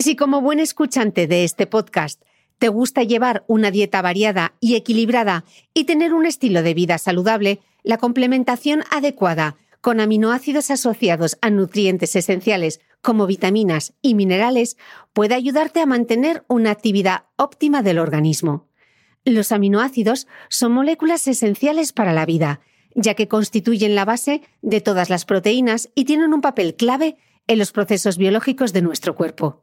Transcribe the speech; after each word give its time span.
Si 0.00 0.16
como 0.16 0.40
buen 0.40 0.60
escuchante 0.60 1.26
de 1.26 1.44
este 1.44 1.66
podcast 1.66 2.22
te 2.58 2.68
gusta 2.68 3.02
llevar 3.02 3.44
una 3.48 3.70
dieta 3.70 4.00
variada 4.00 4.54
y 4.58 4.76
equilibrada 4.76 5.44
y 5.74 5.84
tener 5.84 6.14
un 6.14 6.24
estilo 6.24 6.62
de 6.62 6.72
vida 6.72 6.96
saludable, 6.96 7.60
la 7.82 7.98
complementación 7.98 8.82
adecuada 8.90 9.58
con 9.82 10.00
aminoácidos 10.00 10.70
asociados 10.70 11.36
a 11.42 11.50
nutrientes 11.50 12.16
esenciales 12.16 12.80
como 13.02 13.26
vitaminas 13.26 13.92
y 14.00 14.14
minerales 14.14 14.78
puede 15.12 15.34
ayudarte 15.34 15.82
a 15.82 15.86
mantener 15.86 16.44
una 16.48 16.70
actividad 16.70 17.24
óptima 17.36 17.82
del 17.82 17.98
organismo. 17.98 18.68
Los 19.26 19.52
aminoácidos 19.52 20.26
son 20.48 20.72
moléculas 20.72 21.28
esenciales 21.28 21.92
para 21.92 22.14
la 22.14 22.24
vida, 22.24 22.60
ya 22.94 23.12
que 23.12 23.28
constituyen 23.28 23.94
la 23.94 24.06
base 24.06 24.40
de 24.62 24.80
todas 24.80 25.10
las 25.10 25.26
proteínas 25.26 25.90
y 25.94 26.06
tienen 26.06 26.32
un 26.32 26.40
papel 26.40 26.74
clave 26.74 27.18
en 27.46 27.58
los 27.58 27.70
procesos 27.70 28.16
biológicos 28.16 28.72
de 28.72 28.80
nuestro 28.80 29.14
cuerpo. 29.14 29.62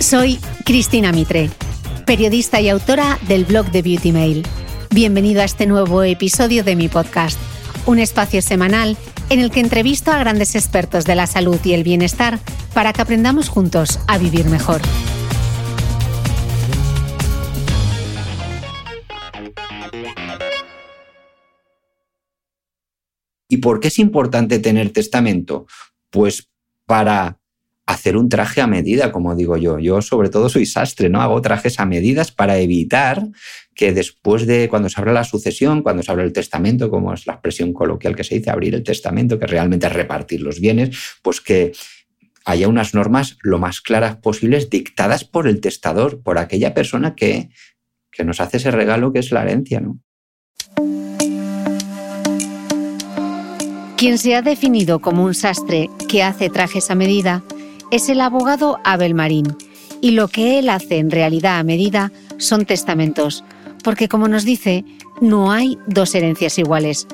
soy 0.00 0.40
Cristina 0.64 1.12
Mitre, 1.12 1.50
periodista 2.04 2.60
y 2.60 2.68
autora 2.68 3.16
del 3.28 3.44
blog 3.44 3.70
de 3.70 3.82
Beauty 3.82 4.12
Mail 4.12 4.44
Bienvenido 4.90 5.42
a 5.42 5.44
este 5.44 5.66
nuevo 5.66 6.02
episodio 6.02 6.64
de 6.64 6.74
mi 6.74 6.88
podcast, 6.88 7.38
un 7.84 7.98
espacio 7.98 8.40
semanal 8.40 8.96
en 9.30 9.40
el 9.40 9.50
que 9.50 9.60
entrevisto 9.60 10.10
a 10.10 10.18
grandes 10.18 10.54
expertos 10.54 11.04
de 11.04 11.14
la 11.14 11.26
salud 11.26 11.58
y 11.64 11.72
el 11.72 11.84
bienestar 11.84 12.38
para 12.74 12.92
que 12.92 13.02
aprendamos 13.02 13.48
juntos 13.48 14.00
a 14.06 14.18
vivir 14.18 14.46
mejor. 14.46 14.80
¿Y 23.48 23.58
por 23.58 23.80
qué 23.80 23.88
es 23.88 23.98
importante 23.98 24.58
tener 24.58 24.90
testamento? 24.90 25.66
Pues 26.10 26.48
para 26.86 27.38
hacer 27.88 28.18
un 28.18 28.28
traje 28.28 28.60
a 28.60 28.66
medida, 28.66 29.10
como 29.10 29.34
digo 29.34 29.56
yo. 29.56 29.78
Yo 29.78 30.02
sobre 30.02 30.28
todo 30.28 30.50
soy 30.50 30.66
sastre, 30.66 31.08
¿no? 31.08 31.22
Hago 31.22 31.40
trajes 31.40 31.80
a 31.80 31.86
medidas 31.86 32.30
para 32.30 32.58
evitar 32.58 33.26
que 33.74 33.94
después 33.94 34.46
de 34.46 34.68
cuando 34.68 34.90
se 34.90 35.00
abra 35.00 35.14
la 35.14 35.24
sucesión, 35.24 35.82
cuando 35.82 36.02
se 36.02 36.12
abra 36.12 36.24
el 36.24 36.34
testamento, 36.34 36.90
como 36.90 37.14
es 37.14 37.26
la 37.26 37.32
expresión 37.32 37.72
coloquial 37.72 38.14
que 38.14 38.24
se 38.24 38.34
dice, 38.34 38.50
abrir 38.50 38.74
el 38.74 38.82
testamento, 38.82 39.38
que 39.38 39.46
realmente 39.46 39.86
es 39.86 39.92
repartir 39.94 40.42
los 40.42 40.60
bienes, 40.60 40.98
pues 41.22 41.40
que 41.40 41.72
haya 42.44 42.68
unas 42.68 42.92
normas 42.92 43.38
lo 43.40 43.58
más 43.58 43.80
claras 43.80 44.16
posibles 44.16 44.68
dictadas 44.68 45.24
por 45.24 45.48
el 45.48 45.62
testador, 45.62 46.22
por 46.22 46.36
aquella 46.36 46.74
persona 46.74 47.14
que, 47.14 47.48
que 48.12 48.22
nos 48.22 48.42
hace 48.42 48.58
ese 48.58 48.70
regalo 48.70 49.14
que 49.14 49.20
es 49.20 49.32
la 49.32 49.44
herencia, 49.44 49.80
¿no? 49.80 49.98
Quien 53.96 54.18
se 54.18 54.36
ha 54.36 54.42
definido 54.42 55.00
como 55.00 55.24
un 55.24 55.34
sastre 55.34 55.88
que 56.06 56.22
hace 56.22 56.50
trajes 56.50 56.90
a 56.90 56.94
medida, 56.94 57.42
es 57.90 58.08
el 58.08 58.20
abogado 58.20 58.78
Abel 58.84 59.14
Marín 59.14 59.56
y 60.00 60.12
lo 60.12 60.28
que 60.28 60.58
él 60.58 60.68
hace 60.68 60.98
en 60.98 61.10
realidad 61.10 61.58
a 61.58 61.62
medida 61.62 62.12
son 62.36 62.64
testamentos, 62.66 63.44
porque 63.82 64.08
como 64.08 64.28
nos 64.28 64.44
dice, 64.44 64.84
no 65.20 65.50
hay 65.50 65.78
dos 65.86 66.14
herencias 66.14 66.58
iguales. 66.58 67.06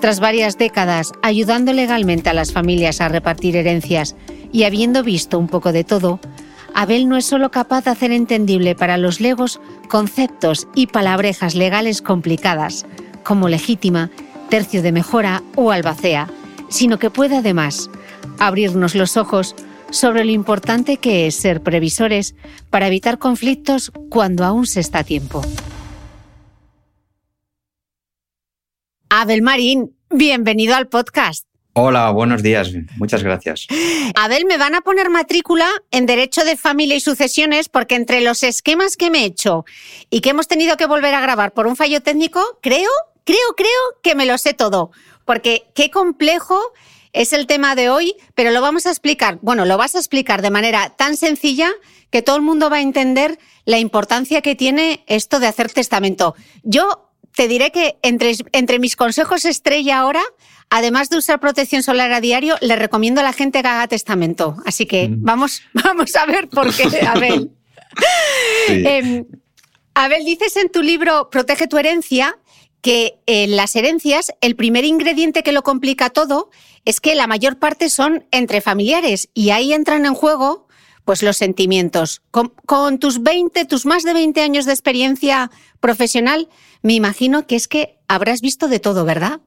Tras 0.00 0.20
varias 0.20 0.58
décadas 0.58 1.12
ayudando 1.22 1.72
legalmente 1.72 2.28
a 2.28 2.34
las 2.34 2.52
familias 2.52 3.00
a 3.00 3.08
repartir 3.08 3.56
herencias 3.56 4.14
y 4.52 4.64
habiendo 4.64 5.02
visto 5.02 5.38
un 5.38 5.48
poco 5.48 5.72
de 5.72 5.84
todo, 5.84 6.20
Abel 6.74 7.08
no 7.08 7.16
es 7.16 7.24
solo 7.24 7.50
capaz 7.50 7.84
de 7.84 7.90
hacer 7.92 8.12
entendible 8.12 8.74
para 8.74 8.98
los 8.98 9.20
legos 9.20 9.60
conceptos 9.88 10.68
y 10.74 10.88
palabrejas 10.88 11.54
legales 11.54 12.02
complicadas, 12.02 12.84
como 13.22 13.48
legítima, 13.48 14.10
tercio 14.50 14.82
de 14.82 14.92
mejora 14.92 15.42
o 15.54 15.70
albacea, 15.70 16.28
sino 16.68 16.98
que 16.98 17.08
puede 17.08 17.36
además 17.38 17.88
abrirnos 18.38 18.94
los 18.94 19.16
ojos 19.16 19.56
sobre 19.96 20.24
lo 20.24 20.30
importante 20.30 20.98
que 20.98 21.26
es 21.26 21.34
ser 21.34 21.62
previsores 21.62 22.34
para 22.70 22.86
evitar 22.86 23.18
conflictos 23.18 23.92
cuando 24.10 24.44
aún 24.44 24.66
se 24.66 24.80
está 24.80 25.00
a 25.00 25.04
tiempo. 25.04 25.42
Abel 29.08 29.42
Marín, 29.42 29.96
bienvenido 30.10 30.74
al 30.74 30.88
podcast. 30.88 31.46
Hola, 31.72 32.10
buenos 32.10 32.42
días. 32.42 32.72
Muchas 32.96 33.22
gracias. 33.22 33.66
Abel, 34.14 34.46
me 34.46 34.56
van 34.56 34.74
a 34.74 34.80
poner 34.80 35.10
matrícula 35.10 35.68
en 35.90 36.06
Derecho 36.06 36.44
de 36.44 36.56
Familia 36.56 36.96
y 36.96 37.00
Sucesiones 37.00 37.68
porque 37.68 37.96
entre 37.96 38.22
los 38.22 38.42
esquemas 38.42 38.96
que 38.96 39.10
me 39.10 39.20
he 39.20 39.24
hecho 39.26 39.64
y 40.08 40.20
que 40.20 40.30
hemos 40.30 40.48
tenido 40.48 40.76
que 40.76 40.86
volver 40.86 41.14
a 41.14 41.20
grabar 41.20 41.52
por 41.52 41.66
un 41.66 41.76
fallo 41.76 42.00
técnico, 42.00 42.40
creo, 42.62 42.90
creo, 43.24 43.54
creo 43.56 43.68
que 44.02 44.14
me 44.14 44.24
lo 44.24 44.38
sé 44.38 44.54
todo. 44.54 44.90
Porque 45.26 45.66
qué 45.74 45.90
complejo 45.90 46.58
es 47.16 47.32
el 47.32 47.46
tema 47.46 47.74
de 47.74 47.88
hoy, 47.88 48.14
pero 48.34 48.50
lo 48.50 48.60
vamos 48.60 48.86
a 48.86 48.90
explicar, 48.90 49.38
bueno, 49.40 49.64
lo 49.64 49.78
vas 49.78 49.94
a 49.94 49.98
explicar 49.98 50.42
de 50.42 50.50
manera 50.50 50.90
tan 50.90 51.16
sencilla 51.16 51.72
que 52.10 52.20
todo 52.22 52.36
el 52.36 52.42
mundo 52.42 52.68
va 52.68 52.76
a 52.76 52.82
entender 52.82 53.38
la 53.64 53.78
importancia 53.78 54.42
que 54.42 54.54
tiene 54.54 55.02
esto 55.06 55.40
de 55.40 55.46
hacer 55.46 55.72
testamento. 55.72 56.34
Yo 56.62 57.10
te 57.34 57.48
diré 57.48 57.72
que 57.72 57.96
entre, 58.02 58.34
entre 58.52 58.78
mis 58.78 58.96
consejos 58.96 59.46
estrella 59.46 59.98
ahora, 59.98 60.22
además 60.68 61.08
de 61.08 61.16
usar 61.16 61.40
protección 61.40 61.82
solar 61.82 62.12
a 62.12 62.20
diario, 62.20 62.56
le 62.60 62.76
recomiendo 62.76 63.22
a 63.22 63.24
la 63.24 63.32
gente 63.32 63.62
que 63.62 63.68
haga 63.68 63.88
testamento. 63.88 64.56
Así 64.66 64.84
que 64.84 65.08
mm. 65.08 65.22
vamos, 65.22 65.62
vamos 65.72 66.14
a 66.16 66.26
ver 66.26 66.48
por 66.48 66.74
qué, 66.74 66.84
Abel. 67.06 67.50
Em, 68.68 69.24
Abel, 69.94 70.22
dices 70.26 70.54
en 70.56 70.68
tu 70.70 70.82
libro 70.82 71.30
Protege 71.30 71.66
tu 71.66 71.78
herencia 71.78 72.38
que 72.82 73.18
en 73.24 73.56
las 73.56 73.74
herencias 73.74 74.32
el 74.42 74.54
primer 74.54 74.84
ingrediente 74.84 75.42
que 75.42 75.52
lo 75.52 75.62
complica 75.62 76.10
todo 76.10 76.50
es 76.86 77.00
que 77.00 77.14
la 77.14 77.26
mayor 77.26 77.58
parte 77.58 77.90
son 77.90 78.24
entre 78.30 78.62
familiares 78.62 79.28
y 79.34 79.50
ahí 79.50 79.74
entran 79.74 80.06
en 80.06 80.14
juego 80.14 80.66
pues 81.04 81.22
los 81.22 81.36
sentimientos. 81.36 82.22
Con, 82.30 82.98
tus 82.98 83.22
20, 83.22 83.64
tus 83.66 83.86
más 83.86 84.02
de 84.02 84.12
20 84.12 84.40
años 84.40 84.64
de 84.64 84.72
experiencia 84.72 85.50
profesional, 85.80 86.48
me 86.82 86.94
imagino 86.94 87.46
que 87.46 87.56
es 87.56 87.68
que 87.68 87.98
habrás 88.08 88.40
visto 88.40 88.66
de 88.66 88.80
todo, 88.80 89.04
¿verdad? 89.04 89.40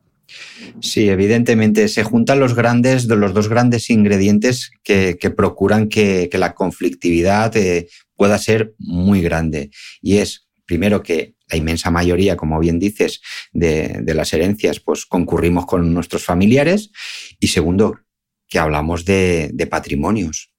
Sí, 0.79 1.09
evidentemente 1.09 1.87
se 1.87 2.03
juntan 2.03 2.39
los 2.39 2.53
grandes, 2.53 3.05
los 3.05 3.33
dos 3.33 3.49
grandes 3.49 3.89
ingredientes 3.89 4.71
que, 4.83 5.17
procuran 5.35 5.89
que, 5.89 6.29
la 6.33 6.53
conflictividad 6.53 7.55
eh, 7.57 7.89
pueda 8.15 8.37
ser 8.37 8.73
muy 8.77 9.21
grande. 9.21 9.71
Y 10.01 10.17
es 10.17 10.48
primero 10.69 11.01
que 11.01 11.33
la 11.49 11.57
inmensa 11.57 11.89
mayoría, 11.89 12.37
como 12.37 12.59
bien 12.59 12.77
dices, 12.77 13.21
de, 13.51 14.03
las 14.05 14.31
herencias, 14.33 14.79
pues 14.79 15.07
concurrimos 15.07 15.65
con 15.65 15.95
nuestros 15.95 16.23
familiares. 16.23 16.91
Y 17.39 17.47
segundo, 17.47 18.01
que 18.47 18.59
hablamos 18.59 19.03
de, 19.03 19.67
patrimonios. 19.67 20.53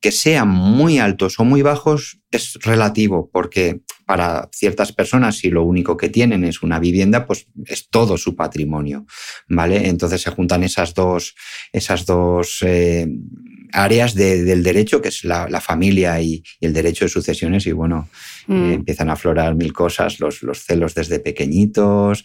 Que 0.00 0.10
sean 0.10 0.48
muy 0.48 0.98
altos 0.98 1.38
o 1.38 1.44
muy 1.44 1.62
bajos 1.62 2.18
es 2.32 2.54
relativo, 2.62 3.30
porque 3.32 3.82
para 4.06 4.50
ciertas 4.52 4.92
personas, 4.92 5.38
si 5.38 5.50
lo 5.50 5.62
único 5.62 5.96
que 5.96 6.08
tienen 6.08 6.42
es 6.44 6.64
una 6.64 6.80
vivienda, 6.80 7.24
pues 7.24 7.46
es 7.66 7.88
todo 7.88 8.18
su 8.18 8.34
patrimonio, 8.34 9.06
¿vale? 9.48 9.88
Entonces 9.88 10.20
se 10.20 10.32
juntan 10.32 10.64
esas 10.64 10.94
dos, 10.94 11.36
esas 11.72 12.06
dos 12.06 12.58
eh, 12.62 13.06
áreas 13.74 14.14
del 14.14 14.62
derecho, 14.62 15.02
que 15.02 15.08
es 15.08 15.24
la, 15.24 15.60
familia 15.60 16.20
y, 16.20 16.42
el 16.60 16.72
derecho 16.72 17.04
de 17.04 17.10
sucesiones, 17.10 17.66
y 17.66 17.72
bueno, 17.72 18.08
eh, 18.48 18.52
mm. 18.52 18.72
empiezan 18.72 19.10
a 19.10 19.14
aflorar 19.14 19.54
mil 19.54 19.72
cosas, 19.72 20.20
los, 20.20 20.42
los 20.42 20.64
celos 20.64 20.94
desde 20.94 21.18
pequeñitos, 21.20 22.24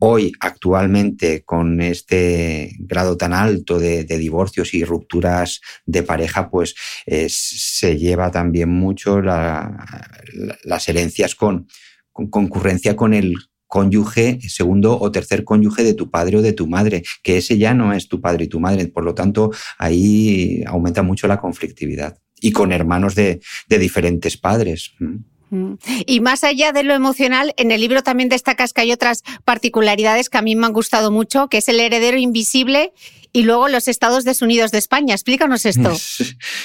Hoy, 0.00 0.32
actualmente, 0.40 1.44
con 1.44 1.80
este 1.80 2.72
grado 2.80 3.16
tan 3.16 3.32
alto 3.32 3.78
de, 3.78 4.04
divorcios 4.04 4.74
y 4.74 4.84
rupturas 4.84 5.60
de 5.86 6.02
pareja, 6.02 6.50
pues 6.50 6.74
eh, 7.06 7.28
se 7.30 7.96
lleva 7.96 8.30
también 8.30 8.68
mucho 8.68 9.22
las 9.22 10.88
herencias 10.88 11.34
con, 11.34 11.68
concurrencia 12.12 12.96
con 12.96 13.14
el 13.14 13.34
cónyuge, 13.66 14.38
segundo 14.48 14.98
o 14.98 15.10
tercer 15.10 15.44
cónyuge 15.44 15.82
de 15.82 15.94
tu 15.94 16.10
padre 16.10 16.38
o 16.38 16.42
de 16.42 16.52
tu 16.52 16.66
madre, 16.66 17.02
que 17.22 17.38
ese 17.38 17.58
ya 17.58 17.74
no 17.74 17.92
es 17.92 18.08
tu 18.08 18.20
padre 18.20 18.44
y 18.44 18.48
tu 18.48 18.60
madre. 18.60 18.86
Por 18.86 19.04
lo 19.04 19.14
tanto, 19.14 19.50
ahí 19.78 20.62
aumenta 20.66 21.02
mucho 21.02 21.26
la 21.26 21.40
conflictividad. 21.40 22.18
Y 22.40 22.52
con 22.52 22.72
hermanos 22.72 23.14
de, 23.14 23.40
de 23.68 23.78
diferentes 23.78 24.36
padres. 24.36 24.92
Mm. 24.98 25.74
Y 26.06 26.20
más 26.20 26.42
allá 26.42 26.72
de 26.72 26.82
lo 26.82 26.94
emocional, 26.94 27.54
en 27.56 27.70
el 27.70 27.80
libro 27.80 28.02
también 28.02 28.28
destacas 28.28 28.72
que 28.72 28.80
hay 28.80 28.92
otras 28.92 29.22
particularidades 29.44 30.28
que 30.28 30.38
a 30.38 30.42
mí 30.42 30.56
me 30.56 30.66
han 30.66 30.72
gustado 30.72 31.10
mucho, 31.10 31.48
que 31.48 31.58
es 31.58 31.68
el 31.68 31.78
heredero 31.78 32.18
invisible 32.18 32.92
y 33.34 33.42
luego 33.42 33.66
los 33.66 33.88
Estados 33.88 34.24
Unidos 34.42 34.70
de 34.70 34.78
España. 34.78 35.12
Explícanos 35.12 35.66
esto. 35.66 35.92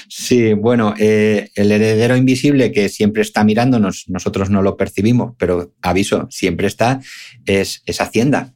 Sí, 0.08 0.54
bueno, 0.54 0.94
eh, 1.00 1.50
el 1.56 1.72
heredero 1.72 2.16
invisible 2.16 2.72
que 2.72 2.90
siempre 2.90 3.24
está 3.24 3.44
mirándonos, 3.44 4.06
nosotros 4.08 4.50
no 4.50 4.62
lo 4.62 4.78
percibimos, 4.78 5.34
pero 5.38 5.74
aviso, 5.82 6.28
siempre 6.30 6.68
está, 6.68 7.00
es, 7.46 7.82
Hacienda. 8.00 8.54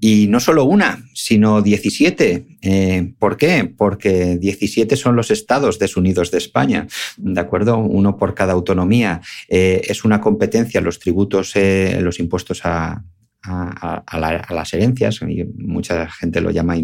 Y 0.00 0.26
no 0.28 0.40
solo 0.40 0.64
una, 0.64 1.04
sino 1.14 1.62
17. 1.62 2.46
Eh, 2.62 3.12
¿Por 3.18 3.36
qué? 3.36 3.64
Porque 3.64 4.36
17 4.38 4.96
son 4.96 5.14
los 5.14 5.30
estados 5.30 5.78
desunidos 5.78 6.30
de 6.30 6.38
España, 6.38 6.88
¿de 7.16 7.40
acuerdo? 7.40 7.78
Uno 7.78 8.16
por 8.16 8.34
cada 8.34 8.54
autonomía. 8.54 9.20
Eh, 9.48 9.82
es 9.88 10.04
una 10.04 10.20
competencia 10.20 10.80
los 10.80 10.98
tributos, 10.98 11.52
los 11.54 12.18
impuestos 12.18 12.62
a, 12.64 13.04
las 13.42 14.72
herencias, 14.74 15.20
y 15.22 15.44
mucha 15.44 16.08
gente 16.10 16.40
lo 16.40 16.50
llama 16.50 16.76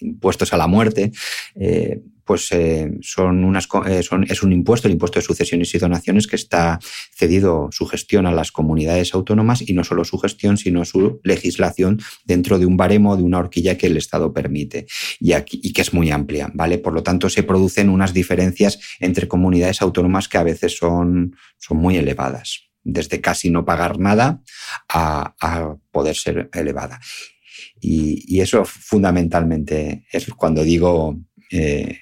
impuestos 0.00 0.52
a 0.52 0.56
la 0.56 0.66
muerte 0.66 1.12
pues 2.28 2.52
eh, 2.52 2.92
son 3.00 3.42
unas, 3.42 3.66
eh, 3.86 4.02
son, 4.02 4.24
es 4.24 4.42
un 4.42 4.52
impuesto, 4.52 4.86
el 4.86 4.92
impuesto 4.92 5.18
de 5.18 5.24
sucesiones 5.24 5.74
y 5.74 5.78
donaciones, 5.78 6.26
que 6.26 6.36
está 6.36 6.78
cedido 7.16 7.70
su 7.72 7.86
gestión 7.86 8.26
a 8.26 8.32
las 8.32 8.52
comunidades 8.52 9.14
autónomas 9.14 9.66
y 9.66 9.72
no 9.72 9.82
solo 9.82 10.04
su 10.04 10.18
gestión, 10.18 10.58
sino 10.58 10.84
su 10.84 11.22
legislación 11.24 11.98
dentro 12.26 12.58
de 12.58 12.66
un 12.66 12.76
baremo, 12.76 13.16
de 13.16 13.22
una 13.22 13.38
horquilla 13.38 13.78
que 13.78 13.86
el 13.86 13.96
Estado 13.96 14.34
permite 14.34 14.86
y, 15.18 15.32
aquí, 15.32 15.58
y 15.62 15.72
que 15.72 15.80
es 15.80 15.94
muy 15.94 16.10
amplia. 16.10 16.50
¿vale? 16.52 16.76
Por 16.76 16.92
lo 16.92 17.02
tanto, 17.02 17.30
se 17.30 17.44
producen 17.44 17.88
unas 17.88 18.12
diferencias 18.12 18.78
entre 19.00 19.26
comunidades 19.26 19.80
autónomas 19.80 20.28
que 20.28 20.36
a 20.36 20.42
veces 20.42 20.76
son, 20.76 21.34
son 21.56 21.78
muy 21.78 21.96
elevadas, 21.96 22.67
desde 22.88 23.20
casi 23.20 23.50
no 23.50 23.64
pagar 23.64 23.98
nada 23.98 24.42
a, 24.88 25.76
poder 25.90 26.16
ser 26.16 26.48
elevada. 26.52 27.00
Y, 27.80 28.40
eso 28.40 28.64
fundamentalmente 28.64 30.06
es 30.10 30.26
cuando 30.34 30.62
digo 30.64 31.18
eh, 31.50 31.98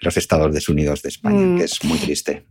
los 0.00 0.16
Estados 0.16 0.68
Unidos 0.68 1.02
de 1.02 1.10
España, 1.10 1.38
mm. 1.38 1.58
que 1.58 1.64
es 1.64 1.84
muy 1.84 1.98
triste. 1.98 2.46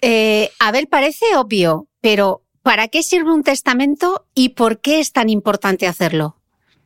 Eh, 0.00 0.50
a 0.58 0.72
ver, 0.72 0.88
parece 0.88 1.24
obvio, 1.36 1.88
pero 2.00 2.44
¿para 2.62 2.88
qué 2.88 3.02
sirve 3.02 3.32
un 3.32 3.42
testamento 3.42 4.28
y 4.34 4.50
por 4.50 4.80
qué 4.80 5.00
es 5.00 5.12
tan 5.12 5.28
importante 5.28 5.86
hacerlo? 5.86 6.40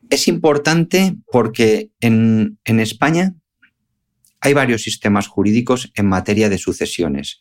Es 0.08 0.28
importante 0.28 1.16
porque 1.30 1.90
en, 2.00 2.58
en 2.64 2.80
España 2.80 3.34
hay 4.40 4.54
varios 4.54 4.82
sistemas 4.82 5.26
jurídicos 5.26 5.90
en 5.96 6.06
materia 6.06 6.48
de 6.48 6.58
sucesiones. 6.58 7.40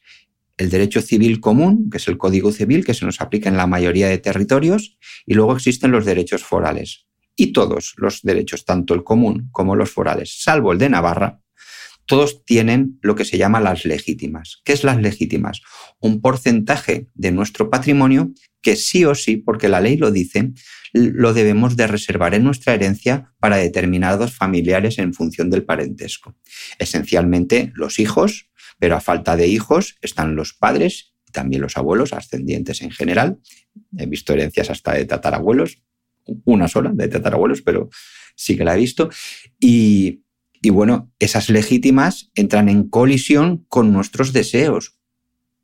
El 0.57 0.69
derecho 0.69 1.01
civil 1.01 1.39
común, 1.39 1.89
que 1.89 1.97
es 1.97 2.07
el 2.07 2.17
Código 2.17 2.51
Civil, 2.51 2.85
que 2.85 2.93
se 2.93 3.05
nos 3.05 3.21
aplica 3.21 3.49
en 3.49 3.57
la 3.57 3.67
mayoría 3.67 4.07
de 4.07 4.17
territorios, 4.17 4.97
y 5.25 5.33
luego 5.33 5.55
existen 5.55 5.91
los 5.91 6.05
derechos 6.05 6.43
forales. 6.43 7.07
Y 7.35 7.51
todos 7.51 7.93
los 7.97 8.21
derechos, 8.21 8.63
tanto 8.63 8.93
el 8.93 9.03
común 9.03 9.49
como 9.51 9.75
los 9.75 9.91
forales, 9.91 10.41
salvo 10.41 10.71
el 10.71 10.77
de 10.77 10.89
Navarra, 10.89 11.41
todos 12.05 12.45
tienen 12.45 12.99
lo 13.01 13.15
que 13.15 13.25
se 13.25 13.37
llama 13.37 13.59
las 13.59 13.85
legítimas. 13.85 14.61
¿Qué 14.63 14.73
es 14.73 14.83
las 14.83 15.01
legítimas? 15.01 15.61
Un 15.99 16.21
porcentaje 16.21 17.07
de 17.15 17.31
nuestro 17.31 17.69
patrimonio 17.69 18.31
que 18.61 18.75
sí 18.75 19.05
o 19.05 19.15
sí, 19.15 19.37
porque 19.37 19.69
la 19.69 19.81
ley 19.81 19.97
lo 19.97 20.11
dice, 20.11 20.51
lo 20.93 21.33
debemos 21.33 21.75
de 21.75 21.87
reservar 21.87 22.33
en 22.33 22.43
nuestra 22.43 22.73
herencia 22.73 23.33
para 23.39 23.57
determinados 23.57 24.33
familiares 24.33 24.97
en 24.97 25.13
función 25.13 25.49
del 25.49 25.63
parentesco. 25.63 26.35
Esencialmente 26.79 27.71
los 27.75 27.99
hijos, 27.99 28.49
pero 28.79 28.95
a 28.95 29.01
falta 29.01 29.35
de 29.35 29.47
hijos 29.47 29.97
están 30.01 30.35
los 30.35 30.53
padres 30.53 31.13
y 31.27 31.31
también 31.31 31.61
los 31.61 31.77
abuelos, 31.77 32.13
ascendientes 32.13 32.81
en 32.81 32.91
general. 32.91 33.39
He 33.97 34.05
visto 34.05 34.33
herencias 34.33 34.69
hasta 34.69 34.93
de 34.93 35.05
tatarabuelos, 35.05 35.83
una 36.45 36.67
sola 36.67 36.91
de 36.93 37.07
tatarabuelos, 37.07 37.61
pero 37.61 37.89
sí 38.35 38.57
que 38.57 38.65
la 38.65 38.75
he 38.75 38.79
visto. 38.79 39.09
Y 39.59 40.21
bueno, 40.71 41.11
esas 41.19 41.49
legítimas 41.49 42.31
entran 42.33 42.69
en 42.69 42.89
colisión 42.89 43.65
con 43.69 43.93
nuestros 43.93 44.33
deseos 44.33 44.97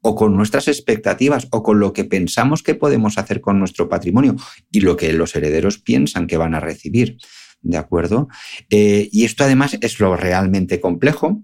o 0.01 0.15
con 0.15 0.35
nuestras 0.35 0.67
expectativas 0.67 1.47
o 1.51 1.63
con 1.63 1.79
lo 1.79 1.93
que 1.93 2.03
pensamos 2.03 2.63
que 2.63 2.75
podemos 2.75 3.17
hacer 3.17 3.39
con 3.41 3.59
nuestro 3.59 3.87
patrimonio 3.87 4.35
y 4.71 4.81
lo 4.81 4.97
que 4.97 5.13
los 5.13 5.35
herederos 5.35 5.77
piensan 5.77 6.27
que 6.27 6.37
van 6.37 6.55
a 6.55 6.59
recibir. 6.59 7.17
¿De 7.63 7.77
acuerdo? 7.77 8.27
Eh, 8.71 9.07
y 9.11 9.25
esto 9.25 9.43
además 9.43 9.77
es 9.81 9.99
lo 9.99 10.15
realmente 10.17 10.81
complejo, 10.81 11.43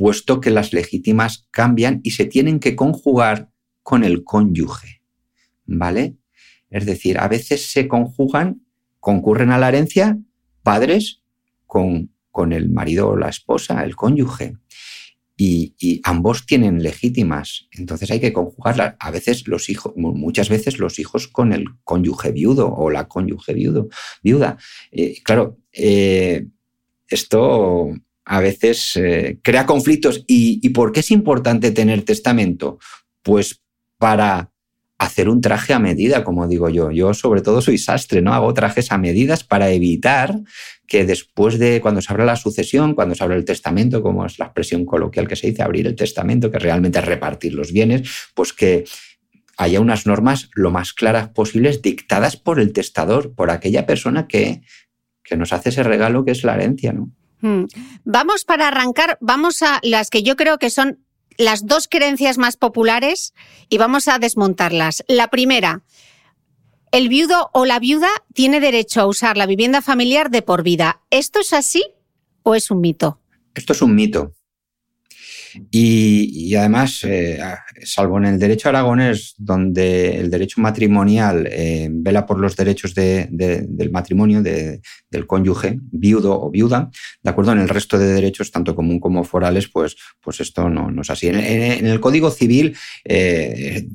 puesto 0.00 0.40
que 0.40 0.48
las 0.48 0.72
legítimas 0.72 1.46
cambian 1.50 2.00
y 2.02 2.12
se 2.12 2.24
tienen 2.24 2.58
que 2.58 2.74
conjugar 2.74 3.50
con 3.82 4.02
el 4.02 4.24
cónyuge. 4.24 5.02
¿Vale? 5.66 6.16
Es 6.70 6.86
decir, 6.86 7.18
a 7.18 7.28
veces 7.28 7.70
se 7.70 7.86
conjugan, 7.86 8.62
concurren 8.98 9.50
a 9.50 9.58
la 9.58 9.68
herencia 9.68 10.18
padres 10.62 11.20
con, 11.66 12.14
con 12.30 12.54
el 12.54 12.70
marido 12.70 13.10
o 13.10 13.16
la 13.16 13.28
esposa, 13.28 13.84
el 13.84 13.94
cónyuge. 13.94 14.54
Y, 15.36 16.00
ambos 16.04 16.46
tienen 16.46 16.82
legítimas. 16.82 17.68
Entonces 17.70 18.10
hay 18.10 18.20
que 18.20 18.32
conjugarlas. 18.32 18.94
A 19.00 19.10
veces 19.10 19.46
los 19.48 19.68
hijos, 19.68 19.92
muchas 19.96 20.48
veces 20.48 20.78
los 20.78 20.98
hijos 20.98 21.28
con 21.28 21.52
el 21.52 21.66
cónyuge 21.84 22.32
viudo 22.32 22.72
o 22.74 22.88
la 22.88 23.06
cónyuge 23.06 23.52
viudo, 23.52 23.90
viuda. 24.22 24.56
Eh, 24.92 25.20
claro, 25.22 25.58
eh, 25.72 26.46
esto 27.06 27.90
a 28.24 28.40
veces 28.40 28.96
eh, 28.96 29.38
crea 29.42 29.66
conflictos. 29.66 30.24
¿Y, 30.26 30.60
¿Y 30.62 30.70
por 30.70 30.92
qué 30.92 31.00
es 31.00 31.10
importante 31.10 31.70
tener 31.70 32.02
testamento? 32.02 32.78
Pues 33.22 33.60
para 33.98 34.50
hacer 35.00 35.30
un 35.30 35.40
traje 35.40 35.72
a 35.72 35.78
medida, 35.78 36.22
como 36.24 36.46
digo 36.46 36.68
yo. 36.68 36.90
Yo 36.90 37.14
sobre 37.14 37.40
todo 37.40 37.62
soy 37.62 37.78
sastre, 37.78 38.20
¿no? 38.20 38.34
Hago 38.34 38.52
trajes 38.52 38.92
a 38.92 38.98
medidas 38.98 39.44
para 39.44 39.70
evitar 39.70 40.38
que 40.86 41.06
después 41.06 41.58
de 41.58 41.80
cuando 41.80 42.02
se 42.02 42.12
abra 42.12 42.26
la 42.26 42.36
sucesión, 42.36 42.94
cuando 42.94 43.14
se 43.14 43.24
abra 43.24 43.36
el 43.36 43.46
testamento, 43.46 44.02
como 44.02 44.26
es 44.26 44.38
la 44.38 44.44
expresión 44.44 44.84
coloquial 44.84 45.26
que 45.26 45.36
se 45.36 45.46
dice, 45.46 45.62
abrir 45.62 45.86
el 45.86 45.96
testamento, 45.96 46.50
que 46.50 46.58
realmente 46.58 46.98
es 46.98 47.06
repartir 47.06 47.54
los 47.54 47.72
bienes, 47.72 48.10
pues 48.34 48.52
que 48.52 48.84
haya 49.56 49.80
unas 49.80 50.06
normas 50.06 50.50
lo 50.52 50.70
más 50.70 50.92
claras 50.92 51.28
posibles 51.30 51.80
dictadas 51.80 52.36
por 52.36 52.60
el 52.60 52.74
testador, 52.74 53.34
por 53.34 53.50
aquella 53.50 53.86
persona 53.86 54.28
que, 54.28 54.60
que 55.24 55.36
nos 55.38 55.54
hace 55.54 55.70
ese 55.70 55.82
regalo 55.82 56.26
que 56.26 56.32
es 56.32 56.44
la 56.44 56.56
herencia, 56.56 56.92
¿no? 56.92 57.10
Hmm. 57.40 57.64
Vamos 58.04 58.44
para 58.44 58.68
arrancar, 58.68 59.18
vamos 59.20 59.62
a 59.62 59.80
las 59.82 60.10
que 60.10 60.22
yo 60.22 60.36
creo 60.36 60.58
que 60.58 60.70
son 60.70 61.04
las 61.38 61.66
dos 61.66 61.88
creencias 61.88 62.38
más 62.38 62.56
populares 62.56 63.34
y 63.68 63.78
vamos 63.78 64.08
a 64.08 64.18
desmontarlas. 64.18 65.04
La 65.08 65.28
primera, 65.28 65.82
el 66.92 67.08
viudo 67.08 67.50
o 67.52 67.64
la 67.64 67.78
viuda 67.78 68.08
tiene 68.34 68.60
derecho 68.60 69.00
a 69.00 69.06
usar 69.06 69.36
la 69.36 69.46
vivienda 69.46 69.80
familiar 69.80 70.30
de 70.30 70.42
por 70.42 70.62
vida. 70.62 71.00
¿Esto 71.10 71.40
es 71.40 71.52
así 71.52 71.82
o 72.42 72.54
es 72.54 72.70
un 72.70 72.80
mito? 72.80 73.20
Esto 73.54 73.72
es 73.72 73.82
un 73.82 73.94
mito. 73.94 74.32
Y, 75.70 76.54
además, 76.54 77.04
eh, 77.04 77.40
salvo 77.82 78.18
en 78.18 78.26
el 78.26 78.38
derecho 78.38 78.68
aragonés, 78.68 79.34
donde 79.38 80.18
el 80.18 80.30
derecho 80.30 80.60
matrimonial 80.60 81.46
eh, 81.50 81.88
vela 81.90 82.26
por 82.26 82.38
los 82.38 82.56
derechos 82.56 82.94
del 82.94 83.90
matrimonio, 83.90 84.42
del 84.42 85.26
cónyuge, 85.26 85.78
viudo 85.90 86.40
o 86.40 86.50
viuda, 86.50 86.90
de 87.22 87.30
acuerdo, 87.30 87.52
en 87.52 87.60
el 87.60 87.68
resto 87.68 87.98
de 87.98 88.06
derechos, 88.06 88.50
tanto 88.50 88.74
común 88.74 89.00
como 89.00 89.24
forales, 89.24 89.68
pues, 89.68 89.96
pues 90.20 90.40
esto 90.40 90.68
no, 90.68 91.00
es 91.00 91.10
así. 91.10 91.28
En, 91.28 91.86
el 91.86 92.00
Código 92.00 92.30
Civil, 92.30 92.76
eh, 93.04 93.86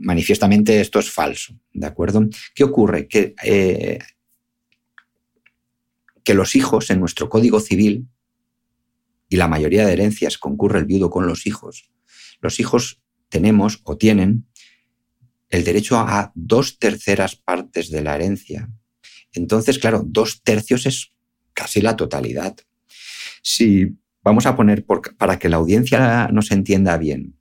manifiestamente 0.00 0.80
esto 0.80 0.98
es 0.98 1.10
falso, 1.10 1.54
¿de 1.72 1.86
acuerdo? 1.86 2.28
¿Qué 2.54 2.64
ocurre? 2.64 3.06
Que, 3.06 3.34
que 6.24 6.34
los 6.34 6.56
hijos 6.56 6.90
en 6.90 7.00
nuestro 7.00 7.28
código 7.28 7.60
civil, 7.60 8.06
y 9.32 9.36
la 9.36 9.48
mayoría 9.48 9.86
de 9.86 9.94
herencias 9.94 10.36
concurre 10.36 10.78
el 10.78 10.84
viudo 10.84 11.08
con 11.08 11.26
los 11.26 11.46
hijos, 11.46 11.90
los 12.42 12.60
hijos 12.60 13.00
tenemos 13.30 13.80
o 13.84 13.96
tienen 13.96 14.46
el 15.48 15.64
derecho 15.64 15.98
a 15.98 16.32
dos 16.34 16.78
terceras 16.78 17.36
partes 17.36 17.90
de 17.90 18.02
la 18.02 18.14
herencia. 18.14 18.70
Entonces, 19.32 19.78
claro, 19.78 20.02
dos 20.04 20.42
tercios 20.42 20.84
es 20.84 21.12
casi 21.54 21.80
la 21.80 21.96
totalidad. 21.96 22.56
Si 23.42 23.96
vamos 24.22 24.44
a 24.44 24.54
poner, 24.54 24.84
para 24.84 25.38
que 25.38 25.48
la 25.48 25.56
audiencia 25.56 26.28
nos 26.28 26.50
entienda 26.50 26.98
bien, 26.98 27.34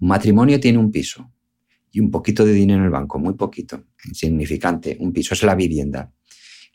un 0.00 0.08
matrimonio 0.08 0.58
tiene 0.58 0.78
un 0.78 0.90
piso 0.90 1.30
y 1.92 2.00
un 2.00 2.10
poquito 2.10 2.44
de 2.44 2.52
dinero 2.52 2.80
en 2.80 2.86
el 2.86 2.90
banco, 2.90 3.18
muy 3.20 3.34
poquito, 3.34 3.84
insignificante. 4.04 4.96
Un 4.98 5.12
piso 5.12 5.34
es 5.34 5.42
la 5.44 5.54
vivienda. 5.54 6.12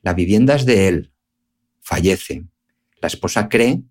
La 0.02 0.14
vivienda 0.14 0.56
es 0.56 0.66
de 0.66 0.88
él, 0.88 1.12
fallece. 1.82 2.46
La 3.02 3.08
esposa 3.08 3.50
cree 3.50 3.84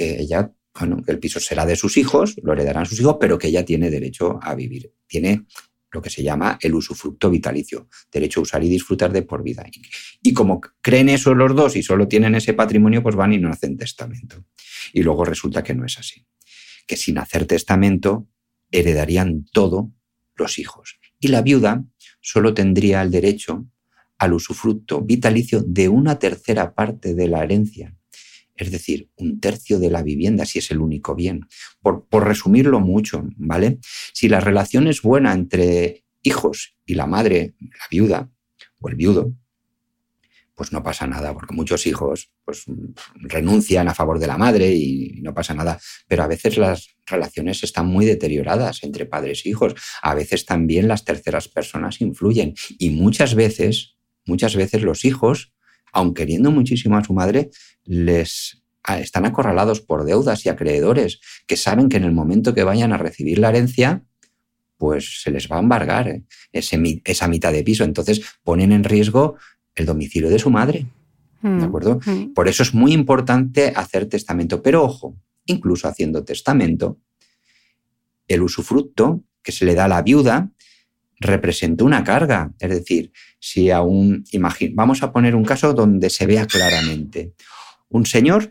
que 0.00 0.20
ella, 0.20 0.52
bueno, 0.78 1.02
que 1.02 1.12
el 1.12 1.18
piso 1.18 1.40
será 1.40 1.66
de 1.66 1.76
sus 1.76 1.96
hijos, 1.96 2.36
lo 2.42 2.52
heredarán 2.52 2.86
sus 2.86 3.00
hijos, 3.00 3.16
pero 3.20 3.38
que 3.38 3.48
ella 3.48 3.64
tiene 3.64 3.90
derecho 3.90 4.38
a 4.42 4.54
vivir. 4.54 4.94
Tiene 5.06 5.44
lo 5.92 6.00
que 6.00 6.08
se 6.08 6.22
llama 6.22 6.58
el 6.62 6.74
usufructo 6.74 7.28
vitalicio, 7.28 7.88
derecho 8.10 8.40
a 8.40 8.44
usar 8.44 8.64
y 8.64 8.68
disfrutar 8.68 9.12
de 9.12 9.22
por 9.22 9.42
vida. 9.42 9.64
Y, 10.22 10.32
como 10.32 10.60
creen 10.80 11.08
eso 11.08 11.34
los 11.34 11.54
dos 11.54 11.76
y 11.76 11.82
solo 11.82 12.08
tienen 12.08 12.34
ese 12.34 12.54
patrimonio, 12.54 13.02
pues 13.02 13.14
van 13.14 13.32
y 13.32 13.38
no 13.38 13.50
hacen 13.50 13.76
testamento. 13.76 14.44
Y 14.92 15.02
luego 15.02 15.24
resulta 15.24 15.62
que 15.62 15.74
no 15.74 15.84
es 15.84 15.98
así 15.98 16.24
que 16.90 16.96
sin 16.96 17.18
hacer 17.18 17.46
testamento 17.46 18.26
heredarían 18.72 19.44
todo 19.52 19.92
los 20.34 20.58
hijos. 20.58 20.98
Y 21.20 21.28
la 21.28 21.40
viuda 21.40 21.84
solo 22.20 22.52
tendría 22.52 23.00
el 23.02 23.12
derecho 23.12 23.68
al 24.18 24.32
usufructo 24.32 25.00
vitalicio 25.00 25.62
de 25.64 25.88
una 25.88 26.18
tercera 26.18 26.74
parte 26.74 27.14
de 27.14 27.28
la 27.28 27.44
herencia, 27.44 27.96
es 28.60 28.70
decir, 28.70 29.10
un 29.16 29.40
tercio 29.40 29.78
de 29.78 29.90
la 29.90 30.02
vivienda, 30.02 30.44
si 30.44 30.58
es 30.58 30.70
el 30.70 30.80
único 30.80 31.14
bien. 31.14 31.46
Por, 31.80 32.06
resumirlo 32.24 32.80
mucho, 32.80 33.26
¿vale? 33.36 33.78
Si 34.12 34.28
la 34.28 34.40
relación 34.40 34.86
es 34.86 35.02
buena 35.02 35.32
entre 35.32 36.04
hijos 36.22 36.76
y 36.84 36.94
la 36.94 37.06
madre, 37.06 37.54
la 37.60 37.86
viuda 37.90 38.30
o 38.80 38.88
el 38.88 38.96
viudo, 38.96 39.34
pues 40.54 40.72
no 40.72 40.82
pasa 40.82 41.06
nada, 41.06 41.32
porque 41.32 41.54
muchos 41.54 41.86
hijos 41.86 42.32
pues, 42.44 42.64
renuncian 43.14 43.88
a 43.88 43.94
favor 43.94 44.18
de 44.18 44.26
la 44.26 44.36
madre 44.36 44.70
y 44.74 45.22
no 45.22 45.32
pasa 45.32 45.54
nada. 45.54 45.80
Pero 46.06 46.22
a 46.22 46.26
veces 46.26 46.58
las 46.58 46.96
relaciones 47.06 47.64
están 47.64 47.86
muy 47.86 48.04
deterioradas 48.04 48.82
entre 48.82 49.06
padres 49.06 49.46
e 49.46 49.48
hijos. 49.48 49.74
A 50.02 50.14
veces 50.14 50.44
también 50.44 50.86
las 50.86 51.06
terceras 51.06 51.48
personas 51.48 52.02
influyen. 52.02 52.54
Y 52.78 52.90
muchas 52.90 53.34
veces, 53.34 53.96
muchas 54.26 54.54
veces 54.54 54.82
los 54.82 55.06
hijos, 55.06 55.54
aun 55.92 56.14
queriendo 56.14 56.50
muchísimo 56.50 56.96
a 56.96 57.04
su 57.04 57.12
madre, 57.12 57.50
les 57.84 58.62
están 58.98 59.26
acorralados 59.26 59.80
por 59.80 60.04
deudas 60.04 60.44
y 60.46 60.48
acreedores 60.48 61.20
que 61.46 61.56
saben 61.56 61.88
que 61.88 61.98
en 61.98 62.04
el 62.04 62.12
momento 62.12 62.54
que 62.54 62.64
vayan 62.64 62.92
a 62.92 62.98
recibir 62.98 63.38
la 63.38 63.50
herencia, 63.50 64.02
pues 64.78 65.22
se 65.22 65.30
les 65.30 65.50
va 65.50 65.56
a 65.56 65.60
embargar 65.60 66.08
¿eh? 66.08 66.24
esa 66.52 67.28
mitad 67.28 67.52
de 67.52 67.62
piso. 67.62 67.84
Entonces 67.84 68.22
ponen 68.42 68.72
en 68.72 68.84
riesgo 68.84 69.36
el 69.74 69.86
domicilio 69.86 70.30
de 70.30 70.38
su 70.38 70.50
madre. 70.50 70.86
¿De 71.42 71.48
mm, 71.48 71.62
acuerdo? 71.62 72.00
Mm. 72.04 72.32
Por 72.32 72.48
eso 72.48 72.62
es 72.62 72.74
muy 72.74 72.92
importante 72.92 73.72
hacer 73.74 74.06
testamento. 74.06 74.62
Pero 74.62 74.82
ojo, 74.82 75.16
incluso 75.46 75.88
haciendo 75.88 76.24
testamento, 76.24 76.98
el 78.26 78.42
usufructo 78.42 79.22
que 79.42 79.52
se 79.52 79.64
le 79.64 79.74
da 79.74 79.84
a 79.84 79.88
la 79.88 80.02
viuda 80.02 80.50
representa 81.20 81.84
una 81.84 82.02
carga. 82.02 82.52
Es 82.58 82.70
decir, 82.70 83.12
si 83.38 83.70
aún, 83.70 84.24
vamos 84.72 85.02
a 85.02 85.12
poner 85.12 85.34
un 85.34 85.44
caso 85.44 85.72
donde 85.72 86.10
se 86.10 86.26
vea 86.26 86.46
claramente. 86.46 87.34
Un 87.90 88.06
señor 88.06 88.50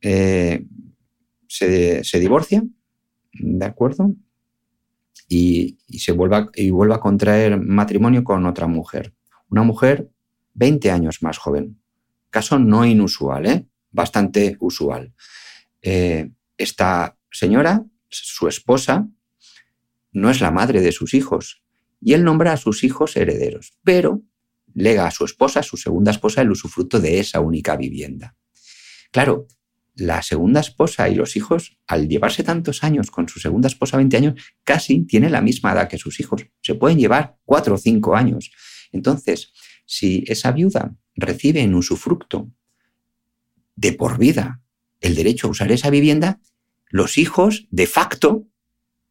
eh, 0.00 0.64
se, 1.46 2.18
divorcia, 2.18 2.62
¿de 3.32 3.64
acuerdo? 3.64 4.14
Y, 5.28 5.78
se 5.98 6.12
y 6.56 6.70
vuelve 6.70 6.94
a 6.94 7.00
contraer 7.00 7.60
matrimonio 7.60 8.22
con 8.24 8.46
otra 8.46 8.66
mujer 8.66 9.12
una 9.54 9.62
mujer 9.62 10.10
20 10.54 10.90
años 10.90 11.22
más 11.22 11.38
joven. 11.38 11.80
Caso 12.30 12.58
no 12.58 12.84
inusual, 12.84 13.46
¿eh? 13.46 13.66
bastante 13.90 14.56
usual. 14.58 15.14
Eh, 15.80 16.30
esta 16.56 17.16
señora, 17.30 17.84
su 18.08 18.48
esposa, 18.48 19.06
no 20.14 20.30
es 20.30 20.40
la 20.40 20.50
madre 20.50 20.80
de 20.80 20.92
sus 20.92 21.12
hijos 21.12 21.62
y 22.00 22.14
él 22.14 22.24
nombra 22.24 22.52
a 22.52 22.56
sus 22.56 22.84
hijos 22.84 23.16
herederos, 23.16 23.74
pero 23.82 24.22
lega 24.72 25.06
a 25.06 25.10
su 25.10 25.24
esposa, 25.24 25.62
su 25.62 25.76
segunda 25.76 26.10
esposa, 26.10 26.40
el 26.40 26.50
usufructo 26.50 27.00
de 27.00 27.20
esa 27.20 27.40
única 27.40 27.76
vivienda. 27.76 28.36
Claro, 29.10 29.46
la 29.96 30.22
segunda 30.22 30.60
esposa 30.60 31.08
y 31.08 31.14
los 31.14 31.36
hijos, 31.36 31.78
al 31.86 32.08
llevarse 32.08 32.42
tantos 32.42 32.82
años 32.82 33.10
con 33.10 33.28
su 33.28 33.38
segunda 33.38 33.68
esposa, 33.68 33.96
20 33.96 34.16
años, 34.16 34.34
casi 34.64 35.04
tiene 35.04 35.30
la 35.30 35.40
misma 35.40 35.72
edad 35.72 35.88
que 35.88 35.98
sus 35.98 36.18
hijos. 36.20 36.46
Se 36.62 36.74
pueden 36.74 36.98
llevar 36.98 37.36
cuatro 37.44 37.74
o 37.76 37.78
cinco 37.78 38.16
años. 38.16 38.50
Entonces, 38.90 39.52
si 39.86 40.24
esa 40.26 40.50
viuda 40.52 40.96
recibe 41.14 41.60
en 41.60 41.74
usufructo 41.74 42.50
de 43.76 43.92
por 43.92 44.18
vida 44.18 44.62
el 45.00 45.14
derecho 45.14 45.46
a 45.46 45.50
usar 45.50 45.70
esa 45.70 45.90
vivienda, 45.90 46.40
los 46.88 47.18
hijos, 47.18 47.66
de 47.70 47.86
facto, 47.86 48.46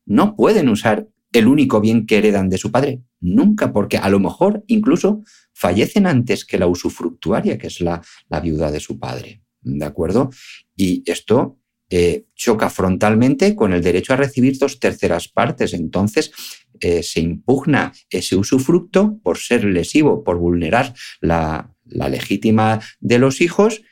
no 0.05 0.35
pueden 0.35 0.69
usar 0.69 1.07
el 1.31 1.47
único 1.47 1.81
bien 1.81 2.05
que 2.05 2.17
heredan 2.17 2.49
de 2.49 2.57
su 2.57 2.71
padre. 2.71 3.01
Nunca, 3.19 3.73
porque 3.73 3.97
a 3.97 4.09
lo 4.09 4.19
mejor 4.19 4.63
incluso 4.67 5.23
fallecen 5.53 6.05
antes 6.05 6.45
que 6.45 6.59
la 6.59 6.67
usufructuaria, 6.67 7.57
que 7.57 7.67
es 7.67 7.81
la, 7.81 8.01
la 8.29 8.39
viuda 8.39 8.71
de 8.71 8.79
su 8.79 8.99
padre. 8.99 9.41
¿De 9.61 9.85
acuerdo? 9.85 10.29
Y 10.75 11.03
esto 11.05 11.57
eh, 11.89 12.25
choca 12.33 12.71
frontalmente 12.71 13.55
con 13.55 13.71
el 13.71 13.83
derecho 13.83 14.13
a 14.13 14.17
recibir 14.17 14.57
dos 14.57 14.79
terceras 14.79 15.27
partes. 15.27 15.75
Entonces, 15.75 16.31
eh, 16.79 17.03
se 17.03 17.19
impugna 17.19 17.93
ese 18.09 18.35
usufructo 18.35 19.19
por 19.21 19.37
ser 19.37 19.63
lesivo, 19.63 20.23
por 20.23 20.37
vulnerar 20.37 20.95
la, 21.21 21.69
legítima 21.85 22.79
de 22.99 23.19
los 23.19 23.41
hijos 23.41 23.83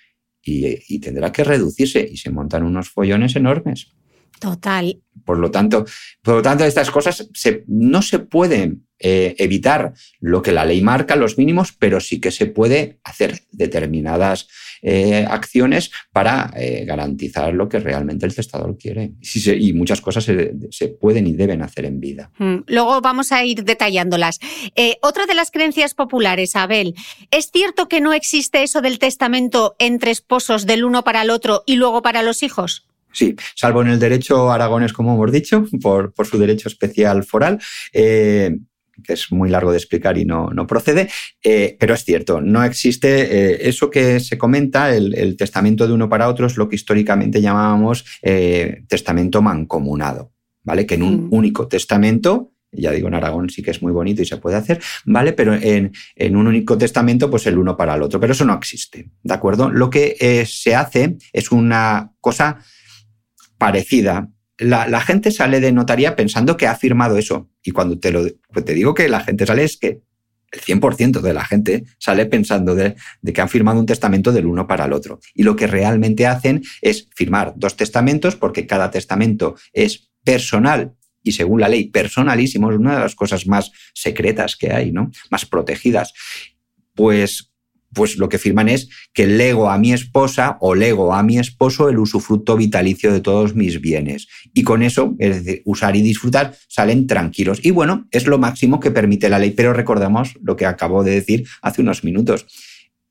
y, 0.41 0.99
tendrá 0.99 1.31
que 1.31 1.43
reducirse 1.43 2.07
y 2.11 2.17
se 2.17 2.31
montan 2.31 2.63
unos 2.63 2.89
follones 2.89 3.35
enormes. 3.35 3.93
Total. 4.41 4.99
Por 5.23 5.37
lo 5.37 5.51
tanto, 5.51 5.85
por 6.23 6.37
lo 6.37 6.41
tanto 6.41 6.65
estas 6.65 6.89
cosas 6.89 7.29
no 7.67 8.01
se 8.01 8.17
pueden 8.17 8.87
eh, 8.97 9.35
evitar 9.37 9.93
lo 10.19 10.41
que 10.41 10.51
la 10.51 10.65
ley 10.65 10.81
marca, 10.81 11.15
los 11.15 11.37
mínimos, 11.37 11.73
pero 11.73 11.99
sí 11.99 12.19
que 12.19 12.31
se 12.31 12.47
puede 12.47 12.99
hacer 13.03 13.41
determinadas 13.51 14.47
eh, 14.81 15.27
acciones 15.29 15.91
para 16.11 16.51
eh, 16.55 16.85
garantizar 16.85 17.53
lo 17.53 17.69
que 17.69 17.79
realmente 17.79 18.25
el 18.25 18.33
testador 18.33 18.79
quiere. 18.79 19.11
Y, 19.45 19.73
muchas 19.73 20.01
cosas 20.01 20.23
se, 20.23 20.87
pueden 20.87 21.27
y 21.27 21.33
deben 21.33 21.61
hacer 21.61 21.85
en 21.85 21.99
vida. 21.99 22.31
Mm, 22.39 22.63
luego 22.65 22.99
vamos 22.99 23.31
a 23.31 23.45
ir 23.45 23.63
detallándolas. 23.63 24.39
Otra 25.01 25.27
de 25.27 25.35
las 25.35 25.51
creencias 25.51 25.93
populares, 25.93 26.55
Abel, 26.55 26.95
¿es 27.29 27.51
cierto 27.51 27.87
que 27.87 28.01
no 28.01 28.13
existe 28.13 28.63
eso 28.63 28.81
del 28.81 28.97
testamento 28.97 29.75
entre 29.77 30.09
esposos 30.09 30.65
del 30.65 30.83
uno 30.83 31.03
para 31.03 31.21
el 31.21 31.29
otro 31.29 31.61
y 31.67 31.75
luego 31.75 32.01
para 32.01 32.23
los 32.23 32.41
hijos? 32.41 32.87
Sí, 33.13 33.35
salvo 33.55 33.81
en 33.81 33.89
el 33.89 33.99
derecho 33.99 34.51
aragones, 34.51 34.93
como 34.93 35.13
hemos 35.13 35.31
dicho, 35.31 35.65
por, 35.81 36.13
su 36.25 36.37
derecho 36.37 36.69
especial 36.69 37.23
foral 37.23 37.59
que 39.03 39.13
es 39.13 39.31
muy 39.31 39.49
largo 39.49 39.71
de 39.71 39.77
explicar 39.77 40.17
y 40.17 40.25
no, 40.25 40.49
no 40.49 40.67
procede, 40.67 41.09
eh, 41.43 41.75
pero 41.79 41.93
es 41.93 42.03
cierto, 42.03 42.41
no 42.41 42.63
existe 42.63 43.07
eh, 43.53 43.69
eso 43.69 43.89
que 43.89 44.19
se 44.19 44.37
comenta, 44.37 44.95
el, 44.95 45.35
testamento 45.37 45.87
de 45.87 45.93
uno 45.93 46.09
para 46.09 46.27
otro 46.27 46.45
es 46.45 46.57
lo 46.57 46.69
que 46.69 46.75
históricamente 46.75 47.41
llamábamos 47.41 48.05
eh, 48.21 48.83
testamento 48.87 49.41
mancomunado, 49.41 50.33
¿vale? 50.63 50.85
Que 50.85 50.95
en 50.95 51.03
un 51.03 51.27
mm. 51.27 51.33
único 51.33 51.67
testamento 51.67 52.51
ya 52.73 52.91
digo, 52.91 53.09
en 53.09 53.15
Aragón 53.15 53.49
sí 53.49 53.61
que 53.61 53.71
es 53.71 53.81
muy 53.81 53.91
bonito 53.91 54.21
y 54.21 54.25
se 54.25 54.37
puede 54.37 54.55
hacer, 54.55 54.81
¿vale? 55.03 55.33
Pero 55.33 55.53
en, 55.53 55.91
en, 56.15 56.35
un 56.37 56.47
único 56.47 56.77
testamento, 56.77 57.29
pues 57.29 57.45
el 57.47 57.57
uno 57.57 57.75
para 57.75 57.95
el 57.95 58.01
otro. 58.01 58.17
Pero 58.17 58.31
eso 58.31 58.45
no 58.45 58.53
existe, 58.53 59.09
¿de 59.23 59.33
acuerdo? 59.33 59.69
Lo 59.69 59.89
que 59.89 60.45
se 60.47 60.73
hace 60.73 61.17
es 61.33 61.51
una 61.51 62.13
cosa 62.21 62.59
parecida 63.61 64.27
la, 64.57 65.01
gente 65.01 65.31
sale 65.31 65.59
de 65.59 65.71
notaría 65.71 66.15
pensando 66.15 66.57
que 66.57 66.67
ha 66.67 66.75
firmado 66.75 67.17
eso. 67.17 67.49
Y 67.63 67.71
cuando 67.71 67.99
te, 67.99 68.11
lo, 68.11 68.25
pues 68.51 68.65
te 68.65 68.73
digo 68.73 68.93
que 68.93 69.07
la 69.07 69.21
gente 69.21 69.45
sale 69.45 69.63
es 69.63 69.77
que 69.77 70.01
el 70.51 70.61
100% 70.61 71.21
de 71.21 71.33
la 71.33 71.45
gente 71.45 71.83
sale 71.97 72.25
pensando 72.25 72.75
de, 72.75 72.95
que 73.33 73.41
han 73.41 73.49
firmado 73.49 73.79
un 73.79 73.85
testamento 73.85 74.31
del 74.31 74.45
uno 74.45 74.67
para 74.67 74.85
el 74.85 74.93
otro. 74.93 75.19
Y 75.33 75.43
lo 75.43 75.55
que 75.55 75.67
realmente 75.67 76.27
hacen 76.27 76.61
es 76.81 77.07
firmar 77.15 77.53
dos 77.55 77.75
testamentos 77.75 78.35
porque 78.35 78.67
cada 78.67 78.91
testamento 78.91 79.55
es 79.73 80.09
personal 80.23 80.93
y 81.23 81.33
según 81.33 81.61
la 81.61 81.69
ley 81.69 81.89
personalísimo, 81.89 82.71
es 82.71 82.79
una 82.79 82.95
de 82.95 83.01
las 83.01 83.15
cosas 83.15 83.45
más 83.45 83.71
secretas 83.93 84.55
que 84.55 84.73
hay, 84.73 84.91
¿no? 84.91 85.11
Más 85.29 85.45
protegidas. 85.45 86.13
Pues 86.95 87.50
pues 87.93 88.17
lo 88.17 88.29
que 88.29 88.37
firman 88.37 88.69
es 88.69 88.89
que 89.13 89.27
lego 89.27 89.69
a 89.69 89.77
mi 89.77 89.93
esposa 89.93 90.57
o 90.61 90.75
lego 90.75 91.13
a 91.13 91.23
mi 91.23 91.37
esposo 91.37 91.89
el 91.89 91.99
usufructo 91.99 92.55
vitalicio 92.55 93.11
de 93.11 93.21
todos 93.21 93.55
mis 93.55 93.81
bienes. 93.81 94.27
Y 94.53 94.63
con 94.63 94.83
eso, 94.83 95.15
es 95.19 95.43
decir, 95.43 95.61
usar 95.65 95.95
y 95.95 96.01
disfrutar, 96.01 96.55
salen 96.67 97.07
tranquilos. 97.07 97.59
Y 97.63 97.71
bueno, 97.71 98.07
es 98.11 98.27
lo 98.27 98.37
máximo 98.37 98.79
que 98.79 98.91
permite 98.91 99.29
la 99.29 99.39
ley, 99.39 99.51
pero 99.51 99.73
recordemos 99.73 100.37
lo 100.41 100.55
que 100.55 100.65
acabo 100.65 101.03
de 101.03 101.11
decir 101.11 101.47
hace 101.61 101.81
unos 101.81 102.03
minutos. 102.03 102.45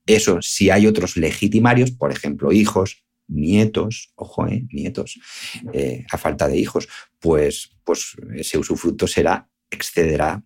Eso, 0.07 0.43
si 0.43 0.71
hay 0.71 0.87
otros 0.87 1.17
legitimarios, 1.17 1.91
por 1.91 2.11
ejemplo, 2.11 2.53
hijos, 2.53 3.05
nietos, 3.29 4.13
ojo, 4.17 4.47
eh, 4.49 4.67
nietos, 4.73 5.21
eh, 5.73 6.05
a 6.11 6.19
falta 6.19 6.49
de 6.49 6.59
hijos, 6.59 6.89
pues, 7.21 7.77
pues 7.85 8.17
ese 8.35 8.59
usufructo 8.59 9.07
será, 9.07 9.49
excederá 9.71 10.43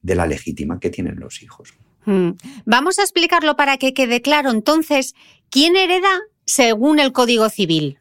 de 0.00 0.14
la 0.14 0.26
legítima 0.26 0.78
que 0.78 0.90
tienen 0.90 1.18
los 1.18 1.42
hijos. 1.42 1.74
Mm. 2.08 2.38
Vamos 2.64 2.98
a 2.98 3.02
explicarlo 3.02 3.54
para 3.54 3.76
que 3.76 3.92
quede 3.92 4.22
claro. 4.22 4.50
Entonces, 4.50 5.14
¿quién 5.50 5.76
hereda 5.76 6.20
según 6.46 7.00
el 7.00 7.12
Código 7.12 7.50
Civil? 7.50 7.98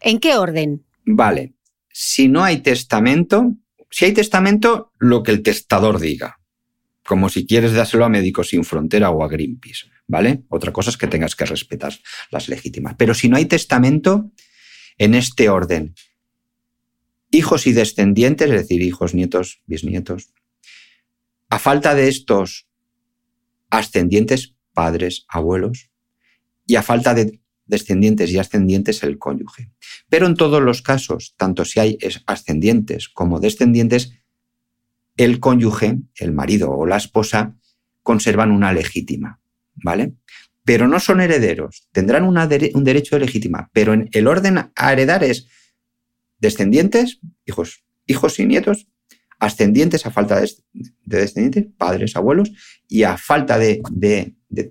¿En 0.00 0.18
qué 0.18 0.38
orden? 0.38 0.82
Vale. 1.04 1.52
Si 1.92 2.28
no 2.28 2.42
hay 2.42 2.62
testamento, 2.62 3.52
si 3.90 4.06
hay 4.06 4.14
testamento, 4.14 4.92
lo 4.98 5.22
que 5.22 5.32
el 5.32 5.42
testador 5.42 6.00
diga. 6.00 6.40
Como 7.04 7.28
si 7.28 7.46
quieres 7.46 7.74
dárselo 7.74 8.06
a 8.06 8.08
Médicos 8.08 8.48
Sin 8.48 8.64
Frontera 8.64 9.10
o 9.10 9.22
a 9.22 9.28
Greenpeace, 9.28 9.90
¿vale? 10.06 10.44
Otra 10.48 10.72
cosa 10.72 10.88
es 10.88 10.96
que 10.96 11.06
tengas 11.06 11.36
que 11.36 11.44
respetar 11.44 11.92
las 12.30 12.48
legítimas. 12.48 12.94
Pero 12.96 13.12
si 13.12 13.28
no 13.28 13.36
hay 13.36 13.44
testamento, 13.44 14.30
en 14.96 15.14
este 15.14 15.50
orden, 15.50 15.94
hijos 17.30 17.66
y 17.66 17.74
descendientes, 17.74 18.48
es 18.48 18.56
decir, 18.56 18.80
hijos, 18.80 19.12
nietos, 19.12 19.60
bisnietos, 19.66 20.30
a 21.50 21.58
falta 21.58 21.94
de 21.94 22.08
estos 22.08 22.63
ascendientes, 23.78 24.54
padres, 24.72 25.26
abuelos, 25.28 25.90
y 26.66 26.76
a 26.76 26.82
falta 26.82 27.14
de 27.14 27.40
descendientes 27.66 28.30
y 28.30 28.38
ascendientes 28.38 29.02
el 29.02 29.18
cónyuge. 29.18 29.70
Pero 30.08 30.26
en 30.26 30.34
todos 30.34 30.62
los 30.62 30.82
casos, 30.82 31.34
tanto 31.36 31.64
si 31.64 31.80
hay 31.80 31.98
ascendientes 32.26 33.08
como 33.08 33.40
descendientes, 33.40 34.12
el 35.16 35.40
cónyuge, 35.40 35.98
el 36.16 36.32
marido 36.32 36.70
o 36.70 36.86
la 36.86 36.96
esposa, 36.96 37.56
conservan 38.02 38.50
una 38.50 38.72
legítima, 38.72 39.40
¿vale? 39.74 40.14
Pero 40.64 40.88
no 40.88 41.00
son 41.00 41.20
herederos, 41.20 41.88
tendrán 41.92 42.24
un 42.24 42.84
derecho 42.84 43.16
de 43.16 43.24
legítima, 43.24 43.70
pero 43.72 43.92
en 43.92 44.08
el 44.12 44.26
orden 44.26 44.70
a 44.74 44.92
heredar 44.92 45.24
es 45.24 45.46
descendientes, 46.38 47.20
hijos, 47.46 47.84
hijos 48.06 48.38
y 48.38 48.46
nietos, 48.46 48.88
ascendientes 49.38 50.06
a 50.06 50.10
falta 50.10 50.40
de, 50.40 50.50
descendientes, 51.04 51.66
padres, 51.76 52.16
abuelos, 52.16 52.52
y 52.88 53.02
a 53.02 53.16
falta 53.16 53.58
de, 53.58 53.82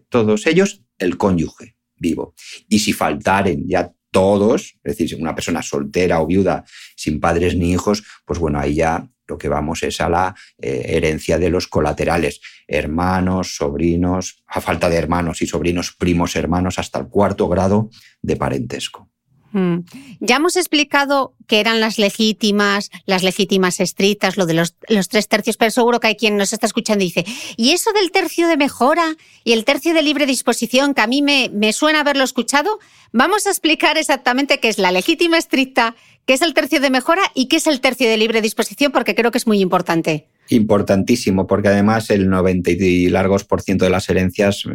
todos 0.09 0.47
ellos, 0.47 0.83
el 0.97 1.17
cónyuge 1.17 1.75
vivo. 1.95 2.33
Y 2.67 2.79
si 2.79 2.93
faltaren 2.93 3.67
ya 3.67 3.93
todos, 4.11 4.75
es 4.83 4.97
decir, 4.97 5.17
una 5.19 5.33
persona 5.33 5.61
soltera 5.61 6.21
o 6.21 6.27
viuda 6.27 6.65
sin 6.95 7.19
padres 7.19 7.55
ni 7.55 7.71
hijos, 7.71 8.03
pues 8.25 8.39
bueno, 8.39 8.59
ahí 8.59 8.75
ya 8.75 9.09
lo 9.27 9.37
que 9.37 9.47
vamos 9.47 9.83
es 9.83 10.01
a 10.01 10.09
la 10.09 10.35
eh, 10.61 10.83
herencia 10.85 11.39
de 11.39 11.49
los 11.49 11.67
colaterales, 11.67 12.41
hermanos, 12.67 13.55
sobrinos, 13.55 14.43
a 14.47 14.61
falta 14.61 14.89
de 14.89 14.97
hermanos 14.97 15.41
y 15.41 15.47
sobrinos, 15.47 15.95
primos 15.97 16.35
hermanos, 16.35 16.77
hasta 16.77 16.99
el 16.99 17.07
cuarto 17.07 17.47
grado 17.47 17.89
de 18.21 18.35
parentesco. 18.35 19.12
Mm. 19.53 19.85
Ya 20.19 20.37
hemos 20.37 20.55
explicado 20.55 21.35
que 21.47 21.59
eran 21.59 21.79
las 21.79 21.99
legítimas, 21.99 22.89
las 23.05 23.23
legítimas 23.23 23.79
estrictas, 23.79 24.35
lo 24.35 24.45
de 24.45 24.55
los, 24.55 24.75
tres 25.09 25.27
tercios, 25.27 25.57
pero 25.57 25.71
seguro 25.71 25.99
que 25.99 26.07
hay 26.07 26.15
quien 26.15 26.37
nos 26.37 26.53
está 26.53 26.65
escuchando 26.65 27.03
y 27.03 27.07
dice, 27.07 27.25
¿y 27.55 27.71
eso 27.71 27.93
del 27.93 28.11
tercio 28.11 28.47
de 28.47 28.57
mejora 28.57 29.15
y 29.43 29.53
el 29.53 29.63
tercio 29.63 29.93
de 29.93 30.01
libre 30.01 30.25
disposición, 30.25 30.93
que 30.95 31.01
a 31.01 31.07
mí 31.07 31.21
me, 31.21 31.49
me 31.53 31.71
suena 31.71 32.01
haberlo 32.01 32.23
escuchado? 32.23 32.79
Vamos 33.11 33.45
a 33.45 33.51
explicar 33.51 33.97
exactamente 33.97 34.59
qué 34.59 34.69
es 34.69 34.79
la 34.79 34.91
legítima 34.91 35.37
estricta, 35.37 35.95
qué 36.25 36.33
es 36.33 36.41
el 36.41 36.55
tercio 36.55 36.79
de 36.79 36.89
mejora 36.89 37.21
y 37.35 37.47
qué 37.47 37.57
es 37.57 37.67
el 37.67 37.79
tercio 37.79 38.09
de 38.09 38.17
libre 38.17 38.41
disposición, 38.41 38.91
porque 38.91 39.13
creo 39.13 39.29
que 39.29 39.37
es 39.37 39.47
muy 39.47 39.59
importante. 39.59 40.27
Importantísimo, 40.49 41.47
porque 41.47 41.69
además 41.69 42.09
el 42.09 42.29
90 42.29 42.71
y 42.71 43.09
largos 43.09 43.45
por 43.45 43.61
ciento 43.61 43.85
de 43.85 43.91
las 43.91 44.09
herencias 44.09 44.65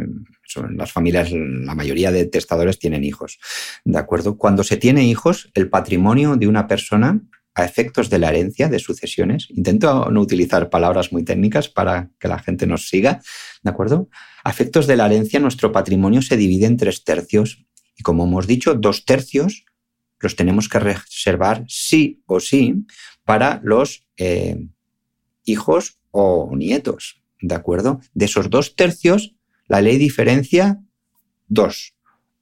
son 0.46 0.76
las 0.76 0.90
familias, 0.92 1.30
la 1.30 1.74
mayoría 1.74 2.10
de 2.10 2.24
testadores 2.24 2.78
tienen 2.78 3.04
hijos. 3.04 3.38
¿De 3.84 3.98
acuerdo? 3.98 4.38
Cuando 4.38 4.64
se 4.64 4.78
tiene 4.78 5.04
hijos, 5.04 5.50
el 5.54 5.68
patrimonio 5.68 6.36
de 6.36 6.48
una 6.48 6.66
persona 6.66 7.20
a 7.54 7.64
efectos 7.64 8.08
de 8.08 8.18
la 8.18 8.28
herencia, 8.30 8.68
de 8.68 8.78
sucesiones, 8.78 9.48
intento 9.50 10.10
no 10.10 10.20
utilizar 10.20 10.70
palabras 10.70 11.12
muy 11.12 11.24
técnicas 11.24 11.68
para 11.68 12.10
que 12.18 12.28
la 12.28 12.38
gente 12.38 12.66
nos 12.66 12.88
siga, 12.88 13.20
¿de 13.62 13.70
acuerdo? 13.70 14.08
A 14.44 14.50
efectos 14.50 14.86
de 14.86 14.96
la 14.96 15.06
herencia, 15.06 15.40
nuestro 15.40 15.72
patrimonio 15.72 16.22
se 16.22 16.36
divide 16.36 16.66
en 16.66 16.76
tres 16.76 17.04
tercios. 17.04 17.66
Y 17.96 18.02
como 18.02 18.24
hemos 18.24 18.46
dicho, 18.46 18.74
dos 18.74 19.04
tercios 19.04 19.64
los 20.20 20.36
tenemos 20.36 20.68
que 20.68 20.78
reservar 20.78 21.64
sí 21.68 22.22
o 22.26 22.40
sí 22.40 22.86
para 23.24 23.60
los 23.62 24.06
eh, 24.16 24.56
hijos 25.48 25.98
o 26.10 26.54
nietos, 26.56 27.22
¿de 27.40 27.54
acuerdo? 27.54 28.00
De 28.14 28.26
esos 28.26 28.50
dos 28.50 28.76
tercios, 28.76 29.34
la 29.66 29.80
ley 29.80 29.98
diferencia 29.98 30.80
dos. 31.46 31.94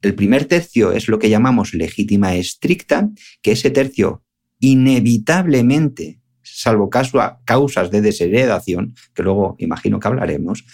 El 0.03 0.15
primer 0.15 0.45
tercio 0.45 0.93
es 0.93 1.09
lo 1.09 1.19
que 1.19 1.31
llamamos 1.31 1.75
legítima 1.75 2.35
estricta, 2.35 3.11
que 3.43 3.53
ese 3.53 3.71
tercio 3.71 4.23
inevitablemente, 4.61 6.21
salvo 6.43 6.91
causas 6.91 7.91
de 7.91 8.01
desheredación, 8.01 8.95
que 9.15 9.23
luego 9.23 9.57
imagino 9.59 9.99
que 9.99 10.09
hablaremos, 10.09 10.65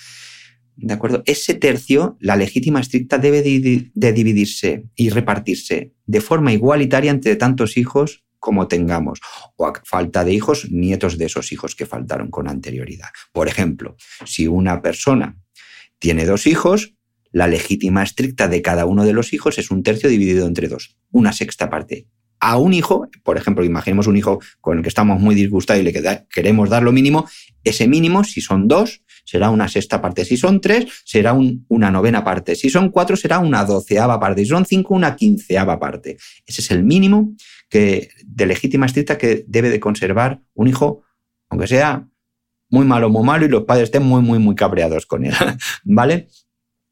¿de 0.76 0.92
acuerdo? 0.94 1.22
Ese 1.26 1.54
tercio, 1.54 2.16
la 2.20 2.36
legítima 2.36 2.80
estricta, 2.80 3.18
debe 3.18 3.42
de 3.42 4.12
dividirse 4.12 4.84
y 4.94 5.10
repartirse 5.10 5.92
de 6.06 6.20
forma 6.20 6.52
igualitaria 6.52 7.10
entre 7.10 7.36
tantos 7.36 7.76
hijos 7.76 8.24
como 8.42 8.66
tengamos, 8.66 9.20
o 9.54 9.68
a 9.68 9.72
falta 9.84 10.24
de 10.24 10.32
hijos, 10.32 10.68
nietos 10.68 11.16
de 11.16 11.26
esos 11.26 11.52
hijos 11.52 11.76
que 11.76 11.86
faltaron 11.86 12.28
con 12.28 12.48
anterioridad. 12.48 13.10
Por 13.32 13.46
ejemplo, 13.46 13.94
si 14.24 14.48
una 14.48 14.82
persona 14.82 15.36
tiene 16.00 16.26
dos 16.26 16.48
hijos, 16.48 16.94
la 17.30 17.46
legítima 17.46 18.02
estricta 18.02 18.48
de 18.48 18.60
cada 18.60 18.84
uno 18.84 19.04
de 19.04 19.12
los 19.12 19.32
hijos 19.32 19.58
es 19.58 19.70
un 19.70 19.84
tercio 19.84 20.08
dividido 20.08 20.48
entre 20.48 20.66
dos, 20.66 20.98
una 21.12 21.32
sexta 21.32 21.70
parte. 21.70 22.08
A 22.40 22.58
un 22.58 22.74
hijo, 22.74 23.08
por 23.22 23.36
ejemplo, 23.36 23.64
imaginemos 23.64 24.08
un 24.08 24.16
hijo 24.16 24.40
con 24.60 24.76
el 24.76 24.82
que 24.82 24.88
estamos 24.88 25.20
muy 25.20 25.36
disgustados 25.36 25.80
y 25.80 25.84
le 25.84 26.26
queremos 26.28 26.68
dar 26.68 26.82
lo 26.82 26.90
mínimo, 26.90 27.28
ese 27.62 27.86
mínimo, 27.86 28.24
si 28.24 28.40
son 28.40 28.66
dos, 28.66 29.04
será 29.24 29.50
una 29.50 29.68
sexta 29.68 30.00
parte. 30.00 30.24
Si 30.24 30.36
son 30.36 30.60
tres, 30.60 30.86
será 31.04 31.32
una 31.32 31.90
novena 31.90 32.24
parte. 32.24 32.54
Si 32.54 32.70
son 32.70 32.90
cuatro, 32.90 33.16
será 33.16 33.38
una 33.38 33.64
doceava 33.64 34.18
parte. 34.18 34.42
Si 34.42 34.48
son 34.48 34.66
cinco, 34.66 34.94
una 34.94 35.16
quinceava 35.16 35.78
parte. 35.78 36.16
Ese 36.46 36.60
es 36.60 36.70
el 36.70 36.84
mínimo 36.84 37.34
que, 37.68 38.10
de 38.24 38.46
legítima 38.46 38.86
estricta 38.86 39.18
que 39.18 39.44
debe 39.46 39.70
de 39.70 39.80
conservar 39.80 40.40
un 40.54 40.68
hijo, 40.68 41.02
aunque 41.48 41.66
sea 41.66 42.08
muy 42.68 42.84
malo, 42.84 43.10
muy 43.10 43.24
malo 43.24 43.44
y 43.44 43.48
los 43.48 43.64
padres 43.64 43.84
estén 43.84 44.02
muy, 44.02 44.22
muy, 44.22 44.38
muy 44.38 44.54
cabreados 44.54 45.06
con 45.06 45.24
él. 45.24 45.34
¿Vale? 45.84 46.28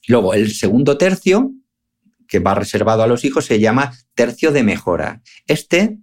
Luego, 0.06 0.34
el 0.34 0.52
segundo 0.52 0.98
tercio, 0.98 1.52
que 2.26 2.38
va 2.38 2.54
reservado 2.54 3.02
a 3.02 3.06
los 3.06 3.24
hijos, 3.24 3.46
se 3.46 3.60
llama 3.60 3.92
tercio 4.14 4.52
de 4.52 4.62
mejora. 4.62 5.22
Este 5.46 5.98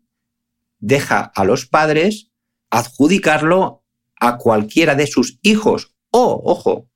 deja 0.80 1.20
a 1.22 1.44
los 1.44 1.66
padres 1.66 2.32
adjudicarlo 2.70 3.84
a 4.20 4.38
cualquiera 4.38 4.96
de 4.96 5.08
sus 5.08 5.40
hijos 5.42 5.97
o, 6.18 6.42
ojo, 6.44 6.88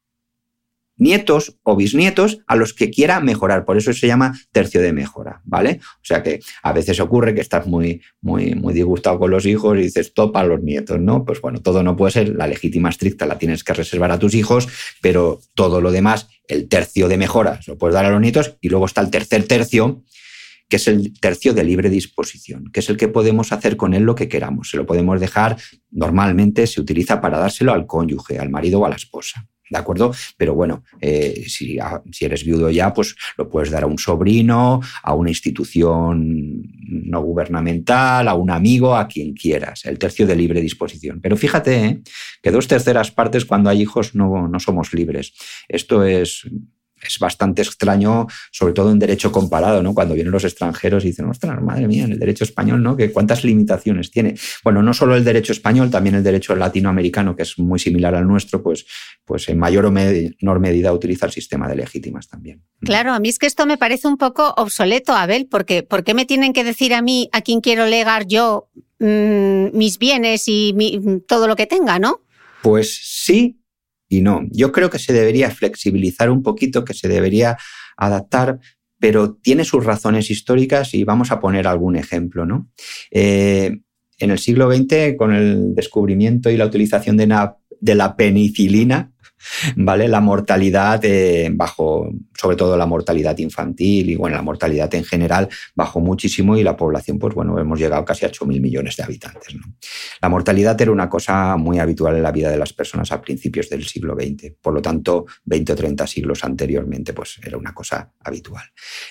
nietos 0.97 1.57
o 1.63 1.75
bisnietos 1.75 2.39
a 2.47 2.55
los 2.55 2.73
que 2.73 2.89
quiera 2.89 3.19
mejorar. 3.19 3.65
Por 3.65 3.77
eso 3.77 3.91
se 3.93 4.07
llama 4.07 4.39
tercio 4.51 4.81
de 4.81 4.93
mejora, 4.93 5.41
¿vale? 5.45 5.79
O 5.95 6.05
sea 6.05 6.21
que 6.21 6.41
a 6.62 6.73
veces 6.73 6.99
ocurre 6.99 7.34
que 7.34 7.41
estás 7.41 7.65
muy, 7.65 8.01
muy, 8.21 8.55
muy 8.55 8.73
disgustado 8.73 9.19
con 9.19 9.31
los 9.31 9.45
hijos 9.45 9.77
y 9.77 9.84
dices, 9.84 10.13
topa 10.13 10.41
a 10.41 10.43
los 10.43 10.62
nietos, 10.62 10.99
¿no? 10.99 11.25
Pues 11.25 11.41
bueno, 11.41 11.62
todo 11.62 11.81
no 11.81 11.95
puede 11.95 12.12
ser, 12.12 12.29
la 12.29 12.47
legítima 12.47 12.89
estricta 12.89 13.25
la 13.25 13.39
tienes 13.39 13.63
que 13.63 13.73
reservar 13.73 14.12
a 14.12 14.19
tus 14.19 14.36
hijos, 14.36 14.67
pero 15.01 15.39
todo 15.55 15.81
lo 15.81 15.91
demás, 15.91 16.27
el 16.47 16.67
tercio 16.67 17.07
de 17.07 17.17
mejora, 17.17 17.60
lo 17.65 17.77
puedes 17.77 17.95
dar 17.95 18.05
a 18.05 18.12
los 18.12 18.21
nietos 18.21 18.57
y 18.62 18.69
luego 18.69 18.86
está 18.86 19.01
el 19.01 19.10
tercer 19.10 19.47
tercio, 19.47 20.03
que 20.71 20.77
es 20.77 20.88
el 20.88 21.19
tercio 21.19 21.53
de 21.53 21.65
libre 21.65 21.89
disposición, 21.89 22.71
que 22.71 22.79
es 22.79 22.89
el 22.89 22.95
que 22.95 23.10
podemos 23.10 23.51
hacer 23.51 23.75
con 23.75 23.93
él 23.93 24.03
lo 24.03 24.15
que 24.15 24.29
queramos. 24.29 24.69
Se 24.69 24.77
lo 24.77 24.86
podemos 24.86 25.19
dejar, 25.19 25.57
normalmente 25.91 26.65
se 26.65 26.79
utiliza 26.79 27.19
para 27.19 27.39
dárselo 27.39 27.73
al 27.73 27.86
cónyuge, 27.86 28.39
al 28.39 28.49
marido 28.49 28.79
o 28.79 28.86
a 28.86 28.89
la 28.89 28.95
esposa. 28.95 29.45
¿De 29.69 29.77
acuerdo? 29.77 30.13
Pero 30.38 30.55
bueno, 30.55 30.86
eh, 31.01 31.43
si, 31.47 31.77
si, 32.12 32.25
eres 32.25 32.45
viudo 32.45 32.69
ya, 32.69 32.93
pues 32.93 33.15
lo 33.38 33.49
puedes 33.49 33.69
dar 33.69 33.84
a 33.84 33.88
un 33.88 33.97
sobrino, 33.97 34.79
a 35.03 35.13
una 35.13 35.29
institución 35.29 36.63
no 36.88 37.21
gubernamental, 37.21 38.29
a 38.29 38.36
un 38.36 38.49
amigo, 38.49 38.95
a 38.95 39.10
quien 39.10 39.34
quieras. 39.34 39.84
El 39.84 39.99
tercio 39.99 40.25
de 40.25 40.38
libre 40.38 40.62
disposición. 40.62 41.19
Pero 41.19 41.36
fíjate 41.36 41.86
¿eh? 41.86 42.01
que 42.41 42.51
dos 42.51 42.69
terceras 42.69 43.12
partes 43.12 43.43
cuando 43.43 43.69
hay 43.69 43.81
hijos 43.81 44.15
no, 44.15 44.47
no 44.47 44.60
somos 44.62 44.93
libres. 44.93 45.34
Esto 45.67 46.05
es 46.05 46.49
es 47.05 47.19
bastante 47.19 47.61
extraño, 47.61 48.27
sobre 48.51 48.73
todo 48.73 48.91
en 48.91 48.99
derecho 48.99 49.31
comparado, 49.31 49.81
¿no? 49.83 49.93
Cuando 49.93 50.13
vienen 50.13 50.31
los 50.31 50.43
extranjeros 50.43 51.03
y 51.03 51.07
dicen, 51.07 51.25
ostras, 51.25 51.61
madre 51.61 51.87
mía, 51.87 52.05
en 52.05 52.13
el 52.13 52.19
derecho 52.19 52.43
español, 52.43 52.81
¿no? 52.81 52.95
Que 52.95 53.11
cuántas 53.11 53.43
limitaciones 53.43 54.11
tiene. 54.11 54.35
Bueno, 54.63 54.81
no 54.81 54.93
solo 54.93 55.15
el 55.15 55.23
derecho 55.23 55.51
español, 55.53 55.89
también 55.89 56.15
el 56.15 56.23
derecho 56.23 56.55
latinoamericano, 56.55 57.35
que 57.35 57.43
es 57.43 57.57
muy 57.59 57.79
similar 57.79 58.15
al 58.15 58.27
nuestro, 58.27 58.61
pues, 58.61 58.85
pues 59.25 59.47
en 59.49 59.59
mayor 59.59 59.85
o 59.85 59.91
menor 59.91 60.59
medida 60.59 60.93
utiliza 60.93 61.25
el 61.25 61.31
sistema 61.31 61.67
de 61.67 61.75
legítimas 61.75 62.27
también. 62.27 62.63
Claro, 62.81 63.13
a 63.13 63.19
mí 63.19 63.29
es 63.29 63.39
que 63.39 63.47
esto 63.47 63.65
me 63.65 63.77
parece 63.77 64.07
un 64.07 64.17
poco 64.17 64.53
obsoleto, 64.57 65.13
Abel, 65.13 65.47
porque 65.49 65.83
¿por 65.83 66.03
qué 66.03 66.13
me 66.13 66.25
tienen 66.25 66.53
que 66.53 66.63
decir 66.63 66.93
a 66.93 67.01
mí 67.01 67.29
a 67.31 67.41
quién 67.41 67.61
quiero 67.61 67.85
legar 67.85 68.27
yo 68.27 68.69
mm, 68.99 69.77
mis 69.77 69.97
bienes 69.97 70.43
y 70.47 70.73
todo 71.27 71.47
lo 71.47 71.55
que 71.55 71.67
tenga, 71.67 71.99
¿no? 71.99 72.21
Pues 72.61 72.99
sí, 73.03 73.61
y 74.12 74.21
no. 74.21 74.41
Yo 74.52 74.74
creo 74.74 74.89
que 74.89 75.00
se 75.00 75.13
debería 75.13 75.50
flexibilizar 75.50 76.30
un 76.30 76.43
poquito, 76.43 76.84
que 76.84 76.93
se 76.93 77.08
debería 77.08 77.58
adaptar, 77.95 78.60
pero 79.00 79.36
tiene 79.36 79.63
sus 79.63 79.86
razones 79.86 80.30
históricas 80.30 80.93
y 80.93 81.06
vamos 81.06 81.32
a 81.32 81.39
poner 81.39 81.65
algún 81.65 81.95
ejemplo. 81.95 82.45
¿no? 82.45 82.69
Eh, 83.10 83.80
en 84.19 84.32
el 84.32 84.38
siglo 84.38 84.69
XX, 84.69 85.15
con 85.17 85.34
el 85.34 85.74
descubrimiento 85.74 86.50
y 86.50 86.58
la 86.58 86.65
utilización 86.65 87.15
de 87.15 87.95
la 87.95 88.15
penicilina, 88.17 89.13
¿vale? 89.75 90.08
La 90.08 90.21
mortalidad 90.21 91.04
eh, 91.04 91.49
bajo, 91.54 92.12
sobre 92.38 92.56
todo 92.56 92.77
la 92.77 92.86
mortalidad 92.86 93.38
infantil 93.38 94.10
y 94.10 94.15
bueno, 94.15 94.36
la 94.36 94.41
mortalidad 94.41 94.93
en 94.95 95.04
general 95.04 95.49
bajó 95.75 95.99
muchísimo 95.99 96.58
y 96.58 96.63
la 96.63 96.75
población, 96.75 97.19
pues 97.19 97.36
bueno, 97.36 97.58
hemos 97.60 97.80
llegado 97.80 98.04
casi 98.06 98.25
a 98.25 98.32
8.000 98.32 98.60
millones 98.60 98.95
de 98.97 99.04
habitantes. 99.04 99.56
La 100.21 100.30
mortalidad 100.30 100.80
era 100.82 100.91
una 100.91 101.10
cosa 101.10 101.56
muy 101.58 101.80
habitual 101.80 102.15
en 102.15 102.23
la 102.23 102.32
vida 102.32 102.49
de 102.49 102.58
las 102.58 102.73
personas 102.73 103.12
a 103.12 103.21
principios 103.21 103.69
del 103.69 103.86
siglo 103.86 104.15
XX. 104.15 104.54
Por 104.62 104.73
lo 104.73 104.82
tanto, 104.82 105.25
20 105.45 105.73
o 105.73 105.75
30 105.75 106.08
siglos 106.08 106.43
anteriormente, 106.43 107.13
pues 107.13 107.39
era 107.43 107.58
una 107.58 107.73
cosa 107.73 108.12
habitual. 108.19 108.63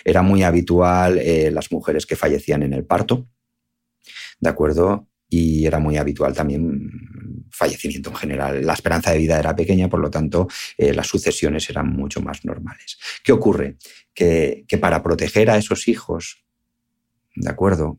Era 0.05 0.23
muy 0.23 0.43
habitual 0.43 1.19
eh, 1.19 1.51
las 1.51 1.71
mujeres 1.73 2.07
que 2.07 2.17
fallecían 2.17 2.63
en 2.63 2.73
el 2.73 2.85
parto, 2.85 3.29
¿de 4.41 4.49
acuerdo? 4.49 5.07
y 5.31 5.65
era 5.65 5.79
muy 5.79 5.97
habitual 5.97 6.35
también 6.35 6.91
fallecimiento 7.61 8.09
en 8.09 8.17
general. 8.17 8.65
La 8.65 8.73
esperanza 8.73 9.13
de 9.13 9.19
vida 9.19 9.39
era 9.39 9.55
pequeña, 9.55 9.89
por 9.89 10.01
lo 10.01 10.11
tanto, 10.11 10.49
eh, 10.79 10.95
las 10.95 11.07
sucesiones 11.07 11.69
eran 11.69 11.89
mucho 11.89 12.23
más 12.23 12.43
normales. 12.45 12.99
¿Qué 13.23 13.33
ocurre? 13.33 13.77
Que, 14.15 14.65
para 14.81 15.03
proteger 15.03 15.51
a 15.51 15.59
esos 15.59 15.87
hijos, 15.87 16.43
¿de 17.37 17.51
acuerdo? 17.51 17.99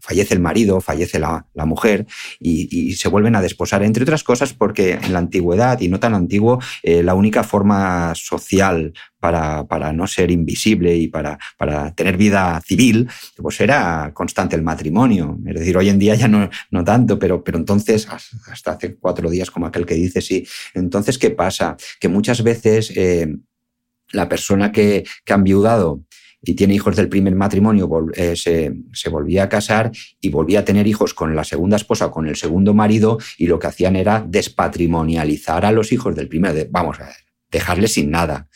Fallece 0.00 0.34
el 0.34 0.40
marido, 0.40 0.80
fallece 0.80 1.18
la, 1.18 1.46
mujer 1.64 2.06
y, 2.40 2.92
se 2.94 3.08
vuelven 3.08 3.36
a 3.36 3.42
desposar, 3.42 3.82
entre 3.82 4.02
otras 4.02 4.24
cosas 4.24 4.52
porque 4.52 4.92
en 4.92 5.12
la 5.12 5.18
antigüedad 5.18 5.80
y 5.80 5.88
no 5.88 6.00
tan 6.00 6.14
antiguo, 6.14 6.60
eh, 6.82 7.02
la 7.02 7.14
única 7.14 7.44
forma 7.44 8.14
social 8.14 8.92
para, 9.18 9.64
para, 9.64 9.92
no 9.92 10.06
ser 10.06 10.30
invisible 10.30 10.96
y 10.96 11.08
para, 11.08 11.38
para, 11.56 11.94
tener 11.94 12.16
vida 12.16 12.60
civil, 12.66 13.08
pues 13.36 13.60
era 13.60 14.10
constante 14.12 14.56
el 14.56 14.62
matrimonio. 14.62 15.38
Es 15.46 15.60
decir, 15.60 15.76
hoy 15.76 15.88
en 15.88 15.98
día 15.98 16.14
ya 16.16 16.28
no, 16.28 16.50
no 16.70 16.84
tanto, 16.84 17.18
pero, 17.18 17.42
pero 17.44 17.58
entonces, 17.58 18.08
hasta 18.50 18.72
hace 18.72 18.96
cuatro 18.96 19.30
días 19.30 19.50
como 19.50 19.66
aquel 19.66 19.86
que 19.86 19.94
dice, 19.94 20.20
sí. 20.20 20.46
Entonces, 20.74 21.18
¿qué 21.18 21.30
pasa? 21.30 21.76
Que 22.00 22.08
muchas 22.08 22.42
veces... 22.42 22.92
Eh, 22.96 23.28
la 24.12 24.28
persona 24.28 24.70
que, 24.72 25.04
que 25.24 25.32
han 25.32 25.42
viudado 25.42 26.02
y 26.42 26.54
tiene 26.54 26.74
hijos 26.74 26.96
del 26.96 27.08
primer 27.08 27.34
matrimonio, 27.36 27.88
eh, 28.14 28.34
se, 28.34 28.74
se, 28.92 29.08
volvía 29.08 29.44
a 29.44 29.48
casar 29.48 29.92
y 30.20 30.28
volvía 30.28 30.60
a 30.60 30.64
tener 30.64 30.86
hijos 30.88 31.14
con 31.14 31.36
la 31.36 31.44
segunda 31.44 31.76
esposa 31.76 32.10
con 32.10 32.26
el 32.26 32.36
segundo 32.36 32.74
marido 32.74 33.18
y 33.38 33.46
lo 33.46 33.60
que 33.60 33.68
hacían 33.68 33.94
era 33.94 34.24
despatrimonializar 34.26 35.64
a 35.64 35.72
los 35.72 35.92
hijos 35.92 36.16
del 36.16 36.28
primer, 36.28 36.68
vamos 36.70 36.98
a 36.98 37.04
ver, 37.04 37.16
dejarles 37.50 37.92
sin 37.92 38.10
nada. 38.10 38.48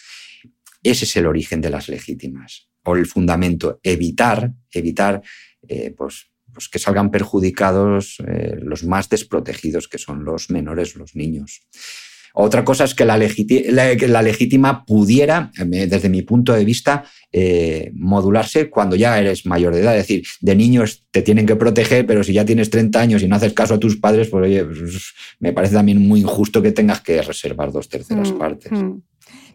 Ese 0.82 1.04
es 1.04 1.16
el 1.16 1.26
origen 1.26 1.60
de 1.60 1.70
las 1.70 1.88
legítimas 1.88 2.68
o 2.84 2.96
el 2.96 3.06
fundamento, 3.06 3.80
evitar, 3.82 4.52
evitar 4.72 5.22
eh, 5.68 5.92
pues, 5.96 6.30
pues 6.52 6.68
que 6.68 6.78
salgan 6.78 7.10
perjudicados 7.10 8.18
eh, 8.26 8.56
los 8.62 8.84
más 8.84 9.08
desprotegidos, 9.08 9.88
que 9.88 9.98
son 9.98 10.24
los 10.24 10.50
menores, 10.50 10.96
los 10.96 11.14
niños. 11.14 11.62
Otra 12.38 12.66
cosa 12.66 12.84
es 12.84 12.94
que 12.94 13.06
la, 13.06 13.16
legítima 13.16 14.84
pudiera, 14.84 15.50
desde 15.56 16.10
mi 16.10 16.20
punto 16.20 16.52
de 16.52 16.66
vista, 16.66 17.04
eh, 17.32 17.90
modularse 17.94 18.68
cuando 18.68 18.94
ya 18.94 19.18
eres 19.18 19.46
mayor 19.46 19.74
de 19.74 19.80
edad. 19.80 19.96
Es 19.96 20.06
decir, 20.06 20.26
de 20.42 20.54
niños 20.54 21.06
te 21.10 21.22
tienen 21.22 21.46
que 21.46 21.56
proteger, 21.56 22.04
pero 22.04 22.22
si 22.22 22.34
ya 22.34 22.44
tienes 22.44 22.68
30 22.68 23.00
años 23.00 23.22
y 23.22 23.26
no 23.26 23.36
haces 23.36 23.54
caso 23.54 23.72
a 23.72 23.78
tus 23.78 23.96
padres, 23.96 24.28
pues 24.28 24.44
oye, 24.44 24.62
pues, 24.66 25.14
me 25.38 25.54
parece 25.54 25.76
también 25.76 26.06
muy 26.06 26.20
injusto 26.20 26.60
que 26.60 26.72
tengas 26.72 27.00
que 27.00 27.22
reservar 27.22 27.72
dos 27.72 27.88
terceras 27.88 28.30
mm, 28.30 28.38
partes. 28.38 28.70
Mm. 28.70 29.00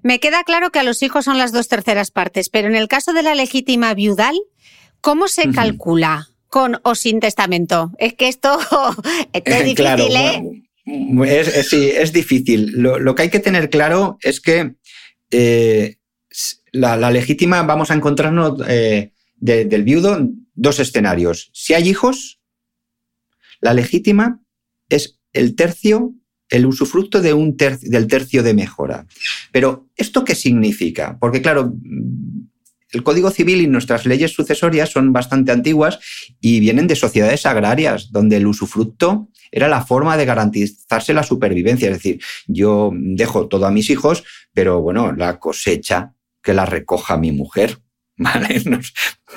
Me 0.01 0.19
queda 0.19 0.43
claro 0.43 0.71
que 0.71 0.79
a 0.79 0.83
los 0.83 1.03
hijos 1.03 1.25
son 1.25 1.37
las 1.37 1.51
dos 1.51 1.67
terceras 1.67 2.09
partes, 2.09 2.49
pero 2.49 2.67
en 2.67 2.75
el 2.75 2.87
caso 2.87 3.13
de 3.13 3.21
la 3.21 3.35
legítima 3.35 3.93
viudal, 3.93 4.35
¿cómo 5.01 5.27
se 5.27 5.51
calcula? 5.51 6.29
¿Con 6.47 6.79
o 6.81 6.95
sin 6.95 7.19
testamento? 7.19 7.91
Es 7.99 8.15
que 8.15 8.27
esto, 8.27 8.57
es 9.33 9.43
difícil, 9.65 10.15
¿eh? 10.15 10.63
Es, 10.85 11.69
sí, 11.69 11.91
es 11.91 12.11
difícil. 12.11 12.73
Lo, 12.75 13.15
que 13.15 13.23
hay 13.23 13.29
que 13.29 13.39
tener 13.39 13.69
claro 13.69 14.17
es 14.21 14.41
que 14.41 14.75
eh, 15.29 15.97
la, 16.71 17.11
legítima 17.11 17.63
vamos 17.63 17.91
a 17.91 17.93
encontrarnos 17.93 18.61
eh, 18.67 19.11
del 19.37 19.83
viudo 19.83 20.27
dos 20.53 20.79
escenarios. 20.79 21.49
Si 21.53 21.73
hay 21.73 21.87
hijos, 21.89 22.39
la 23.59 23.73
legítima 23.73 24.41
es 24.89 25.19
el 25.33 25.55
tercio, 25.55 26.13
el 26.49 26.65
usufructo 26.65 27.21
de 27.21 27.33
un 27.33 27.55
del 27.55 28.07
tercio 28.07 28.43
de 28.43 28.53
mejora. 28.53 29.05
Pero, 29.51 29.89
¿esto 29.95 30.25
qué 30.25 30.35
significa? 30.35 31.17
Porque, 31.19 31.41
claro, 31.41 31.73
el 32.91 33.03
Código 33.03 33.31
Civil 33.31 33.61
y 33.61 33.67
nuestras 33.67 34.05
leyes 34.05 34.31
sucesorias 34.31 34.89
son 34.89 35.13
bastante 35.13 35.51
antiguas 35.51 35.99
y 36.39 36.59
vienen 36.59 36.87
de 36.87 36.95
sociedades 36.95 37.45
agrarias, 37.45 38.11
donde 38.11 38.37
el 38.37 38.47
usufructo 38.47 39.29
era 39.51 39.67
la 39.67 39.85
forma 39.85 40.17
de 40.17 40.25
garantizarse 40.25 41.13
la 41.13 41.23
supervivencia. 41.23 41.89
Es 41.89 41.97
decir, 41.97 42.21
yo 42.47 42.91
dejo 42.93 43.47
todo 43.47 43.65
a 43.65 43.71
mis 43.71 43.89
hijos, 43.89 44.23
pero 44.53 44.81
bueno, 44.81 45.11
la 45.13 45.39
cosecha 45.39 46.13
que 46.41 46.53
la 46.53 46.65
recoja 46.65 47.17
mi 47.17 47.31
mujer. 47.31 47.79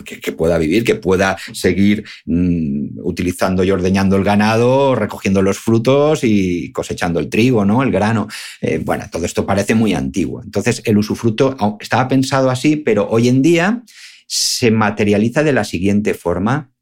Que, 0.04 0.32
pueda 0.32 0.58
vivir, 0.58 0.82
que 0.82 0.96
pueda 0.96 1.36
seguir 1.52 2.04
mm, 2.26 2.98
utilizando 3.04 3.62
y 3.62 3.70
ordeñando 3.70 4.16
el 4.16 4.24
ganado, 4.24 4.96
recogiendo 4.96 5.40
los 5.40 5.58
frutos 5.58 6.24
y 6.24 6.72
cosechando 6.72 7.20
el 7.20 7.28
trigo, 7.28 7.64
¿no? 7.64 7.80
El 7.80 7.92
grano. 7.92 8.26
Eh, 8.60 8.80
bueno, 8.84 9.04
todo 9.08 9.24
esto 9.24 9.46
parece 9.46 9.76
muy 9.76 9.94
antiguo. 9.94 10.42
Entonces, 10.42 10.82
el 10.84 10.98
usufructo 10.98 11.56
estaba 11.78 12.08
pensado 12.08 12.50
así, 12.50 12.74
pero 12.74 13.08
hoy 13.08 13.28
en 13.28 13.40
día 13.40 13.84
se 14.26 14.72
materializa 14.72 15.44
de 15.44 15.52
la 15.52 15.62
siguiente 15.62 16.12
forma, 16.12 16.72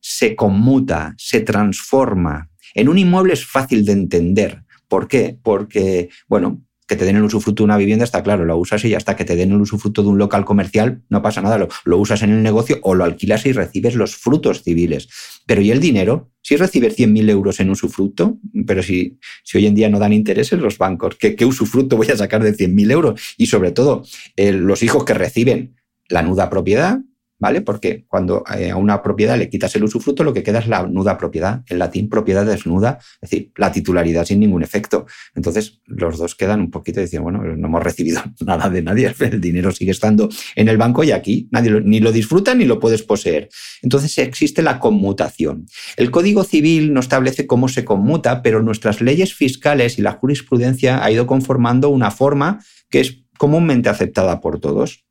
se 0.00 0.34
conmuta, 0.34 1.14
se 1.16 1.40
transforma, 1.40 2.50
en 2.76 2.90
un 2.90 2.98
inmueble 2.98 3.32
es 3.32 3.46
fácil 3.46 3.86
de 3.86 3.92
entender. 3.92 4.62
¿Por 4.86 5.08
qué? 5.08 5.38
Porque, 5.42 6.10
bueno, 6.28 6.62
que 6.86 6.96
te 6.96 7.04
den 7.04 7.16
el 7.16 7.24
usufructo 7.24 7.62
de 7.62 7.64
una 7.64 7.76
vivienda 7.76 8.04
está 8.04 8.22
claro, 8.22 8.44
lo 8.44 8.56
usas 8.56 8.84
y 8.84 8.94
hasta 8.94 9.16
que 9.16 9.24
te 9.24 9.36
den 9.36 9.52
el 9.52 9.60
usufructo 9.60 10.02
de 10.02 10.08
un 10.08 10.18
local 10.18 10.44
comercial 10.44 11.02
no 11.08 11.22
pasa 11.22 11.42
nada, 11.42 11.66
lo, 11.84 11.98
usas 11.98 12.22
en 12.22 12.30
el 12.30 12.42
negocio 12.42 12.78
o 12.82 12.94
lo 12.94 13.04
alquilas 13.04 13.44
y 13.46 13.52
recibes 13.52 13.94
los 13.94 14.16
frutos 14.16 14.62
civiles. 14.62 15.08
Pero 15.46 15.60
¿y 15.62 15.70
el 15.70 15.80
dinero? 15.80 16.30
Si 16.42 16.56
recibes 16.56 16.96
100.000 16.96 17.30
euros 17.30 17.58
en 17.60 17.70
usufructo, 17.70 18.38
pero 18.66 18.82
si, 18.82 19.18
si 19.42 19.58
hoy 19.58 19.66
en 19.66 19.74
día 19.74 19.88
no 19.88 19.98
dan 19.98 20.12
intereses 20.12 20.58
los 20.60 20.78
bancos, 20.78 21.16
¿qué, 21.16 21.34
qué 21.34 21.44
usufructo 21.44 21.96
voy 21.96 22.08
a 22.08 22.16
sacar 22.16 22.42
de 22.42 22.54
100.000 22.54 22.90
euros? 22.92 23.20
Y 23.36 23.46
sobre 23.46 23.72
todo, 23.72 24.04
eh, 24.36 24.52
los 24.52 24.82
hijos 24.82 25.04
que 25.04 25.14
reciben 25.14 25.76
la 26.08 26.22
nuda 26.22 26.48
propiedad, 26.50 27.00
¿vale? 27.38 27.60
Porque 27.60 28.04
cuando 28.08 28.44
eh, 28.56 28.70
a 28.70 28.76
una 28.76 29.02
propiedad 29.02 29.36
le 29.36 29.48
quitas 29.48 29.74
el 29.76 29.84
usufructo, 29.84 30.24
lo 30.24 30.32
que 30.32 30.42
queda 30.42 30.60
es 30.60 30.68
la 30.68 30.86
nuda 30.86 31.18
propiedad. 31.18 31.62
En 31.68 31.78
latín, 31.78 32.08
propiedad 32.08 32.46
desnuda, 32.46 32.98
es 33.20 33.30
decir, 33.30 33.52
la 33.56 33.72
titularidad 33.72 34.24
sin 34.24 34.40
ningún 34.40 34.62
efecto. 34.62 35.06
Entonces, 35.34 35.80
los 35.86 36.18
dos 36.18 36.34
quedan 36.34 36.60
un 36.60 36.70
poquito 36.70 37.00
diciendo, 37.00 37.24
bueno, 37.24 37.42
no 37.56 37.66
hemos 37.66 37.82
recibido 37.82 38.22
nada 38.40 38.68
de 38.70 38.82
nadie, 38.82 39.14
el 39.20 39.40
dinero 39.40 39.72
sigue 39.72 39.90
estando 39.90 40.28
en 40.54 40.68
el 40.68 40.78
banco 40.78 41.04
y 41.04 41.12
aquí 41.12 41.48
nadie 41.50 41.80
ni 41.82 42.00
lo 42.00 42.12
disfruta 42.12 42.54
ni 42.54 42.64
lo 42.64 42.80
puedes 42.80 43.02
poseer. 43.02 43.48
Entonces, 43.82 44.16
existe 44.18 44.62
la 44.62 44.78
conmutación. 44.78 45.66
El 45.96 46.10
Código 46.10 46.44
Civil 46.44 46.92
no 46.92 47.00
establece 47.00 47.46
cómo 47.46 47.68
se 47.68 47.84
conmuta, 47.84 48.42
pero 48.42 48.62
nuestras 48.62 49.00
leyes 49.00 49.34
fiscales 49.34 49.98
y 49.98 50.02
la 50.02 50.12
jurisprudencia 50.12 51.04
ha 51.04 51.10
ido 51.10 51.26
conformando 51.26 51.90
una 51.90 52.10
forma 52.10 52.60
que 52.88 53.00
es 53.00 53.24
comúnmente 53.38 53.88
aceptada 53.88 54.40
por 54.40 54.60
todos. 54.60 55.04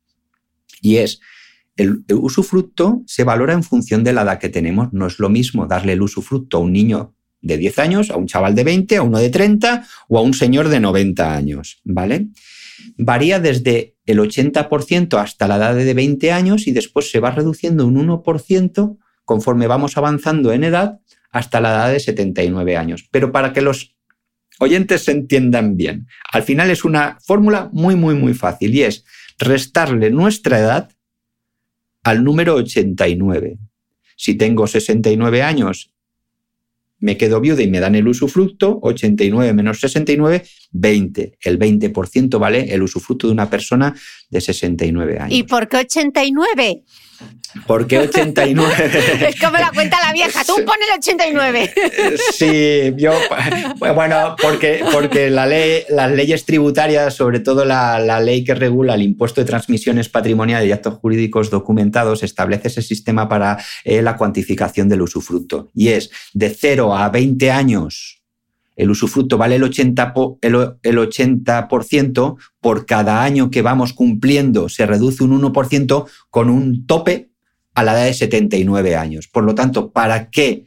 Y 0.82 0.96
es 0.96 1.20
el, 1.76 2.04
usufructo 2.10 3.02
se 3.06 3.24
valora 3.24 3.52
en 3.52 3.62
función 3.62 4.04
de 4.04 4.12
la 4.12 4.22
edad 4.22 4.38
que 4.38 4.48
tenemos. 4.48 4.92
No 4.92 5.06
es 5.06 5.18
lo 5.18 5.28
mismo 5.28 5.66
darle 5.66 5.92
el 5.92 6.02
usufructo 6.02 6.56
a 6.56 6.60
un 6.60 6.72
niño 6.72 7.14
de 7.40 7.58
10 7.58 7.78
años, 7.78 8.10
a 8.10 8.16
un 8.16 8.26
chaval 8.26 8.54
de 8.54 8.64
20, 8.64 8.96
a 8.96 9.02
uno 9.02 9.18
de 9.18 9.30
30 9.30 9.86
o 10.08 10.18
a 10.18 10.22
un 10.22 10.34
señor 10.34 10.68
de 10.68 10.80
90 10.80 11.34
años, 11.34 11.80
¿vale? 11.84 12.28
Varía 12.96 13.40
desde 13.40 13.96
el 14.04 14.18
80% 14.18 15.20
hasta 15.20 15.48
la 15.48 15.56
edad 15.56 15.74
de 15.74 15.94
20 15.94 16.32
años 16.32 16.66
y 16.66 16.72
después 16.72 17.10
se 17.10 17.20
va 17.20 17.30
reduciendo 17.30 17.86
un 17.86 17.96
1% 17.96 18.98
conforme 19.24 19.66
vamos 19.66 19.96
avanzando 19.96 20.52
en 20.52 20.64
edad 20.64 21.00
hasta 21.30 21.60
la 21.60 21.70
edad 21.70 21.92
de 21.92 22.00
79 22.00 22.76
años. 22.76 23.06
Pero 23.10 23.32
para 23.32 23.52
que 23.52 23.60
los 23.60 23.96
oyentes 24.58 25.04
se 25.04 25.12
entiendan 25.12 25.76
bien. 25.76 26.06
Al 26.32 26.42
final 26.42 26.70
es 26.70 26.84
una 26.84 27.18
fórmula 27.24 27.68
muy, 27.72 27.94
muy, 27.94 28.14
muy 28.14 28.34
fácil 28.34 28.74
y 28.74 28.82
es 28.82 29.04
restarle 29.38 30.10
nuestra 30.10 30.58
edad 30.58 30.95
al 32.06 32.22
número 32.22 32.54
89. 32.54 33.58
Si 34.16 34.36
tengo 34.36 34.68
69 34.68 35.42
años, 35.42 35.90
me 37.00 37.16
quedo 37.16 37.40
viuda 37.40 37.62
y 37.62 37.68
me 37.68 37.80
dan 37.80 37.96
el 37.96 38.06
usufructo, 38.06 38.78
89 38.80 39.52
menos 39.52 39.80
69, 39.80 40.44
20. 40.70 41.38
El 41.40 41.58
20% 41.58 42.38
vale 42.38 42.72
el 42.72 42.82
usufructo 42.82 43.26
de 43.26 43.32
una 43.32 43.50
persona 43.50 43.92
de 44.30 44.40
69 44.40 45.18
años. 45.18 45.36
¿Y 45.36 45.42
por 45.42 45.68
qué 45.68 45.78
89? 45.78 46.84
¿Por 47.66 47.86
qué 47.86 47.98
89? 47.98 49.28
es 49.28 49.40
como 49.40 49.56
la 49.56 49.70
cuenta 49.72 49.98
la 50.04 50.12
vieja, 50.12 50.44
tú 50.44 50.54
pones 50.56 50.88
el 50.92 50.98
89. 50.98 51.72
sí, 52.32 52.92
yo, 52.96 53.12
bueno, 53.78 54.36
porque, 54.40 54.84
porque 54.92 55.30
la 55.30 55.46
ley, 55.46 55.84
las 55.88 56.10
leyes 56.10 56.44
tributarias, 56.44 57.14
sobre 57.14 57.40
todo 57.40 57.64
la, 57.64 58.20
ley 58.20 58.44
que 58.44 58.54
regula 58.54 58.94
el 58.94 59.02
impuesto 59.02 59.40
de 59.40 59.46
transmisiones 59.46 60.08
patrimoniales 60.08 60.68
y 60.68 60.72
actos 60.72 60.94
jurídicos 60.94 61.50
documentados, 61.50 62.22
establece 62.22 62.68
ese 62.68 62.82
sistema 62.82 63.28
para 63.28 63.58
eh, 63.84 64.02
la 64.02 64.16
cuantificación 64.16 64.88
del 64.88 65.02
usufructo. 65.02 65.70
Y 65.74 65.88
es 65.88 66.10
de 66.32 66.50
0 66.50 66.96
a 66.96 67.08
20 67.08 67.50
años 67.50 68.15
el 68.76 68.90
usufructo 68.90 69.38
vale 69.38 69.56
el 69.56 69.62
80%, 69.62 70.78
el, 70.82 70.98
80 70.98 71.68
por 72.60 72.86
cada 72.86 73.24
año 73.24 73.50
que 73.50 73.62
vamos 73.62 73.94
cumpliendo 73.94 74.68
se 74.68 74.86
reduce 74.86 75.24
un 75.24 75.40
1% 75.40 76.06
con 76.30 76.50
un 76.50 76.86
tope 76.86 77.30
a 77.74 77.82
la 77.82 77.92
edad 77.94 78.04
de 78.04 78.14
79 78.14 78.96
años. 78.96 79.28
Por 79.28 79.44
lo 79.44 79.54
tanto, 79.54 79.92
para 79.92 80.30
que 80.30 80.64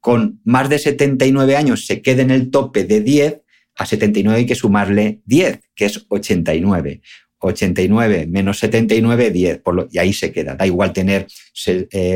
con 0.00 0.40
más 0.44 0.68
de 0.68 0.78
79 0.78 1.56
años 1.56 1.86
se 1.86 2.02
quede 2.02 2.22
en 2.22 2.30
el 2.30 2.50
tope 2.50 2.84
de 2.84 3.00
10, 3.00 3.40
a 3.76 3.86
79 3.86 4.38
hay 4.38 4.46
que 4.46 4.54
sumarle 4.54 5.20
10, 5.24 5.60
que 5.74 5.86
es 5.86 6.04
89. 6.08 7.00
89 7.44 8.26
menos 8.28 8.58
79, 8.58 9.30
10. 9.30 9.62
y 9.90 9.98
ahí 9.98 10.12
se 10.12 10.32
queda. 10.32 10.54
Da 10.54 10.66
igual 10.66 10.92
tener 10.92 11.26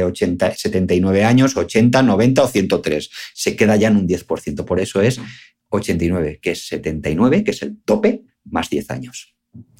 80, 0.04 0.54
79 0.54 1.20
eh, 1.20 1.24
años, 1.24 1.56
80, 1.56 2.02
90 2.02 2.42
o 2.42 2.48
103. 2.48 3.10
Se 3.34 3.56
queda 3.56 3.76
ya 3.76 3.88
en 3.88 3.96
un 3.96 4.08
10%. 4.08 4.64
Por 4.64 4.80
eso 4.80 5.02
es 5.02 5.20
89, 5.70 6.40
que 6.40 6.52
es 6.52 6.66
79, 6.66 7.44
que 7.44 7.50
es 7.50 7.62
el 7.62 7.76
tope, 7.84 8.22
más 8.44 8.70
10 8.70 8.90
años. 8.90 9.34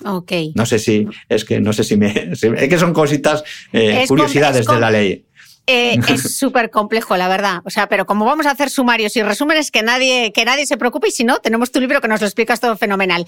Ok. 0.05 0.33
No 0.55 0.67
sé 0.67 0.79
si, 0.79 1.07
es 1.29 1.45
que 1.45 1.61
no 1.61 1.73
sé 1.73 1.85
si 1.85 1.97
me. 1.97 2.31
es 2.33 2.41
que 2.41 2.79
son 2.79 2.93
cositas, 2.93 3.45
eh, 3.73 4.05
curiosidades 4.07 4.67
de 4.67 4.81
la 4.81 4.91
ley. 4.91 5.27
Eh, 5.67 5.99
es 6.09 6.23
súper 6.37 6.71
complejo, 6.71 7.17
la 7.17 7.29
verdad. 7.29 7.61
O 7.65 7.71
sea, 7.71 7.89
pero 7.89 8.07
como 8.07 8.25
vamos 8.25 8.47
a 8.47 8.53
hacer 8.53 8.71
sumarios 8.71 9.17
y 9.17 9.23
resúmenes, 9.23 9.71
que 9.71 9.83
nadie, 9.83 10.33
que 10.33 10.45
nadie 10.45 10.67
se 10.67 10.79
preocupe 10.79 11.09
y 11.09 11.11
si 11.11 11.25
no, 11.25 11.39
tenemos 11.39 11.71
tu 11.71 11.79
libro 11.79 12.01
que 12.01 12.09
nos 12.09 12.21
lo 12.21 12.27
explicas 12.27 12.61
todo 12.61 12.77
fenomenal. 12.77 13.27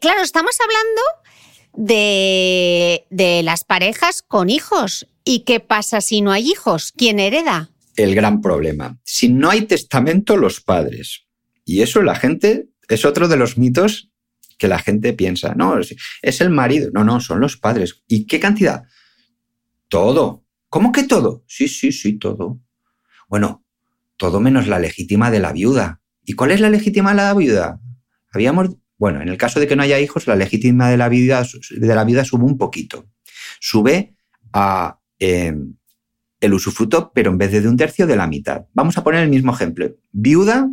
Claro, 0.00 0.22
estamos 0.22 0.56
hablando 0.60 1.02
de, 1.76 3.40
las 3.44 3.64
parejas 3.64 4.22
con 4.22 4.50
hijos. 4.50 5.06
¿Y 5.24 5.40
qué 5.40 5.60
pasa 5.60 6.00
si 6.00 6.20
no 6.20 6.32
hay 6.32 6.50
hijos? 6.50 6.92
¿Quién 6.96 7.18
hereda? 7.18 7.70
El 7.96 8.14
gran 8.14 8.40
problema. 8.40 8.98
Si 9.04 9.28
no 9.28 9.50
hay 9.50 9.62
testamento, 9.62 10.36
los 10.36 10.60
padres. 10.60 11.26
Y 11.64 11.82
eso 11.82 12.02
la 12.02 12.14
gente 12.14 12.68
es 12.88 13.04
otro 13.04 13.28
de 13.28 13.36
los 13.36 13.58
mitos 13.58 14.10
que 14.58 14.68
la 14.68 14.78
gente 14.78 15.12
piensa. 15.12 15.54
No, 15.54 15.78
es 15.78 16.40
el 16.40 16.50
marido. 16.50 16.90
No, 16.92 17.04
no, 17.04 17.20
son 17.20 17.40
los 17.40 17.56
padres. 17.56 18.02
¿Y 18.06 18.26
qué 18.26 18.38
cantidad? 18.38 18.84
Todo. 19.88 20.44
¿Cómo 20.68 20.92
que 20.92 21.04
todo? 21.04 21.44
Sí, 21.46 21.68
sí, 21.68 21.92
sí, 21.92 22.18
todo. 22.18 22.60
Bueno, 23.28 23.64
todo 24.16 24.40
menos 24.40 24.68
la 24.68 24.78
legítima 24.78 25.30
de 25.30 25.40
la 25.40 25.52
viuda. 25.52 26.00
¿Y 26.24 26.34
cuál 26.34 26.52
es 26.52 26.60
la 26.60 26.70
legítima 26.70 27.10
de 27.10 27.16
la 27.16 27.34
viuda? 27.34 27.80
Habíamos 28.32 28.76
bueno, 28.98 29.20
en 29.20 29.28
el 29.28 29.36
caso 29.36 29.60
de 29.60 29.66
que 29.66 29.76
no 29.76 29.82
haya 29.82 30.00
hijos, 30.00 30.26
la 30.26 30.36
legítima 30.36 30.90
de 30.90 30.96
la 30.96 31.08
vida, 31.08 31.44
de 31.70 31.94
la 31.94 32.04
vida 32.04 32.24
sube 32.24 32.44
un 32.44 32.56
poquito. 32.56 33.06
Sube 33.60 34.14
a 34.52 34.98
em, 35.18 35.74
el 36.40 36.54
usufructo, 36.54 37.12
pero 37.14 37.30
en 37.30 37.38
vez 37.38 37.52
de, 37.52 37.60
de 37.60 37.68
un 37.68 37.76
tercio, 37.76 38.06
de 38.06 38.16
la 38.16 38.26
mitad. 38.26 38.66
Vamos 38.72 38.96
a 38.96 39.04
poner 39.04 39.22
el 39.22 39.30
mismo 39.30 39.52
ejemplo. 39.52 39.94
Viuda 40.12 40.68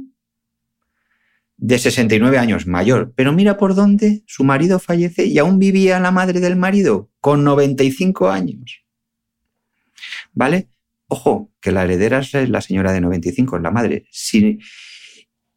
de 1.57 1.79
69 1.79 2.37
años, 2.37 2.67
mayor, 2.67 3.13
pero 3.15 3.31
mira 3.31 3.57
por 3.57 3.75
dónde 3.75 4.23
su 4.27 4.43
marido 4.43 4.79
fallece 4.79 5.25
y 5.25 5.37
aún 5.37 5.59
vivía 5.59 5.99
la 5.99 6.11
madre 6.11 6.39
del 6.39 6.55
marido 6.55 7.09
con 7.21 7.43
95 7.43 8.29
años. 8.29 8.83
¿Vale? 10.33 10.69
Ojo, 11.07 11.51
que 11.61 11.71
la 11.71 11.83
heredera 11.83 12.19
es 12.19 12.33
la 12.49 12.61
señora 12.61 12.91
de 12.91 13.01
95, 13.01 13.57
es 13.57 13.63
la 13.63 13.71
madre. 13.71 14.05
Si, 14.11 14.59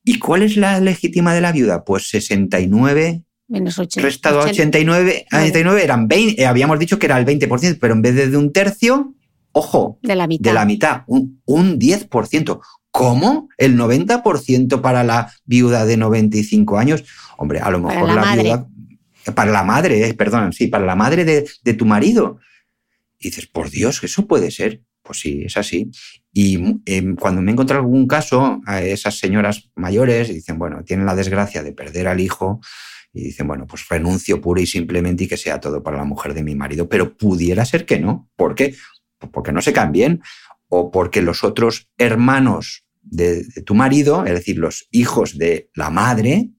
¿Y 0.08 0.20
cuál 0.20 0.42
es 0.42 0.56
la 0.56 0.78
legítima 0.78 1.34
de 1.34 1.40
la 1.40 1.50
viuda? 1.50 1.84
Pues 1.84 2.08
69 2.08 3.24
Menos 3.48 3.76
80, 3.76 4.06
restado 4.06 4.40
89, 4.40 5.26
89 5.32 5.82
eran 5.82 6.06
20, 6.06 6.40
eh, 6.40 6.46
habíamos 6.46 6.78
dicho 6.78 6.98
que 6.98 7.06
era 7.06 7.18
el 7.18 7.26
20%, 7.26 7.78
pero 7.80 7.94
en 7.94 8.02
vez 8.02 8.14
de, 8.14 8.36
un 8.36 8.52
tercio, 8.52 9.14
ojo, 9.50 9.98
de 10.02 10.14
la 10.14 10.28
mitad, 10.28 10.50
de 10.50 10.54
la 10.54 10.64
mitad 10.64 11.02
un, 11.08 11.40
10%. 11.44 12.60
¿Cómo? 12.92 13.48
¿El 13.58 13.76
90% 13.76 14.80
para 14.80 15.02
la 15.02 15.32
viuda 15.44 15.84
de 15.84 15.96
95 15.96 16.78
años? 16.78 17.04
Hombre, 17.36 17.58
a 17.58 17.70
lo 17.70 17.80
mejor 17.80 18.08
la, 18.14 18.34
viuda. 18.36 18.68
Para 19.34 19.50
la 19.50 19.64
madre, 19.64 20.08
eh, 20.08 20.14
perdón, 20.14 20.52
sí, 20.52 20.68
para 20.68 20.86
la 20.86 20.94
madre 20.94 21.24
de, 21.24 21.48
de 21.64 21.74
tu 21.74 21.84
marido. 21.84 22.38
Y 23.18 23.28
dices, 23.30 23.46
por 23.46 23.70
Dios, 23.70 24.02
eso 24.04 24.26
puede 24.26 24.52
ser. 24.52 24.82
Pues 25.02 25.20
sí, 25.20 25.42
es 25.44 25.56
así. 25.56 25.90
Y 26.38 26.82
em, 26.84 27.16
cuando 27.16 27.40
me 27.40 27.50
he 27.50 27.54
encontrado 27.54 27.80
algún 27.80 28.06
caso, 28.06 28.60
a 28.66 28.82
esas 28.82 29.18
señoras 29.18 29.70
mayores 29.74 30.28
dicen, 30.28 30.58
bueno, 30.58 30.84
tienen 30.84 31.06
la 31.06 31.14
desgracia 31.14 31.62
de 31.62 31.72
perder 31.72 32.08
al 32.08 32.20
hijo 32.20 32.60
y 33.14 33.22
dicen, 33.22 33.48
bueno, 33.48 33.66
pues 33.66 33.88
renuncio 33.88 34.38
pura 34.38 34.60
y 34.60 34.66
simplemente 34.66 35.24
y 35.24 35.28
que 35.28 35.38
sea 35.38 35.60
todo 35.60 35.82
para 35.82 35.96
la 35.96 36.04
mujer 36.04 36.34
de 36.34 36.42
mi 36.42 36.54
marido. 36.54 36.90
Pero 36.90 37.16
pudiera 37.16 37.64
ser 37.64 37.86
que 37.86 37.98
no. 37.98 38.28
¿Por 38.36 38.54
qué? 38.54 38.74
Pues 39.16 39.32
porque 39.32 39.50
no 39.50 39.62
se 39.62 39.72
cambien 39.72 40.20
o 40.68 40.90
porque 40.90 41.22
los 41.22 41.42
otros 41.42 41.88
hermanos 41.96 42.84
de, 43.00 43.42
tu 43.64 43.74
marido, 43.74 44.26
es 44.26 44.34
decir, 44.34 44.58
los 44.58 44.88
hijos 44.90 45.38
de 45.38 45.70
la 45.74 45.88
madre, 45.88 46.50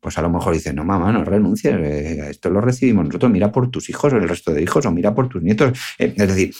pues 0.00 0.16
a 0.16 0.22
lo 0.22 0.30
mejor 0.30 0.54
dicen, 0.54 0.74
no, 0.74 0.84
mamá, 0.84 1.12
no 1.12 1.22
renuncies, 1.22 1.74
eh, 1.78 2.30
esto 2.30 2.48
lo 2.48 2.62
recibimos 2.62 3.04
nosotros, 3.04 3.30
mira 3.30 3.52
por 3.52 3.70
tus 3.70 3.90
hijos, 3.90 4.14
el 4.14 4.26
resto 4.26 4.54
de 4.54 4.62
hijos, 4.62 4.86
o 4.86 4.90
mira 4.90 5.14
por 5.14 5.28
tus 5.28 5.42
nietos. 5.42 5.78
Eh, 5.98 6.14
es 6.16 6.28
decir, 6.28 6.54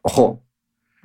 ojo, 0.00 0.42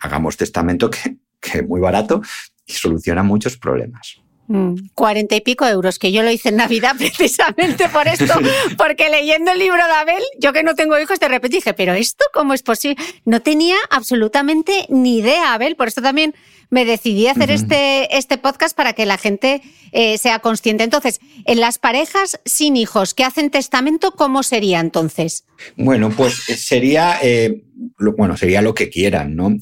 hagamos 0.01 0.37
testamento 0.37 0.89
que, 0.89 1.17
es 1.41 1.67
muy 1.67 1.79
barato 1.79 2.21
y 2.65 2.73
soluciona 2.73 3.23
muchos 3.23 3.57
problemas. 3.57 4.17
Mm, 4.47 4.75
cuarenta 4.93 5.35
y 5.35 5.41
pico 5.41 5.65
euros, 5.65 5.99
que 5.99 6.11
yo 6.11 6.23
lo 6.23 6.31
hice 6.31 6.49
en 6.49 6.57
Navidad 6.57 6.95
precisamente 6.97 7.89
por 7.89 8.07
esto, 8.07 8.33
porque 8.77 9.09
leyendo 9.09 9.51
el 9.51 9.59
libro 9.59 9.77
de 9.85 9.91
Abel, 9.91 10.23
yo 10.39 10.53
que 10.53 10.63
no 10.63 10.75
tengo 10.75 10.97
hijos, 10.99 11.19
de 11.19 11.27
repente 11.27 11.57
dije, 11.57 11.73
pero 11.73 11.93
esto 11.93 12.25
cómo 12.33 12.53
es 12.53 12.63
posible? 12.63 13.01
No 13.25 13.41
tenía 13.41 13.75
absolutamente 13.89 14.85
ni 14.89 15.17
idea, 15.17 15.53
Abel, 15.53 15.75
por 15.75 15.87
esto 15.87 16.01
también 16.01 16.33
me 16.69 16.85
decidí 16.85 17.27
a 17.27 17.31
hacer 17.31 17.51
este, 17.51 18.17
este 18.17 18.37
podcast 18.37 18.75
para 18.75 18.93
que 18.93 19.05
la 19.05 19.17
gente 19.17 19.61
eh, 19.91 20.17
sea 20.17 20.39
consciente. 20.39 20.83
Entonces, 20.83 21.19
en 21.45 21.59
las 21.59 21.79
parejas 21.79 22.39
sin 22.45 22.75
hijos 22.75 23.13
que 23.13 23.23
hacen 23.23 23.49
testamento, 23.49 24.11
¿cómo 24.11 24.43
sería 24.43 24.79
entonces? 24.79 25.45
Bueno, 25.75 26.09
pues 26.09 26.49
eh, 26.49 26.57
sería, 26.57 27.19
eh, 27.21 27.63
lo, 27.97 28.15
bueno, 28.15 28.35
sería 28.35 28.61
lo 28.61 28.73
que 28.73 28.89
quieran, 28.89 29.35
¿no? 29.35 29.57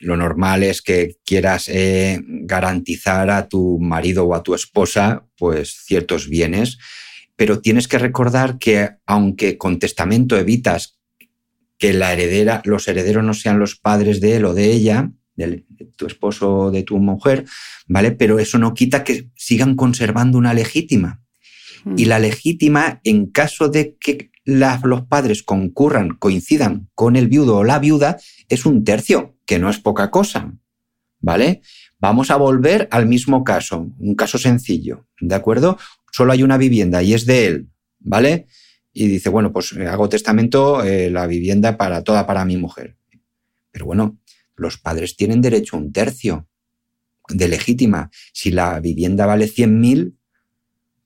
lo 0.00 0.16
normal 0.16 0.62
es 0.62 0.82
que 0.82 1.16
quieras 1.24 1.70
garantizar 2.26 3.30
a 3.30 3.48
tu 3.48 3.78
marido 3.80 4.24
o 4.24 4.34
a 4.34 4.42
tu 4.42 4.54
esposa, 4.54 5.24
pues, 5.36 5.82
ciertos 5.84 6.28
bienes, 6.28 6.78
pero 7.36 7.60
tienes 7.60 7.86
que 7.86 7.98
recordar 7.98 8.58
que 8.58 8.90
aunque 9.04 9.58
con 9.58 9.78
testamento 9.78 10.36
evitas 10.36 10.98
que 11.78 11.92
la 11.92 12.12
heredera, 12.12 12.62
los 12.64 12.88
herederos 12.88 13.22
no 13.22 13.34
sean 13.34 13.58
los 13.58 13.76
padres 13.76 14.20
de 14.20 14.36
él 14.36 14.46
o 14.46 14.54
de 14.54 14.72
ella, 14.72 15.10
de 15.36 15.64
tu 15.96 16.06
esposo 16.06 16.56
o 16.56 16.70
de 16.70 16.82
tu 16.82 16.98
mujer, 16.98 17.44
¿vale? 17.86 18.12
Pero 18.12 18.38
eso 18.38 18.58
no 18.58 18.74
quita 18.74 19.04
que 19.04 19.30
sigan 19.36 19.76
conservando 19.76 20.38
una 20.38 20.54
legítima. 20.54 21.22
Y 21.96 22.06
mm. 22.06 22.08
la 22.08 22.18
legítima, 22.18 23.00
en 23.04 23.26
caso 23.26 23.68
de 23.68 23.96
que 24.00 24.30
los 24.44 25.02
padres 25.02 25.42
concurran, 25.42 26.16
coincidan 26.16 26.88
con 26.94 27.16
el 27.16 27.28
viudo 27.28 27.58
o 27.58 27.64
la 27.64 27.78
viuda, 27.78 28.18
es 28.48 28.64
un 28.66 28.84
tercio, 28.84 29.36
que 29.44 29.58
no 29.58 29.70
es 29.70 29.78
poca 29.78 30.10
cosa, 30.10 30.52
¿vale? 31.20 31.62
Vamos 31.98 32.30
a 32.30 32.36
volver 32.36 32.88
al 32.90 33.06
mismo 33.06 33.44
caso, 33.44 33.88
un 33.98 34.14
caso 34.14 34.38
sencillo, 34.38 35.06
¿de 35.20 35.34
acuerdo? 35.34 35.78
Solo 36.12 36.32
hay 36.32 36.42
una 36.42 36.58
vivienda 36.58 37.02
y 37.02 37.14
es 37.14 37.26
de 37.26 37.46
él, 37.46 37.68
¿vale? 37.98 38.46
Y 38.92 39.08
dice, 39.08 39.28
bueno, 39.28 39.52
pues 39.52 39.72
eh, 39.72 39.86
hago 39.86 40.08
testamento, 40.08 40.82
eh, 40.82 41.10
la 41.10 41.26
vivienda 41.26 41.76
para 41.76 42.02
toda 42.02 42.26
para 42.26 42.44
mi 42.44 42.56
mujer. 42.56 42.96
Pero 43.70 43.86
bueno, 43.86 44.18
los 44.56 44.78
padres 44.78 45.16
tienen 45.16 45.40
derecho 45.40 45.76
a 45.76 45.80
un 45.80 45.92
tercio 45.92 46.48
de 47.28 47.48
legítima. 47.48 48.10
Si 48.32 48.50
la 48.50 48.80
vivienda 48.80 49.26
vale 49.26 49.46
100.000, 49.46 50.14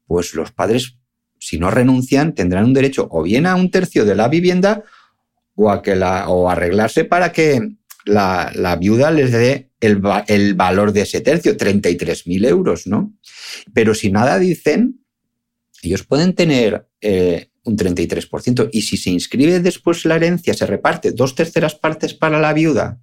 pues 0.07 0.35
los 0.35 0.53
padres, 0.53 0.97
si 1.39 1.59
no 1.59 1.71
renuncian, 1.71 2.35
tendrán 2.35 2.65
un 2.65 2.75
derecho 2.75 3.09
o 3.11 3.23
bien 3.23 3.47
a 3.47 3.55
un 3.55 3.71
tercio 3.71 4.05
de 4.05 4.15
la 4.15 4.29
vivienda 4.29 4.85
o 5.55 5.71
a 5.71 5.83
que 5.83 5.97
la, 5.97 6.29
o 6.29 6.49
arreglarse 6.49 7.05
para 7.05 7.33
que 7.33 7.77
la, 8.05 8.77
viuda 8.79 9.11
les 9.11 9.33
dé 9.33 9.71
el, 9.81 10.03
el 10.27 10.55
valor 10.55 10.93
de 10.93 11.03
ese 11.03 11.21
tercio, 11.21 11.57
33.000 11.57 12.47
euros, 12.47 12.87
¿no? 12.87 13.15
Pero 13.73 13.95
si 13.95 14.11
nada 14.11 14.39
dicen, 14.39 15.05
ellos 15.83 16.05
pueden 16.05 16.35
tener 16.35 16.89
eh, 17.01 17.51
un 17.65 17.77
33%. 17.77 18.69
Y 18.73 18.83
si 18.83 18.97
se 18.97 19.11
inscribe 19.11 19.61
después 19.61 20.05
la 20.05 20.17
herencia, 20.17 20.55
se 20.55 20.67
reparte 20.67 21.13
dos 21.13 21.35
terceras 21.35 21.75
partes 21.75 22.15
para 22.15 22.41
la 22.41 22.53
viuda 22.53 23.01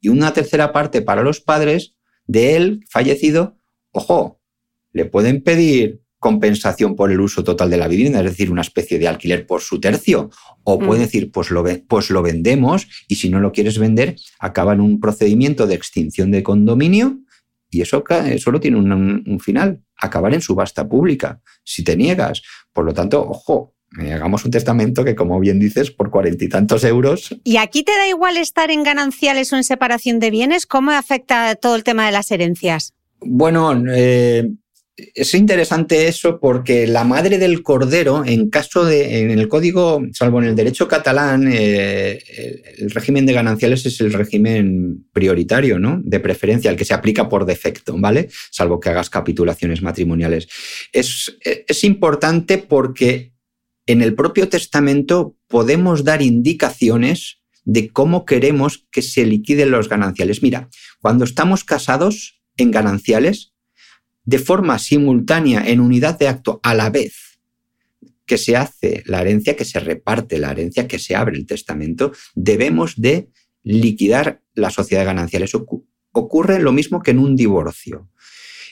y 0.00 0.08
una 0.08 0.32
tercera 0.32 0.72
parte 0.72 1.02
para 1.02 1.22
los 1.22 1.40
padres 1.40 1.94
de 2.26 2.56
él 2.56 2.84
fallecido, 2.88 3.58
ojo, 3.90 4.40
le 4.92 5.04
pueden 5.04 5.42
pedir 5.42 6.00
compensación 6.18 6.96
por 6.96 7.12
el 7.12 7.20
uso 7.20 7.44
total 7.44 7.70
de 7.70 7.76
la 7.76 7.88
vivienda, 7.88 8.18
es 8.20 8.24
decir, 8.24 8.50
una 8.50 8.62
especie 8.62 8.98
de 8.98 9.06
alquiler 9.06 9.46
por 9.46 9.60
su 9.60 9.78
tercio. 9.78 10.30
O 10.64 10.78
puede 10.78 11.00
mm. 11.00 11.04
decir, 11.04 11.30
pues 11.30 11.50
lo, 11.50 11.64
pues 11.86 12.10
lo 12.10 12.22
vendemos 12.22 12.88
y 13.06 13.16
si 13.16 13.28
no 13.28 13.38
lo 13.38 13.52
quieres 13.52 13.78
vender, 13.78 14.16
acaba 14.40 14.72
en 14.72 14.80
un 14.80 14.98
procedimiento 14.98 15.66
de 15.66 15.74
extinción 15.74 16.30
de 16.30 16.42
condominio 16.42 17.20
y 17.70 17.82
eso 17.82 18.02
solo 18.38 18.58
tiene 18.58 18.78
un, 18.78 19.38
final, 19.40 19.82
acabar 20.00 20.32
en 20.34 20.40
subasta 20.40 20.88
pública, 20.88 21.40
si 21.62 21.84
te 21.84 21.96
niegas. 21.96 22.42
Por 22.72 22.84
lo 22.84 22.94
tanto, 22.94 23.20
ojo, 23.20 23.75
hagamos 23.98 24.44
un 24.44 24.50
testamento 24.50 25.04
que, 25.04 25.14
como 25.14 25.38
bien 25.40 25.58
dices, 25.58 25.90
por 25.90 26.10
cuarenta 26.10 26.44
y 26.44 26.48
tantos 26.48 26.84
euros. 26.84 27.34
¿Y 27.44 27.56
aquí 27.56 27.82
te 27.82 27.92
da 27.92 28.08
igual 28.08 28.36
estar 28.36 28.70
en 28.70 28.82
gananciales 28.82 29.52
o 29.52 29.56
en 29.56 29.64
separación 29.64 30.18
de 30.18 30.30
bienes? 30.30 30.66
¿Cómo 30.66 30.90
afecta 30.90 31.54
todo 31.54 31.76
el 31.76 31.84
tema 31.84 32.06
de 32.06 32.12
las 32.12 32.30
herencias? 32.30 32.94
Bueno, 33.20 33.82
eh, 33.94 34.50
es 34.96 35.34
interesante 35.34 36.08
eso 36.08 36.38
porque 36.40 36.86
la 36.86 37.04
madre 37.04 37.38
del 37.38 37.62
cordero, 37.62 38.24
en 38.24 38.50
caso 38.50 38.84
de, 38.84 39.20
en 39.20 39.30
el 39.30 39.48
código, 39.48 40.02
salvo 40.12 40.40
en 40.40 40.48
el 40.48 40.56
derecho 40.56 40.88
catalán, 40.88 41.48
eh, 41.52 42.18
el 42.78 42.90
régimen 42.90 43.26
de 43.26 43.32
gananciales 43.32 43.84
es 43.86 44.00
el 44.00 44.12
régimen 44.12 45.06
prioritario, 45.12 45.78
¿no? 45.78 46.00
De 46.02 46.20
preferencia, 46.20 46.70
el 46.70 46.76
que 46.76 46.84
se 46.84 46.94
aplica 46.94 47.28
por 47.28 47.46
defecto, 47.46 47.94
¿vale? 47.98 48.28
Salvo 48.50 48.80
que 48.80 48.90
hagas 48.90 49.10
capitulaciones 49.10 49.82
matrimoniales. 49.82 50.48
Es, 50.92 51.36
es 51.42 51.84
importante 51.84 52.58
porque 52.58 53.35
en 53.86 54.02
el 54.02 54.14
propio 54.14 54.48
testamento 54.48 55.36
podemos 55.48 56.04
dar 56.04 56.22
indicaciones 56.22 57.38
de 57.64 57.90
cómo 57.90 58.24
queremos 58.24 58.86
que 58.90 59.02
se 59.02 59.26
liquiden 59.26 59.70
los 59.70 59.88
gananciales. 59.88 60.42
Mira, 60.42 60.68
cuando 61.00 61.24
estamos 61.24 61.64
casados 61.64 62.40
en 62.56 62.70
gananciales, 62.70 63.52
de 64.24 64.38
forma 64.38 64.78
simultánea, 64.78 65.68
en 65.68 65.80
unidad 65.80 66.18
de 66.18 66.28
acto, 66.28 66.60
a 66.62 66.74
la 66.74 66.90
vez 66.90 67.38
que 68.24 68.38
se 68.38 68.56
hace 68.56 69.04
la 69.06 69.20
herencia, 69.20 69.56
que 69.56 69.64
se 69.64 69.78
reparte 69.78 70.38
la 70.38 70.50
herencia, 70.50 70.88
que 70.88 70.98
se 70.98 71.14
abre 71.14 71.36
el 71.36 71.46
testamento, 71.46 72.12
debemos 72.34 73.00
de 73.00 73.30
liquidar 73.62 74.42
la 74.54 74.70
sociedad 74.70 75.02
de 75.02 75.06
gananciales. 75.06 75.52
Ocurre 76.12 76.60
lo 76.60 76.72
mismo 76.72 77.02
que 77.02 77.12
en 77.12 77.20
un 77.20 77.36
divorcio. 77.36 78.10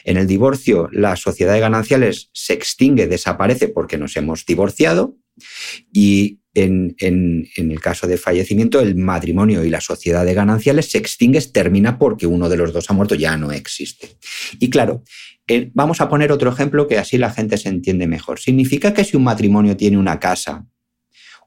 En 0.04 0.18
el 0.18 0.26
divorcio, 0.26 0.88
la 0.92 1.16
sociedad 1.16 1.54
de 1.54 1.60
gananciales 1.60 2.30
se 2.32 2.52
extingue, 2.52 3.06
desaparece 3.06 3.68
porque 3.68 3.98
nos 3.98 4.16
hemos 4.16 4.44
divorciado 4.44 5.16
y 5.92 6.40
en, 6.54 6.94
el 7.56 7.80
caso 7.80 8.06
de 8.06 8.16
fallecimiento, 8.16 8.80
el 8.80 8.94
matrimonio 8.94 9.64
y 9.64 9.70
la 9.70 9.80
sociedad 9.80 10.24
de 10.24 10.34
gananciales 10.34 10.90
se 10.90 10.98
extingue, 10.98 11.40
termina 11.40 11.98
porque 11.98 12.26
uno 12.26 12.48
de 12.48 12.56
los 12.56 12.72
dos 12.72 12.88
ha 12.88 12.92
muerto, 12.92 13.14
ya 13.16 13.36
no 13.36 13.50
existe. 13.50 14.16
Y 14.60 14.70
claro, 14.70 15.02
eh, 15.48 15.70
vamos 15.74 16.00
a 16.00 16.08
poner 16.08 16.30
otro 16.30 16.50
ejemplo 16.50 16.86
que 16.86 16.98
así 16.98 17.18
la 17.18 17.30
gente 17.30 17.56
se 17.56 17.68
entiende 17.70 18.06
mejor. 18.06 18.38
Significa 18.38 18.94
que 18.94 19.04
si 19.04 19.16
un 19.16 19.24
matrimonio 19.24 19.76
tiene 19.76 19.98
una 19.98 20.20
casa, 20.20 20.64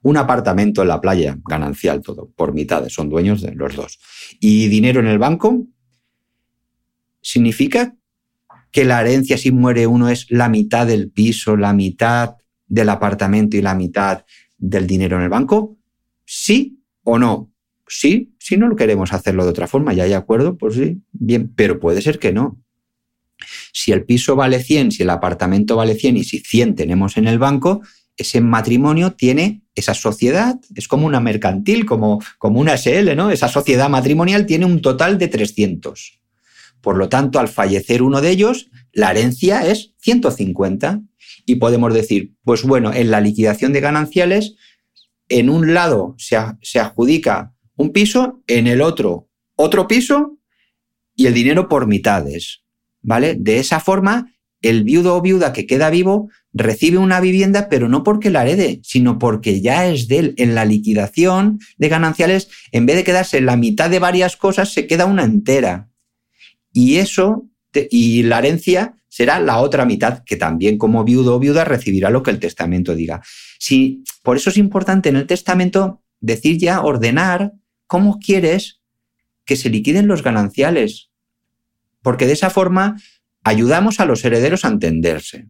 un 0.01 0.17
apartamento 0.17 0.81
en 0.81 0.89
la 0.89 0.99
playa, 0.99 1.37
ganancial 1.45 2.01
todo, 2.01 2.29
por 2.35 2.53
mitades, 2.53 2.93
son 2.93 3.09
dueños 3.09 3.41
de 3.41 3.55
los 3.55 3.75
dos, 3.75 3.99
y 4.39 4.67
dinero 4.67 4.99
en 4.99 5.07
el 5.07 5.19
banco, 5.19 5.65
significa 7.21 7.95
que 8.71 8.85
la 8.85 9.01
herencia 9.01 9.37
si 9.37 9.51
muere 9.51 9.87
uno 9.87 10.09
es 10.09 10.27
la 10.29 10.49
mitad 10.49 10.87
del 10.87 11.09
piso, 11.09 11.57
la 11.57 11.73
mitad 11.73 12.35
del 12.67 12.89
apartamento 12.89 13.57
y 13.57 13.61
la 13.61 13.75
mitad 13.75 14.25
del 14.57 14.87
dinero 14.87 15.17
en 15.17 15.23
el 15.23 15.29
banco? 15.29 15.77
¿Sí 16.25 16.79
o 17.03 17.17
no? 17.17 17.51
Sí, 17.87 18.33
si 18.39 18.57
no 18.57 18.67
lo 18.67 18.75
queremos 18.75 19.13
hacerlo 19.13 19.45
de 19.45 19.51
otra 19.51 19.67
forma, 19.67 19.93
ya 19.93 20.03
hay 20.03 20.13
acuerdo, 20.13 20.57
pues 20.57 20.75
sí, 20.75 21.01
bien, 21.13 21.53
pero 21.55 21.79
puede 21.79 22.01
ser 22.01 22.19
que 22.19 22.33
no. 22.33 22.61
Si 23.71 23.91
el 23.91 24.03
piso 24.03 24.35
vale 24.35 24.61
100, 24.61 24.91
si 24.91 25.03
el 25.03 25.09
apartamento 25.09 25.77
vale 25.77 25.95
100 25.95 26.17
y 26.17 26.23
si 26.23 26.39
100 26.39 26.75
tenemos 26.75 27.17
en 27.17 27.27
el 27.27 27.39
banco, 27.39 27.81
ese 28.17 28.41
matrimonio 28.41 29.13
tiene 29.13 29.61
esa 29.75 29.93
sociedad, 29.93 30.59
es 30.75 30.87
como 30.87 31.05
una 31.05 31.19
mercantil, 31.19 31.85
como, 31.85 32.21
como 32.39 32.59
una 32.59 32.75
SL, 32.75 33.15
¿no? 33.15 33.29
Esa 33.29 33.47
sociedad 33.47 33.89
matrimonial 33.89 34.45
tiene 34.45 34.65
un 34.65 34.81
total 34.81 35.17
de 35.17 35.27
300. 35.27 36.19
Por 36.81 36.97
lo 36.97 37.09
tanto, 37.09 37.39
al 37.39 37.47
fallecer 37.47 38.01
uno 38.01 38.21
de 38.21 38.29
ellos, 38.29 38.69
la 38.93 39.11
herencia 39.11 39.65
es 39.67 39.93
150. 40.01 41.01
Y 41.45 41.55
podemos 41.55 41.93
decir, 41.93 42.33
pues 42.43 42.63
bueno, 42.63 42.93
en 42.93 43.11
la 43.11 43.21
liquidación 43.21 43.73
de 43.73 43.81
gananciales, 43.81 44.55
en 45.29 45.49
un 45.49 45.73
lado 45.73 46.15
se, 46.17 46.37
adjudica 46.79 47.53
un 47.75 47.91
piso, 47.91 48.41
en 48.47 48.67
el 48.67 48.81
otro 48.81 49.27
otro 49.57 49.87
piso 49.87 50.37
y 51.15 51.25
el 51.25 51.33
dinero 51.33 51.67
por 51.67 51.87
mitades. 51.87 52.61
¿vale? 53.01 53.35
De 53.35 53.59
esa 53.59 53.81
forma, 53.81 54.33
el 54.61 54.83
viudo 54.83 55.15
o 55.15 55.21
viuda 55.21 55.51
que 55.51 55.67
queda 55.67 55.89
vivo 55.89 56.29
recibe 56.53 56.97
una 56.97 57.19
vivienda, 57.19 57.67
pero 57.69 57.89
no 57.89 58.03
porque 58.03 58.29
la 58.29 58.43
herede, 58.43 58.79
sino 58.83 59.19
porque 59.19 59.61
ya 59.61 59.87
es 59.87 60.07
de 60.07 60.19
él. 60.19 60.33
En 60.37 60.55
la 60.55 60.65
liquidación 60.65 61.59
de 61.77 61.89
gananciales, 61.89 62.49
en 62.71 62.85
vez 62.85 62.95
de 62.95 63.03
quedarse 63.03 63.41
la 63.41 63.57
mitad 63.57 63.89
de 63.89 63.99
varias 63.99 64.37
cosas, 64.37 64.73
se 64.73 64.87
queda 64.87 65.05
una 65.05 65.23
entera. 65.23 65.89
Y 66.77 66.97
eso, 66.97 67.47
y 67.89 68.21
la 68.21 68.37
herencia 68.37 68.95
será 69.09 69.39
la 69.39 69.57
otra 69.57 69.85
mitad, 69.85 70.23
que 70.23 70.35
también 70.35 70.77
como 70.77 71.03
viudo 71.03 71.35
o 71.35 71.39
viuda 71.39 71.63
recibirá 71.65 72.11
lo 72.11 72.21
que 72.21 72.29
el 72.29 72.39
testamento 72.39 72.93
diga. 72.93 73.23
Si, 73.57 74.03
por 74.21 74.37
eso 74.37 74.51
es 74.51 74.57
importante 74.57 75.09
en 75.09 75.15
el 75.15 75.25
testamento 75.25 76.03
decir 76.19 76.59
ya, 76.59 76.81
ordenar 76.81 77.53
cómo 77.87 78.19
quieres 78.19 78.81
que 79.43 79.55
se 79.55 79.69
liquiden 79.69 80.07
los 80.07 80.21
gananciales 80.21 81.09
porque 82.07 82.25
de 82.25 82.33
esa 82.33 82.49
forma 82.49 83.01
ayudamos 83.43 83.99
a 83.99 84.05
los 84.05 84.23
herederos 84.23 84.63
a 84.63 84.69
entenderse, 84.69 85.47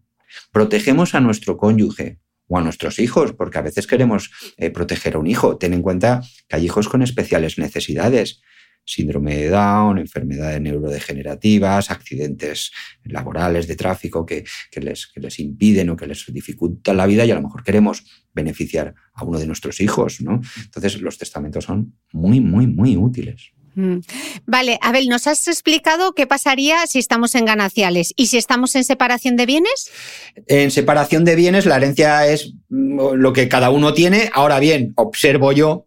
protegemos 0.51 1.13
a 1.13 1.19
nuestro 1.19 1.57
cónyuge 1.57 2.19
o 2.47 2.57
a 2.57 2.61
nuestros 2.61 2.99
hijos, 2.99 3.33
porque 3.33 3.57
a 3.57 3.61
veces 3.61 3.85
queremos 3.85 4.31
eh, 4.57 4.69
proteger 4.71 5.15
a 5.15 5.19
un 5.19 5.27
hijo. 5.27 5.57
Ten 5.57 5.73
en 5.73 5.81
cuenta 5.81 6.23
que 6.47 6.55
hay 6.55 6.65
hijos 6.65 6.89
con 6.89 7.01
especiales 7.03 7.57
necesidades, 7.57 8.41
síndrome 8.87 9.35
de 9.35 9.49
Down, 9.49 9.99
enfermedades 9.99 10.61
neurodegenerativas, 10.61 11.91
accidentes 11.91 12.71
laborales 13.03 13.67
de 13.67 13.75
tráfico 13.75 14.25
que, 14.25 14.45
les, 14.81 15.07
que, 15.07 15.19
les, 15.19 15.39
impiden 15.39 15.89
o 15.89 15.97
que 15.97 16.07
les 16.07 16.25
dificultan 16.33 16.97
la 16.97 17.05
vida 17.05 17.25
y 17.25 17.31
a 17.31 17.35
lo 17.35 17.41
mejor 17.41 17.63
queremos 17.63 18.03
beneficiar 18.33 18.95
a 19.13 19.23
uno 19.25 19.39
de 19.39 19.45
nuestros 19.45 19.81
hijos. 19.81 20.21
¿no? 20.21 20.41
Entonces 20.63 21.01
los 21.01 21.17
testamentos 21.17 21.65
son 21.65 21.97
muy, 22.13 22.39
muy, 22.39 22.65
muy 22.65 22.95
útiles. 22.95 23.51
Mm. 23.77 23.99
Vale, 24.47 24.79
Abel, 24.81 25.07
nos 25.07 25.27
has 25.27 25.47
explicado 25.47 26.13
qué 26.13 26.25
pasaría 26.25 26.87
si 26.87 26.97
estamos 26.97 27.35
en 27.35 27.45
gananciales 27.45 28.11
y 28.15 28.27
si 28.27 28.37
estamos 28.37 28.75
en 28.75 28.83
separación 28.83 29.35
de 29.35 29.45
bienes. 29.45 29.91
En 30.47 30.71
separación 30.71 31.25
de 31.25 31.35
bienes, 31.35 31.67
la 31.67 31.75
herencia 31.75 32.25
es 32.27 32.55
mm, 32.69 33.13
lo 33.13 33.33
que 33.33 33.47
cada 33.47 33.69
uno 33.69 33.93
tiene. 33.93 34.31
Ahora 34.33 34.59
bien, 34.59 34.93
observo 34.95 35.51
yo 35.51 35.86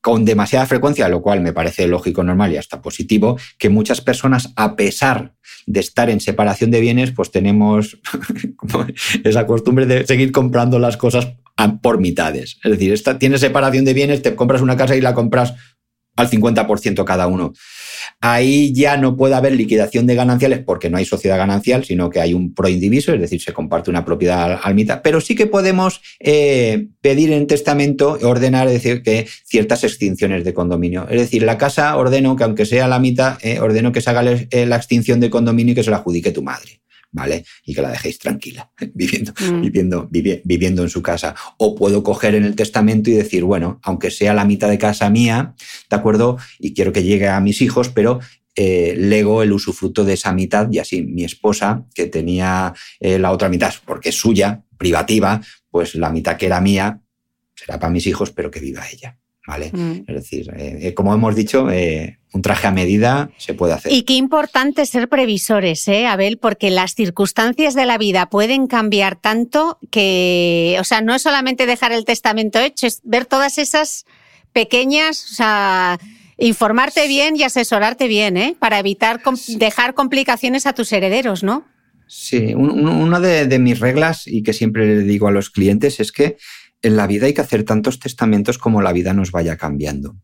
con 0.00 0.24
demasiada 0.24 0.66
frecuencia, 0.66 1.08
lo 1.08 1.22
cual 1.22 1.40
me 1.40 1.52
parece 1.52 1.86
lógico, 1.86 2.24
normal 2.24 2.52
y 2.52 2.56
hasta 2.56 2.82
positivo, 2.82 3.38
que 3.58 3.68
muchas 3.68 4.00
personas, 4.00 4.52
a 4.56 4.76
pesar 4.76 5.34
de 5.66 5.80
estar 5.80 6.10
en 6.10 6.20
separación 6.20 6.70
de 6.70 6.80
bienes, 6.80 7.12
pues 7.12 7.30
tenemos 7.30 7.98
esa 9.24 9.46
costumbre 9.46 9.86
de 9.86 10.06
seguir 10.06 10.32
comprando 10.32 10.78
las 10.78 10.96
cosas 10.96 11.34
por 11.82 12.00
mitades. 12.00 12.58
Es 12.64 12.70
decir, 12.72 13.18
tienes 13.18 13.40
separación 13.40 13.84
de 13.84 13.94
bienes, 13.94 14.22
te 14.22 14.34
compras 14.34 14.62
una 14.62 14.76
casa 14.76 14.96
y 14.96 15.00
la 15.00 15.14
compras 15.14 15.54
al 16.16 16.28
50% 16.28 17.04
cada 17.04 17.26
uno. 17.26 17.52
Ahí 18.20 18.72
ya 18.72 18.96
no 18.96 19.16
puede 19.16 19.34
haber 19.34 19.52
liquidación 19.52 20.06
de 20.06 20.14
gananciales 20.14 20.60
porque 20.60 20.90
no 20.90 20.98
hay 20.98 21.04
sociedad 21.04 21.38
ganancial, 21.38 21.84
sino 21.84 22.10
que 22.10 22.20
hay 22.20 22.34
un 22.34 22.54
proindiviso, 22.54 23.12
es 23.12 23.20
decir, 23.20 23.40
se 23.40 23.52
comparte 23.52 23.90
una 23.90 24.04
propiedad 24.04 24.60
al 24.62 24.74
mitad. 24.74 25.00
Pero 25.02 25.20
sí 25.20 25.34
que 25.34 25.46
podemos 25.46 26.00
eh, 26.18 26.88
pedir 27.00 27.32
en 27.32 27.46
testamento, 27.46 28.18
ordenar, 28.22 28.66
es 28.68 28.74
decir, 28.74 29.02
que 29.02 29.26
ciertas 29.44 29.84
extinciones 29.84 30.44
de 30.44 30.54
condominio. 30.54 31.06
Es 31.08 31.20
decir, 31.20 31.42
la 31.42 31.58
casa 31.58 31.96
ordeno 31.96 32.36
que 32.36 32.44
aunque 32.44 32.66
sea 32.66 32.88
la 32.88 32.98
mitad, 32.98 33.38
eh, 33.42 33.60
ordeno 33.60 33.92
que 33.92 34.00
se 34.00 34.10
haga 34.10 34.22
eh, 34.22 34.66
la 34.66 34.76
extinción 34.76 35.20
de 35.20 35.30
condominio 35.30 35.72
y 35.72 35.74
que 35.74 35.84
se 35.84 35.90
la 35.90 35.98
adjudique 35.98 36.32
tu 36.32 36.42
madre. 36.42 36.80
¿Vale? 37.12 37.44
Y 37.64 37.74
que 37.74 37.82
la 37.82 37.90
dejéis 37.90 38.18
tranquila, 38.18 38.70
viviendo, 38.94 39.32
mm. 39.38 39.60
viviendo, 39.60 40.08
viviendo 40.10 40.82
en 40.82 40.90
su 40.90 41.02
casa. 41.02 41.34
O 41.58 41.74
puedo 41.74 42.02
coger 42.02 42.34
en 42.34 42.44
el 42.44 42.56
testamento 42.56 43.10
y 43.10 43.14
decir, 43.14 43.44
bueno, 43.44 43.80
aunque 43.82 44.10
sea 44.10 44.34
la 44.34 44.44
mitad 44.44 44.68
de 44.68 44.78
casa 44.78 45.10
mía, 45.10 45.54
¿de 45.88 45.96
acuerdo? 45.96 46.38
Y 46.58 46.74
quiero 46.74 46.92
que 46.92 47.02
llegue 47.02 47.28
a 47.28 47.40
mis 47.40 47.62
hijos, 47.62 47.88
pero 47.88 48.20
eh, 48.56 48.94
lego 48.96 49.42
el 49.42 49.52
usufructo 49.52 50.04
de 50.04 50.14
esa 50.14 50.32
mitad 50.32 50.70
y 50.70 50.78
así 50.78 51.02
mi 51.02 51.24
esposa, 51.24 51.86
que 51.94 52.06
tenía 52.06 52.74
eh, 52.98 53.18
la 53.18 53.30
otra 53.32 53.48
mitad, 53.48 53.72
porque 53.84 54.08
es 54.08 54.16
suya, 54.16 54.64
privativa, 54.76 55.40
pues 55.70 55.94
la 55.94 56.10
mitad 56.10 56.36
que 56.36 56.46
era 56.46 56.60
mía 56.60 57.00
será 57.54 57.78
para 57.78 57.92
mis 57.92 58.06
hijos, 58.06 58.32
pero 58.32 58.50
que 58.50 58.60
viva 58.60 58.88
ella. 58.90 59.19
¿Vale? 59.46 59.70
Mm. 59.72 60.04
Es 60.06 60.14
decir, 60.14 60.50
eh, 60.56 60.78
eh, 60.82 60.94
como 60.94 61.14
hemos 61.14 61.34
dicho, 61.34 61.68
un 62.32 62.42
traje 62.42 62.66
a 62.66 62.70
medida 62.70 63.30
se 63.36 63.54
puede 63.54 63.72
hacer. 63.72 63.92
Y 63.92 64.02
qué 64.02 64.14
importante 64.14 64.86
ser 64.86 65.08
previsores, 65.08 65.86
¿eh, 65.88 66.06
Abel? 66.06 66.38
Porque 66.38 66.70
las 66.70 66.94
circunstancias 66.94 67.74
de 67.74 67.86
la 67.86 67.98
vida 67.98 68.30
pueden 68.30 68.66
cambiar 68.66 69.16
tanto 69.16 69.78
que, 69.90 70.76
o 70.80 70.84
sea, 70.84 71.00
no 71.00 71.14
es 71.14 71.22
solamente 71.22 71.66
dejar 71.66 71.92
el 71.92 72.04
testamento 72.04 72.58
hecho, 72.58 72.86
es 72.86 73.00
ver 73.04 73.24
todas 73.24 73.58
esas 73.58 74.04
pequeñas, 74.52 75.24
o 75.30 75.34
sea, 75.34 75.98
informarte 76.38 77.06
bien 77.08 77.36
y 77.36 77.42
asesorarte 77.42 78.08
bien, 78.08 78.36
¿eh? 78.36 78.56
Para 78.58 78.78
evitar 78.78 79.20
dejar 79.48 79.94
complicaciones 79.94 80.66
a 80.66 80.72
tus 80.72 80.92
herederos, 80.92 81.42
¿no? 81.42 81.64
Sí, 82.12 82.54
una 82.56 83.20
de, 83.20 83.58
mis 83.60 83.78
reglas 83.78 84.26
y 84.26 84.42
que 84.42 84.52
siempre 84.52 84.84
le 84.84 85.02
digo 85.02 85.28
a 85.28 85.30
los 85.30 85.48
clientes 85.48 86.00
es 86.00 86.10
que 86.10 86.38
en 86.82 86.96
la 86.96 87.06
vida 87.06 87.26
hay 87.26 87.34
que 87.34 87.40
hacer 87.40 87.64
tantos 87.64 87.98
testamentos 87.98 88.58
como 88.58 88.82
la 88.82 88.92
vida 88.92 89.12
nos 89.12 89.32
vaya 89.32 89.56
cambiando. 89.56 90.16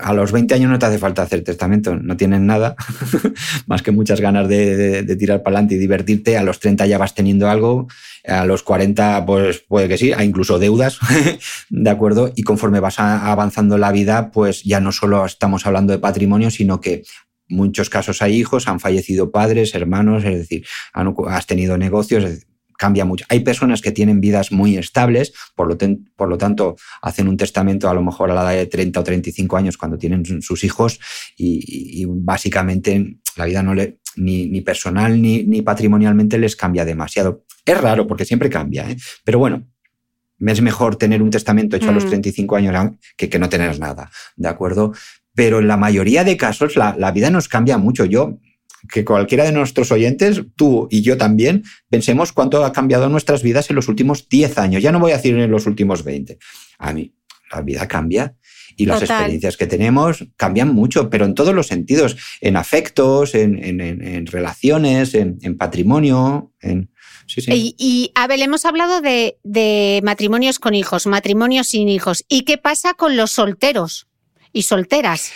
A 0.00 0.12
los 0.12 0.32
20 0.32 0.54
años 0.54 0.70
no 0.70 0.78
te 0.78 0.86
hace 0.86 0.98
falta 0.98 1.22
hacer 1.22 1.44
testamento, 1.44 1.94
no 1.94 2.16
tienes 2.16 2.40
nada, 2.40 2.74
más 3.66 3.82
que 3.82 3.92
muchas 3.92 4.20
ganas 4.20 4.48
de, 4.48 5.04
tirar 5.16 5.44
para 5.44 5.56
adelante 5.56 5.76
y 5.76 5.78
divertirte. 5.78 6.36
A 6.36 6.42
los 6.42 6.58
30 6.58 6.86
ya 6.86 6.98
vas 6.98 7.14
teniendo 7.14 7.48
algo, 7.48 7.86
a 8.26 8.44
los 8.44 8.64
40 8.64 9.24
pues 9.24 9.60
puede 9.60 9.88
que 9.88 9.96
sí, 9.96 10.12
hay 10.12 10.26
incluso 10.26 10.58
deudas, 10.58 10.98
¿de 11.70 11.90
acuerdo? 11.90 12.32
Y 12.34 12.42
conforme 12.42 12.80
vas 12.80 12.98
avanzando 12.98 13.78
la 13.78 13.92
vida, 13.92 14.32
pues 14.32 14.64
ya 14.64 14.80
no 14.80 14.90
solo 14.90 15.24
estamos 15.24 15.64
hablando 15.64 15.92
de 15.92 16.00
patrimonio, 16.00 16.50
sino 16.50 16.80
que 16.80 17.04
muchos 17.48 17.88
casos 17.88 18.20
hay 18.20 18.34
hijos, 18.34 18.66
han 18.66 18.80
fallecido 18.80 19.30
padres, 19.30 19.74
hermanos, 19.76 20.24
es 20.24 20.38
decir, 20.38 20.66
has 20.92 21.46
tenido 21.46 21.78
negocios, 21.78 22.47
cambia 22.78 23.04
mucho. 23.04 23.26
Hay 23.28 23.40
personas 23.40 23.82
que 23.82 23.92
tienen 23.92 24.22
vidas 24.22 24.50
muy 24.52 24.78
estables, 24.78 25.34
por 25.54 25.68
lo, 25.68 25.76
por 26.16 26.28
lo, 26.30 26.38
tanto 26.38 26.76
hacen 27.02 27.28
un 27.28 27.36
testamento 27.36 27.90
a 27.90 27.94
lo 27.94 28.02
mejor 28.02 28.30
a 28.30 28.34
la 28.34 28.42
edad 28.42 28.60
de 28.60 28.66
30 28.66 29.00
o 29.00 29.04
35 29.04 29.56
años 29.58 29.76
cuando 29.76 29.98
tienen 29.98 30.24
sus 30.40 30.64
hijos 30.64 30.98
y, 31.36 32.06
básicamente 32.08 33.18
la 33.36 33.44
vida 33.44 33.62
no 33.62 33.74
le, 33.74 33.98
ni, 34.16 34.60
personal 34.62 35.20
ni, 35.20 35.42
ni, 35.42 35.60
patrimonialmente 35.60 36.38
les 36.38 36.56
cambia 36.56 36.86
demasiado. 36.86 37.44
Es 37.66 37.78
raro 37.78 38.06
porque 38.06 38.24
siempre 38.24 38.48
cambia, 38.48 38.88
¿eh? 38.90 38.96
pero 39.24 39.38
bueno. 39.38 39.66
Es 40.40 40.62
mejor 40.62 40.94
tener 40.94 41.20
un 41.20 41.30
testamento 41.30 41.76
hecho 41.76 41.90
a 41.90 41.92
los 41.92 42.06
35 42.06 42.54
mm. 42.54 42.58
años 42.58 42.92
que, 43.16 43.28
que 43.28 43.40
no 43.40 43.48
tener 43.48 43.76
nada, 43.80 44.08
¿de 44.36 44.46
acuerdo? 44.46 44.92
pero 45.38 45.60
en 45.60 45.68
la 45.68 45.76
mayoría 45.76 46.24
de 46.24 46.36
casos 46.36 46.74
la, 46.74 47.12
vida 47.12 47.30
nos 47.30 47.46
cambia 47.46 47.78
mucho. 47.78 48.04
Yo, 48.04 48.40
que 48.90 49.04
cualquiera 49.04 49.44
de 49.44 49.52
nuestros 49.52 49.92
oyentes, 49.92 50.42
tú 50.56 50.88
y 50.90 51.02
yo 51.02 51.16
también, 51.16 51.64
pensemos 51.88 52.32
cuánto 52.32 52.64
ha 52.64 52.72
cambiado 52.72 53.08
nuestras 53.08 53.42
vidas 53.42 53.70
en 53.70 53.76
los 53.76 53.88
últimos 53.88 54.28
10 54.28 54.58
años. 54.58 54.82
Ya 54.82 54.92
no 54.92 55.00
voy 55.00 55.12
a 55.12 55.16
decir 55.16 55.38
en 55.38 55.50
los 55.50 55.66
últimos 55.66 56.04
20. 56.04 56.38
A 56.78 56.92
mí, 56.92 57.14
la 57.52 57.62
vida 57.62 57.86
cambia 57.88 58.34
y 58.76 58.86
las 58.86 59.02
experiencias 59.02 59.56
que 59.56 59.66
tenemos 59.66 60.24
cambian 60.36 60.72
mucho, 60.72 61.10
pero 61.10 61.24
en 61.24 61.34
todos 61.34 61.54
los 61.54 61.66
sentidos, 61.66 62.16
en 62.40 62.56
afectos, 62.56 63.34
en, 63.34 64.26
relaciones, 64.26 65.14
en, 65.14 65.56
patrimonio, 65.56 66.52
en... 66.60 66.90
Sí, 67.26 67.42
sí. 67.42 67.74
Y, 67.76 68.10
Abel, 68.14 68.40
hemos 68.40 68.64
hablado 68.64 69.02
de, 69.02 69.38
de 69.42 70.00
matrimonios 70.02 70.58
con 70.58 70.74
hijos, 70.74 71.06
matrimonios 71.06 71.66
sin 71.66 71.88
hijos. 71.88 72.24
¿Y 72.28 72.42
qué 72.42 72.56
pasa 72.56 72.94
con 72.94 73.16
los 73.16 73.32
solteros? 73.32 74.08
y 74.52 74.62
solteras. 74.62 75.32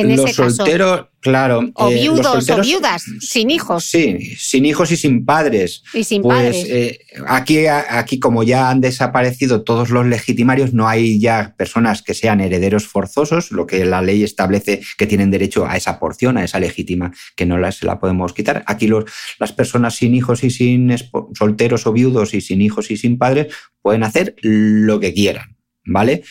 En 0.00 0.16
los 0.16 0.30
ese 0.30 0.34
solteros, 0.34 1.06
claro. 1.20 1.70
O 1.74 1.90
eh, 1.90 1.94
viudos 1.94 2.48
o 2.50 2.60
viudas, 2.60 3.04
sin 3.20 3.50
hijos. 3.50 3.84
Sí, 3.84 4.34
sin 4.36 4.64
hijos 4.64 4.90
y 4.92 4.96
sin 4.96 5.24
padres. 5.24 5.82
Y 5.92 6.04
sin 6.04 6.22
pues, 6.22 6.36
padres. 6.36 6.66
Eh, 6.68 6.98
aquí, 7.26 7.66
aquí, 7.66 8.18
como 8.18 8.42
ya 8.42 8.70
han 8.70 8.80
desaparecido 8.80 9.62
todos 9.62 9.90
los 9.90 10.06
legitimarios, 10.06 10.72
no 10.72 10.88
hay 10.88 11.18
ya 11.18 11.54
personas 11.56 12.02
que 12.02 12.14
sean 12.14 12.40
herederos 12.40 12.86
forzosos, 12.86 13.50
lo 13.50 13.66
que 13.66 13.84
la 13.84 14.02
ley 14.02 14.22
establece 14.22 14.80
que 14.96 15.06
tienen 15.06 15.30
derecho 15.30 15.66
a 15.66 15.76
esa 15.76 15.98
porción, 15.98 16.38
a 16.38 16.44
esa 16.44 16.60
legítima, 16.60 17.12
que 17.36 17.46
no 17.46 17.58
la, 17.58 17.72
se 17.72 17.86
la 17.86 17.98
podemos 17.98 18.32
quitar. 18.32 18.62
Aquí 18.66 18.86
los, 18.86 19.04
las 19.38 19.52
personas 19.52 19.96
sin 19.96 20.14
hijos 20.14 20.44
y 20.44 20.50
sin 20.50 20.94
solteros 21.34 21.86
o 21.86 21.92
viudos 21.92 22.34
y 22.34 22.40
sin 22.40 22.62
hijos 22.62 22.90
y 22.90 22.96
sin 22.96 23.18
padres 23.18 23.52
pueden 23.82 24.02
hacer 24.02 24.34
lo 24.42 25.00
que 25.00 25.12
quieran. 25.12 25.57
¿Vale? 25.88 26.22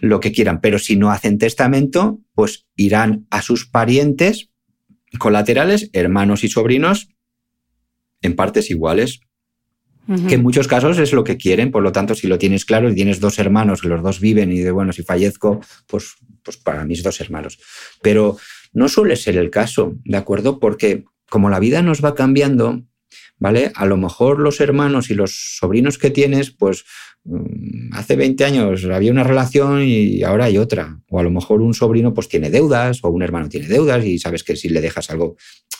Lo 0.00 0.20
que 0.20 0.32
quieran, 0.32 0.60
pero 0.60 0.78
si 0.78 0.96
no 0.96 1.10
hacen 1.10 1.38
testamento, 1.38 2.20
pues 2.34 2.66
irán 2.76 3.26
a 3.30 3.42
sus 3.42 3.66
parientes 3.66 4.48
colaterales, 5.18 5.90
hermanos 5.92 6.44
y 6.44 6.48
sobrinos, 6.48 7.08
en 8.22 8.34
partes 8.34 8.70
iguales. 8.70 9.20
Que 10.26 10.34
en 10.34 10.42
muchos 10.42 10.66
casos 10.66 10.98
es 10.98 11.12
lo 11.12 11.22
que 11.22 11.36
quieren, 11.36 11.70
por 11.70 11.82
lo 11.82 11.92
tanto, 11.92 12.16
si 12.16 12.26
lo 12.26 12.36
tienes 12.36 12.64
claro 12.64 12.90
y 12.90 12.94
tienes 12.94 13.20
dos 13.20 13.38
hermanos 13.38 13.80
que 13.80 13.88
los 13.88 14.02
dos 14.02 14.18
viven 14.18 14.50
y 14.50 14.58
de 14.58 14.72
bueno, 14.72 14.92
si 14.92 15.04
fallezco, 15.04 15.60
pues, 15.86 16.16
pues 16.42 16.56
para 16.56 16.84
mis 16.84 17.04
dos 17.04 17.20
hermanos. 17.20 17.60
Pero 18.02 18.36
no 18.72 18.88
suele 18.88 19.14
ser 19.14 19.36
el 19.36 19.48
caso, 19.48 19.94
¿de 20.04 20.16
acuerdo? 20.16 20.58
Porque 20.58 21.04
como 21.30 21.50
la 21.50 21.60
vida 21.60 21.82
nos 21.82 22.04
va 22.04 22.16
cambiando, 22.16 22.82
¿vale? 23.38 23.70
A 23.76 23.86
lo 23.86 23.96
mejor 23.96 24.40
los 24.40 24.60
hermanos 24.60 25.08
y 25.08 25.14
los 25.14 25.56
sobrinos 25.58 25.98
que 25.98 26.10
tienes, 26.10 26.50
pues 26.50 26.84
hace 27.92 28.16
20 28.16 28.44
años 28.44 28.84
había 28.84 29.12
una 29.12 29.22
relación 29.22 29.82
y 29.82 30.22
ahora 30.22 30.46
hay 30.46 30.58
otra. 30.58 31.00
O 31.08 31.18
a 31.18 31.22
lo 31.22 31.30
mejor 31.30 31.62
un 31.62 31.74
sobrino 31.74 32.12
pues 32.14 32.28
tiene 32.28 32.50
deudas 32.50 33.00
o 33.02 33.10
un 33.10 33.22
hermano 33.22 33.48
tiene 33.48 33.68
deudas 33.68 34.04
y 34.04 34.18
sabes 34.18 34.42
que 34.42 34.56
si 34.56 34.68
le 34.68 34.80
dejas 34.80 35.10
algo 35.10 35.36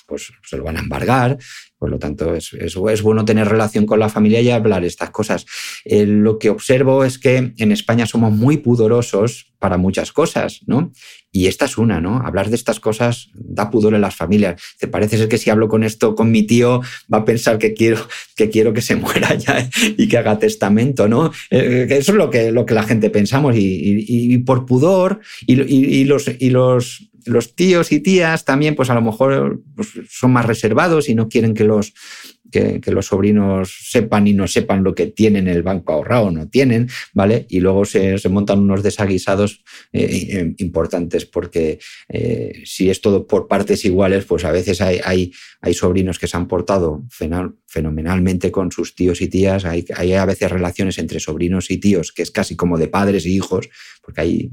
pues 0.06 0.32
se 0.44 0.56
lo 0.56 0.64
van 0.64 0.76
a 0.76 0.80
embargar. 0.80 1.38
Por 1.82 1.90
lo 1.90 1.98
tanto, 1.98 2.32
es, 2.36 3.02
bueno 3.02 3.24
tener 3.24 3.48
relación 3.48 3.86
con 3.86 3.98
la 3.98 4.08
familia 4.08 4.40
y 4.40 4.50
hablar 4.50 4.84
estas 4.84 5.10
cosas. 5.10 5.44
Eh, 5.84 6.06
lo 6.06 6.38
que 6.38 6.48
observo 6.48 7.02
es 7.02 7.18
que 7.18 7.54
en 7.58 7.72
España 7.72 8.06
somos 8.06 8.30
muy 8.30 8.58
pudorosos 8.58 9.52
para 9.58 9.78
muchas 9.78 10.12
cosas, 10.12 10.60
¿no? 10.66 10.92
Y 11.32 11.48
esta 11.48 11.64
es 11.64 11.78
una, 11.78 12.00
¿no? 12.00 12.18
Hablar 12.24 12.50
de 12.50 12.54
estas 12.54 12.78
cosas 12.78 13.30
da 13.34 13.68
pudor 13.68 13.94
en 13.94 14.00
las 14.00 14.14
familias. 14.14 14.62
Te 14.78 14.86
parece 14.86 15.18
ser 15.18 15.28
que 15.28 15.38
si 15.38 15.50
hablo 15.50 15.66
con 15.66 15.82
esto 15.82 16.14
con 16.14 16.30
mi 16.30 16.44
tío 16.44 16.82
va 17.12 17.18
a 17.18 17.24
pensar 17.24 17.58
que 17.58 17.74
quiero 17.74 18.06
que, 18.36 18.48
quiero 18.48 18.72
que 18.72 18.80
se 18.80 18.94
muera 19.04 19.34
ya 19.34 19.68
y 19.96 20.06
que 20.06 20.18
haga 20.18 20.38
testamento, 20.38 21.08
¿no? 21.08 21.32
Eh, 21.50 21.88
eso 21.90 22.12
es 22.12 22.16
lo 22.16 22.30
que 22.30 22.74
la 22.74 22.82
gente 22.84 23.10
pensamos 23.10 23.56
y, 23.56 24.38
por 24.46 24.66
pudor 24.66 25.18
y, 25.48 26.04
los, 26.04 26.30
y 26.38 26.50
los 26.50 27.11
los 27.26 27.54
tíos 27.54 27.92
y 27.92 28.00
tías 28.00 28.44
también, 28.44 28.74
pues 28.74 28.90
a 28.90 28.94
lo 28.94 29.02
mejor 29.02 29.62
pues, 29.74 29.88
son 30.08 30.32
más 30.32 30.46
reservados 30.46 31.08
y 31.08 31.14
no 31.14 31.28
quieren 31.28 31.54
que 31.54 31.64
los, 31.64 31.94
que, 32.52 32.80
los 32.92 33.06
sobrinos 33.06 33.88
sepan 33.90 34.26
y 34.28 34.32
no 34.32 34.46
sepan 34.46 34.84
lo 34.84 34.94
que 34.94 35.06
tienen 35.06 35.48
en 35.48 35.56
el 35.56 35.62
banco 35.62 35.92
ahorrado 35.92 36.26
o 36.26 36.30
no 36.30 36.48
tienen, 36.48 36.88
¿vale? 37.12 37.46
Y 37.48 37.60
luego 37.60 37.84
se, 37.84 38.16
montan 38.28 38.60
unos 38.60 38.82
desaguisados 38.82 39.64
eh, 39.92 40.28
eh, 40.30 40.54
importantes 40.58 41.26
porque 41.26 41.80
eh, 42.08 42.62
si 42.64 42.90
es 42.90 43.00
todo 43.00 43.26
por 43.26 43.48
partes 43.48 43.84
iguales, 43.84 44.24
pues 44.24 44.44
a 44.44 44.52
veces 44.52 44.80
hay, 44.80 45.00
hay, 45.04 45.32
hay 45.60 45.74
sobrinos 45.74 46.18
que 46.18 46.28
se 46.28 46.36
han 46.36 46.46
portado 46.46 47.04
fenomenalmente 47.66 48.52
con 48.52 48.70
sus 48.70 48.94
tíos 48.94 49.20
y 49.20 49.28
tías, 49.28 49.64
hay, 49.64 49.84
hay 49.96 50.12
a 50.12 50.24
veces 50.26 50.50
relaciones 50.50 50.98
entre 50.98 51.18
sobrinos 51.18 51.70
y 51.70 51.78
tíos 51.78 52.12
que 52.12 52.22
es 52.22 52.30
casi 52.30 52.54
como 52.54 52.78
de 52.78 52.88
padres 52.88 53.26
y 53.26 53.34
hijos, 53.34 53.68
porque 54.02 54.20
hay 54.20 54.50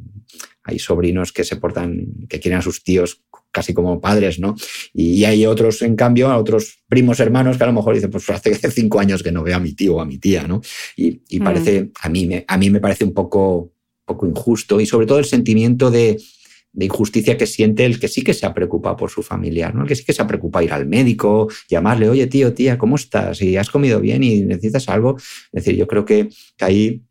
hay 0.69 0.79
sobrinos 0.79 1.33
que 1.33 1.43
se 1.43 1.55
portan, 1.55 2.05
que 2.29 2.39
quieren 2.39 2.59
a 2.59 2.61
sus 2.61 2.83
tíos 2.83 3.23
casi 3.60 3.74
como 3.74 3.99
padres, 3.99 4.39
¿no? 4.39 4.55
Y 4.93 5.26
hay 5.26 5.45
otros, 5.45 5.82
en 5.82 5.97
cambio, 5.97 6.34
otros 6.34 6.80
primos 6.88 7.20
hermanos 7.20 7.57
que 7.57 7.64
a 7.66 7.68
lo 7.68 7.74
mejor 7.74 7.93
dicen, 7.93 8.10
pues 8.10 8.30
hace 8.30 8.55
cinco 8.72 9.01
años 9.01 9.22
que 9.22 9.34
no 9.34 9.43
veo 9.43 9.57
a 9.57 9.60
mi 9.60 9.74
tío 9.74 9.95
o 9.95 10.01
a 10.01 10.05
mi 10.05 10.18
tía, 10.18 10.47
¿no? 10.47 10.62
Y, 10.95 11.20
mm. 11.30 11.43
parece, 11.43 11.91
a 12.01 12.07
mí, 12.07 12.26
me, 12.26 12.45
a 12.47 12.57
mí 12.57 12.70
me 12.70 12.80
parece 12.80 13.03
un 13.03 13.14
poco, 13.14 13.74
poco 14.05 14.26
injusto 14.26 14.80
y 14.80 14.86
sobre 14.86 15.07
todo 15.07 15.20
el 15.20 15.26
sentimiento 15.26 15.91
de, 15.91 16.18
injusticia 16.80 17.36
que 17.36 17.47
siente 17.47 17.84
el 17.84 17.99
que 17.99 18.07
sí 18.07 18.22
que 18.22 18.34
se 18.34 18.45
ha 18.45 18.53
preocupado 18.53 18.95
por 18.95 19.10
su 19.10 19.22
familiar, 19.22 19.76
¿no? 19.76 19.82
El 19.82 19.88
que 19.89 19.95
sí 19.95 20.05
que 20.05 20.14
se 20.14 20.22
ha 20.22 20.28
preocupado 20.28 20.64
ir 20.64 20.72
al 20.72 20.86
médico, 20.86 21.49
llamarle, 21.68 22.07
oye 22.07 22.28
tío, 22.28 22.53
tía, 22.53 22.78
¿cómo 22.78 22.95
estás? 22.95 23.41
Y 23.41 23.57
has 23.57 23.70
comido 23.70 23.99
bien 23.99 24.24
y 24.24 24.41
necesitas 24.43 24.88
algo. 24.88 25.18
Es 25.51 25.66
decir, 25.66 25.76
yo 25.76 25.86
creo 25.86 26.05
que, 26.05 26.30
que 26.55 26.66
ahí 26.66 27.01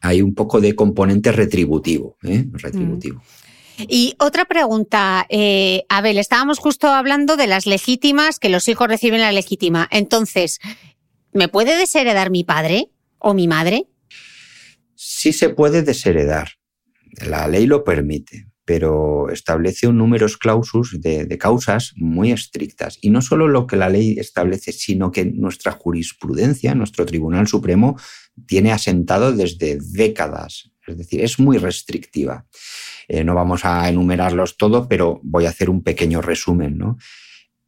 hay 0.00 0.22
un 0.22 0.34
poco 0.34 0.60
de 0.60 0.74
componente 0.74 1.30
retributivo. 1.30 2.16
¿eh? 2.24 2.46
retributivo. 2.52 3.18
Mm. 3.18 3.47
Y 3.86 4.16
otra 4.18 4.44
pregunta, 4.46 5.26
eh, 5.28 5.84
Abel, 5.88 6.18
estábamos 6.18 6.58
justo 6.58 6.88
hablando 6.88 7.36
de 7.36 7.46
las 7.46 7.66
legítimas, 7.66 8.38
que 8.38 8.48
los 8.48 8.66
hijos 8.68 8.88
reciben 8.88 9.20
la 9.20 9.32
legítima. 9.32 9.88
Entonces, 9.90 10.58
¿me 11.32 11.48
puede 11.48 11.76
desheredar 11.76 12.30
mi 12.30 12.42
padre 12.42 12.90
o 13.18 13.34
mi 13.34 13.46
madre? 13.46 13.86
Sí 14.94 15.32
se 15.32 15.50
puede 15.50 15.82
desheredar. 15.82 16.48
La 17.24 17.46
ley 17.46 17.66
lo 17.66 17.84
permite, 17.84 18.48
pero 18.64 19.30
establece 19.30 19.86
un 19.86 19.98
número 19.98 20.26
clausus 20.40 21.00
de, 21.00 21.24
de, 21.24 21.38
causas 21.38 21.92
muy 21.96 22.32
estrictas. 22.32 22.98
Y 23.00 23.10
no 23.10 23.22
solo 23.22 23.48
lo 23.48 23.66
que 23.66 23.76
la 23.76 23.88
ley 23.88 24.16
establece, 24.18 24.72
sino 24.72 25.12
que 25.12 25.24
nuestra 25.24 25.72
jurisprudencia, 25.72 26.74
nuestro 26.74 27.06
Tribunal 27.06 27.46
Supremo, 27.46 27.96
tiene 28.46 28.72
asentado 28.72 29.32
desde 29.32 29.78
décadas. 29.80 30.70
Es 30.86 30.98
decir, 30.98 31.22
es 31.22 31.38
muy 31.38 31.58
restrictiva. 31.58 32.46
Eh, 33.08 33.24
no 33.24 33.34
vamos 33.34 33.64
a 33.64 33.88
enumerarlos 33.88 34.56
todos, 34.56 34.86
pero 34.86 35.20
voy 35.22 35.46
a 35.46 35.50
hacer 35.50 35.70
un 35.70 35.82
pequeño 35.82 36.20
resumen. 36.20 36.76
No, 36.78 36.98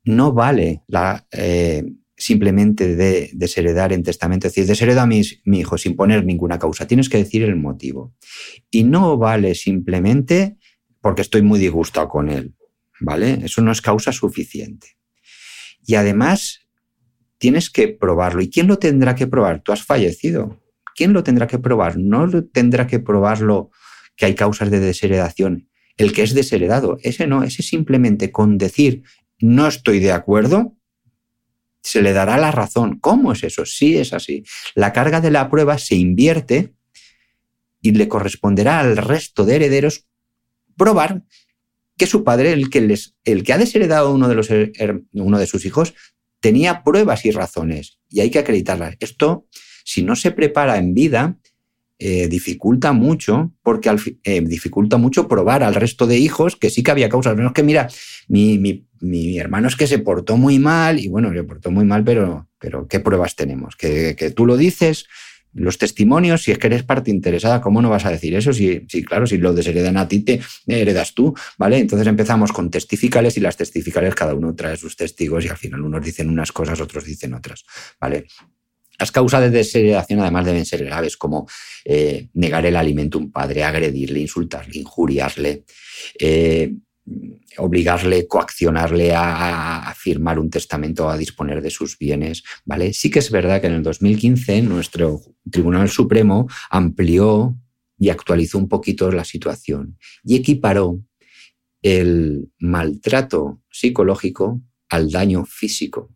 no 0.05 0.33
vale 0.33 0.83
la, 0.87 1.27
eh, 1.33 1.83
simplemente 2.17 2.95
de 2.95 3.31
desheredar 3.33 3.93
en 3.93 4.03
testamento, 4.03 4.47
es 4.47 4.55
decir, 4.55 4.69
desheredo 4.69 5.01
a 5.01 5.07
mi 5.07 5.25
hijo 5.45 5.79
sin 5.79 5.97
poner 5.97 6.25
ninguna 6.25 6.59
causa, 6.59 6.87
tienes 6.87 7.09
que 7.09 7.19
decir 7.19 7.43
el 7.43 7.57
motivo. 7.57 8.15
Y 8.71 8.85
no 8.85 9.17
vale 9.17 9.55
simplemente 9.55 10.59
porque 11.01 11.23
estoy 11.23 11.43
muy 11.43 11.59
disgustado 11.59 12.09
con 12.09 12.29
él, 12.29 12.55
¿vale? 13.01 13.41
Eso 13.43 13.63
no 13.63 13.73
es 13.73 13.81
causa 13.81 14.13
suficiente. 14.13 14.99
Y 15.87 15.95
además, 15.95 16.61
tienes 17.39 17.71
que 17.71 17.89
probarlo. 17.89 18.43
¿Y 18.43 18.51
quién 18.51 18.67
lo 18.67 18.79
tendrá 18.79 19.15
que 19.15 19.27
probar? 19.27 19.63
Tú 19.63 19.73
has 19.73 19.83
fallecido. 19.83 20.61
¿Quién 20.95 21.15
lo 21.15 21.23
tendrá 21.25 21.47
que 21.47 21.59
probar? 21.59 21.97
No 21.97 22.29
tendrá 22.45 22.87
que 22.87 23.01
probarlo 23.01 23.71
que 24.21 24.27
hay 24.27 24.35
causas 24.35 24.71
de 24.71 24.81
desheredación. 24.81 25.71
El 25.97 26.13
que 26.13 26.23
es 26.23 26.35
desheredado, 26.35 26.99
ese 27.03 27.27
no, 27.27 27.43
ese 27.43 27.63
simplemente 27.63 28.31
con 28.31 28.59
decir 28.59 29.03
no 29.39 29.67
estoy 29.67 29.99
de 29.99 30.13
acuerdo, 30.13 30.77
se 31.83 32.03
le 32.03 32.13
dará 32.13 32.37
la 32.37 32.51
razón. 32.51 32.99
¿Cómo 32.99 33.33
es 33.33 33.43
eso? 33.45 33.65
Sí 33.65 33.97
es 33.97 34.13
así. 34.13 34.45
La 34.75 34.93
carga 34.93 35.23
de 35.23 35.31
la 35.31 35.49
prueba 35.49 35.79
se 35.79 35.95
invierte 35.97 36.75
y 37.81 37.93
le 37.93 38.09
corresponderá 38.09 38.81
al 38.81 38.99
resto 38.99 39.47
de 39.47 39.57
herederos 39.57 40.07
probar 40.77 41.23
que 41.97 42.07
su 42.07 42.23
padre, 42.23 42.53
el 42.53 42.69
que, 42.69 42.83
les, 42.83 43.17
el 43.25 43.43
que 43.43 43.55
ha 43.55 43.59
desheredado 43.59 44.13
uno 44.13 44.29
de, 44.29 44.35
los, 44.35 44.51
uno 45.15 45.39
de 45.39 45.47
sus 45.47 45.65
hijos, 45.65 45.95
tenía 46.41 46.85
pruebas 46.85 47.25
y 47.25 47.31
razones 47.31 47.99
y 48.11 48.21
hay 48.21 48.31
que 48.31 48.41
acreditarlas. 48.41 48.97
Esto, 49.01 49.47
si 49.83 50.03
no 50.03 50.15
se 50.15 50.31
prepara 50.31 50.77
en 50.77 50.93
vida, 50.93 51.39
eh, 52.03 52.29
dificulta 52.29 52.95
mucho, 52.95 53.53
porque 53.63 53.91
al, 53.91 54.01
eh, 54.25 54.41
dificulta 54.41 54.97
mucho 54.97 55.29
probar 55.29 55.63
al 55.63 55.75
resto 55.75 56.07
de 56.07 56.17
hijos 56.17 56.57
que 56.57 56.71
sí 56.71 56.83
que 56.83 56.91
había 56.91 57.11
causas. 57.11 57.37
No 57.37 57.49
es 57.49 57.53
que, 57.53 57.63
mira, 57.63 57.89
mi, 58.27 58.59
mi, 58.59 58.87
mi, 59.01 59.39
hermano 59.39 59.69
es 59.69 59.77
que 59.77 59.87
se 59.87 59.99
portó 59.99 60.39
muy 60.39 60.59
mal, 60.59 60.99
y 60.99 61.09
bueno, 61.09 61.31
se 61.31 61.45
portó 61.45 61.71
muy 61.71 61.85
mal, 61.85 62.03
pero, 62.03 62.49
pero 62.59 62.89
¿qué 62.89 63.01
pruebas 63.01 63.37
tenemos? 63.37 63.77
Que, 63.77 64.17
que 64.17 64.31
tú 64.31 64.47
lo 64.47 64.57
dices, 64.57 65.09
los 65.53 65.77
testimonios, 65.77 66.43
si 66.43 66.53
es 66.53 66.59
que 66.59 66.69
eres 66.69 66.85
parte 66.85 67.11
interesada, 67.11 67.61
¿cómo 67.61 67.83
no 67.83 67.91
vas 67.91 68.07
a 68.07 68.11
decir 68.11 68.35
eso? 68.35 68.55
Si, 68.55 68.87
si 68.89 69.05
claro, 69.05 69.27
si 69.27 69.37
lo 69.37 69.53
desheredan 69.53 69.99
a 69.99 70.09
ti, 70.09 70.21
te 70.21 70.41
heredas 70.67 71.13
tú, 71.13 71.35
¿vale? 71.59 71.81
Entonces 71.81 72.09
empezamos 72.09 72.51
con 72.51 72.71
testificales 72.71 73.37
y 73.37 73.41
las 73.41 73.59
testificales 73.59 74.15
cada 74.15 74.35
uno 74.35 74.55
trae 74.55 74.79
sus 74.79 74.97
testigos 74.97 75.45
y 75.45 75.49
al 75.49 75.59
final 75.59 75.83
unos 75.83 76.03
dicen 76.03 76.31
unas 76.31 76.51
cosas, 76.51 76.81
otros 76.81 77.05
dicen 77.05 77.35
otras, 77.35 77.67
¿vale? 78.01 78.27
Las 79.01 79.11
causas 79.11 79.41
de 79.41 79.51
desheredación 79.51 80.21
además 80.21 80.45
deben 80.45 80.67
ser 80.67 80.85
graves, 80.85 81.17
como 81.17 81.49
eh, 81.87 82.29
negar 82.35 82.67
el 82.67 82.77
alimento 82.77 83.17
a 83.17 83.23
un 83.23 83.33
padre, 83.33 83.65
agredirle, 83.65 84.21
insultarle, 84.21 84.79
injuriarle, 84.79 85.65
eh, 86.19 86.75
obligarle, 87.57 88.27
coaccionarle 88.29 89.13
a, 89.15 89.93
firmar 89.97 90.39
un 90.39 90.51
testamento 90.51 91.09
a 91.09 91.17
disponer 91.17 91.63
de 91.63 91.71
sus 91.71 91.99
bienes. 91.99 92.43
¿vale? 92.65 92.93
Sí 92.93 93.11
que 93.11 93.19
es 93.19 93.31
verdad 93.31 93.61
que 93.61 93.67
en 93.69 93.75
el 93.75 93.83
2015 93.83 94.63
nuestro 94.63 95.21
Tribunal 95.51 95.89
Supremo 95.89 96.47
amplió 96.71 97.57
y 97.99 98.11
actualizó 98.11 98.59
un 98.59 98.69
poquito 98.69 99.11
la 99.11 99.25
situación 99.25 99.99
y 100.25 100.37
equiparó 100.37 101.01
el 101.83 102.51
maltrato 102.59 103.63
psicológico 103.71 104.61
al 104.89 105.11
daño 105.11 105.45
físico. 105.47 106.11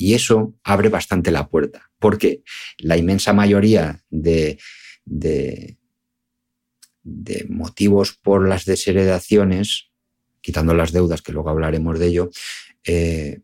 Y 0.00 0.14
eso 0.14 0.54
abre 0.64 0.88
bastante 0.88 1.30
la 1.30 1.50
puerta, 1.50 1.90
porque 1.98 2.42
la 2.78 2.96
inmensa 2.96 3.34
mayoría 3.34 4.02
de, 4.08 4.56
motivos 7.50 8.14
por 8.14 8.48
las 8.48 8.64
desheredaciones, 8.64 9.90
quitando 10.40 10.72
las 10.72 10.92
deudas, 10.92 11.20
que 11.20 11.32
luego 11.32 11.50
hablaremos 11.50 11.98
de 11.98 12.06
ello, 12.06 12.30
eh, 12.82 13.40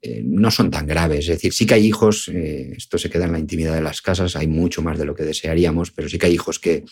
eh, 0.00 0.22
no 0.24 0.50
son 0.50 0.70
tan 0.70 0.86
graves. 0.86 1.18
Es 1.18 1.26
decir, 1.26 1.52
sí 1.52 1.66
que 1.66 1.74
hay 1.74 1.84
hijos, 1.84 2.28
eh, 2.28 2.72
esto 2.74 2.96
se 2.96 3.10
queda 3.10 3.26
en 3.26 3.32
la 3.32 3.38
intimidad 3.38 3.74
de 3.74 3.82
las 3.82 4.00
casas, 4.00 4.36
hay 4.36 4.46
mucho 4.46 4.80
más 4.80 4.98
de 4.98 5.04
lo 5.04 5.14
que 5.14 5.24
desearíamos, 5.24 5.90
pero 5.90 6.08
sí 6.08 6.16
que 6.16 6.24
hay 6.24 6.32
hijos 6.32 6.58
que 6.58 6.82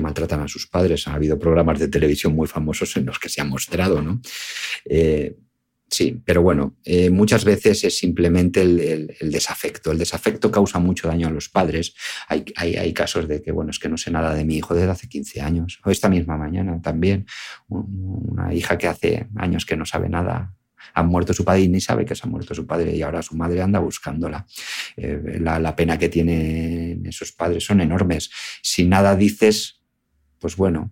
maltratan 0.00 0.40
a 0.40 0.48
sus 0.48 0.66
padres. 0.66 1.06
Ha 1.06 1.14
habido 1.14 1.38
programas 1.38 1.78
de 1.78 1.86
televisión 1.86 2.34
muy 2.34 2.48
famosos 2.48 2.96
en 2.96 3.06
los 3.06 3.20
que 3.20 3.28
se 3.28 3.40
ha 3.40 3.44
mostrado, 3.44 4.02
¿no? 4.02 4.20
Sí, 5.92 6.22
pero 6.24 6.40
bueno, 6.40 6.74
eh, 6.86 7.10
muchas 7.10 7.44
veces 7.44 7.84
es 7.84 7.98
simplemente 7.98 8.62
el, 8.62 9.14
desafecto. 9.20 9.92
El 9.92 9.98
desafecto 9.98 10.50
causa 10.50 10.78
mucho 10.78 11.06
daño 11.06 11.28
a 11.28 11.30
los 11.30 11.50
padres. 11.50 11.94
Hay, 12.28 12.46
hay, 12.56 12.94
casos 12.94 13.28
de 13.28 13.42
que, 13.42 13.52
bueno, 13.52 13.72
es 13.72 13.78
que 13.78 13.90
no 13.90 13.98
sé 13.98 14.10
nada 14.10 14.34
de 14.34 14.46
mi 14.46 14.56
hijo 14.56 14.74
desde 14.74 14.90
hace 14.90 15.06
15 15.06 15.42
años, 15.42 15.80
o 15.84 15.90
esta 15.90 16.08
misma 16.08 16.38
mañana 16.38 16.80
también. 16.80 17.26
Una 17.68 18.54
hija 18.54 18.78
que 18.78 18.88
hace 18.88 19.26
años 19.36 19.66
que 19.66 19.76
no 19.76 19.84
sabe 19.84 20.08
nada. 20.08 20.54
Ha 20.94 21.02
muerto 21.02 21.34
su 21.34 21.44
padre 21.44 21.60
y 21.60 21.68
ni 21.68 21.82
sabe 21.82 22.06
que 22.06 22.14
se 22.14 22.26
ha 22.26 22.30
muerto 22.30 22.54
su 22.54 22.66
padre 22.66 22.96
y 22.96 23.02
ahora 23.02 23.20
su 23.20 23.36
madre 23.36 23.60
anda 23.60 23.78
buscándola. 23.78 24.46
Eh, 24.96 25.40
la, 25.40 25.58
la 25.58 25.76
pena 25.76 25.98
que 25.98 26.08
tienen 26.08 27.04
esos 27.04 27.32
padres 27.32 27.66
son 27.66 27.82
enormes. 27.82 28.30
Si 28.62 28.86
nada 28.86 29.14
dices, 29.14 29.82
pues 30.38 30.56
bueno, 30.56 30.90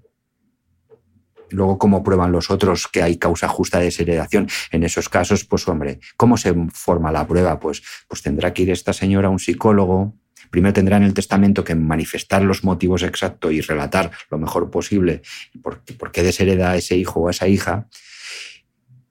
Luego, 1.51 1.79
¿cómo 1.79 2.03
prueban 2.03 2.33
los 2.33 2.51
otros 2.51 2.89
que 2.89 3.03
hay 3.03 3.17
causa 3.17 3.49
justa 3.49 3.79
de 3.79 3.87
desheredación? 3.87 4.49
En 4.71 4.85
esos 4.85 5.09
casos, 5.09 5.45
pues 5.45 5.67
hombre, 5.69 6.01
¿cómo 6.17 6.37
se 6.37 6.55
forma 6.73 7.13
la 7.13 7.27
prueba? 7.27 7.59
Pues, 7.59 7.83
pues 8.09 8.23
tendrá 8.23 8.53
que 8.53 8.63
ir 8.63 8.71
esta 8.71 8.93
señora 8.93 9.29
a 9.29 9.31
un 9.31 9.39
psicólogo. 9.39 10.15
Primero 10.51 10.73
tendrá 10.73 10.97
en 10.97 11.05
el 11.05 11.15
testamento 11.15 11.63
que 11.63 11.75
manifestar 11.75 12.43
los 12.43 12.65
motivos 12.65 13.03
exactos 13.03 13.53
y 13.53 13.61
relatar 13.61 14.11
lo 14.31 14.39
mejor 14.39 14.71
posible 14.71 15.23
por, 15.63 15.81
por 15.99 16.11
qué 16.11 16.23
deshereda 16.23 16.73
a 16.73 16.77
ese 16.77 16.97
hijo 16.97 17.21
o 17.21 17.29
a 17.29 17.31
esa 17.31 17.47
hija. 17.47 17.89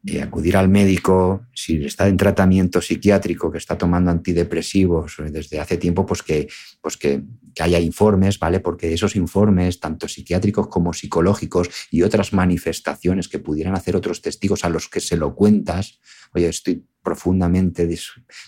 Y 0.03 0.19
acudir 0.19 0.55
al 0.55 0.69
médico, 0.69 1.45
si 1.53 1.83
está 1.83 2.07
en 2.07 2.17
tratamiento 2.17 2.81
psiquiátrico, 2.81 3.51
que 3.51 3.57
está 3.57 3.77
tomando 3.77 4.11
antidepresivos 4.11 5.17
desde 5.29 5.59
hace 5.59 5.77
tiempo, 5.77 6.05
pues 6.05 6.23
que, 6.23 6.47
pues 6.81 6.95
que 6.95 7.23
que 7.53 7.63
haya 7.63 7.79
informes, 7.79 8.39
¿vale? 8.39 8.59
Porque 8.59 8.93
esos 8.93 9.15
informes, 9.15 9.79
tanto 9.79 10.07
psiquiátricos 10.07 10.67
como 10.67 10.93
psicológicos 10.93 11.69
y 11.91 12.03
otras 12.03 12.33
manifestaciones 12.33 13.27
que 13.27 13.39
pudieran 13.39 13.75
hacer 13.75 13.95
otros 13.95 14.21
testigos 14.21 14.65
a 14.65 14.69
los 14.69 14.87
que 14.87 14.99
se 14.99 15.17
lo 15.17 15.35
cuentas, 15.35 15.99
oye, 16.33 16.47
estoy 16.47 16.85
profundamente, 17.01 17.89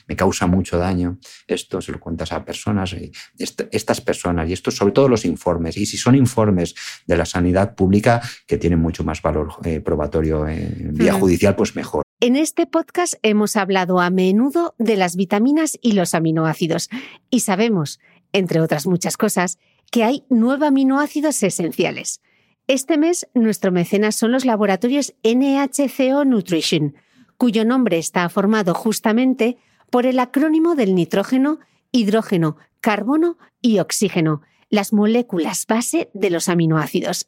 me 0.07 0.15
causa 0.15 0.47
mucho 0.47 0.77
daño, 0.77 1.17
esto 1.47 1.81
se 1.81 1.91
lo 1.91 1.99
cuentas 1.99 2.31
a 2.31 2.43
personas, 2.43 2.95
estas 3.37 4.01
personas, 4.01 4.49
y 4.49 4.53
esto 4.53 4.71
sobre 4.71 4.93
todo 4.93 5.07
los 5.07 5.25
informes, 5.25 5.77
y 5.77 5.85
si 5.85 5.97
son 5.97 6.15
informes 6.15 6.75
de 7.07 7.17
la 7.17 7.25
sanidad 7.25 7.75
pública 7.75 8.21
que 8.47 8.57
tienen 8.57 8.79
mucho 8.79 9.03
más 9.03 9.21
valor 9.21 9.53
eh, 9.63 9.79
probatorio 9.79 10.47
en 10.47 10.93
vía 10.93 11.13
judicial, 11.13 11.55
pues 11.55 11.75
mejor. 11.75 12.03
En 12.19 12.35
este 12.35 12.67
podcast 12.67 13.15
hemos 13.23 13.55
hablado 13.55 13.99
a 13.99 14.11
menudo 14.11 14.75
de 14.77 14.95
las 14.95 15.15
vitaminas 15.15 15.79
y 15.81 15.93
los 15.93 16.13
aminoácidos, 16.13 16.89
y 17.29 17.39
sabemos 17.39 17.99
entre 18.33 18.61
otras 18.61 18.87
muchas 18.87 19.17
cosas, 19.17 19.59
que 19.91 20.03
hay 20.03 20.23
nueve 20.29 20.67
aminoácidos 20.67 21.41
esenciales. 21.43 22.21
Este 22.67 22.97
mes, 22.97 23.27
nuestro 23.33 23.71
mecenas 23.71 24.15
son 24.15 24.31
los 24.31 24.45
laboratorios 24.45 25.13
NHCO 25.23 26.25
Nutrition, 26.25 26.95
cuyo 27.41 27.65
nombre 27.65 27.97
está 27.97 28.29
formado 28.29 28.75
justamente 28.75 29.57
por 29.89 30.05
el 30.05 30.19
acrónimo 30.19 30.75
del 30.75 30.93
nitrógeno, 30.93 31.57
hidrógeno, 31.91 32.57
carbono 32.81 33.39
y 33.63 33.79
oxígeno, 33.79 34.43
las 34.69 34.93
moléculas 34.93 35.65
base 35.65 36.11
de 36.13 36.29
los 36.29 36.49
aminoácidos. 36.49 37.27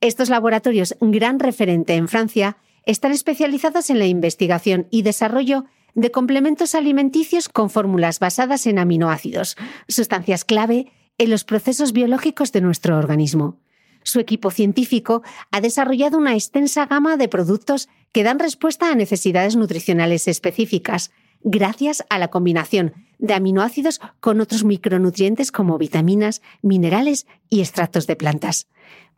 Estos 0.00 0.28
laboratorios, 0.28 0.96
gran 1.00 1.38
referente 1.38 1.94
en 1.94 2.08
Francia, 2.08 2.56
están 2.84 3.12
especializados 3.12 3.90
en 3.90 4.00
la 4.00 4.06
investigación 4.06 4.88
y 4.90 5.02
desarrollo 5.02 5.66
de 5.94 6.10
complementos 6.10 6.74
alimenticios 6.74 7.48
con 7.48 7.70
fórmulas 7.70 8.18
basadas 8.18 8.66
en 8.66 8.80
aminoácidos, 8.80 9.56
sustancias 9.86 10.44
clave 10.44 10.90
en 11.16 11.30
los 11.30 11.44
procesos 11.44 11.92
biológicos 11.92 12.50
de 12.50 12.60
nuestro 12.60 12.98
organismo. 12.98 13.60
Su 14.04 14.20
equipo 14.20 14.50
científico 14.50 15.22
ha 15.50 15.60
desarrollado 15.60 16.18
una 16.18 16.34
extensa 16.34 16.86
gama 16.86 17.16
de 17.16 17.26
productos 17.26 17.88
que 18.12 18.22
dan 18.22 18.38
respuesta 18.38 18.90
a 18.90 18.94
necesidades 18.94 19.56
nutricionales 19.56 20.28
específicas, 20.28 21.10
gracias 21.42 22.04
a 22.10 22.18
la 22.18 22.28
combinación 22.28 22.92
de 23.18 23.34
aminoácidos 23.34 24.00
con 24.20 24.40
otros 24.40 24.62
micronutrientes 24.62 25.50
como 25.50 25.78
vitaminas, 25.78 26.42
minerales 26.62 27.26
y 27.48 27.60
extractos 27.60 28.06
de 28.06 28.14
plantas. 28.14 28.68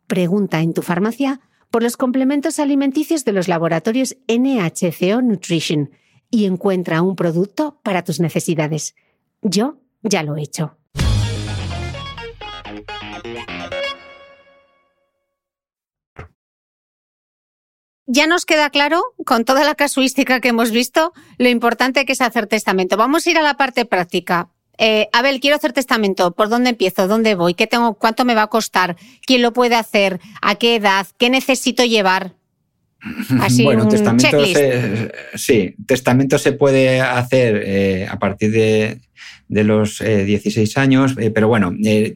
Pregunta 0.07 0.61
en 0.61 0.73
tu 0.73 0.81
farmacia 0.81 1.41
por 1.69 1.83
los 1.83 1.97
complementos 1.97 2.57
alimenticios 2.59 3.25
de 3.25 3.33
los 3.33 3.49
laboratorios 3.49 4.15
NHCO 4.29 5.21
Nutrition 5.21 5.91
y 6.31 6.45
encuentra 6.45 7.01
un 7.01 7.17
producto 7.17 7.79
para 7.83 8.03
tus 8.05 8.21
necesidades. 8.21 8.95
Yo 9.41 9.81
ya 10.01 10.23
lo 10.23 10.37
he 10.37 10.43
hecho. 10.43 10.77
Ya 18.07 18.25
nos 18.25 18.45
queda 18.45 18.69
claro, 18.69 19.03
con 19.25 19.43
toda 19.45 19.63
la 19.65 19.75
casuística 19.75 20.39
que 20.39 20.47
hemos 20.47 20.71
visto, 20.71 21.13
lo 21.37 21.49
importante 21.49 22.05
que 22.05 22.13
es 22.13 22.21
hacer 22.21 22.47
testamento. 22.47 22.95
Vamos 22.97 23.27
a 23.27 23.31
ir 23.31 23.37
a 23.37 23.41
la 23.41 23.55
parte 23.57 23.85
práctica. 23.85 24.49
Eh, 24.77 25.09
Abel, 25.11 25.39
quiero 25.39 25.57
hacer 25.57 25.73
testamento. 25.73 26.31
¿Por 26.31 26.49
dónde 26.49 26.69
empiezo? 26.69 27.07
¿Dónde 27.07 27.35
voy? 27.35 27.53
¿Qué 27.53 27.67
tengo? 27.67 27.95
¿Cuánto 27.95 28.23
me 28.25 28.33
va 28.35 28.43
a 28.43 28.47
costar? 28.47 28.95
¿Quién 29.25 29.41
lo 29.41 29.51
puede 29.51 29.75
hacer? 29.75 30.19
¿A 30.41 30.55
qué 30.55 30.75
edad? 30.75 31.05
¿Qué 31.17 31.29
necesito 31.29 31.83
llevar? 31.83 32.33
Así 33.41 33.63
bueno, 33.63 33.83
un 33.83 33.89
testamento 33.89 34.45
se, 34.45 35.11
sí, 35.35 35.75
testamento 35.85 36.37
se 36.37 36.53
puede 36.53 37.01
hacer 37.01 37.61
eh, 37.65 38.07
a 38.09 38.17
partir 38.19 38.51
de, 38.51 39.01
de 39.47 39.63
los 39.63 40.01
eh, 40.01 40.23
16 40.23 40.77
años, 40.77 41.15
eh, 41.19 41.29
pero 41.29 41.47
bueno, 41.47 41.73
el 41.77 42.15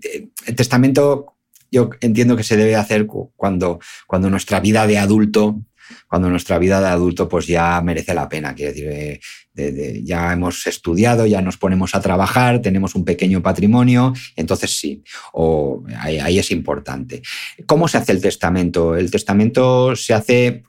testamento 0.55 1.35
yo 1.71 1.89
entiendo 2.01 2.35
que 2.35 2.43
se 2.43 2.57
debe 2.57 2.75
hacer 2.75 3.05
cu- 3.05 3.31
cuando, 3.35 3.79
cuando 4.07 4.29
nuestra 4.29 4.59
vida 4.59 4.87
de 4.87 4.97
adulto, 4.97 5.61
cuando 6.07 6.29
nuestra 6.29 6.57
vida 6.57 6.79
de 6.79 6.87
adulto 6.87 7.27
pues 7.27 7.47
ya 7.47 7.81
merece 7.81 8.13
la 8.13 8.29
pena, 8.29 8.53
quiero 8.55 8.73
decir, 8.73 9.19
eh, 9.55 10.01
ya 10.03 10.31
hemos 10.31 10.65
estudiado, 10.67 11.25
ya 11.25 11.41
nos 11.41 11.57
ponemos 11.57 11.93
a 11.95 12.01
trabajar, 12.01 12.61
tenemos 12.61 12.95
un 12.95 13.03
pequeño 13.03 13.41
patrimonio, 13.41 14.13
entonces 14.35 14.71
sí, 14.77 15.03
o 15.33 15.83
ahí 15.97 16.39
es 16.39 16.51
importante. 16.51 17.21
¿Cómo 17.65 17.87
se 17.87 17.97
hace 17.97 18.13
el 18.13 18.21
testamento? 18.21 18.95
El 18.95 19.11
testamento 19.11 19.95
se 19.95 20.13
hace 20.13 20.63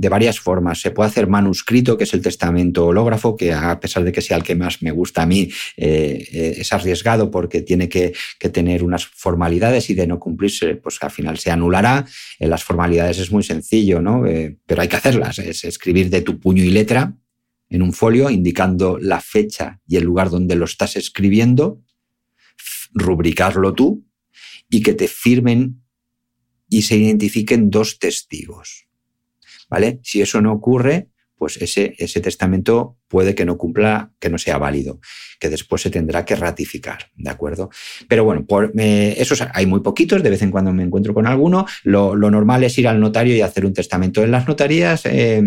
de 0.00 0.08
varias 0.08 0.40
formas. 0.40 0.80
Se 0.80 0.92
puede 0.92 1.10
hacer 1.10 1.26
manuscrito, 1.26 1.98
que 1.98 2.04
es 2.04 2.14
el 2.14 2.22
testamento 2.22 2.86
hológrafo, 2.86 3.36
que 3.36 3.52
a 3.52 3.78
pesar 3.80 4.02
de 4.02 4.12
que 4.12 4.22
sea 4.22 4.38
el 4.38 4.42
que 4.42 4.54
más 4.54 4.80
me 4.80 4.92
gusta 4.92 5.20
a 5.20 5.26
mí, 5.26 5.50
eh, 5.76 6.26
eh, 6.32 6.54
es 6.56 6.72
arriesgado 6.72 7.30
porque 7.30 7.60
tiene 7.60 7.90
que, 7.90 8.14
que 8.38 8.48
tener 8.48 8.82
unas 8.82 9.04
formalidades 9.04 9.90
y 9.90 9.94
de 9.94 10.06
no 10.06 10.18
cumplirse, 10.18 10.76
pues 10.76 10.96
al 11.02 11.10
final 11.10 11.36
se 11.36 11.50
anulará. 11.50 12.06
Las 12.38 12.64
formalidades 12.64 13.18
es 13.18 13.30
muy 13.30 13.42
sencillo, 13.42 14.00
¿no? 14.00 14.26
Eh, 14.26 14.56
pero 14.64 14.80
hay 14.80 14.88
que 14.88 14.96
hacerlas. 14.96 15.38
Es 15.38 15.64
escribir 15.64 16.08
de 16.08 16.22
tu 16.22 16.40
puño 16.40 16.64
y 16.64 16.70
letra 16.70 17.14
en 17.68 17.82
un 17.82 17.92
folio, 17.92 18.30
indicando 18.30 18.96
la 18.98 19.20
fecha 19.20 19.80
y 19.86 19.96
el 19.96 20.04
lugar 20.04 20.30
donde 20.30 20.56
lo 20.56 20.64
estás 20.64 20.96
escribiendo, 20.96 21.82
rubricarlo 22.94 23.74
tú 23.74 24.06
y 24.70 24.82
que 24.82 24.94
te 24.94 25.08
firmen 25.08 25.82
y 26.70 26.82
se 26.82 26.96
identifiquen 26.96 27.68
dos 27.68 27.98
testigos. 27.98 28.89
¿Vale? 29.70 30.00
Si 30.02 30.20
eso 30.20 30.42
no 30.42 30.52
ocurre, 30.52 31.08
pues 31.40 31.56
ese, 31.56 31.94
ese 31.96 32.20
testamento 32.20 32.98
puede 33.08 33.34
que 33.34 33.46
no 33.46 33.56
cumpla, 33.56 34.12
que 34.20 34.28
no 34.28 34.36
sea 34.36 34.58
válido, 34.58 35.00
que 35.38 35.48
después 35.48 35.80
se 35.80 35.88
tendrá 35.88 36.26
que 36.26 36.36
ratificar, 36.36 37.06
¿de 37.16 37.30
acuerdo? 37.30 37.70
Pero 38.08 38.24
bueno, 38.24 38.44
por, 38.44 38.72
esos 38.76 39.42
hay 39.54 39.64
muy 39.64 39.80
poquitos, 39.80 40.22
de 40.22 40.28
vez 40.28 40.42
en 40.42 40.50
cuando 40.50 40.70
me 40.74 40.82
encuentro 40.82 41.14
con 41.14 41.26
alguno. 41.26 41.64
Lo, 41.82 42.14
lo 42.14 42.30
normal 42.30 42.62
es 42.64 42.76
ir 42.76 42.86
al 42.86 43.00
notario 43.00 43.34
y 43.34 43.40
hacer 43.40 43.64
un 43.64 43.72
testamento. 43.72 44.22
En 44.22 44.32
las 44.32 44.46
notarías 44.46 45.06
eh, 45.06 45.42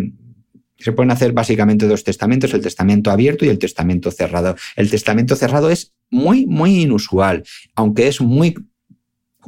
se 0.79 0.91
pueden 0.93 1.11
hacer 1.11 1.31
básicamente 1.31 1.87
dos 1.87 2.03
testamentos, 2.03 2.55
el 2.55 2.61
testamento 2.61 3.11
abierto 3.11 3.45
y 3.45 3.49
el 3.49 3.59
testamento 3.59 4.09
cerrado. 4.09 4.55
El 4.75 4.89
testamento 4.89 5.35
cerrado 5.35 5.69
es 5.69 5.93
muy, 6.09 6.47
muy 6.47 6.81
inusual, 6.81 7.43
aunque 7.75 8.07
es 8.07 8.19
muy 8.19 8.55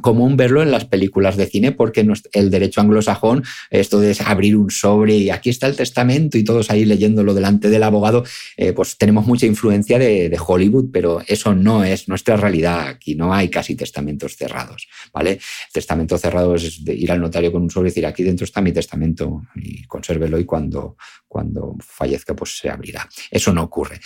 común 0.00 0.36
verlo 0.36 0.62
en 0.62 0.70
las 0.70 0.84
películas 0.84 1.36
de 1.36 1.46
cine 1.46 1.72
porque 1.72 2.06
el 2.32 2.50
derecho 2.50 2.80
anglosajón, 2.80 3.44
esto 3.70 4.00
de 4.00 4.16
abrir 4.24 4.56
un 4.56 4.70
sobre 4.70 5.16
y 5.16 5.30
aquí 5.30 5.50
está 5.50 5.66
el 5.66 5.76
testamento 5.76 6.38
y 6.38 6.44
todos 6.44 6.70
ahí 6.70 6.84
leyéndolo 6.84 7.34
delante 7.34 7.68
del 7.68 7.82
abogado, 7.82 8.24
eh, 8.56 8.72
pues 8.72 8.96
tenemos 8.98 9.26
mucha 9.26 9.46
influencia 9.46 9.98
de, 9.98 10.36
Hollywood, 10.38 10.90
pero 10.92 11.22
eso 11.26 11.54
no 11.54 11.82
es 11.82 12.08
nuestra 12.08 12.36
realidad. 12.36 12.88
Aquí 12.88 13.14
no 13.14 13.32
hay 13.32 13.48
casi 13.48 13.74
testamentos 13.74 14.36
cerrados, 14.36 14.86
¿vale? 15.12 15.40
Testamento 15.72 16.18
cerrado 16.18 16.54
es 16.54 16.80
ir 16.86 17.10
al 17.10 17.20
notario 17.20 17.50
con 17.50 17.62
un 17.62 17.70
sobre 17.70 17.88
y 17.88 17.90
decir 17.90 18.06
aquí 18.06 18.22
dentro 18.22 18.44
está 18.44 18.60
mi 18.60 18.72
testamento 18.72 19.42
y 19.56 19.82
consérvelo 19.84 20.38
y 20.38 20.44
cuando, 20.44 20.96
cuando 21.26 21.74
fallezca 21.80 22.36
pues 22.36 22.58
se 22.58 22.68
abrirá. 22.68 23.08
Eso 23.30 23.52
no 23.52 23.62
ocurre. 23.62 23.98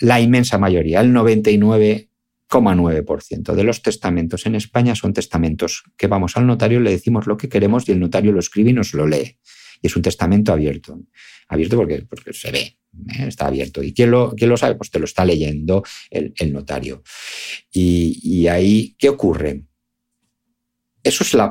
La 0.00 0.20
inmensa 0.20 0.58
mayoría, 0.58 1.00
el 1.00 1.12
99 1.12 2.08
9% 2.50 3.54
de 3.54 3.64
los 3.64 3.82
testamentos 3.82 4.46
en 4.46 4.54
España 4.54 4.94
son 4.94 5.12
testamentos 5.12 5.84
que 5.96 6.06
vamos 6.06 6.36
al 6.36 6.46
notario, 6.46 6.80
le 6.80 6.90
decimos 6.90 7.26
lo 7.26 7.36
que 7.36 7.48
queremos 7.48 7.88
y 7.88 7.92
el 7.92 8.00
notario 8.00 8.32
lo 8.32 8.40
escribe 8.40 8.70
y 8.70 8.74
nos 8.74 8.94
lo 8.94 9.06
lee. 9.06 9.38
Y 9.82 9.88
es 9.88 9.96
un 9.96 10.02
testamento 10.02 10.52
abierto. 10.52 10.98
Abierto 11.48 11.76
porque, 11.76 12.02
porque 12.08 12.32
se 12.32 12.50
ve, 12.50 12.60
¿eh? 12.60 13.26
está 13.26 13.46
abierto. 13.46 13.82
¿Y 13.82 13.92
quién 13.92 14.10
lo, 14.10 14.34
quién 14.34 14.50
lo 14.50 14.56
sabe? 14.56 14.76
Pues 14.76 14.90
te 14.90 14.98
lo 14.98 15.04
está 15.04 15.24
leyendo 15.24 15.82
el, 16.10 16.32
el 16.36 16.52
notario. 16.52 17.02
Y, 17.72 18.18
y, 18.22 18.48
ahí, 18.48 18.94
¿qué 18.98 19.08
ocurre? 19.08 19.64
Eso 21.02 21.22
es 21.22 21.34
la, 21.34 21.50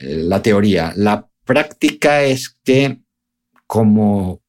la 0.00 0.42
teoría. 0.42 0.92
La 0.96 1.26
práctica 1.44 2.22
es 2.24 2.58
que, 2.62 3.00
como 3.66 4.42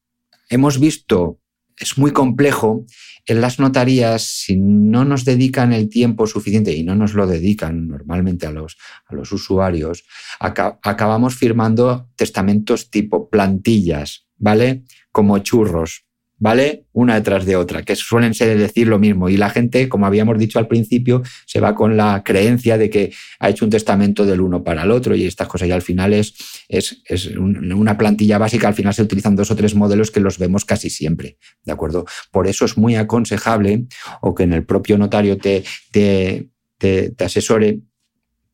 hemos 0.50 0.78
visto, 0.78 1.40
es 1.78 1.98
muy 1.98 2.12
complejo, 2.12 2.84
en 3.26 3.40
las 3.40 3.58
notarías, 3.58 4.22
si 4.22 4.56
no 4.56 5.04
nos 5.04 5.24
dedican 5.24 5.72
el 5.72 5.88
tiempo 5.88 6.26
suficiente 6.26 6.72
y 6.72 6.84
no 6.84 6.94
nos 6.94 7.14
lo 7.14 7.26
dedican 7.26 7.88
normalmente 7.88 8.46
a 8.46 8.52
los, 8.52 8.76
a 9.06 9.14
los 9.14 9.32
usuarios, 9.32 10.04
acabamos 10.38 11.34
firmando 11.34 12.08
testamentos 12.14 12.90
tipo 12.90 13.28
plantillas, 13.28 14.28
¿vale? 14.38 14.84
Como 15.10 15.38
churros, 15.40 16.05
¿vale? 16.38 16.84
Una 16.92 17.14
detrás 17.14 17.46
de 17.46 17.56
otra, 17.56 17.82
que 17.82 17.96
suelen 17.96 18.34
ser 18.34 18.56
decir 18.58 18.88
lo 18.88 18.98
mismo. 18.98 19.28
Y 19.28 19.36
la 19.36 19.50
gente, 19.50 19.88
como 19.88 20.06
habíamos 20.06 20.38
dicho 20.38 20.58
al 20.58 20.68
principio, 20.68 21.22
se 21.46 21.60
va 21.60 21.74
con 21.74 21.96
la 21.96 22.22
creencia 22.24 22.78
de 22.78 22.90
que 22.90 23.12
ha 23.38 23.48
hecho 23.48 23.64
un 23.64 23.70
testamento 23.70 24.24
del 24.26 24.40
uno 24.40 24.62
para 24.62 24.82
el 24.82 24.90
otro 24.90 25.14
y 25.14 25.26
estas 25.26 25.48
cosas. 25.48 25.68
Y 25.68 25.72
al 25.72 25.82
final 25.82 26.12
es, 26.12 26.34
es, 26.68 27.02
es 27.06 27.26
una 27.36 27.96
plantilla 27.96 28.38
básica, 28.38 28.68
al 28.68 28.74
final 28.74 28.94
se 28.94 29.02
utilizan 29.02 29.36
dos 29.36 29.50
o 29.50 29.56
tres 29.56 29.74
modelos 29.74 30.10
que 30.10 30.20
los 30.20 30.38
vemos 30.38 30.64
casi 30.64 30.90
siempre, 30.90 31.38
¿de 31.64 31.72
acuerdo? 31.72 32.04
Por 32.30 32.46
eso 32.46 32.64
es 32.64 32.76
muy 32.76 32.96
aconsejable 32.96 33.86
o 34.20 34.34
que 34.34 34.44
en 34.44 34.52
el 34.52 34.64
propio 34.64 34.98
notario 34.98 35.38
te, 35.38 35.64
te, 35.90 36.50
te, 36.78 37.10
te 37.10 37.24
asesore 37.24 37.80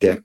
te, 0.02 0.22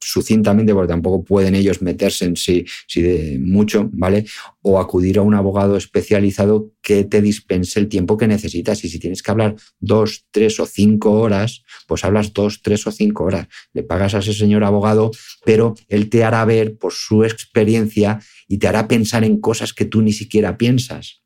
sucintamente, 0.00 0.74
porque 0.74 0.88
tampoco 0.88 1.22
pueden 1.22 1.54
ellos 1.54 1.80
meterse 1.80 2.24
en 2.24 2.36
sí, 2.36 2.64
sí 2.88 3.00
de 3.00 3.38
mucho, 3.40 3.88
¿vale? 3.92 4.26
O 4.62 4.80
acudir 4.80 5.18
a 5.18 5.22
un 5.22 5.34
abogado 5.34 5.76
especializado 5.76 6.72
que 6.82 7.04
te 7.04 7.22
dispense 7.22 7.78
el 7.78 7.88
tiempo 7.88 8.16
que 8.16 8.26
necesitas. 8.26 8.84
Y 8.84 8.88
si 8.88 8.98
tienes 8.98 9.22
que 9.22 9.30
hablar 9.30 9.54
dos, 9.78 10.26
tres 10.32 10.58
o 10.58 10.66
cinco 10.66 11.12
horas, 11.12 11.62
pues 11.86 12.04
hablas 12.04 12.32
dos, 12.32 12.60
tres 12.60 12.86
o 12.88 12.90
cinco 12.90 13.24
horas. 13.24 13.46
Le 13.72 13.84
pagas 13.84 14.14
a 14.14 14.18
ese 14.18 14.34
señor 14.34 14.64
abogado, 14.64 15.12
pero 15.44 15.74
él 15.88 16.10
te 16.10 16.24
hará 16.24 16.44
ver 16.44 16.76
por 16.76 16.92
su 16.92 17.22
experiencia 17.22 18.20
y 18.48 18.58
te 18.58 18.66
hará 18.66 18.88
pensar 18.88 19.22
en 19.22 19.40
cosas 19.40 19.72
que 19.72 19.84
tú 19.84 20.02
ni 20.02 20.12
siquiera 20.12 20.58
piensas, 20.58 21.22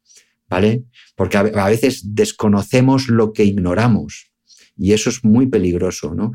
¿vale? 0.49 0.85
Porque 1.17 1.39
a 1.39 1.69
veces 1.69 2.15
desconocemos 2.15 3.09
lo 3.09 3.33
que 3.33 3.45
ignoramos. 3.45 4.31
Y 4.79 4.93
eso 4.93 5.11
es 5.11 5.25
muy 5.25 5.47
peligroso, 5.47 6.15
¿no? 6.15 6.33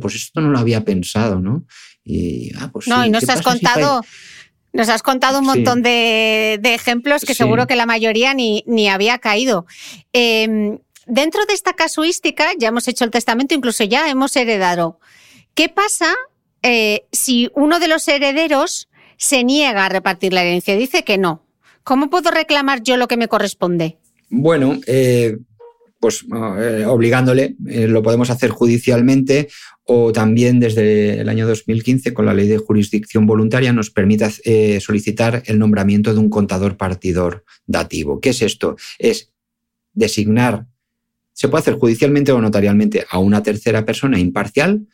Pues 0.00 0.14
esto 0.14 0.40
no 0.40 0.50
lo 0.50 0.58
había 0.58 0.84
pensado, 0.84 1.40
¿no? 1.40 1.64
Y, 2.04 2.52
ah, 2.56 2.70
pues 2.72 2.86
no, 2.86 3.02
sí. 3.02 3.08
y 3.08 3.10
nos 3.10 3.28
has 3.28 3.42
contado, 3.42 4.02
si 4.02 4.08
nos 4.72 4.88
has 4.88 5.02
contado 5.02 5.40
un 5.40 5.46
montón 5.46 5.78
sí. 5.78 5.82
de, 5.82 6.58
de, 6.62 6.74
ejemplos 6.74 7.22
que 7.22 7.34
sí. 7.34 7.38
seguro 7.38 7.66
que 7.66 7.76
la 7.76 7.86
mayoría 7.86 8.32
ni, 8.32 8.62
ni 8.66 8.88
había 8.88 9.18
caído. 9.18 9.66
Eh, 10.12 10.78
dentro 11.06 11.44
de 11.46 11.54
esta 11.54 11.74
casuística, 11.74 12.50
ya 12.58 12.68
hemos 12.68 12.88
hecho 12.88 13.04
el 13.04 13.10
testamento, 13.10 13.54
incluso 13.54 13.84
ya 13.84 14.08
hemos 14.08 14.34
heredado. 14.36 14.98
¿Qué 15.54 15.68
pasa 15.68 16.14
eh, 16.62 17.04
si 17.12 17.50
uno 17.54 17.80
de 17.80 17.88
los 17.88 18.06
herederos 18.08 18.88
se 19.16 19.44
niega 19.44 19.86
a 19.86 19.88
repartir 19.88 20.32
la 20.32 20.42
herencia? 20.42 20.76
Dice 20.76 21.04
que 21.04 21.18
no. 21.18 21.44
¿Cómo 21.82 22.10
puedo 22.10 22.30
reclamar 22.30 22.82
yo 22.82 22.96
lo 22.96 23.08
que 23.08 23.16
me 23.16 23.28
corresponde? 23.28 23.98
Bueno, 24.28 24.78
eh, 24.86 25.38
pues 26.00 26.24
eh, 26.58 26.84
obligándole, 26.86 27.56
eh, 27.68 27.86
lo 27.86 28.02
podemos 28.02 28.30
hacer 28.30 28.50
judicialmente 28.50 29.48
o 29.84 30.12
también 30.12 30.58
desde 30.58 31.20
el 31.20 31.28
año 31.28 31.46
2015 31.46 32.14
con 32.14 32.24
la 32.24 32.32
ley 32.32 32.48
de 32.48 32.56
jurisdicción 32.56 33.26
voluntaria 33.26 33.72
nos 33.74 33.90
permite 33.90 34.26
eh, 34.44 34.80
solicitar 34.80 35.42
el 35.44 35.58
nombramiento 35.58 36.14
de 36.14 36.20
un 36.20 36.30
contador 36.30 36.78
partidor 36.78 37.44
dativo. 37.66 38.18
¿Qué 38.18 38.30
es 38.30 38.40
esto? 38.40 38.76
Es 38.98 39.30
designar, 39.92 40.66
se 41.34 41.48
puede 41.48 41.60
hacer 41.60 41.74
judicialmente 41.74 42.32
o 42.32 42.40
notarialmente 42.40 43.04
a 43.10 43.18
una 43.18 43.42
tercera 43.42 43.84
persona 43.84 44.18
imparcial 44.18 44.86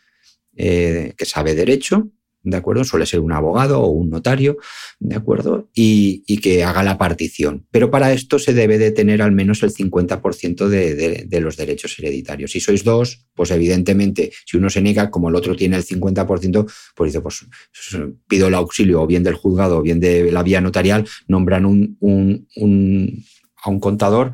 que 0.59 1.14
sabe 1.26 1.54
derecho, 1.54 2.09
¿de 2.47 2.57
acuerdo? 2.57 2.84
Suele 2.84 3.07
ser 3.07 3.20
un 3.20 3.32
abogado 3.32 3.82
o 3.82 3.88
un 3.88 4.09
notario, 4.09 4.57
¿de 5.01 5.16
acuerdo? 5.16 5.68
Y, 5.74 6.22
que 6.36 6.62
haga 6.62 6.84
la 6.84 6.97
partición. 6.97 7.66
Pero 7.72 7.90
para 7.90 8.12
esto 8.12 8.38
se 8.38 8.55
debe 8.55 8.78
de 8.78 8.92
tener 8.92 9.20
al 9.20 9.32
menos 9.32 9.62
el 9.62 9.72
50% 9.72 10.68
de, 10.68 10.94
de, 10.94 11.24
de, 11.26 11.40
los 11.40 11.57
derechos 11.57 11.99
hereditarios. 11.99 12.53
Si 12.53 12.61
sois 12.61 12.84
dos, 12.84 13.26
pues 13.34 13.51
evidentemente, 13.51 14.30
si 14.44 14.59
uno 14.59 14.70
se 14.70 14.80
niega, 14.80 15.11
como 15.11 15.28
el 15.28 15.34
otro 15.34 15.57
tiene 15.57 15.76
el 15.76 15.84
50%, 15.84 16.72
pues 16.94 17.12
dice, 17.12 17.20
pues 17.20 17.47
pido 18.28 18.47
el 18.47 18.55
auxilio 18.55 19.03
o 19.03 19.07
bien 19.07 19.24
del 19.24 19.34
juzgado 19.34 19.78
o 19.78 19.82
bien 19.82 19.99
de 19.99 20.30
la 20.30 20.44
vía 20.44 20.61
notarial, 20.61 21.05
nombran 21.26 21.64
a 21.64 23.70
un 23.70 23.80
contador 23.80 24.32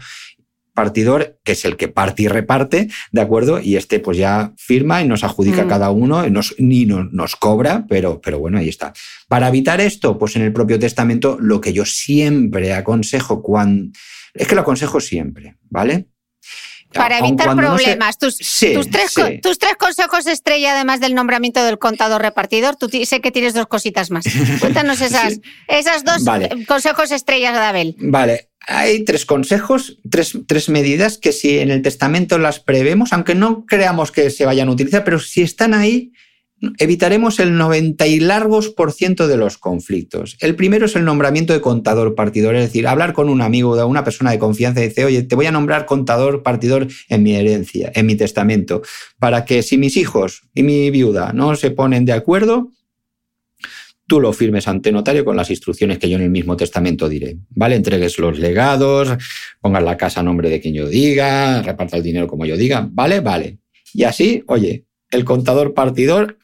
partidor, 0.75 1.39
que 1.45 1.53
es 1.53 1.65
el 1.65 1.77
que 1.77 1.89
parte 1.89 2.23
y 2.23 2.29
reparte, 2.29 2.89
¿de 3.11 3.21
acuerdo? 3.21 3.61
Y 3.61 3.77
este 3.77 4.01
pues 4.01 4.17
ya 4.19 4.53
firma 4.57 5.03
y 5.03 5.09
nos 5.09 5.25
adjudica 5.25 5.65
mm. 5.65 5.69
cada 5.69 5.91
uno, 5.91 6.29
nos, 6.31 6.55
ni 6.59 6.87
nos, 6.87 7.13
nos 7.13 7.37
cobra, 7.37 7.85
pero, 7.89 8.21
pero 8.21 8.39
bueno, 8.39 8.59
ahí 8.59 8.69
está. 8.69 8.93
Para 9.29 9.49
evitar 9.49 9.81
esto, 9.81 10.19
pues 10.19 10.37
en 10.37 10.43
el 10.43 10.53
propio 10.53 10.79
testamento, 10.79 11.37
lo 11.41 11.61
que 11.61 11.73
yo 11.73 11.85
siempre 11.85 12.73
aconsejo, 12.73 13.43
cuando, 13.43 13.93
es 14.35 14.47
que 14.47 14.55
lo 14.55 14.63
aconsejo 14.63 15.01
siempre, 15.01 15.57
¿vale? 15.69 16.09
Para 16.93 17.19
evitar 17.19 17.55
problemas. 17.57 18.19
tus, 18.19 18.37
tres, 18.37 19.15
tus, 19.43 19.59
tres, 19.59 19.77
consejos 19.79 20.27
estrella, 20.27 20.75
además 20.75 21.01
del 21.01 21.15
nombramiento 21.15 21.65
del 21.65 21.79
contador 21.79 22.23
repartidor, 22.23 22.77
tú 22.77 22.89
sé 23.05 23.21
que 23.21 23.31
tienes 23.31 23.55
dos 23.55 23.67
cositas 23.67 24.11
más. 24.11 24.25
Cuéntanos 24.61 25.01
esas, 25.01 25.41
esas 25.69 26.05
dos 26.05 26.23
consejos 26.67 27.11
estrellas 27.11 27.55
de 27.55 27.61
Abel. 27.61 27.97
Vale. 27.99 28.49
Hay 28.69 29.05
tres 29.05 29.27
consejos, 29.27 29.99
tres, 30.09 30.39
tres 30.47 30.69
medidas 30.69 31.19
que 31.19 31.33
si 31.33 31.59
en 31.59 31.71
el 31.71 31.83
testamento 31.83 32.39
las 32.39 32.61
prevemos, 32.61 33.13
aunque 33.13 33.35
no 33.35 33.67
creamos 33.67 34.13
que 34.13 34.31
se 34.31 34.47
vayan 34.47 34.69
a 34.69 34.73
utilizar, 34.73 35.03
pero 35.03 35.19
si 35.19 35.43
están 35.43 35.75
ahí, 35.75 36.13
evitaremos 36.79 37.41
el 37.41 37.57
90 37.57 38.07
y 38.07 38.21
largos 38.21 38.69
por 38.69 38.93
ciento 38.93 39.27
de 39.27 39.37
los 39.37 39.59
conflictos. 39.59 40.37
El 40.41 40.55
primero 40.55 40.87
es 40.87 40.97
el 40.97 41.05
nombramiento 41.05 41.53
de 41.53 41.61
contador 41.61 42.15
partidor, 42.15 42.55
es 42.55 42.63
decir, 42.63 42.87
hablar 42.87 43.13
con 43.13 43.29
un 43.29 43.43
amigo 43.43 43.73
o 43.73 43.87
una 43.87 44.05
persona 44.05 44.31
de 44.31 44.39
confianza 44.39 44.81
y 44.81 44.89
decir, 44.89 45.05
oye, 45.05 45.23
te 45.23 45.35
voy 45.35 45.47
a 45.47 45.53
nombrar 45.53 45.87
contador 45.87 46.43
partidor 46.43 46.89
en 47.09 47.23
mi 47.23 47.35
herencia, 47.35 47.91
en 47.95 48.07
mi 48.07 48.15
testamento, 48.15 48.83
para 49.19 49.45
que 49.45 49.63
si 49.63 49.77
mis 49.79 49.97
hijos 49.97 50.43
y 50.55 50.63
mi 50.63 50.91
viuda 50.91 51.33
no 51.33 51.57
se 51.57 51.71
ponen 51.71 52.05
de 52.05 52.13
acuerdo, 52.13 52.71
tú 54.07 54.21
lo 54.21 54.33
firmes 54.33 54.69
ante 54.69 54.93
notario 54.93 55.25
con 55.25 55.37
las 55.37 55.51
instrucciones 55.51 55.99
que 55.99 56.09
yo 56.09 56.17
en 56.17 56.23
el 56.25 56.31
mismo 56.31 56.57
testamento 56.57 57.09
diré. 57.09 57.39
¿Vale? 57.51 57.77
Entregues 57.77 58.19
los 58.19 58.39
legados, 58.39 59.09
pongas 59.61 59.83
la 59.83 59.97
casa 59.97 60.21
a 60.21 60.23
nombre 60.23 60.51
de 60.51 60.61
quien 60.61 60.75
yo 60.75 60.87
diga, 60.87 61.63
reparta 61.63 61.97
el 61.97 62.03
dinero 62.03 62.27
como 62.27 62.45
yo 62.45 62.57
diga. 62.57 62.89
¿Vale? 62.93 63.21
Vale. 63.21 63.59
Y 63.95 64.05
así, 64.05 64.43
oye, 64.47 64.85
el 65.11 65.25
contador 65.25 65.75
partidor 65.75 66.39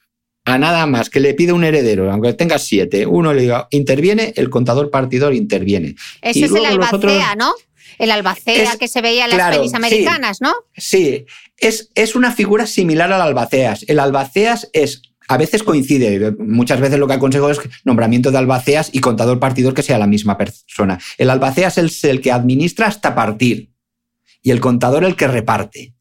a 0.48 0.58
nada 0.58 0.86
más 0.86 1.10
que 1.10 1.20
le 1.20 1.34
pide 1.34 1.52
un 1.52 1.62
heredero, 1.62 2.10
aunque 2.10 2.32
tenga 2.32 2.58
siete, 2.58 3.04
uno 3.04 3.34
le 3.34 3.42
diga, 3.42 3.68
interviene, 3.70 4.32
el 4.36 4.48
contador 4.48 4.90
partidor 4.90 5.34
interviene. 5.34 5.94
Ese 6.22 6.46
es 6.46 6.52
el 6.52 6.64
albacea, 6.64 7.34
¿no? 7.36 7.52
El 7.98 8.10
albacea 8.10 8.76
que 8.78 8.88
se 8.88 9.02
veía 9.02 9.26
en 9.26 9.36
las 9.36 9.54
pelis 9.54 9.74
americanas, 9.74 10.40
¿no? 10.40 10.54
Sí, 10.74 11.26
es, 11.58 11.90
es 11.94 12.14
una 12.14 12.32
figura 12.32 12.66
similar 12.66 13.12
al 13.12 13.20
albaceas. 13.20 13.84
El 13.88 14.00
albaceas 14.00 14.70
es 14.72 15.02
a 15.28 15.36
veces 15.36 15.62
coincide, 15.62 16.32
muchas 16.38 16.80
veces 16.80 16.98
lo 16.98 17.06
que 17.06 17.12
aconsejo 17.12 17.50
es 17.50 17.60
nombramiento 17.84 18.30
de 18.30 18.38
albaceas 18.38 18.88
y 18.90 19.00
contador 19.00 19.38
partidor 19.38 19.74
que 19.74 19.82
sea 19.82 19.98
la 19.98 20.06
misma 20.06 20.38
persona. 20.38 20.98
El 21.18 21.28
albaceas 21.28 21.76
es 21.76 22.02
el 22.04 22.22
que 22.22 22.32
administra 22.32 22.86
hasta 22.86 23.14
partir 23.14 23.70
y 24.42 24.50
el 24.50 24.60
contador 24.60 25.04
el 25.04 25.14
que 25.14 25.28
reparte. 25.28 25.97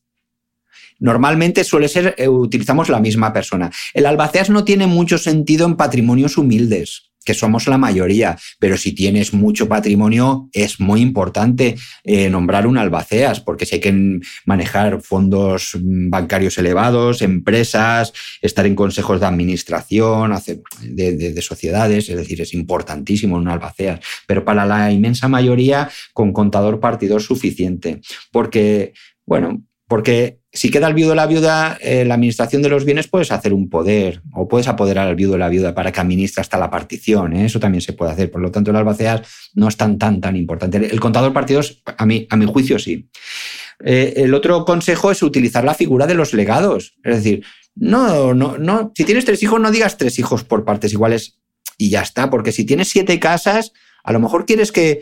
Normalmente 1.00 1.64
suele 1.64 1.88
ser, 1.88 2.16
eh, 2.18 2.28
utilizamos 2.28 2.90
la 2.90 3.00
misma 3.00 3.34
persona. 3.34 3.72
El 3.94 4.06
albaceas 4.06 4.50
no 4.50 4.64
tiene 4.64 4.88
mucho 4.88 5.18
sentido 5.18 5.66
en 5.66 5.76
patrimonios 5.76 6.38
humildes 6.38 7.08
que 7.28 7.34
somos 7.34 7.68
la 7.68 7.78
mayoría, 7.78 8.38
pero 8.58 8.78
si 8.78 8.94
tienes 8.94 9.34
mucho 9.34 9.68
patrimonio 9.68 10.48
es 10.54 10.80
muy 10.80 11.02
importante 11.02 11.76
eh, 12.06 12.30
nombrar 12.30 12.66
un 12.66 12.78
albaceas, 12.78 13.42
porque 13.42 13.66
si 13.66 13.76
hay 13.76 13.82
que 13.82 14.22
manejar 14.46 15.02
fondos 15.02 15.76
bancarios 15.82 16.58
elevados, 16.58 17.22
empresas, 17.22 18.14
estar 18.42 18.66
en 18.66 18.76
consejos 18.76 19.20
de 19.20 19.26
administración, 19.26 20.34
de, 20.82 21.18
de, 21.18 21.42
sociedades, 21.42 22.08
es 22.08 22.16
decir, 22.16 22.40
es 22.40 22.54
importantísimo 22.54 23.36
un 23.36 23.50
albaceas, 23.50 24.00
pero 24.26 24.46
para 24.46 24.66
la 24.66 24.90
inmensa 24.90 25.28
mayoría 25.28 25.90
con 26.14 26.32
contador 26.32 26.80
partidor 26.80 27.22
suficiente, 27.22 28.00
porque, 28.32 28.94
bueno, 29.26 29.67
porque 29.88 30.42
si 30.52 30.70
queda 30.70 30.88
el 30.88 30.94
viudo 30.94 31.14
o 31.14 31.16
la 31.16 31.28
viuda, 31.28 31.78
eh, 31.82 32.04
la 32.04 32.16
administración 32.16 32.62
de 32.62 32.70
los 32.70 32.84
bienes 32.84 33.08
puedes 33.08 33.32
hacer 33.32 33.54
un 33.54 33.70
poder 33.70 34.22
o 34.34 34.48
puedes 34.48 34.68
apoderar 34.68 35.08
al 35.08 35.16
viudo 35.16 35.36
o 35.36 35.38
la 35.38 35.48
viuda 35.48 35.74
para 35.74 35.92
que 35.92 36.02
administre 36.02 36.42
hasta 36.42 36.58
la 36.58 36.70
partición. 36.70 37.34
¿eh? 37.34 37.46
Eso 37.46 37.60
también 37.60 37.82
se 37.82 37.94
puede 37.94 38.12
hacer. 38.12 38.30
Por 38.30 38.42
lo 38.42 38.52
tanto, 38.52 38.72
el 38.72 38.78
albaceas 38.78 39.22
no 39.54 39.70
es 39.70 39.78
tan, 39.78 39.98
tan. 39.98 40.22
El 40.36 41.00
contador 41.00 41.32
partidos, 41.32 41.82
a 41.86 42.06
mi, 42.06 42.28
a 42.30 42.36
mi 42.36 42.46
juicio, 42.46 42.80
sí. 42.80 43.10
Eh, 43.84 44.14
el 44.18 44.34
otro 44.34 44.66
consejo 44.66 45.12
es 45.12 45.24
utilizar 45.24 45.64
la 45.64 45.74
figura 45.74 46.06
de 46.06 46.16
los 46.16 46.34
legados. 46.34 46.98
Es 47.04 47.18
decir, 47.18 47.46
no, 47.76 48.34
no, 48.34 48.58
no. 48.58 48.92
Si 48.96 49.06
tienes 49.06 49.24
tres 49.24 49.42
hijos, 49.44 49.62
no 49.62 49.72
digas 49.72 49.98
tres 49.98 50.20
hijos 50.20 50.44
por 50.44 50.66
partes 50.66 50.92
iguales 50.92 51.40
y 51.78 51.90
ya 51.90 52.02
está. 52.02 52.30
Porque 52.30 52.52
si 52.52 52.66
tienes 52.66 52.90
siete 52.90 53.20
casas, 53.20 53.72
a 54.04 54.12
lo 54.12 54.20
mejor 54.20 54.46
quieres 54.46 54.72
que 54.74 55.02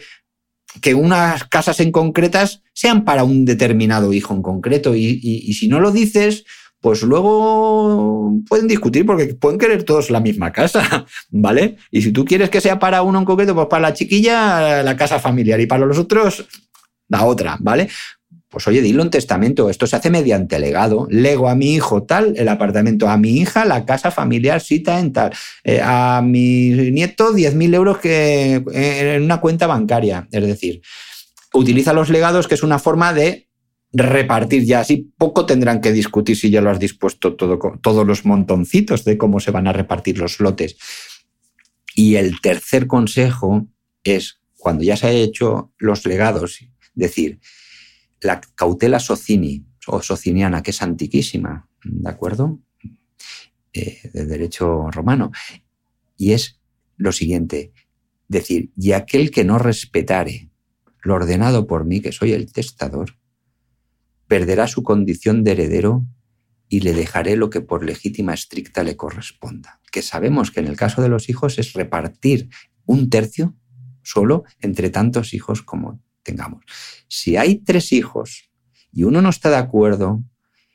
que 0.81 0.93
unas 0.93 1.43
casas 1.45 1.79
en 1.79 1.91
concretas 1.91 2.61
sean 2.73 3.05
para 3.05 3.23
un 3.23 3.45
determinado 3.45 4.13
hijo 4.13 4.33
en 4.33 4.41
concreto. 4.41 4.95
Y, 4.95 5.53
si 5.53 5.67
no 5.67 5.79
lo 5.79 5.91
dices, 5.91 6.45
pues 6.81 7.01
luego 7.03 8.33
pueden 8.47 8.67
discutir 8.67 9.05
porque 9.05 9.33
pueden 9.33 9.59
querer 9.59 9.83
todos 9.83 10.09
la 10.09 10.19
misma 10.19 10.51
casa, 10.51 11.05
¿vale? 11.29 11.77
Y 11.91 12.01
si 12.01 12.11
tú 12.11 12.25
quieres 12.25 12.49
que 12.49 12.61
sea 12.61 12.79
para 12.79 13.01
uno 13.01 13.19
en 13.19 13.25
concreto, 13.25 13.55
pues 13.55 13.67
para 13.67 13.89
la 13.89 13.93
chiquilla 13.93 14.83
la 14.83 14.95
casa 14.95 15.19
familiar 15.19 15.59
y 15.59 15.65
para 15.65 15.85
los 15.85 15.97
otros 15.97 16.45
la 17.07 17.25
otra, 17.25 17.57
¿vale? 17.59 17.89
Pues 18.55 18.69
oye, 18.69 18.81
dilo 18.81 19.03
en 19.03 19.09
testamento, 19.09 19.69
esto 19.69 19.85
se 19.85 19.97
hace 19.97 20.09
mediante 20.09 20.59
legado. 20.59 21.07
Lego 21.09 21.49
a 21.49 21.55
mi 21.55 21.73
hijo 21.73 22.03
tal, 22.03 22.35
el 22.37 22.47
apartamento, 22.47 23.09
a 23.09 23.17
mi 23.17 23.31
hija 23.31 23.65
la 23.65 23.85
casa 23.85 24.11
familiar 24.11 24.61
cita 24.61 24.97
en 25.01 25.11
tal, 25.11 25.33
eh, 25.65 25.81
a 25.83 26.21
mi 26.23 26.69
nieto 26.69 27.33
10.000 27.33 27.75
euros 27.75 27.97
que, 27.97 28.63
en 28.71 29.23
una 29.23 29.41
cuenta 29.41 29.67
bancaria. 29.67 30.29
Es 30.31 30.47
decir, 30.47 30.81
utiliza 31.51 31.91
los 31.91 32.09
legados, 32.09 32.47
que 32.47 32.55
es 32.55 32.63
una 32.63 32.79
forma 32.79 33.11
de 33.11 33.49
repartir 33.91 34.63
ya. 34.63 34.79
Así 34.79 35.11
poco 35.17 35.45
tendrán 35.45 35.81
que 35.81 35.91
discutir 35.91 36.37
si 36.37 36.49
ya 36.49 36.61
lo 36.61 36.69
has 36.69 36.79
dispuesto 36.79 37.35
todo, 37.35 37.59
todos 37.81 38.07
los 38.07 38.23
montoncitos 38.23 39.03
de 39.03 39.17
cómo 39.17 39.41
se 39.41 39.51
van 39.51 39.67
a 39.67 39.73
repartir 39.73 40.17
los 40.17 40.39
lotes. 40.39 40.77
Y 41.93 42.15
el 42.15 42.39
tercer 42.39 42.87
consejo 42.87 43.67
es, 44.05 44.39
cuando 44.55 44.85
ya 44.85 44.95
se 44.95 45.07
ha 45.07 45.11
hecho 45.11 45.73
los 45.77 46.05
legados, 46.05 46.61
decir, 46.93 47.41
la 48.21 48.41
cautela 48.55 48.99
socini 48.99 49.65
o 49.87 50.01
sociniana, 50.01 50.63
que 50.63 50.71
es 50.71 50.81
antiquísima, 50.81 51.67
¿de 51.83 52.09
acuerdo? 52.09 52.59
Eh, 53.73 54.09
de 54.13 54.25
derecho 54.25 54.89
romano. 54.89 55.31
Y 56.17 56.31
es 56.31 56.59
lo 56.97 57.11
siguiente, 57.11 57.73
decir, 58.27 58.71
y 58.77 58.93
aquel 58.93 59.31
que 59.31 59.43
no 59.43 59.59
respetare 59.59 60.49
lo 61.01 61.15
ordenado 61.15 61.67
por 61.67 61.85
mí, 61.85 62.01
que 62.01 62.11
soy 62.11 62.33
el 62.33 62.51
testador, 62.51 63.17
perderá 64.27 64.67
su 64.67 64.81
condición 64.81 65.43
de 65.43 65.51
heredero 65.51 66.05
y 66.67 66.79
le 66.79 66.93
dejaré 66.93 67.35
lo 67.35 67.49
que 67.49 67.61
por 67.61 67.85
legítima 67.85 68.33
estricta 68.33 68.83
le 68.83 68.97
corresponda. 68.97 69.81
Que 69.91 70.01
sabemos 70.01 70.51
que 70.51 70.61
en 70.61 70.67
el 70.67 70.77
caso 70.77 71.01
de 71.01 71.09
los 71.09 71.29
hijos 71.29 71.59
es 71.59 71.73
repartir 71.73 72.49
un 72.85 73.09
tercio 73.09 73.55
solo 74.01 74.43
entre 74.61 74.89
tantos 74.89 75.33
hijos 75.33 75.61
como 75.61 76.01
tengamos. 76.25 76.65
Si 77.07 77.37
hay 77.37 77.59
tres 77.59 77.93
hijos 77.93 78.49
y 78.91 79.03
uno 79.03 79.21
no 79.21 79.29
está 79.29 79.49
de 79.49 79.57
acuerdo 79.57 80.23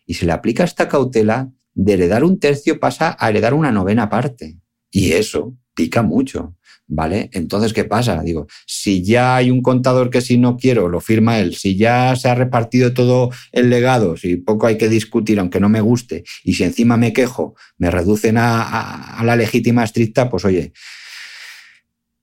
y 0.07 0.15
se 0.15 0.25
le 0.25 0.33
aplica 0.33 0.65
esta 0.65 0.89
cautela, 0.89 1.51
de 1.75 1.93
heredar 1.93 2.25
un 2.25 2.39
tercio 2.39 2.81
pasa 2.81 3.17
a 3.19 3.29
heredar 3.29 3.55
una 3.55 3.73
novena 3.73 4.09
parte. 4.09 4.59
Y 4.91 5.13
eso 5.13 5.57
pica 5.75 6.03
mucho, 6.03 6.57
¿vale? 6.87 7.31
Entonces, 7.33 7.73
¿qué 7.73 7.85
pasa? 7.85 8.23
Digo, 8.23 8.47
si 8.67 9.03
ya 9.03 9.37
hay 9.37 9.51
un 9.51 9.63
contador 9.63 10.11
que 10.11 10.21
si 10.21 10.37
no 10.37 10.57
quiero 10.57 10.89
lo 10.89 11.01
firma 11.01 11.39
él, 11.39 11.55
si 11.55 11.77
ya 11.77 12.15
se 12.17 12.29
ha 12.29 12.35
repartido 12.35 12.93
todo 12.93 13.31
el 13.53 13.71
legado, 13.71 14.17
si 14.17 14.37
poco 14.37 14.67
hay 14.67 14.77
que 14.77 14.89
discutir, 14.89 15.39
aunque 15.39 15.61
no 15.61 15.69
me 15.69 15.81
guste, 15.81 16.25
y 16.45 16.55
si 16.55 16.65
encima 16.65 16.97
me 16.97 17.13
quejo, 17.13 17.55
me 17.79 17.91
reducen 17.91 18.37
a, 18.37 19.19
a 19.19 19.25
la 19.25 19.37
legítima 19.37 19.85
estricta, 19.85 20.29
pues 20.29 20.45
oye, 20.45 20.73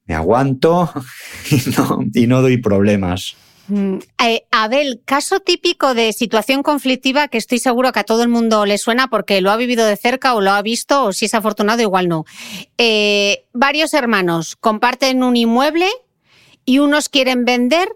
me 0.08 0.16
aguanto 0.16 0.92
y 2.14 2.28
no, 2.28 2.42
doy 2.42 2.58
problemas. 2.58 3.36
Mm, 3.68 3.98
eh, 4.24 4.46
Abel, 4.50 5.02
caso 5.04 5.42
típico 5.42 5.94
de 5.94 6.14
situación 6.14 6.64
conflictiva 6.64 7.28
que 7.28 7.38
estoy 7.38 7.60
seguro 7.60 7.92
que 7.92 8.00
a 8.00 8.06
todo 8.06 8.24
el 8.24 8.30
mundo 8.30 8.66
le 8.66 8.78
suena 8.78 9.10
porque 9.10 9.42
lo 9.42 9.52
ha 9.52 9.58
vivido 9.58 9.86
de 9.86 9.98
cerca 9.98 10.34
o 10.36 10.42
lo 10.42 10.52
ha 10.52 10.62
visto 10.62 11.04
o 11.04 11.14
si 11.14 11.26
es 11.26 11.34
afortunado 11.34 11.82
igual 11.82 12.08
no. 12.08 12.26
Eh, 12.78 13.46
varios 13.54 13.94
hermanos 13.94 14.56
comparten 14.56 15.22
un 15.22 15.36
inmueble 15.36 15.90
y 16.64 16.80
unos 16.80 17.10
quieren 17.10 17.44
vender 17.44 17.90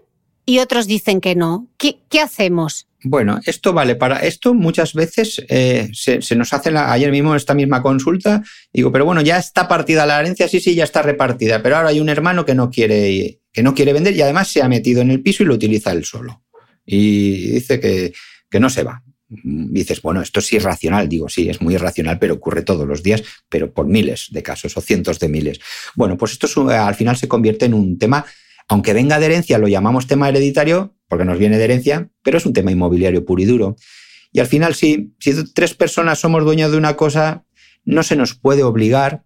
y 0.44 0.58
otros 0.58 0.86
dicen 0.86 1.20
que 1.20 1.34
no. 1.34 1.68
qué 1.78 2.20
hacemos? 2.20 2.86
Bueno, 3.04 3.40
esto 3.44 3.72
vale 3.72 3.96
para 3.96 4.18
esto. 4.20 4.54
Muchas 4.54 4.94
veces 4.94 5.44
eh, 5.48 5.88
se, 5.92 6.20
nos 6.36 6.52
hace 6.52 6.70
la, 6.70 6.92
ayer 6.92 7.10
mismo 7.10 7.34
esta 7.34 7.54
misma 7.54 7.82
consulta. 7.82 8.42
Digo, 8.72 8.92
pero 8.92 9.04
bueno, 9.04 9.22
ya 9.22 9.38
está 9.38 9.66
partida 9.66 10.06
la 10.06 10.20
herencia, 10.20 10.46
sí, 10.46 10.60
sí, 10.60 10.74
ya 10.74 10.84
está 10.84 11.02
repartida. 11.02 11.62
Pero 11.62 11.76
ahora 11.76 11.88
hay 11.88 12.00
un 12.00 12.08
hermano 12.08 12.44
que 12.44 12.54
no 12.54 12.70
quiere, 12.70 13.40
que 13.52 13.62
no 13.62 13.74
quiere 13.74 13.92
vender 13.92 14.14
y 14.14 14.22
además 14.22 14.48
se 14.48 14.62
ha 14.62 14.68
metido 14.68 15.02
en 15.02 15.10
el 15.10 15.20
piso 15.20 15.42
y 15.42 15.46
lo 15.46 15.54
utiliza 15.54 15.90
él 15.92 16.04
solo. 16.04 16.44
Y 16.86 17.52
dice 17.52 17.80
que, 17.80 18.12
que 18.48 18.60
no 18.60 18.70
se 18.70 18.84
va. 18.84 19.02
dices, 19.28 20.00
bueno, 20.00 20.22
esto 20.22 20.38
es 20.38 20.52
irracional. 20.52 21.08
Digo, 21.08 21.28
sí, 21.28 21.48
es 21.48 21.60
muy 21.60 21.74
irracional, 21.74 22.20
pero 22.20 22.34
ocurre 22.34 22.62
todos 22.62 22.86
los 22.86 23.02
días, 23.02 23.24
pero 23.48 23.72
por 23.72 23.86
miles 23.86 24.28
de 24.30 24.44
casos 24.44 24.76
o 24.76 24.80
cientos 24.80 25.18
de 25.18 25.28
miles. 25.28 25.58
Bueno, 25.96 26.16
pues 26.16 26.32
esto 26.32 26.68
al 26.68 26.94
final 26.94 27.16
se 27.16 27.26
convierte 27.26 27.64
en 27.64 27.74
un 27.74 27.98
tema 27.98 28.24
aunque 28.72 28.94
venga 28.94 29.20
de 29.20 29.26
herencia, 29.26 29.58
lo 29.58 29.68
llamamos 29.68 30.06
tema 30.06 30.30
hereditario, 30.30 30.96
porque 31.06 31.26
nos 31.26 31.38
viene 31.38 31.58
de 31.58 31.64
herencia, 31.64 32.08
pero 32.22 32.38
es 32.38 32.46
un 32.46 32.54
tema 32.54 32.72
inmobiliario 32.72 33.22
puro 33.22 33.42
y 33.42 33.44
duro. 33.44 33.76
Y 34.32 34.40
al 34.40 34.46
final, 34.46 34.74
si, 34.74 35.12
tres 35.54 35.74
personas 35.74 36.20
somos 36.20 36.42
dueños 36.42 36.72
de 36.72 36.78
una 36.78 36.96
cosa, 36.96 37.44
no 37.84 38.02
se 38.02 38.16
nos 38.16 38.34
puede 38.34 38.62
obligar 38.62 39.24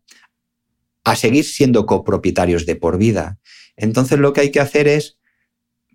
a 1.05 1.15
seguir 1.15 1.45
siendo 1.45 1.87
copropietarios 1.87 2.67
de 2.67 2.75
por 2.75 2.99
vida. 2.99 3.39
Entonces 3.77 4.19
lo 4.19 4.33
que 4.33 4.41
hay 4.41 4.51
que 4.51 4.59
hacer 4.59 4.89
es 4.89 5.21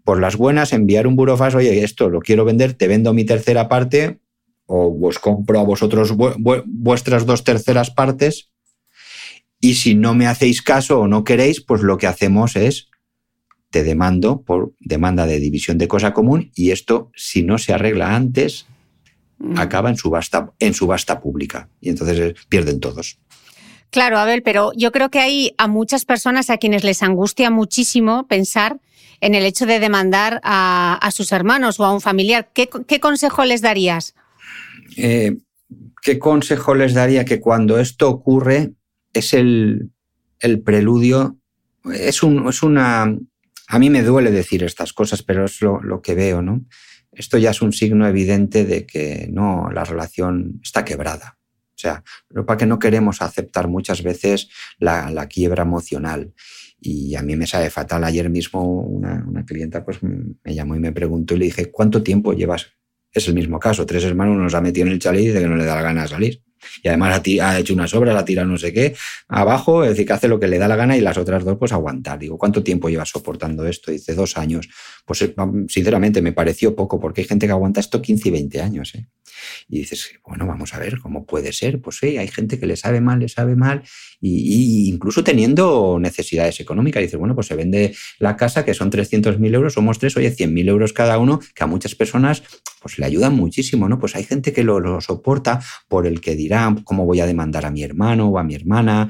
por 0.05 0.21
las 0.21 0.37
buenas, 0.37 0.71
enviar 0.71 1.05
un 1.05 1.17
burofax, 1.17 1.53
oye, 1.53 1.83
esto 1.83 2.09
lo 2.09 2.21
quiero 2.21 2.45
vender, 2.45 2.71
te 2.71 2.87
vendo 2.87 3.13
mi 3.13 3.25
tercera 3.25 3.67
parte 3.67 4.21
o 4.65 4.97
os 5.05 5.19
compro 5.19 5.59
a 5.59 5.63
vosotros 5.63 6.13
vuestras 6.15 7.25
dos 7.25 7.43
terceras 7.43 7.91
partes 7.91 8.49
y 9.59 9.73
si 9.73 9.93
no 9.93 10.13
me 10.13 10.27
hacéis 10.27 10.61
caso 10.61 11.01
o 11.01 11.07
no 11.09 11.25
queréis, 11.25 11.59
pues 11.59 11.81
lo 11.81 11.97
que 11.97 12.07
hacemos 12.07 12.55
es 12.55 12.90
te 13.71 13.83
demando 13.83 14.41
por 14.41 14.73
demanda 14.79 15.25
de 15.25 15.39
división 15.39 15.77
de 15.77 15.87
cosa 15.87 16.13
común 16.13 16.51
y 16.53 16.71
esto, 16.71 17.09
si 17.15 17.41
no 17.41 17.57
se 17.57 17.73
arregla 17.73 18.15
antes, 18.15 18.67
mm. 19.39 19.57
acaba 19.57 19.89
en 19.89 19.97
subasta, 19.97 20.51
en 20.59 20.73
subasta 20.73 21.21
pública 21.21 21.69
y 21.79 21.89
entonces 21.89 22.19
eh, 22.19 22.35
pierden 22.49 22.79
todos. 22.79 23.17
Claro, 23.89 24.19
Abel, 24.19 24.43
pero 24.43 24.71
yo 24.75 24.91
creo 24.91 25.09
que 25.09 25.19
hay 25.19 25.53
a 25.57 25.67
muchas 25.67 26.05
personas 26.05 26.49
a 26.49 26.57
quienes 26.57 26.83
les 26.83 27.01
angustia 27.01 27.49
muchísimo 27.49 28.27
pensar 28.27 28.79
en 29.19 29.35
el 29.35 29.45
hecho 29.45 29.65
de 29.65 29.79
demandar 29.79 30.39
a, 30.43 31.09
sus 31.13 31.31
hermanos 31.31 31.79
o 31.79 31.85
a 31.85 31.93
un 31.93 32.01
familiar. 32.01 32.49
¿Qué, 32.53 32.99
consejo 32.99 33.45
les 33.45 33.61
darías? 33.61 34.15
Eh, 34.97 35.37
¿Qué 36.01 36.19
consejo 36.19 36.73
les 36.73 36.93
daría? 36.93 37.25
Que 37.25 37.39
cuando 37.39 37.79
esto 37.79 38.09
ocurre 38.09 38.73
es 39.13 39.33
el, 39.33 39.91
preludio, 40.63 41.37
es, 41.93 42.23
un, 42.23 42.47
es 42.47 42.63
una, 42.63 43.13
a 43.71 43.79
mí 43.79 43.89
me 43.89 44.03
duele 44.03 44.31
decir 44.31 44.63
estas 44.63 44.91
cosas, 44.91 45.23
pero 45.23 45.45
es 45.45 45.61
lo, 45.61 46.01
que 46.01 46.13
veo, 46.13 46.41
¿no? 46.41 46.65
Esto 47.13 47.37
ya 47.37 47.51
es 47.51 47.61
un 47.61 47.71
signo 47.71 48.05
evidente 48.05 48.65
de 48.65 48.85
que 48.85 49.29
no, 49.31 49.69
la 49.71 49.85
relación 49.85 50.59
está 50.61 50.83
quebrada. 50.83 51.37
O 51.69 51.79
sea, 51.81 52.03
lo 52.27 52.45
para 52.45 52.57
que 52.57 52.65
no 52.65 52.79
queremos 52.79 53.21
aceptar 53.21 53.69
muchas 53.69 54.03
veces 54.03 54.49
la, 54.77 55.25
quiebra 55.27 55.63
emocional. 55.63 56.33
Y 56.81 57.15
a 57.15 57.21
mí 57.21 57.37
me 57.37 57.47
sabe 57.47 57.69
fatal. 57.69 58.03
Ayer 58.03 58.29
mismo 58.29 58.61
una, 58.61 59.23
una, 59.25 59.45
clienta 59.45 59.85
pues, 59.85 59.99
me 60.03 60.53
llamó 60.53 60.75
y 60.75 60.79
me 60.79 60.91
preguntó 60.91 61.35
y 61.35 61.37
le 61.37 61.45
dije, 61.45 61.71
¿cuánto 61.71 62.03
tiempo 62.03 62.33
llevas? 62.33 62.73
Es 63.13 63.29
el 63.29 63.35
mismo 63.35 63.57
caso. 63.57 63.85
Tres 63.85 64.03
hermanos 64.03 64.35
nos 64.37 64.53
ha 64.53 64.59
metido 64.59 64.85
en 64.85 64.91
el 64.91 64.99
chalet 64.99 65.21
y 65.21 65.27
dice 65.27 65.39
que 65.39 65.47
no 65.47 65.55
le 65.55 65.63
da 65.63 65.75
la 65.75 65.81
gana 65.81 66.01
de 66.01 66.07
salir. 66.09 66.43
Y 66.83 66.87
además 66.87 67.21
ha, 67.41 67.59
hecho 67.59 67.73
unas 67.73 67.93
obras, 67.93 68.15
ha 68.15 68.25
tirado 68.25 68.47
no 68.47 68.57
sé 68.57 68.73
qué 68.73 68.95
abajo, 69.27 69.83
es 69.83 69.91
decir, 69.91 70.05
que 70.05 70.13
hace 70.13 70.27
lo 70.27 70.39
que 70.39 70.47
le 70.47 70.57
da 70.57 70.67
la 70.67 70.75
gana 70.75 70.97
y 70.97 71.01
las 71.01 71.17
otras 71.17 71.43
dos, 71.43 71.57
pues 71.57 71.71
aguantar. 71.71 72.19
Digo, 72.19 72.37
¿cuánto 72.37 72.63
tiempo 72.63 72.89
llevas 72.89 73.09
soportando 73.09 73.65
esto? 73.65 73.91
Dice, 73.91 74.13
dos 74.13 74.37
años. 74.37 74.69
Pues 75.05 75.21
eh, 75.21 75.35
sinceramente 75.67 76.21
me 76.21 76.33
pareció 76.33 76.75
poco, 76.75 76.99
porque 76.99 77.21
hay 77.21 77.27
gente 77.27 77.45
que 77.45 77.51
aguanta 77.51 77.79
esto 77.79 78.01
15 78.01 78.29
y 78.29 78.31
20 78.31 78.61
años. 78.61 78.95
¿eh? 78.95 79.07
Y 79.67 79.79
dices, 79.79 80.11
bueno, 80.25 80.45
vamos 80.45 80.73
a 80.73 80.79
ver 80.79 80.99
cómo 80.99 81.25
puede 81.25 81.53
ser. 81.53 81.81
Pues 81.81 81.97
sí, 81.97 82.17
hay 82.17 82.27
gente 82.27 82.59
que 82.59 82.65
le 82.65 82.75
sabe 82.75 83.01
mal, 83.01 83.19
le 83.19 83.29
sabe 83.29 83.55
mal, 83.55 83.83
y, 84.21 84.87
incluso 84.89 85.23
teniendo 85.23 85.97
necesidades 85.99 86.59
económicas. 86.59 87.01
Dices, 87.01 87.19
bueno, 87.19 87.35
pues 87.35 87.47
se 87.47 87.55
vende 87.55 87.95
la 88.19 88.37
casa, 88.37 88.63
que 88.63 88.73
son 88.73 88.91
300.000 88.91 89.53
euros, 89.53 89.73
somos 89.73 89.99
tres, 89.99 90.15
oye, 90.15 90.33
100.000 90.33 90.69
euros 90.69 90.93
cada 90.93 91.17
uno, 91.17 91.39
que 91.55 91.63
a 91.63 91.67
muchas 91.67 91.95
personas 91.95 92.43
pues 92.81 92.97
le 92.99 93.05
ayudan 93.05 93.35
muchísimo, 93.35 93.89
¿no? 93.89 93.99
Pues 93.99 94.15
hay 94.15 94.23
gente 94.23 94.53
que 94.53 94.63
lo, 94.63 95.01
soporta 95.01 95.61
por 95.87 96.07
el 96.07 96.21
que 96.21 96.35
dirá, 96.35 96.75
¿cómo 96.83 97.05
voy 97.05 97.19
a 97.19 97.25
demandar 97.25 97.65
a 97.65 97.71
mi 97.71 97.83
hermano 97.83 98.27
o 98.27 98.37
a 98.37 98.43
mi 98.43 98.55
hermana? 98.55 99.09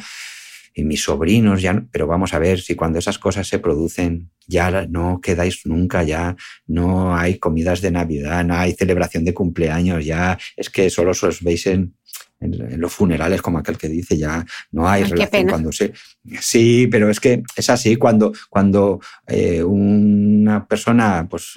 y 0.73 0.83
mis 0.83 1.03
sobrinos, 1.03 1.61
ya, 1.61 1.83
pero 1.91 2.07
vamos 2.07 2.33
a 2.33 2.39
ver 2.39 2.61
si 2.61 2.75
cuando 2.75 2.99
esas 2.99 3.19
cosas 3.19 3.47
se 3.47 3.59
producen 3.59 4.31
ya 4.47 4.85
no 4.87 5.19
quedáis 5.21 5.65
nunca, 5.65 6.03
ya 6.03 6.35
no 6.65 7.15
hay 7.15 7.39
comidas 7.39 7.81
de 7.81 7.91
Navidad, 7.91 8.43
no 8.45 8.55
hay 8.55 8.73
celebración 8.73 9.25
de 9.25 9.33
cumpleaños, 9.33 10.05
ya 10.05 10.37
es 10.55 10.69
que 10.69 10.89
solo 10.89 11.11
os 11.11 11.43
veis 11.43 11.67
en, 11.67 11.95
en, 12.41 12.81
los 12.81 12.91
funerales, 12.91 13.41
como 13.41 13.59
aquel 13.59 13.77
que 13.77 13.87
dice, 13.87 14.17
ya 14.17 14.45
no 14.71 14.89
hay 14.89 15.03
relación 15.03 15.47
cuando 15.47 15.71
se. 15.71 15.93
Sí, 16.39 16.87
pero 16.87 17.09
es 17.09 17.19
que 17.19 17.43
es 17.55 17.69
así, 17.69 17.95
cuando, 17.95 18.33
cuando 18.49 18.99
eh, 19.27 19.63
una 19.63 20.67
persona 20.67 21.27
pues, 21.29 21.53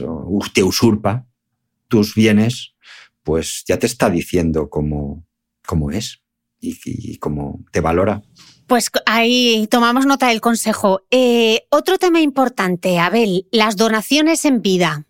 te 0.53 0.63
usurpa 0.63 1.27
tus 1.89 2.15
bienes, 2.15 2.75
pues 3.23 3.65
ya 3.67 3.79
te 3.79 3.87
está 3.87 4.11
diciendo 4.11 4.69
cómo, 4.69 5.27
cómo 5.67 5.91
es 5.91 6.23
y, 6.61 6.79
y 6.85 7.17
cómo 7.17 7.65
te 7.73 7.81
valora. 7.81 8.23
Pues 8.67 8.91
ahí 9.05 9.67
tomamos 9.71 10.07
nota 10.07 10.29
del 10.29 10.41
consejo. 10.41 11.03
Eh, 11.11 11.67
otro 11.71 11.99
tema 11.99 12.21
importante, 12.21 12.99
Abel, 12.99 13.47
las 13.53 13.77
donaciones 13.77 14.45
en 14.45 14.63
vida. 14.63 15.07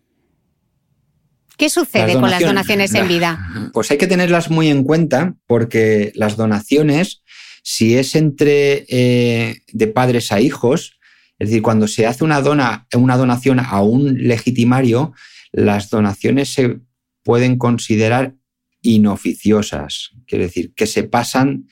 ¿Qué 1.57 1.69
sucede 1.69 2.13
con 2.13 2.29
las 2.29 2.41
donaciones 2.41 2.93
en 2.93 3.07
vida? 3.07 3.39
Pues 3.73 3.91
hay 3.91 3.97
que 3.97 4.07
tenerlas 4.07 4.49
muy 4.49 4.69
en 4.69 4.83
cuenta 4.83 5.35
porque 5.47 6.11
las 6.15 6.37
donaciones, 6.37 7.23
si 7.63 7.97
es 7.97 8.15
entre 8.15 8.85
eh, 8.87 9.61
de 9.71 9.87
padres 9.87 10.31
a 10.31 10.39
hijos, 10.39 10.97
es 11.39 11.49
decir, 11.49 11.61
cuando 11.61 11.87
se 11.87 12.05
hace 12.05 12.23
una, 12.23 12.41
dona, 12.41 12.87
una 12.95 13.17
donación 13.17 13.59
a 13.59 13.81
un 13.81 14.27
legitimario, 14.27 15.13
las 15.51 15.89
donaciones 15.89 16.53
se 16.53 16.79
pueden 17.23 17.57
considerar 17.57 18.35
inoficiosas, 18.81 20.11
quiere 20.27 20.45
decir, 20.45 20.73
que 20.73 20.85
se 20.85 21.03
pasan, 21.03 21.67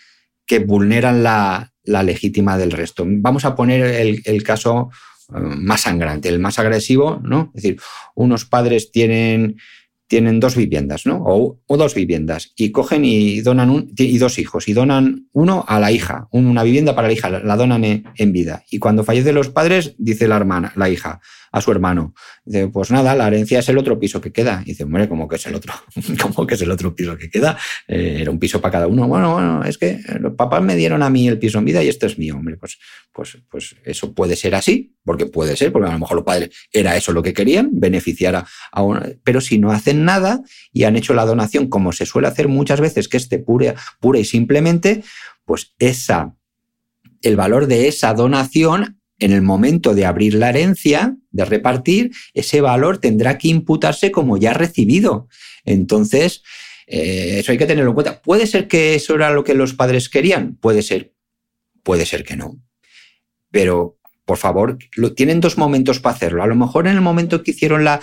que 0.45 0.59
vulneran 0.59 1.23
la, 1.23 1.73
la 1.83 2.03
legítima 2.03 2.57
del 2.57 2.71
resto. 2.71 3.05
Vamos 3.07 3.45
a 3.45 3.55
poner 3.55 4.21
el, 4.25 4.43
caso 4.43 4.89
eh, 4.89 4.93
más 5.33 5.81
sangrante, 5.81 6.29
el 6.29 6.39
más 6.39 6.59
agresivo, 6.59 7.19
¿no? 7.23 7.51
Es 7.55 7.63
decir, 7.63 7.79
unos 8.15 8.45
padres 8.45 8.91
tienen, 8.91 9.57
tienen 10.07 10.39
dos 10.39 10.55
viviendas, 10.55 11.05
¿no? 11.05 11.23
O, 11.25 11.59
dos 11.77 11.95
viviendas, 11.95 12.53
y 12.55 12.71
cogen 12.71 13.03
y 13.03 13.41
donan 13.41 13.69
un, 13.69 13.91
y 13.97 14.17
dos 14.17 14.37
hijos, 14.39 14.67
y 14.67 14.73
donan 14.73 15.27
uno 15.31 15.65
a 15.67 15.79
la 15.79 15.91
hija, 15.91 16.27
una 16.31 16.63
vivienda 16.63 16.95
para 16.95 17.07
la 17.07 17.13
hija, 17.13 17.29
la 17.29 17.55
donan 17.55 17.83
en 17.83 18.31
vida. 18.31 18.63
Y 18.69 18.79
cuando 18.79 19.03
fallecen 19.03 19.35
los 19.35 19.49
padres, 19.49 19.95
dice 19.97 20.27
la 20.27 20.37
hermana, 20.37 20.71
la 20.75 20.89
hija, 20.89 21.19
a 21.53 21.61
su 21.61 21.71
hermano. 21.71 22.15
Dice, 22.43 22.67
pues 22.67 22.89
nada, 22.89 23.15
la 23.15 23.27
herencia 23.27 23.59
es 23.59 23.69
el 23.69 23.77
otro 23.77 23.99
piso 23.99 24.19
que 24.19 24.31
queda. 24.31 24.63
Y 24.65 24.71
dice, 24.71 24.85
hombre, 24.85 25.07
¿cómo 25.07 25.27
que 25.27 25.35
es 25.35 25.45
el 25.45 25.53
otro? 25.53 25.71
¿Cómo 26.21 26.47
que 26.47 26.55
es 26.55 26.61
el 26.63 26.71
otro 26.71 26.95
piso 26.95 27.15
que 27.15 27.29
queda? 27.29 27.57
Eh, 27.87 28.17
era 28.21 28.31
un 28.31 28.39
piso 28.39 28.59
para 28.59 28.71
cada 28.71 28.87
uno. 28.87 29.07
Bueno, 29.07 29.33
bueno, 29.33 29.63
es 29.63 29.77
que 29.77 29.99
los 30.19 30.33
papás 30.33 30.63
me 30.63 30.75
dieron 30.75 31.03
a 31.03 31.11
mí 31.11 31.27
el 31.27 31.37
piso 31.37 31.59
en 31.59 31.65
vida 31.65 31.83
y 31.83 31.89
este 31.89 32.07
es 32.07 32.17
mío. 32.17 32.35
Hombre, 32.37 32.57
pues, 32.57 32.79
pues, 33.13 33.37
pues 33.49 33.75
eso 33.85 34.13
puede 34.13 34.35
ser 34.35 34.55
así, 34.55 34.97
porque 35.05 35.27
puede 35.27 35.55
ser, 35.55 35.71
porque 35.71 35.89
a 35.89 35.93
lo 35.93 35.99
mejor 35.99 36.15
los 36.15 36.25
padres 36.25 36.49
era 36.71 36.97
eso 36.97 37.13
lo 37.13 37.21
que 37.21 37.33
querían, 37.33 37.69
beneficiar 37.71 38.45
a, 38.71 38.81
una... 38.81 39.07
Pero 39.23 39.39
si 39.39 39.59
no 39.59 39.71
hacen 39.71 40.05
nada 40.05 40.41
y 40.71 40.85
han 40.85 40.95
hecho 40.95 41.13
la 41.13 41.23
donación 41.23 41.69
como 41.69 41.91
se 41.91 42.07
suele 42.07 42.27
hacer 42.27 42.47
muchas 42.47 42.81
veces, 42.81 43.07
que 43.07 43.17
esté 43.17 43.37
pura, 43.37 43.75
pura 43.99 44.17
y 44.17 44.25
simplemente, 44.25 45.03
pues 45.45 45.75
esa, 45.77 46.35
el 47.21 47.35
valor 47.35 47.67
de 47.67 47.87
esa 47.87 48.15
donación 48.15 49.02
en 49.23 49.31
el 49.31 49.41
momento 49.41 49.93
de 49.93 50.05
abrir 50.05 50.33
la 50.33 50.49
herencia, 50.49 51.15
de 51.31 51.45
repartir, 51.45 52.11
ese 52.33 52.59
valor 52.59 52.97
tendrá 52.97 53.37
que 53.37 53.47
imputarse 53.47 54.11
como 54.11 54.35
ya 54.35 54.53
recibido. 54.53 55.29
Entonces, 55.63 56.43
eh, 56.87 57.39
eso 57.39 57.53
hay 57.53 57.57
que 57.57 57.65
tenerlo 57.65 57.91
en 57.91 57.95
cuenta. 57.95 58.21
¿Puede 58.21 58.47
ser 58.47 58.67
que 58.67 58.95
eso 58.95 59.15
era 59.15 59.31
lo 59.31 59.45
que 59.45 59.53
los 59.53 59.73
padres 59.73 60.09
querían? 60.09 60.55
Puede 60.57 60.81
ser. 60.81 61.13
Puede 61.83 62.05
ser 62.05 62.25
que 62.25 62.35
no. 62.35 62.59
Pero, 63.49 63.97
por 64.25 64.37
favor, 64.37 64.77
lo, 64.97 65.13
tienen 65.13 65.39
dos 65.39 65.57
momentos 65.57 66.01
para 66.01 66.17
hacerlo. 66.17 66.43
A 66.43 66.47
lo 66.47 66.55
mejor 66.55 66.87
en 66.87 66.95
el 66.95 67.01
momento 67.01 67.43
que 67.43 67.51
hicieron 67.51 67.85
la, 67.85 68.01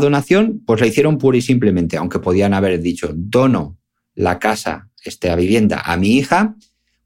donación, 0.00 0.62
pues 0.66 0.80
la 0.80 0.86
hicieron 0.86 1.18
pura 1.18 1.36
y 1.36 1.42
simplemente, 1.42 1.98
aunque 1.98 2.20
podían 2.20 2.54
haber 2.54 2.80
dicho, 2.80 3.10
dono 3.14 3.78
la 4.14 4.38
casa, 4.38 4.88
esta 5.04 5.36
vivienda 5.36 5.82
a 5.84 5.98
mi 5.98 6.16
hija 6.16 6.56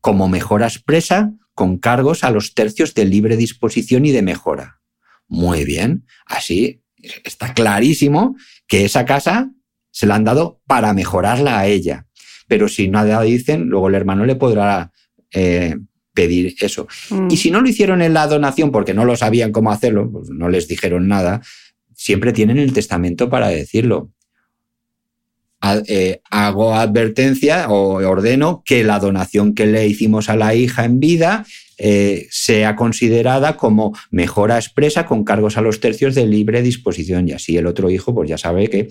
como 0.00 0.28
mejora 0.28 0.66
expresa 0.66 1.32
con 1.54 1.78
cargos 1.78 2.24
a 2.24 2.30
los 2.30 2.54
tercios 2.54 2.94
de 2.94 3.04
libre 3.04 3.36
disposición 3.36 4.04
y 4.06 4.10
de 4.10 4.22
mejora. 4.22 4.80
Muy 5.28 5.64
bien, 5.64 6.06
así 6.26 6.82
está 7.24 7.52
clarísimo 7.54 8.36
que 8.66 8.84
esa 8.84 9.04
casa 9.04 9.50
se 9.90 10.06
la 10.06 10.14
han 10.14 10.24
dado 10.24 10.60
para 10.66 10.94
mejorarla 10.94 11.58
a 11.58 11.66
ella. 11.66 12.06
Pero 12.48 12.68
si 12.68 12.88
nada 12.88 13.22
dicen, 13.22 13.66
luego 13.66 13.88
el 13.88 13.94
hermano 13.94 14.24
le 14.24 14.36
podrá 14.36 14.92
eh, 15.32 15.76
pedir 16.14 16.54
eso. 16.60 16.86
Mm. 17.10 17.28
Y 17.30 17.36
si 17.36 17.50
no 17.50 17.60
lo 17.60 17.68
hicieron 17.68 18.02
en 18.02 18.14
la 18.14 18.26
donación 18.26 18.70
porque 18.70 18.94
no 18.94 19.04
lo 19.04 19.16
sabían 19.16 19.52
cómo 19.52 19.70
hacerlo, 19.70 20.10
pues 20.10 20.30
no 20.30 20.48
les 20.48 20.68
dijeron 20.68 21.08
nada, 21.08 21.42
siempre 21.94 22.32
tienen 22.32 22.58
el 22.58 22.72
testamento 22.72 23.30
para 23.30 23.48
decirlo. 23.48 24.10
Eh, 25.86 26.20
hago 26.30 26.74
advertencia 26.74 27.68
o 27.68 27.94
ordeno 28.08 28.62
que 28.64 28.82
la 28.82 28.98
donación 28.98 29.54
que 29.54 29.66
le 29.66 29.86
hicimos 29.86 30.28
a 30.28 30.36
la 30.36 30.54
hija 30.54 30.84
en 30.84 30.98
vida 30.98 31.46
eh, 31.78 32.28
sea 32.30 32.76
considerada 32.76 33.56
como 33.56 33.96
mejora 34.10 34.56
expresa 34.56 35.06
con 35.06 35.24
cargos 35.24 35.56
a 35.56 35.62
los 35.62 35.80
tercios 35.80 36.14
de 36.14 36.26
libre 36.26 36.62
disposición. 36.62 37.28
Y 37.28 37.32
así 37.32 37.56
el 37.56 37.66
otro 37.66 37.90
hijo 37.90 38.14
pues 38.14 38.28
ya 38.28 38.38
sabe 38.38 38.68
que, 38.68 38.88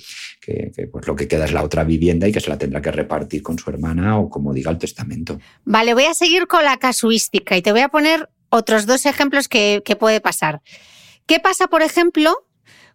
pues 0.92 1.08
lo 1.08 1.16
que 1.16 1.28
queda 1.28 1.46
es 1.46 1.54
la 1.54 1.64
otra 1.64 1.84
vivienda 1.84 2.28
y 2.28 2.32
que 2.32 2.40
se 2.40 2.50
la 2.50 2.58
tendrá 2.58 2.82
que 2.82 2.92
repartir 2.92 3.44
con 3.44 3.58
su 3.60 3.70
hermana 3.70 4.18
o 4.18 4.30
como 4.30 4.54
diga 4.54 4.72
el 4.72 4.78
testamento. 4.78 5.40
Vale, 5.64 5.94
voy 5.94 6.06
a 6.06 6.14
seguir 6.14 6.48
con 6.48 6.64
la 6.64 6.78
casuística 6.78 7.56
y 7.56 7.62
te 7.62 7.72
voy 7.72 7.82
a 7.82 7.90
poner 7.90 8.30
otros 8.50 8.86
dos 8.86 9.06
ejemplos 9.06 9.48
que, 9.48 9.82
que 9.86 9.96
puede 9.96 10.20
pasar. 10.20 10.62
¿Qué 11.28 11.40
pasa, 11.40 11.68
por 11.68 11.84
ejemplo, 11.84 12.36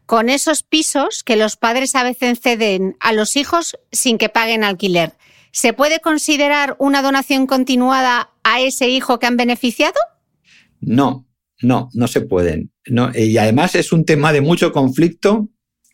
con 0.06 0.28
esos 0.28 0.62
pisos 0.62 1.22
que 1.22 1.36
los 1.36 1.56
padres 1.56 1.94
a 1.94 2.04
veces 2.04 2.40
ceden 2.40 2.96
a 3.00 3.12
los 3.12 3.36
hijos 3.36 3.76
sin 3.92 4.18
que 4.18 4.28
paguen 4.28 4.64
alquiler. 4.64 5.12
¿Se 5.52 5.72
puede 5.72 6.00
considerar 6.00 6.76
una 6.78 7.02
donación 7.02 7.46
continuada 7.46 8.30
a 8.44 8.60
ese 8.60 8.88
hijo 8.88 9.18
que 9.18 9.26
han 9.26 9.36
beneficiado? 9.36 9.98
No, 10.80 11.26
no, 11.60 11.88
no 11.92 12.08
se 12.08 12.20
pueden. 12.20 12.72
y 13.14 13.36
además 13.36 13.74
es 13.74 13.92
un 13.92 14.04
tema 14.04 14.32
de 14.32 14.40
mucho 14.40 14.72
conflicto 14.72 15.48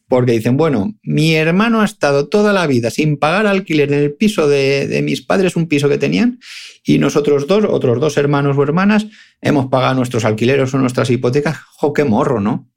porque 0.09 0.33
dicen, 0.33 0.59
bueno, 0.59 0.93
mi 1.03 1.35
hermano 1.35 1.81
ha 1.81 1.87
estado 1.87 2.29
toda 2.29 2.53
la 2.53 2.67
vida 2.67 2.91
sin 2.91 3.17
pagar 3.17 3.47
alquiler 3.47 3.91
en 3.95 4.01
el 4.01 4.13
piso 4.13 4.47
de, 4.47 5.01
mis 5.03 5.23
padres, 5.23 5.57
un 5.57 5.69
piso 5.69 5.89
que 5.89 5.97
tenían, 5.97 6.39
y 6.85 6.99
nosotros 6.99 7.47
dos, 7.47 7.65
otros 7.67 7.99
dos 7.99 8.19
hermanos 8.19 8.59
o 8.59 8.63
hermanas, 8.63 9.07
hemos 9.41 9.69
pagado 9.69 9.95
nuestros 9.95 10.27
alquileres 10.27 10.75
o 10.75 10.79
nuestras 10.79 11.09
hipotecas. 11.09 11.61
¡Jo, 11.79 11.95
qué 11.95 12.05
morro, 12.05 12.43
¿no? 12.43 12.71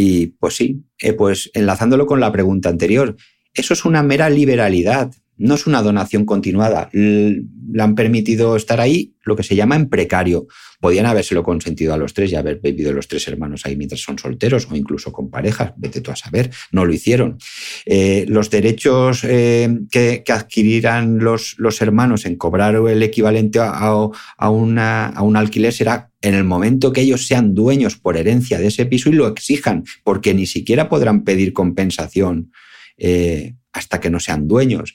Y 0.00 0.28
pues 0.28 0.54
sí, 0.54 0.84
eh, 1.00 1.12
pues 1.12 1.50
enlazándolo 1.54 2.06
con 2.06 2.20
la 2.20 2.30
pregunta 2.30 2.68
anterior, 2.68 3.16
eso 3.52 3.72
es 3.72 3.84
una 3.84 4.04
mera 4.04 4.30
liberalidad, 4.30 5.10
no 5.38 5.54
es 5.54 5.66
una 5.66 5.82
donación 5.82 6.24
continuada. 6.24 6.90
Le 6.92 7.82
han 7.82 7.94
permitido 7.94 8.56
estar 8.56 8.80
ahí 8.80 9.14
lo 9.22 9.36
que 9.36 9.42
se 9.42 9.54
llama 9.54 9.76
en 9.76 9.88
precario. 9.88 10.46
Podían 10.80 11.06
habérselo 11.06 11.42
consentido 11.42 11.94
a 11.94 11.96
los 11.96 12.14
tres 12.14 12.32
y 12.32 12.36
haber 12.36 12.60
vivido 12.60 12.92
los 12.92 13.08
tres 13.08 13.28
hermanos 13.28 13.62
ahí 13.64 13.76
mientras 13.76 14.00
son 14.00 14.18
solteros 14.18 14.68
o 14.70 14.76
incluso 14.76 15.12
con 15.12 15.30
parejas, 15.30 15.72
vete 15.76 16.00
tú 16.00 16.10
a 16.10 16.16
saber, 16.16 16.50
no 16.72 16.84
lo 16.84 16.92
hicieron. 16.92 17.38
Eh, 17.84 18.24
los 18.28 18.50
derechos 18.50 19.22
eh, 19.24 19.68
que, 19.90 20.24
adquirirán 20.28 21.18
los, 21.18 21.56
los, 21.58 21.80
hermanos 21.82 22.26
en 22.26 22.36
cobrar 22.36 22.74
el 22.74 23.02
equivalente 23.02 23.58
a, 23.60 24.50
una, 24.50 25.06
a 25.06 25.22
un 25.22 25.36
alquiler 25.36 25.72
será 25.72 26.10
en 26.22 26.34
el 26.34 26.44
momento 26.44 26.92
que 26.92 27.02
ellos 27.02 27.26
sean 27.26 27.54
dueños 27.54 27.96
por 27.96 28.16
herencia 28.16 28.58
de 28.58 28.68
ese 28.68 28.86
piso 28.86 29.08
y 29.08 29.12
lo 29.12 29.28
exijan, 29.28 29.84
porque 30.04 30.34
ni 30.34 30.46
siquiera 30.46 30.88
podrán 30.88 31.22
pedir 31.22 31.52
compensación. 31.52 32.50
Eh, 32.98 33.54
hasta 33.72 34.00
que 34.00 34.10
no 34.10 34.20
sean 34.20 34.48
dueños. 34.48 34.94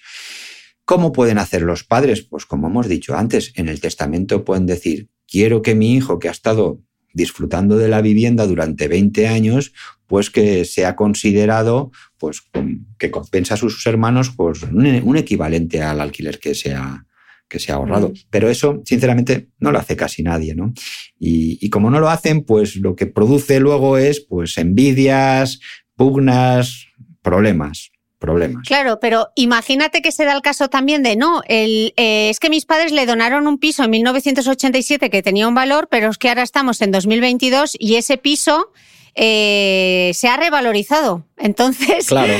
¿Cómo 0.86 1.14
pueden 1.14 1.38
hacer 1.38 1.62
los 1.62 1.84
padres? 1.84 2.22
Pues 2.22 2.46
como 2.46 2.68
hemos 2.68 2.88
dicho 2.88 3.16
antes, 3.16 3.54
en 3.56 3.70
el 3.70 3.80
testamento 3.80 4.44
pueden 4.44 4.66
decir, 4.66 5.10
quiero 5.28 5.62
que 5.62 5.76
mi 5.76 5.96
hijo 5.96 6.20
que 6.20 6.28
ha 6.28 6.32
estado 6.32 6.82
disfrutando 7.14 7.78
de 7.78 7.88
la 7.88 8.02
vivienda 8.02 8.46
durante 8.46 8.88
20 8.88 9.28
años, 9.28 9.72
pues 10.08 10.30
que 10.30 10.66
sea 10.66 10.96
considerado, 10.96 11.92
pues 12.18 12.42
que 12.98 13.12
compensa 13.12 13.54
a 13.54 13.58
sus 13.58 13.86
hermanos, 13.86 14.32
pues 14.36 14.64
un, 14.64 15.18
equivalente 15.18 15.82
al 15.82 16.02
alquiler 16.02 16.40
que 16.40 16.56
se 16.56 16.74
ha, 16.74 17.06
que 17.48 17.60
se 17.60 17.72
ha 17.72 17.76
ahorrado. 17.76 18.10
Mm. 18.10 18.14
Pero 18.30 18.50
eso, 18.50 18.82
sinceramente, 18.84 19.50
no 19.60 19.72
lo 19.72 19.80
hace 19.80 19.96
casi 19.96 20.24
nadie, 20.24 20.56
¿no? 20.56 20.74
Y, 21.20 21.60
y, 21.62 21.70
como 21.70 21.92
no 21.92 22.00
lo 22.00 22.10
hacen, 22.10 22.44
pues 22.44 22.76
lo 22.76 22.96
que 22.96 23.06
produce 23.06 23.60
luego 23.60 23.98
es, 23.98 24.20
pues, 24.20 24.58
envidias, 24.58 25.60
pugnas, 25.96 26.88
problemas 27.22 27.93
problemas. 28.24 28.66
Claro, 28.66 29.00
pero 29.02 29.28
imagínate 29.36 30.02
que 30.02 30.14
se 30.14 30.24
da 30.24 30.32
el 30.32 30.42
caso 30.42 30.70
también 30.70 31.04
de 31.04 31.18
no, 31.18 31.42
el, 31.50 31.94
eh, 31.98 32.30
es 32.30 32.40
que 32.40 32.50
mis 32.50 32.66
padres 32.66 32.94
le 32.94 33.06
donaron 33.06 33.48
un 33.48 33.58
piso 33.58 33.84
en 33.84 33.90
1987 33.90 35.10
que 35.10 35.22
tenía 35.22 35.46
un 35.46 35.54
valor, 35.54 35.90
pero 35.92 36.10
es 36.10 36.18
que 36.18 36.30
ahora 36.30 36.44
estamos 36.44 36.82
en 36.82 36.92
2022 36.92 37.76
y 37.78 37.96
ese 37.96 38.18
piso 38.18 38.72
eh, 39.14 40.12
se 40.14 40.30
ha 40.30 40.38
revalorizado. 40.38 41.26
Entonces. 41.38 42.08
Claro. 42.08 42.34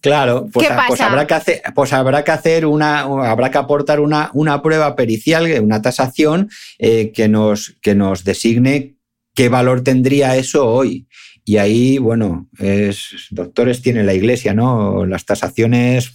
Claro, 0.00 0.46
pues, 0.52 0.68
pues 0.86 1.00
habrá 1.00 1.26
que 1.26 1.34
hacer, 1.34 1.62
pues 1.74 1.92
habrá 1.92 2.22
que 2.22 2.30
hacer 2.30 2.64
una, 2.64 3.00
habrá 3.00 3.50
que 3.50 3.58
aportar 3.58 3.98
una, 3.98 4.30
una 4.32 4.62
prueba 4.62 4.94
pericial, 4.94 5.48
una 5.60 5.82
tasación 5.82 6.50
eh, 6.78 7.10
que, 7.12 7.26
nos, 7.26 7.76
que 7.82 7.96
nos 7.96 8.22
designe 8.22 8.94
qué 9.34 9.48
valor 9.48 9.82
tendría 9.82 10.36
eso 10.36 10.68
hoy. 10.68 11.08
Y 11.48 11.58
ahí, 11.58 11.98
bueno, 11.98 12.48
es, 12.58 13.28
doctores 13.30 13.80
tiene 13.80 14.02
la 14.02 14.14
iglesia, 14.14 14.52
¿no? 14.52 15.06
Las 15.06 15.24
tasaciones 15.24 16.12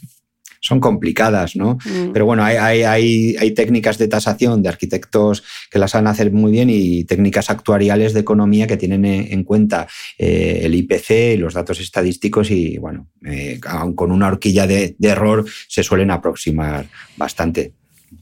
son 0.60 0.82
complicadas, 0.82 1.56
¿no? 1.56 1.78
Mm. 1.86 2.12
Pero 2.12 2.26
bueno, 2.26 2.44
hay, 2.44 2.58
hay, 2.58 3.38
hay, 3.38 3.52
técnicas 3.52 3.98
de 3.98 4.10
tasación 4.10 4.62
de 4.62 4.68
arquitectos 4.68 5.42
que 5.72 5.80
las 5.80 5.92
saben 5.92 6.08
hacer 6.08 6.34
muy 6.34 6.52
bien 6.52 6.70
y 6.70 7.06
técnicas 7.06 7.50
actuariales 7.50 8.14
de 8.14 8.20
economía 8.20 8.68
que 8.68 8.76
tienen 8.76 9.06
en 9.06 9.44
cuenta 9.46 9.88
eh, 10.18 10.60
el 10.64 10.76
IPC 10.76 11.36
y 11.36 11.38
los 11.38 11.54
datos 11.54 11.80
estadísticos 11.80 12.52
y, 12.52 12.78
bueno, 12.78 13.08
eh, 13.26 13.62
con 13.96 14.12
una 14.12 14.28
horquilla 14.28 14.68
de, 14.68 14.98
de 15.00 15.08
error 15.08 15.46
se 15.70 15.82
suelen 15.82 16.12
aproximar 16.12 16.88
bastante. 17.16 17.72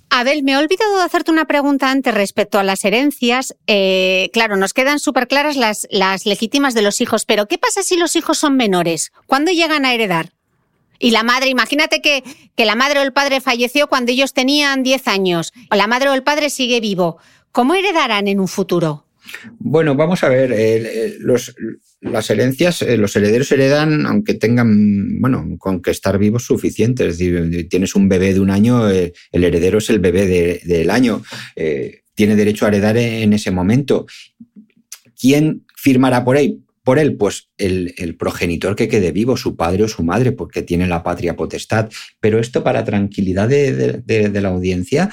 Abel, 0.10 0.44
me 0.44 0.54
he 0.54 0.58
olvidado 0.58 0.98
de 0.98 1.04
hacerte 1.04 1.32
una 1.32 1.46
pregunta 1.46 1.92
antes 1.92 2.14
respecto 2.14 2.58
a 2.58 2.64
las 2.64 2.84
herencias. 2.84 3.56
Eh, 3.68 4.30
claro, 4.34 4.58
nos 4.58 4.74
quedan 4.74 5.00
súper 5.00 5.28
claras 5.28 5.56
las, 5.56 5.88
las 5.92 6.26
legítimas 6.26 6.74
de 6.74 6.82
los 6.82 7.00
hijos, 7.02 7.26
pero 7.26 7.48
¿qué 7.48 7.58
pasa 7.58 7.84
si 7.84 7.96
los 7.96 8.16
hijos 8.16 8.38
son 8.40 8.58
menores? 8.58 9.12
¿Cuándo 9.28 9.52
llegan 9.52 9.86
a 9.86 9.94
heredar? 9.94 10.32
Y 10.98 11.12
la 11.12 11.24
madre, 11.24 11.50
imagínate 11.50 12.02
que, 12.02 12.24
que 12.56 12.66
la 12.66 12.76
madre 12.76 13.00
o 13.00 13.04
el 13.04 13.14
padre 13.14 13.40
falleció 13.40 13.88
cuando 13.88 14.12
ellos 14.12 14.34
tenían 14.34 14.84
10 14.84 15.08
años, 15.08 15.54
o 15.72 15.76
la 15.76 15.88
madre 15.88 16.10
o 16.10 16.14
el 16.14 16.24
padre 16.24 16.50
sigue 16.50 16.82
vivo. 16.82 17.18
¿Cómo 17.52 17.76
heredarán 17.76 18.28
en 18.28 18.40
un 18.40 18.48
futuro? 18.48 19.06
Bueno, 19.58 19.96
vamos 19.96 20.24
a 20.24 20.30
ver, 20.30 20.52
eh, 20.54 21.16
los, 21.20 21.56
las 22.02 22.30
herencias, 22.30 22.82
eh, 22.82 22.98
los 22.98 23.16
herederos 23.16 23.52
heredan 23.52 24.06
aunque 24.06 24.34
tengan, 24.34 25.20
bueno, 25.20 25.56
con 25.58 25.82
que 25.82 25.92
estar 25.92 26.18
vivos 26.18 26.46
suficiente. 26.46 27.08
Es 27.08 27.18
decir, 27.18 27.68
tienes 27.70 27.96
un 27.96 28.08
bebé 28.08 28.34
de 28.34 28.40
un 28.40 28.50
año, 28.50 28.90
eh, 28.90 29.14
el 29.32 29.44
heredero 29.44 29.80
es 29.80 29.90
el 29.90 30.00
bebé 30.00 30.62
del 30.64 30.90
año. 30.90 31.22
Eh, 31.56 32.02
tiene 32.16 32.36
derecho 32.36 32.66
a 32.66 32.70
heredar 32.70 32.98
en 32.98 33.34
ese 33.34 33.52
momento. 33.52 34.06
¿Quién 35.20 35.66
firmará 35.76 36.24
por 36.24 36.38
él? 36.38 36.60
Por 36.84 37.00
él, 37.00 37.18
pues 37.18 37.50
el, 37.58 38.16
progenitor 38.18 38.76
que 38.76 38.88
quede 38.88 39.12
vivo, 39.12 39.38
su 39.38 39.56
padre 39.56 39.84
o 39.84 39.88
su 39.88 40.04
madre, 40.04 40.32
porque 40.32 40.62
tiene 40.64 40.88
la 40.88 41.04
patria 41.04 41.36
potestad. 41.36 41.90
Pero 42.20 42.40
esto 42.40 42.64
para 42.64 42.84
tranquilidad 42.84 43.48
de, 43.48 44.32
la 44.42 44.50
audiencia, 44.50 45.10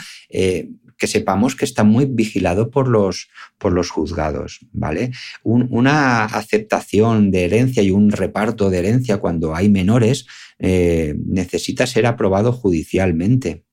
que 0.97 1.07
sepamos 1.07 1.55
que 1.55 1.65
está 1.65 1.85
muy 1.85 2.07
vigilado 2.07 2.71
por 2.71 2.89
los, 2.89 3.29
por 3.59 3.73
los 3.73 3.91
juzgados, 3.91 4.61
¿vale? 4.73 5.13
una 5.43 6.25
aceptación 6.25 7.31
de 7.31 7.45
herencia 7.45 7.83
y 7.83 7.91
un 7.91 8.11
reparto 8.11 8.71
de 8.71 8.79
herencia 8.79 9.19
cuando 9.19 9.55
hay 9.55 9.69
menores 9.69 10.27
eh, 10.59 11.15
necesita 11.27 11.87
ser 11.87 12.07
aprobado 12.07 12.53
judicialmente. 12.53 13.65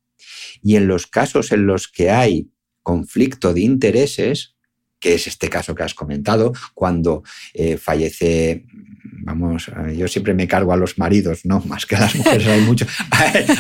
Y 0.62 0.76
en 0.76 0.88
los 0.88 1.08
casos 1.08 1.52
en 1.52 1.66
los 1.66 1.88
que 1.88 2.10
hay 2.10 2.50
conflicto 2.82 3.54
de 3.54 3.62
intereses, 3.62 4.56
que 5.00 5.16
es 5.16 5.28
este 5.28 5.50
caso 5.50 5.76
que 5.76 5.84
has 5.84 5.94
comentado, 5.94 6.54
cuando 6.74 7.24
eh, 7.54 7.78
fallece 7.78 8.66
vamos, 9.04 9.72
yo 9.96 10.08
siempre 10.08 10.34
me 10.34 10.48
cargo 10.48 10.74
a 10.74 10.78
los 10.78 10.98
maridos, 10.98 11.46
¿no? 11.46 11.62
Más 11.68 11.86
que 11.86 11.96
a 11.96 12.02
las 12.02 12.16
mujeres, 12.16 12.48
hay 12.48 12.62
mucho. 12.62 12.86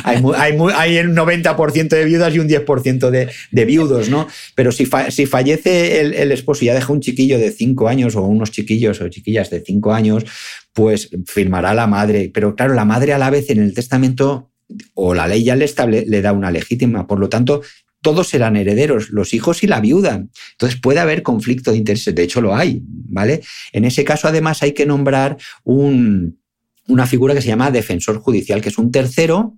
Hay, 0.03 0.21
hay, 0.35 0.57
hay, 0.75 0.97
el 0.97 1.15
90% 1.15 1.87
de 1.87 2.05
viudas 2.05 2.33
y 2.33 2.39
un 2.39 2.47
10% 2.47 3.09
de, 3.09 3.29
de, 3.51 3.65
viudos, 3.65 4.09
¿no? 4.09 4.27
Pero 4.55 4.71
si, 4.71 4.87
si 5.09 5.25
fallece 5.25 6.01
el, 6.01 6.13
el, 6.13 6.31
esposo 6.31 6.63
y 6.63 6.67
ya 6.67 6.73
deja 6.73 6.91
un 6.91 6.99
chiquillo 6.99 7.39
de 7.39 7.51
5 7.51 7.87
años 7.87 8.15
o 8.15 8.23
unos 8.23 8.51
chiquillos 8.51 8.99
o 9.01 9.09
chiquillas 9.09 9.49
de 9.49 9.61
5 9.61 9.93
años, 9.93 10.25
pues 10.73 11.09
firmará 11.25 11.73
la 11.73 11.87
madre. 11.87 12.31
Pero 12.33 12.55
claro, 12.55 12.73
la 12.73 12.85
madre 12.85 13.13
a 13.13 13.17
la 13.17 13.29
vez 13.29 13.49
en 13.49 13.61
el 13.61 13.73
testamento 13.73 14.51
o 14.93 15.13
la 15.13 15.27
ley 15.27 15.43
ya 15.43 15.55
le, 15.55 15.65
estable, 15.65 16.05
le 16.07 16.21
da 16.21 16.33
una 16.33 16.51
legítima. 16.51 17.07
Por 17.07 17.19
lo 17.19 17.29
tanto, 17.29 17.61
todos 18.03 18.27
serán 18.27 18.55
herederos, 18.55 19.09
los 19.09 19.33
hijos 19.33 19.63
y 19.63 19.67
la 19.67 19.79
viuda. 19.79 20.23
Entonces 20.51 20.79
puede 20.79 20.99
haber 20.99 21.23
conflicto 21.23 21.71
de 21.71 21.77
intereses, 21.77 22.13
de 22.13 22.21
hecho 22.21 22.41
lo 22.41 22.55
hay, 22.55 22.83
¿vale? 22.85 23.41
En 23.71 23.85
ese 23.85 24.03
caso 24.03 24.27
además 24.27 24.61
hay 24.61 24.73
que 24.73 24.85
nombrar 24.85 25.37
una 25.63 27.07
figura 27.07 27.33
que 27.33 27.41
se 27.41 27.47
llama 27.47 27.71
defensor 27.71 28.19
judicial, 28.19 28.61
que 28.61 28.69
es 28.69 28.77
un 28.77 28.91
tercero 28.91 29.57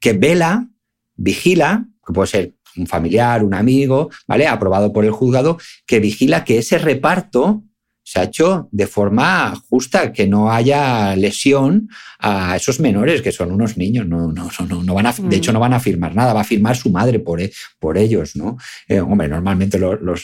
que 0.00 0.12
vela, 0.12 0.68
vigila, 1.16 1.86
que 2.06 2.12
puede 2.12 2.28
ser 2.28 2.54
un 2.76 2.86
familiar, 2.86 3.42
un 3.42 3.54
amigo, 3.54 4.10
¿vale? 4.26 4.46
Aprobado 4.46 4.92
por 4.92 5.06
el 5.06 5.12
juzgado, 5.12 5.58
que 5.86 6.00
vigila 6.00 6.44
que 6.44 6.58
ese 6.58 6.76
reparto 6.76 7.62
se 8.06 8.20
ha 8.20 8.22
hecho 8.22 8.68
de 8.70 8.86
forma 8.86 9.52
justa, 9.68 10.12
que 10.12 10.28
no 10.28 10.52
haya 10.52 11.16
lesión 11.16 11.88
a 12.20 12.54
esos 12.54 12.78
menores, 12.78 13.20
que 13.20 13.32
son 13.32 13.50
unos 13.50 13.76
niños, 13.76 14.06
no, 14.06 14.32
no, 14.32 14.48
no, 14.84 14.94
van 14.94 15.06
a, 15.06 15.12
de 15.12 15.34
hecho 15.34 15.52
no 15.52 15.58
van 15.58 15.72
a 15.72 15.80
firmar 15.80 16.14
nada, 16.14 16.32
va 16.32 16.42
a 16.42 16.44
firmar 16.44 16.76
su 16.76 16.88
madre 16.90 17.18
por, 17.18 17.40
e, 17.40 17.50
por 17.80 17.98
ellos, 17.98 18.36
¿no? 18.36 18.58
Eh, 18.86 19.00
hombre, 19.00 19.26
normalmente 19.26 19.80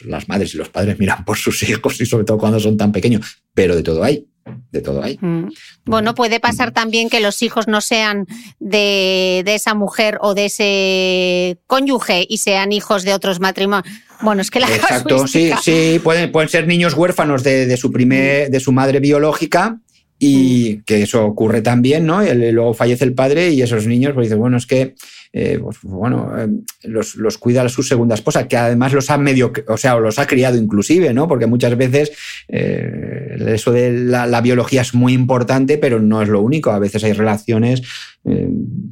las 0.07 0.28
madres 0.28 0.55
y 0.55 0.59
los 0.59 0.68
padres 0.68 0.97
miran 1.01 1.24
por 1.24 1.37
sus 1.37 1.61
hijos 1.68 2.01
y 2.01 2.07
sobre 2.07 2.24
todo 2.24 2.39
cuando 2.39 2.61
son 2.61 2.76
tan 2.76 2.93
pequeños, 2.93 3.43
pero 3.53 3.74
de 3.74 3.83
todo 3.83 4.05
hay 4.05 4.28
de 4.70 4.80
todo 4.80 5.03
hay. 5.03 5.18
Mm. 5.20 5.51
Bueno, 5.84 6.14
puede 6.14 6.40
pasar 6.40 6.72
también 6.72 7.11
que 7.11 7.20
los 7.20 7.43
hijos 7.43 7.68
no 7.68 7.80
sean 7.80 8.26
de, 8.59 9.45
esa 9.47 9.74
mujer 9.74 10.18
o 10.20 10.34
de 10.34 10.47
ese 10.47 11.59
cónyuge 11.66 12.26
y 12.28 12.38
sean 12.38 12.72
hijos 12.72 13.05
de 13.05 13.14
otros 13.14 13.40
matrimonios. 13.40 13.93
Bueno, 14.22 14.43
es 14.43 14.51
que 14.51 14.61
la 14.61 14.72
Exacto, 14.72 15.26
sí, 15.26 15.51
sí, 15.62 16.01
pueden, 16.03 16.30
pueden 16.30 16.49
ser 16.49 16.66
niños 16.66 16.95
huérfanos 16.95 17.43
de, 17.43 17.76
su 17.76 17.90
primer, 17.90 18.51
de 18.51 18.61
su 18.61 18.72
madre 18.72 19.01
biológica 19.01 19.78
y 20.18 20.76
mm. 20.78 20.84
que 20.84 21.03
eso 21.03 21.24
ocurre 21.24 21.62
también, 21.62 22.07
¿no? 22.07 22.24
Y 22.24 22.53
luego 22.53 22.74
fallece 22.74 23.05
el 23.05 23.14
padre 23.14 23.51
y 23.51 23.62
esos 23.62 23.86
niños 23.86 24.12
pues 24.14 24.26
dicen, 24.26 24.38
bueno, 24.38 24.57
es 24.57 24.66
que 24.66 24.95
eh, 25.34 25.59
pues, 25.62 25.78
bueno, 25.82 26.30
eh, 26.38 26.47
los, 26.82 27.14
los, 27.14 27.38
cuida 27.38 27.66
su 27.70 27.82
segunda 27.82 28.14
esposa, 28.14 28.47
que 28.47 28.57
además 28.57 28.93
los 28.93 29.09
ha 29.09 29.16
medio, 29.16 29.51
o 29.66 29.76
sea, 29.78 29.99
los 29.99 30.18
ha 30.18 30.26
criado 30.26 30.59
inclusive, 30.59 31.14
¿no? 31.14 31.26
Porque 31.26 31.47
muchas 31.47 31.74
veces 31.76 32.12
eh, 32.49 33.22
eso 33.47 33.72
de 33.72 33.93
la, 33.93 34.41
biología 34.41 34.83
es 34.83 34.95
muy 34.95 35.12
importante, 35.12 35.78
pero 35.78 36.01
no 36.01 36.22
es 36.22 36.28
lo 36.28 36.41
único. 36.41 36.70
A 36.70 36.78
veces 36.78 37.05
hay 37.05 37.12
relaciones 37.12 37.83
eh, 38.24 38.49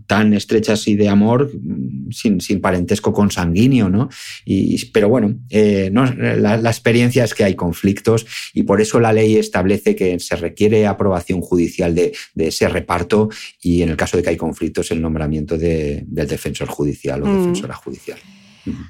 tan 0.07 0.34
estrechas 0.34 0.86
y 0.88 0.97
de 0.97 1.09
amor 1.09 1.51
sin, 2.11 2.41
sin 2.41 2.61
parentesco 2.61 3.12
consanguíneo, 3.12 3.88
¿no? 3.88 4.09
Y, 4.45 4.84
pero 4.86 5.09
bueno, 5.09 5.36
eh, 5.51 5.91
no, 5.93 6.05
la, 6.05 6.57
experiencia 6.57 7.24
es 7.24 7.34
que 7.34 7.45
hay 7.45 7.55
conflictos 7.55 8.26
y 8.55 8.64
por 8.64 8.80
eso 8.80 9.01
la 9.01 9.12
ley 9.12 9.36
establece 9.36 9.95
que 9.95 10.18
se 10.18 10.36
requiere 10.36 10.86
aprobación 10.86 11.41
judicial 11.41 11.95
de, 11.95 12.12
ese 12.36 12.68
reparto 12.68 13.28
y 13.62 13.82
en 13.82 13.91
el 13.91 13.97
caso 13.97 14.16
de 14.16 14.22
que 14.22 14.30
hay 14.30 14.36
conflictos 14.36 14.91
el 14.91 15.01
nombramiento 15.01 15.59
del 15.59 16.07
defensor 16.07 16.68
judicial 16.68 17.22
o 17.22 17.26
mm. 17.26 17.38
defensora 17.38 17.74
judicial. 17.74 18.18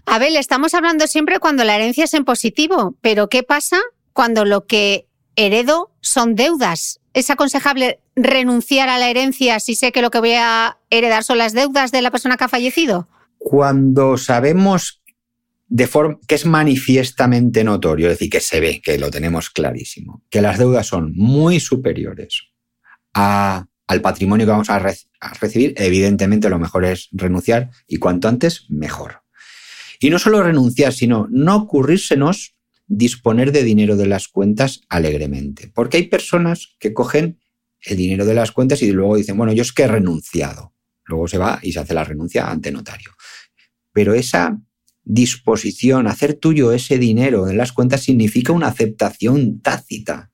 Abel, 0.07 0.37
estamos 0.37 0.75
hablando 0.75 1.07
siempre 1.07 1.39
cuando 1.39 1.65
la 1.65 1.77
herencia 1.77 2.05
es 2.05 2.15
en 2.15 2.25
positivo, 2.25 2.97
pero 3.01 3.29
¿qué 3.29 3.43
pasa 3.43 3.79
cuando 4.13 4.45
lo 4.45 4.67
que 4.67 5.07
heredo 5.37 5.91
son 6.01 6.35
deudas? 6.35 7.01
¿Es 7.13 7.31
aconsejable 7.31 8.01
renunciar 8.15 8.89
a 8.89 8.99
la 8.99 9.11
herencia 9.11 9.61
si 9.61 9.75
sé 9.75 9.93
que 9.93 10.03
lo 10.03 10.11
que 10.11 10.21
voy 10.21 10.33
a 10.33 10.79
heredar 10.91 11.25
son 11.25 11.39
las 11.39 11.53
deudas 11.53 11.93
de 11.93 12.03
la 12.03 12.11
persona 12.11 12.37
que 12.37 12.45
ha 12.45 12.49
fallecido? 12.49 13.09
Cuando 13.39 14.17
sabemos 14.17 15.03
de 15.69 15.87
forma 15.87 16.19
que 16.27 16.35
es 16.35 16.47
manifiestamente 16.47 17.65
notorio, 17.65 18.09
es 18.09 18.15
decir, 18.15 18.31
que 18.31 18.41
se 18.41 18.61
ve, 18.61 18.83
que 18.83 18.99
lo 18.99 19.11
tenemos 19.11 19.51
clarísimo, 19.51 20.23
que 20.29 20.43
las 20.43 20.59
deudas 20.59 20.87
son 20.87 21.13
muy 21.15 21.61
superiores 21.61 22.49
al 23.13 24.01
patrimonio 24.03 24.47
que 24.47 24.53
vamos 24.53 24.71
a 24.71 24.79
recibir, 25.41 25.75
evidentemente 25.77 26.49
lo 26.49 26.59
mejor 26.59 26.85
es 26.85 27.09
renunciar 27.13 27.71
y 27.89 27.97
cuanto 27.97 28.29
antes, 28.29 28.67
mejor. 28.69 29.23
Y 30.01 30.11
no 30.11 30.19
solo 30.19 30.43
renunciar, 30.43 30.93
sino 30.93 31.27
no 31.31 31.57
ocurrírsenos 31.57 32.57
disponer 32.91 33.53
de 33.53 33.63
dinero 33.63 33.97
de 33.97 34.07
las 34.07 34.29
cuentas 34.29 34.83
alegremente. 34.89 35.71
Porque 35.73 35.97
hay 35.97 36.09
personas 36.09 36.75
que 36.81 36.93
cogen 36.93 37.39
el 37.83 37.97
dinero 37.97 38.27
de 38.27 38.35
las 38.35 38.51
cuentas 38.51 38.83
y 38.83 38.91
luego 38.91 39.17
dicen, 39.17 39.37
bueno, 39.37 39.53
yo 39.53 39.63
es 39.63 39.73
que 39.73 39.85
he 39.85 39.89
renunciado. 39.89 40.75
Luego 41.05 41.29
se 41.29 41.39
va 41.39 41.61
y 41.63 41.73
se 41.73 41.79
hace 41.79 41.95
la 41.95 42.05
renuncia 42.05 42.51
ante 42.51 42.73
notario. 42.73 43.13
Pero 43.93 44.15
esa 44.15 44.59
disposición, 45.05 46.09
hacer 46.09 46.35
tuyo 46.35 46.73
ese 46.73 46.99
dinero 46.99 47.47
de 47.47 47.55
las 47.55 47.73
cuentas 47.73 48.03
significa 48.03 48.53
una 48.53 48.67
aceptación 48.67 49.61
tácita. 49.61 50.33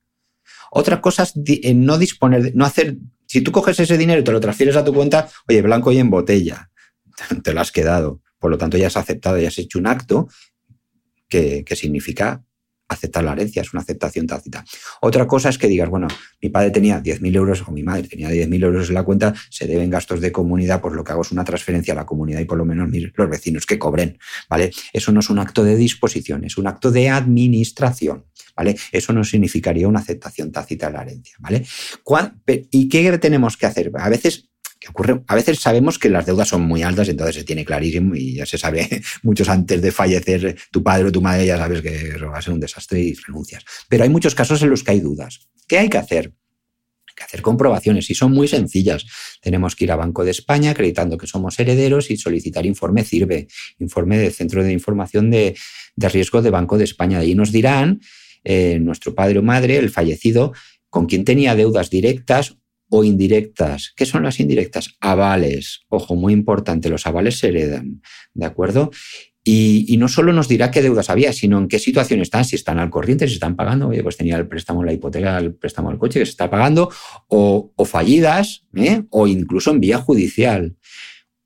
Otra 0.71 0.99
cosa 0.99 1.23
es 1.23 1.33
no 1.75 1.97
disponer, 1.97 2.53
no 2.55 2.65
hacer, 2.65 2.97
si 3.27 3.41
tú 3.41 3.51
coges 3.51 3.79
ese 3.79 3.97
dinero 3.97 4.21
y 4.21 4.23
te 4.23 4.31
lo 4.31 4.39
transfieres 4.39 4.75
a 4.75 4.83
tu 4.83 4.93
cuenta, 4.93 5.29
oye, 5.47 5.61
blanco 5.61 5.91
y 5.91 5.99
en 5.99 6.09
botella, 6.09 6.71
te 7.43 7.53
lo 7.53 7.61
has 7.61 7.71
quedado. 7.71 8.21
Por 8.39 8.51
lo 8.51 8.57
tanto, 8.57 8.77
ya 8.77 8.87
has 8.87 8.97
aceptado, 8.97 9.37
ya 9.37 9.47
has 9.47 9.57
hecho 9.57 9.79
un 9.79 9.87
acto 9.87 10.27
que, 11.27 11.65
significa 11.75 12.43
aceptar 12.87 13.23
la 13.23 13.33
herencia, 13.33 13.61
es 13.61 13.73
una 13.73 13.81
aceptación 13.81 14.27
tácita. 14.27 14.63
Otra 15.01 15.27
cosa 15.27 15.49
es 15.49 15.57
que 15.57 15.67
digas, 15.67 15.89
bueno, 15.89 16.07
mi 16.41 16.49
padre 16.49 16.71
tenía 16.71 17.01
10.000 17.01 17.35
euros 17.35 17.63
o 17.67 17.71
mi 17.71 17.83
madre 17.83 18.07
tenía 18.07 18.29
10.000 18.29 18.63
euros 18.63 18.89
en 18.89 18.95
la 18.95 19.03
cuenta, 19.03 19.33
se 19.49 19.67
deben 19.67 19.89
gastos 19.89 20.21
de 20.21 20.31
comunidad, 20.31 20.81
pues 20.81 20.93
lo 20.93 21.03
que 21.03 21.11
hago 21.11 21.21
es 21.21 21.31
una 21.31 21.43
transferencia 21.43 21.93
a 21.93 21.97
la 21.97 22.05
comunidad 22.05 22.39
y 22.39 22.45
por 22.45 22.57
lo 22.57 22.65
menos 22.65 22.89
los 23.15 23.29
vecinos 23.29 23.65
que 23.65 23.77
cobren, 23.77 24.17
¿vale? 24.49 24.71
Eso 24.93 25.11
no 25.11 25.19
es 25.19 25.29
un 25.29 25.39
acto 25.39 25.63
de 25.63 25.75
disposición, 25.75 26.43
es 26.43 26.57
un 26.57 26.67
acto 26.67 26.91
de 26.91 27.09
administración. 27.09 28.25
¿Vale? 28.55 28.75
Eso 28.91 29.13
no 29.13 29.23
significaría 29.23 29.87
una 29.87 29.99
aceptación 29.99 30.51
tácita 30.51 30.87
de 30.87 30.93
la 30.93 31.03
herencia, 31.03 31.35
¿vale? 31.37 31.63
¿Y 32.71 32.89
qué 32.89 33.15
tenemos 33.19 33.55
que 33.55 33.67
hacer? 33.67 33.91
A 33.93 34.09
veces 34.09 34.49
ocurre, 34.89 35.21
a 35.27 35.35
veces 35.35 35.59
sabemos 35.59 35.99
que 35.99 36.09
las 36.09 36.25
deudas 36.25 36.47
son 36.47 36.61
muy 36.61 36.83
altas, 36.83 37.09
entonces 37.09 37.35
se 37.35 37.43
tiene 37.43 37.65
clarísimo 37.65 38.15
y 38.15 38.35
ya 38.35 38.45
se 38.45 38.57
sabe, 38.57 39.01
muchos 39.23 39.49
antes 39.49 39.81
de 39.81 39.91
fallecer 39.91 40.57
tu 40.71 40.83
padre 40.83 41.05
o 41.05 41.11
tu 41.11 41.21
madre 41.21 41.45
ya 41.45 41.57
sabes 41.57 41.81
que 41.81 42.17
va 42.17 42.37
a 42.37 42.41
ser 42.41 42.53
un 42.53 42.59
desastre 42.59 42.99
y 42.99 43.13
renuncias. 43.13 43.63
Pero 43.89 44.03
hay 44.03 44.09
muchos 44.09 44.35
casos 44.35 44.61
en 44.61 44.69
los 44.69 44.83
que 44.83 44.91
hay 44.91 44.99
dudas. 44.99 45.47
¿Qué 45.67 45.77
hay 45.79 45.89
que 45.89 45.97
hacer? 45.97 46.33
Hay 47.07 47.15
que 47.15 47.23
hacer 47.23 47.41
comprobaciones 47.41 48.09
y 48.09 48.15
son 48.15 48.31
muy 48.31 48.47
sencillas. 48.47 49.05
Tenemos 49.41 49.75
que 49.75 49.85
ir 49.85 49.91
a 49.91 49.95
Banco 49.95 50.23
de 50.23 50.31
España 50.31 50.71
acreditando 50.71 51.17
que 51.17 51.27
somos 51.27 51.59
herederos 51.59 52.11
y 52.11 52.17
solicitar 52.17 52.65
informe 52.65 53.03
CIRBE, 53.03 53.47
informe 53.79 54.17
del 54.17 54.33
Centro 54.33 54.63
de 54.63 54.71
Información 54.71 55.29
de, 55.29 55.55
Riesgo 55.97 56.41
de 56.41 56.49
Banco 56.49 56.77
de 56.77 56.83
España. 56.83 57.19
Ahí 57.19 57.35
nos 57.35 57.51
dirán 57.51 58.01
eh, 58.43 58.79
nuestro 58.79 59.13
padre 59.13 59.39
o 59.39 59.43
madre, 59.43 59.77
el 59.77 59.89
fallecido, 59.89 60.53
con 60.89 61.05
quién 61.05 61.25
tenía 61.25 61.55
deudas 61.55 61.89
directas 61.89 62.57
o 62.89 63.03
indirectas. 63.03 63.93
¿Qué 63.95 64.05
son 64.05 64.23
las 64.23 64.39
indirectas? 64.39 64.95
Avales. 64.99 65.81
Ojo, 65.89 66.15
muy 66.15 66.33
importante, 66.33 66.89
los 66.89 67.05
avales 67.05 67.39
se 67.39 67.49
heredan, 67.49 68.01
¿de 68.33 68.45
acuerdo? 68.45 68.91
Y, 69.49 69.95
no 69.97 70.09
solo 70.09 70.33
nos 70.33 70.49
dirá 70.49 70.71
qué 70.71 70.81
deudas 70.81 71.09
había, 71.09 71.31
sino 71.31 71.57
en 71.57 71.69
qué 71.69 71.79
situación 71.79 72.19
están, 72.19 72.43
si 72.43 72.57
están 72.57 72.79
al 72.79 72.89
corriente, 72.89 73.29
si 73.29 73.35
están 73.35 73.55
pagando, 73.55 73.87
oye, 73.87 74.03
pues 74.03 74.17
tenía 74.17 74.35
el 74.35 74.45
préstamo, 74.45 74.83
la 74.83 74.91
hipoteca, 74.91 75.37
el 75.37 75.55
préstamo 75.55 75.89
del 75.89 75.97
coche 75.97 76.19
que 76.19 76.25
se 76.25 76.31
está 76.31 76.49
pagando, 76.49 76.91
o, 77.29 77.71
fallidas, 77.85 78.65
¿eh? 78.75 79.03
o 79.09 79.25
incluso 79.25 79.71
en 79.71 79.79
vía 79.79 79.99
judicial. 79.99 80.75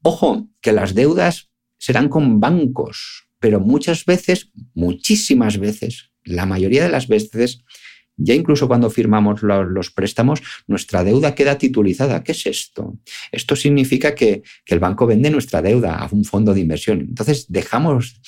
Ojo, 0.02 0.48
que 0.62 0.72
las 0.72 0.96
deudas 0.96 1.52
serán 1.78 2.10
con 2.10 2.40
bancos, 2.40 3.28
pero 3.38 3.60
muchas 3.60 4.06
veces, 4.06 4.50
muchísimas 4.74 5.60
veces, 5.60 6.10
la 6.24 6.48
mayoría 6.48 6.84
de 6.84 6.90
las 6.90 7.08
veces, 7.08 7.64
ya 8.24 8.34
incluso 8.34 8.68
cuando 8.68 8.90
firmamos 8.90 9.42
los, 9.44 9.92
préstamos, 9.92 10.42
nuestra 10.68 11.04
deuda 11.04 11.36
queda 11.36 11.58
titulizada. 11.58 12.24
¿Qué 12.24 12.32
es 12.34 12.46
esto? 12.46 12.98
Esto 13.32 13.56
significa 13.56 14.16
que, 14.16 14.44
el 14.66 14.80
banco 14.80 15.06
vende 15.06 15.30
nuestra 15.30 15.62
deuda 15.62 15.96
a 15.96 16.08
un 16.12 16.24
fondo 16.24 16.54
de 16.54 16.62
inversión. 16.62 17.02
Entonces 17.02 17.46
dejamos, 17.50 18.22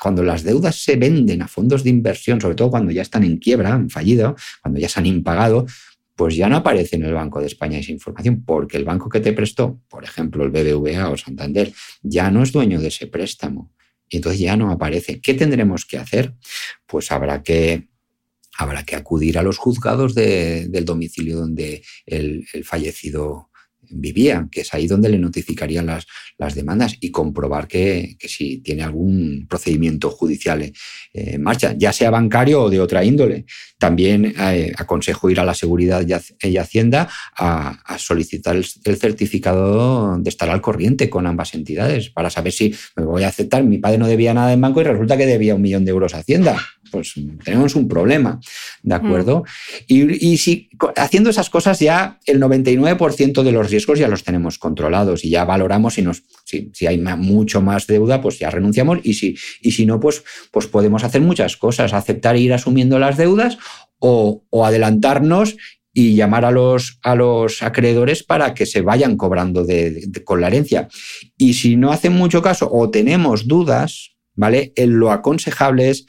cuando 0.00 0.22
las 0.22 0.44
deudas 0.44 0.76
se 0.76 0.96
venden 0.96 1.42
a 1.42 1.48
fondos 1.48 1.82
de 1.82 1.90
inversión, 1.90 2.40
sobre 2.40 2.54
todo 2.54 2.70
cuando 2.70 2.92
ya 2.92 3.02
están 3.02 3.24
en 3.24 3.38
quiebra, 3.38 3.74
han 3.74 3.90
fallido, 3.90 4.36
cuando 4.62 4.78
ya 4.78 4.88
se 4.88 5.00
han 5.00 5.06
impagado, 5.06 5.66
pues 6.14 6.36
ya 6.36 6.48
no 6.48 6.56
aparece 6.56 6.96
en 6.96 7.04
el 7.04 7.14
Banco 7.14 7.40
de 7.40 7.46
España 7.46 7.78
esa 7.78 7.90
información, 7.90 8.44
porque 8.44 8.76
el 8.76 8.84
banco 8.84 9.08
que 9.08 9.20
te 9.20 9.32
prestó, 9.32 9.80
por 9.88 10.04
ejemplo 10.04 10.44
el 10.44 10.50
BBVA 10.50 11.08
o 11.10 11.16
Santander, 11.16 11.72
ya 12.02 12.30
no 12.30 12.42
es 12.42 12.52
dueño 12.52 12.80
de 12.80 12.88
ese 12.88 13.08
préstamo. 13.08 13.72
Y 14.08 14.16
entonces 14.16 14.40
ya 14.40 14.56
no 14.56 14.70
aparece. 14.70 15.20
¿Qué 15.20 15.34
tendremos 15.34 15.84
que 15.84 15.98
hacer? 15.98 16.34
Pues 16.86 17.10
habrá 17.10 17.42
que 17.42 17.88
habrá 18.58 18.84
que 18.84 18.96
acudir 18.96 19.38
a 19.38 19.42
los 19.42 19.58
juzgados 19.58 20.14
del 20.14 20.84
domicilio 20.84 21.36
donde 21.36 21.82
el, 22.06 22.46
fallecido 22.64 23.50
vivía, 23.90 24.48
que 24.50 24.62
es 24.62 24.72
ahí 24.72 24.86
donde 24.86 25.10
le 25.10 25.18
notificarían 25.18 25.86
las, 25.86 26.06
demandas 26.54 26.96
y 27.00 27.10
comprobar 27.10 27.68
que, 27.68 28.16
si 28.20 28.58
tiene 28.58 28.82
algún 28.82 29.46
procedimiento 29.48 30.10
judicial 30.10 30.72
en 31.12 31.42
marcha, 31.42 31.74
ya 31.76 31.92
sea 31.92 32.10
bancario 32.10 32.62
o 32.62 32.70
de 32.70 32.80
otra 32.80 33.04
índole. 33.04 33.44
También 33.78 34.34
eh, 34.38 34.72
aconsejo 34.76 35.30
ir 35.30 35.40
a 35.40 35.44
la 35.44 35.54
Seguridad 35.54 36.04
y 36.42 36.56
Hacienda 36.56 37.08
a, 37.36 37.98
solicitar 37.98 38.56
el, 38.56 38.64
certificado 38.64 40.18
de 40.18 40.28
estar 40.28 40.48
al 40.50 40.60
corriente 40.60 41.08
con 41.10 41.26
ambas 41.26 41.54
entidades 41.54 42.10
para 42.10 42.30
saber 42.30 42.52
si 42.52 42.74
me 42.96 43.04
voy 43.04 43.22
a 43.22 43.28
aceptar. 43.28 43.64
Mi 43.64 43.78
padre 43.78 43.98
no 43.98 44.06
debía 44.06 44.34
nada 44.34 44.52
en 44.52 44.60
banco 44.60 44.80
y 44.80 44.84
resulta 44.84 45.16
que 45.16 45.26
debía 45.26 45.54
un 45.54 45.62
millón 45.62 45.84
de 45.84 45.90
euros 45.90 46.14
a 46.14 46.18
Hacienda 46.18 46.58
pues 46.94 47.14
tenemos 47.44 47.74
un 47.74 47.88
problema, 47.88 48.38
¿de 48.84 48.94
acuerdo? 48.94 49.42
Y, 49.88 50.38
haciendo 50.94 51.30
esas 51.30 51.50
cosas 51.50 51.80
ya 51.80 52.20
el 52.24 52.40
99% 52.40 53.42
de 53.42 53.50
los 53.50 53.68
riesgos 53.68 53.98
ya 53.98 54.06
los 54.06 54.22
tenemos 54.22 54.58
controlados 54.58 55.24
y 55.24 55.30
ya 55.30 55.44
valoramos 55.44 55.94
si, 55.94 56.04
si, 56.72 56.86
hay 56.86 56.98
mucho 57.00 57.60
más 57.60 57.88
deuda, 57.88 58.22
pues 58.22 58.38
ya 58.38 58.48
renunciamos 58.48 59.00
y 59.02 59.14
si, 59.14 59.86
no, 59.86 59.98
pues, 59.98 60.22
pues 60.52 60.68
podemos 60.68 61.02
hacer 61.02 61.20
muchas 61.20 61.56
cosas, 61.56 61.92
aceptar 61.92 62.36
e 62.36 62.40
ir 62.42 62.52
asumiendo 62.52 63.00
las 63.00 63.16
deudas 63.16 63.58
o, 63.98 64.44
adelantarnos 64.64 65.56
y 65.92 66.14
llamar 66.14 66.44
a 66.44 66.52
los, 66.52 67.00
acreedores 67.60 68.22
para 68.22 68.54
que 68.54 68.66
se 68.66 68.82
vayan 68.82 69.16
cobrando 69.16 69.66
con 70.22 70.40
la 70.40 70.46
herencia. 70.46 70.86
Y 71.36 71.54
si 71.54 71.74
no 71.74 71.90
hacen 71.90 72.12
mucho 72.12 72.40
caso 72.40 72.68
o 72.70 72.88
tenemos 72.88 73.48
dudas, 73.48 74.14
¿vale? 74.36 74.72
Lo 74.76 75.10
aconsejable 75.10 75.90
es 75.90 76.06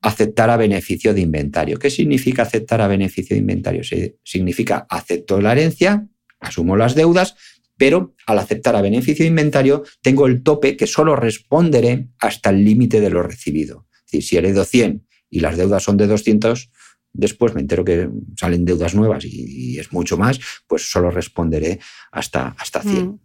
aceptar 0.00 0.50
a 0.50 0.56
beneficio 0.56 1.12
de 1.12 1.20
inventario. 1.20 1.78
¿Qué 1.78 1.90
significa 1.90 2.42
aceptar 2.42 2.80
a 2.80 2.88
beneficio 2.88 3.34
de 3.34 3.40
inventario? 3.40 3.82
Significa 4.24 4.86
acepto 4.88 5.40
la 5.40 5.52
herencia, 5.52 6.06
asumo 6.40 6.76
las 6.76 6.94
deudas, 6.94 7.36
pero 7.76 8.14
al 8.26 8.38
aceptar 8.38 8.76
a 8.76 8.82
beneficio 8.82 9.24
de 9.24 9.30
inventario 9.30 9.84
tengo 10.02 10.26
el 10.26 10.42
tope 10.42 10.76
que 10.76 10.86
solo 10.86 11.16
responderé 11.16 12.08
hasta 12.18 12.50
el 12.50 12.64
límite 12.64 13.00
de 13.00 13.10
lo 13.10 13.22
recibido. 13.22 13.86
Es 13.92 14.12
decir, 14.12 14.22
si 14.22 14.36
heredo 14.36 14.64
100 14.64 15.06
y 15.30 15.40
las 15.40 15.56
deudas 15.56 15.82
son 15.82 15.96
de 15.96 16.06
200, 16.06 16.70
después 17.12 17.54
me 17.54 17.60
entero 17.60 17.84
que 17.84 18.08
salen 18.36 18.64
deudas 18.64 18.94
nuevas 18.94 19.24
y, 19.24 19.78
es 19.78 19.92
mucho 19.92 20.16
más, 20.16 20.40
pues 20.66 20.90
solo 20.90 21.10
responderé 21.10 21.78
hasta, 22.10 22.54
hasta 22.58 22.82
100. 22.82 23.20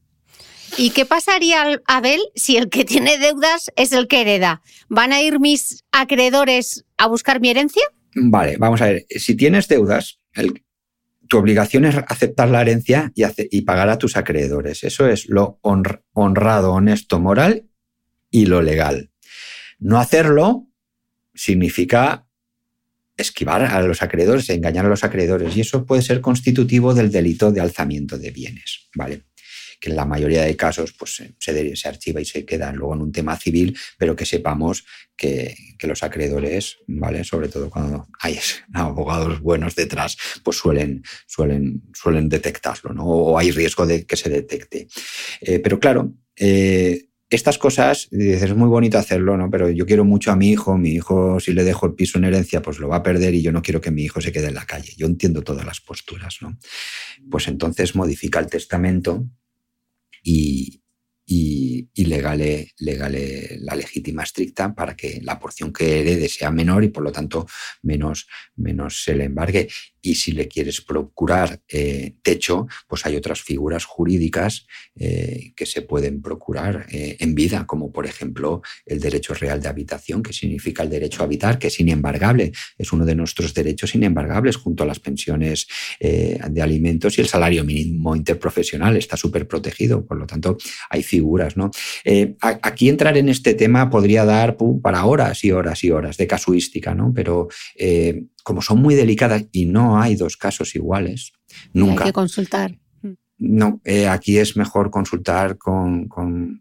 ¿Y 0.78 0.90
qué 0.90 1.06
pasaría, 1.06 1.80
Abel, 1.88 2.22
si 2.36 2.58
el 2.58 2.70
que 2.70 2.86
tiene 2.86 3.18
deudas 3.18 3.72
es 3.76 3.92
el 3.92 4.08
que 4.08 4.22
hereda? 4.22 4.62
¿Van 4.90 5.14
a 5.14 5.22
ir 5.22 5.40
mis 5.40 5.84
acreedores 5.92 6.86
a 6.98 7.08
buscar 7.08 7.40
mi 7.40 7.50
herencia? 7.50 7.84
Vale, 8.16 8.58
vamos 8.58 8.82
a 8.82 8.88
ver. 8.88 9.06
Si 9.10 9.36
tienes 9.36 9.68
deudas, 9.68 10.20
tu 11.28 11.38
obligación 11.38 11.86
es 11.86 11.96
aceptar 11.96 12.50
la 12.50 12.62
herencia 12.62 13.12
y, 13.16 13.62
pagar 13.62 13.90
a 13.90 13.98
tus 13.98 14.18
acreedores. 14.18 14.84
Eso 14.84 15.08
es 15.08 15.28
lo 15.28 15.60
honrado, 15.62 16.74
honesto, 16.74 17.20
moral 17.20 17.68
y 18.30 18.46
lo 18.46 18.62
legal. 18.62 19.12
No 19.80 20.00
hacerlo 20.00 20.68
significa 21.34 22.28
esquivar 23.18 23.64
a 23.64 23.82
los 23.82 24.02
acreedores, 24.02 24.50
engañar 24.50 24.86
a 24.86 24.90
los 24.90 25.04
acreedores. 25.04 25.56
Y 25.56 25.62
eso 25.62 25.86
puede 25.86 26.02
ser 26.02 26.22
constitutivo 26.22 26.94
del 26.94 27.12
delito 27.12 27.52
de 27.52 27.62
alzamiento 27.62 28.18
de 28.18 28.32
bienes, 28.32 28.90
¿vale? 28.96 29.24
Que 29.86 29.92
en 29.92 29.98
la 29.98 30.06
mayoría 30.06 30.42
de 30.42 30.58
casos 30.58 30.94
pues, 30.94 31.22
se, 31.38 31.76
se 31.76 31.88
archiva 31.88 32.20
y 32.20 32.26
se 32.26 32.44
queda 32.44 32.72
luego 32.74 32.96
en 32.96 33.02
un 33.02 33.12
tema 33.12 33.38
civil, 33.38 33.78
pero 34.00 34.16
que 34.16 34.26
sepamos 34.26 34.84
que, 35.16 35.56
los 35.82 36.02
acreedores, 36.02 36.80
¿vale? 36.88 37.24
Sobre 37.24 37.50
todo 37.50 37.70
cuando 37.70 38.08
hay 38.20 38.40
abogados 38.74 39.42
buenos 39.42 39.76
detrás, 39.76 40.18
pues 40.44 40.58
suelen, 40.58 41.04
suelen, 41.28 41.84
suelen 41.94 42.30
detectarlo, 42.30 42.96
¿no? 42.96 43.06
O 43.06 43.38
hay 43.38 43.52
riesgo 43.52 43.86
de 43.86 44.08
que 44.08 44.16
se 44.16 44.32
detecte. 44.32 44.88
Eh, 45.42 45.60
pero 45.60 45.80
claro, 45.80 46.16
eh, 46.36 47.10
estas 47.30 47.60
cosas, 47.60 48.08
dices, 48.10 48.42
es 48.42 48.56
muy 48.56 48.68
bonito 48.68 48.98
hacerlo, 48.98 49.38
¿no? 49.38 49.52
Pero 49.52 49.70
yo 49.70 49.86
quiero 49.86 50.06
mucho 50.06 50.32
a 50.32 50.36
mi 50.36 50.50
hijo, 50.50 50.76
mi 50.76 50.90
hijo 50.90 51.40
si 51.40 51.54
le 51.54 51.64
dejo 51.64 51.86
el 51.86 51.94
piso 51.94 52.18
en 52.18 52.24
herencia, 52.26 52.64
pues 52.64 52.80
lo 52.80 52.88
va 52.88 52.98
a 52.98 53.04
perder 53.04 53.36
y 53.36 53.44
yo 53.44 53.52
no 53.52 53.62
quiero 53.62 53.82
que 53.82 53.92
mi 53.92 54.02
hijo 54.04 54.22
se 54.22 54.32
quede 54.32 54.48
en 54.48 54.56
la 54.56 54.66
calle. 54.66 54.94
Yo 54.98 55.06
entiendo 55.06 55.44
todas 55.44 55.68
las 55.68 55.82
posturas, 55.82 56.38
¿no? 56.42 56.58
Pues 57.30 57.48
entonces 57.48 57.96
modifica 57.96 58.40
el 58.40 58.48
testamento 58.48 59.28
一 60.26 60.82
y, 61.26 61.90
y, 61.96 62.06
legale, 62.06 62.74
la 62.78 63.76
legítima 63.76 64.24
estricta 64.24 64.76
para 64.76 64.96
que 64.96 65.22
la 65.24 65.40
porción 65.40 65.74
que 65.74 66.02
herede 66.02 66.30
sea 66.30 66.52
menor 66.52 66.84
y 66.84 66.90
por 66.90 67.04
lo 67.04 67.12
tanto 67.12 67.48
menos, 67.82 68.28
menos 68.56 69.04
se 69.04 69.16
le 69.16 69.24
embargue. 69.24 69.68
Y 70.02 70.16
si 70.16 70.34
le 70.34 70.48
quieres 70.48 70.82
procurar 70.82 71.62
eh, 71.68 72.14
techo, 72.22 72.68
pues 72.88 73.08
hay 73.08 73.16
otras 73.16 73.42
figuras 73.42 73.86
jurídicas 73.86 74.68
eh, 74.96 75.54
que 75.56 75.66
se 75.66 75.82
pueden 75.82 76.22
procurar 76.22 76.86
eh, 76.92 77.18
en 77.20 77.34
vida, 77.34 77.66
como 77.66 77.92
por 77.92 78.06
ejemplo 78.06 78.62
el 78.86 79.00
derecho 79.00 79.34
real 79.34 79.60
de 79.60 79.70
habitación, 79.70 80.22
que 80.22 80.32
significa 80.32 80.84
el 80.84 80.92
derecho 80.92 81.24
a 81.24 81.26
habitar, 81.26 81.58
que 81.58 81.68
es 81.68 81.80
inembargable, 81.80 82.52
es 82.78 82.94
uno 82.94 83.04
de 83.04 83.16
nuestros 83.16 83.56
derechos 83.56 83.96
inembargables 83.96 84.58
junto 84.58 84.84
a 84.84 84.86
las 84.86 85.00
pensiones 85.00 85.68
de 86.00 86.62
alimentos 86.62 87.18
y 87.18 87.22
el 87.22 87.28
salario 87.28 87.64
mínimo 87.64 88.16
interprofesional, 88.16 88.96
está 88.98 89.18
súper 89.18 89.48
protegido, 89.48 90.06
por 90.06 90.18
lo 90.18 90.28
tanto 90.28 90.58
hay. 90.90 91.04
¿No? 91.56 91.72
aquí 92.40 92.90
entrar 92.90 93.18
en 93.18 93.30
este 93.30 93.54
tema 93.54 93.90
podría 93.90 94.26
dar 94.26 94.58
para 94.82 95.06
horas 95.06 95.44
y 95.44 95.52
horas 95.52 95.84
y 95.84 95.92
horas 95.92 96.18
de 96.18 96.28
casuística, 96.28 96.94
¿no? 96.94 97.14
pero 97.14 97.48
como 98.44 98.62
son 98.62 98.82
muy 98.82 98.96
delicadas 98.96 99.46
y 99.52 99.66
no 99.66 100.00
hay 100.00 100.16
dos 100.16 100.38
casos 100.38 100.76
iguales, 100.76 101.34
nunca. 101.74 102.04
Hay 102.04 102.10
que 102.10 102.14
consultar. 102.14 102.78
No, 103.38 103.82
eh, 103.84 104.08
aquí 104.08 104.38
es 104.38 104.56
mejor 104.56 104.90
consultar 104.90 105.58
con, 105.58 106.10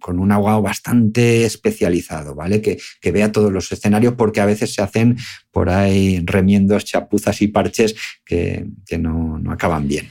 un 0.07 0.33
abogado 0.33 0.61
bastante 0.61 1.45
especializado, 1.45 2.35
¿vale? 2.35 2.61
Que, 2.61 2.79
vea 3.13 3.31
todos 3.31 3.53
los 3.53 3.71
escenarios, 3.71 4.15
porque 4.15 4.41
a 4.41 4.47
veces 4.47 4.75
se 4.75 4.83
hacen 4.83 5.17
por 5.53 5.71
ahí 5.71 6.21
remiendos, 6.25 6.85
chapuzas 6.85 7.43
y 7.43 7.49
parches 7.49 7.95
que, 8.25 8.67
no, 8.99 9.41
acaban 9.49 9.87
bien. 9.87 10.11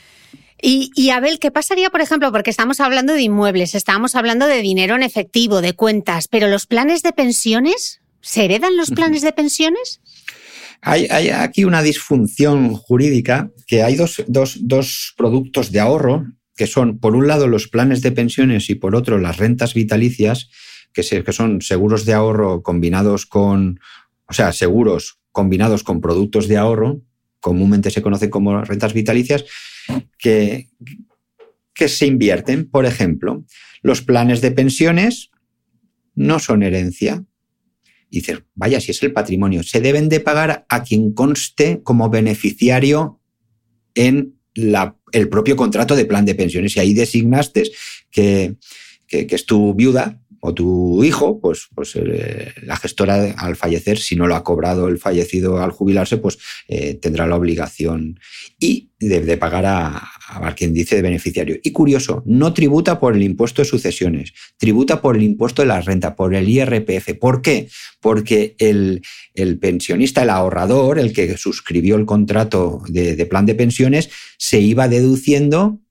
Y, 0.66 0.92
y, 0.96 1.10
Abel, 1.10 1.40
¿qué 1.40 1.52
pasaría, 1.52 1.90
por 1.90 2.00
ejemplo, 2.00 2.32
porque 2.32 2.50
estamos 2.50 2.80
hablando 2.80 3.12
de 3.12 3.22
inmuebles, 3.22 3.76
estamos 3.76 4.16
hablando 4.16 4.48
de 4.48 4.62
dinero 4.62 4.96
en 4.96 5.04
efectivo, 5.04 5.60
de 5.60 5.74
cuentas, 5.74 6.30
pero 6.30 6.48
los 6.48 6.68
planes 6.68 7.04
de 7.04 7.12
pensiones, 7.12 8.00
¿se 8.22 8.46
heredan 8.46 8.78
los 8.78 8.90
planes 8.90 9.24
de 9.24 9.34
pensiones? 9.34 10.00
Hay, 10.80 11.08
aquí 11.08 11.66
una 11.66 11.82
disfunción 11.82 12.76
jurídica 12.76 13.52
que 13.68 13.84
hay 13.84 13.98
dos, 13.98 15.14
productos 15.18 15.74
de 15.74 15.82
ahorro 15.82 16.28
que 16.56 16.66
son, 16.66 16.98
por 16.98 17.18
un 17.18 17.28
lado, 17.28 17.50
los 17.50 17.68
planes 17.68 18.02
de 18.02 18.14
pensiones 18.14 18.70
y 18.70 18.76
por 18.76 18.96
otro, 18.96 19.18
las 19.18 19.36
rentas 19.36 19.74
vitalicias, 19.74 20.50
que, 20.94 21.02
que 21.02 21.34
son 21.34 21.62
seguros 21.62 22.06
de 22.06 22.14
ahorro 22.14 22.64
combinados 22.64 23.26
con, 23.26 23.82
o 24.30 24.34
sea, 24.34 24.54
seguros 24.54 25.20
combinados 25.34 25.84
con 25.84 26.00
productos 26.00 26.48
de 26.48 26.56
ahorro, 26.56 27.02
comúnmente 27.42 27.92
se 27.92 28.02
conocen 28.02 28.30
como 28.30 28.62
rentas 28.62 28.94
vitalicias, 28.94 29.44
que, 30.18 30.70
que 31.74 31.88
se 31.88 32.06
invierten. 32.06 32.70
Por 32.70 32.86
ejemplo, 32.86 33.46
los 33.82 34.02
planes 34.02 34.42
de 34.42 34.52
pensiones 34.52 35.32
no 36.16 36.40
son 36.40 36.64
herencia, 36.64 37.26
y 38.14 38.18
dices, 38.18 38.44
vaya, 38.54 38.80
si 38.80 38.92
es 38.92 39.02
el 39.02 39.12
patrimonio, 39.12 39.64
se 39.64 39.82
deben 39.82 40.08
de 40.08 40.20
pagar 40.20 40.68
a 40.70 40.84
quien 40.84 41.14
conste 41.14 41.82
como 41.82 42.12
beneficiario 42.12 43.20
en 43.96 44.36
la, 44.54 45.00
el 45.12 45.30
propio 45.30 45.56
contrato 45.56 45.96
de 45.96 46.06
plan 46.06 46.24
de 46.24 46.36
pensiones. 46.36 46.76
Y 46.76 46.80
ahí 46.80 46.94
designaste 46.94 47.72
que, 48.12 48.56
que, 49.08 49.26
que 49.26 49.36
es 49.36 49.48
tu 49.48 49.74
viuda 49.74 50.22
o 50.46 50.54
tu 50.54 51.02
hijo, 51.06 51.40
pues, 51.40 51.70
pues 51.74 51.96
eh, 51.96 52.52
la 52.64 52.76
gestora 52.76 53.34
al 53.38 53.56
fallecer, 53.56 53.98
si 53.98 54.18
no 54.18 54.28
lo 54.28 54.36
ha 54.36 54.44
cobrado 54.44 54.90
el 54.90 54.98
fallecido 54.98 55.64
al 55.64 55.72
jubilarse, 55.72 56.18
pues 56.18 56.38
eh, 56.68 56.96
tendrá 56.96 57.26
la 57.26 57.38
obligación 57.38 58.20
y 58.60 58.90
de, 59.00 59.38
pagar 59.38 59.66
a, 59.66 60.54
quien 60.58 60.74
dice 60.74 60.98
de 60.98 61.02
beneficiario. 61.02 61.58
Y 61.64 61.72
curioso, 61.72 62.24
no 62.26 62.54
tributa 62.54 63.00
por 63.00 63.16
el 63.16 63.24
impuesto 63.24 63.62
de 63.62 63.70
sucesiones, 63.70 64.34
tributa 64.58 65.02
por 65.02 65.16
el 65.16 65.24
impuesto 65.24 65.62
de 65.62 65.70
la 65.70 65.80
renta, 65.80 66.14
por 66.14 66.36
el 66.36 66.50
IRPF. 66.50 67.14
¿Por 67.22 67.42
qué? 67.42 67.70
Porque 68.02 68.58
el, 68.60 69.02
pensionista, 69.62 70.24
el 70.24 70.30
ahorrador, 70.30 71.00
el 71.00 71.14
que 71.14 71.38
suscribió 71.38 71.96
el 71.96 72.06
contrato 72.06 72.82
de, 72.90 73.16
de 73.16 73.26
plan 73.26 73.46
de 73.46 73.56
pensiones, 73.56 74.10
se 74.38 74.60
iba 74.60 74.90
deduciendo 74.90 75.83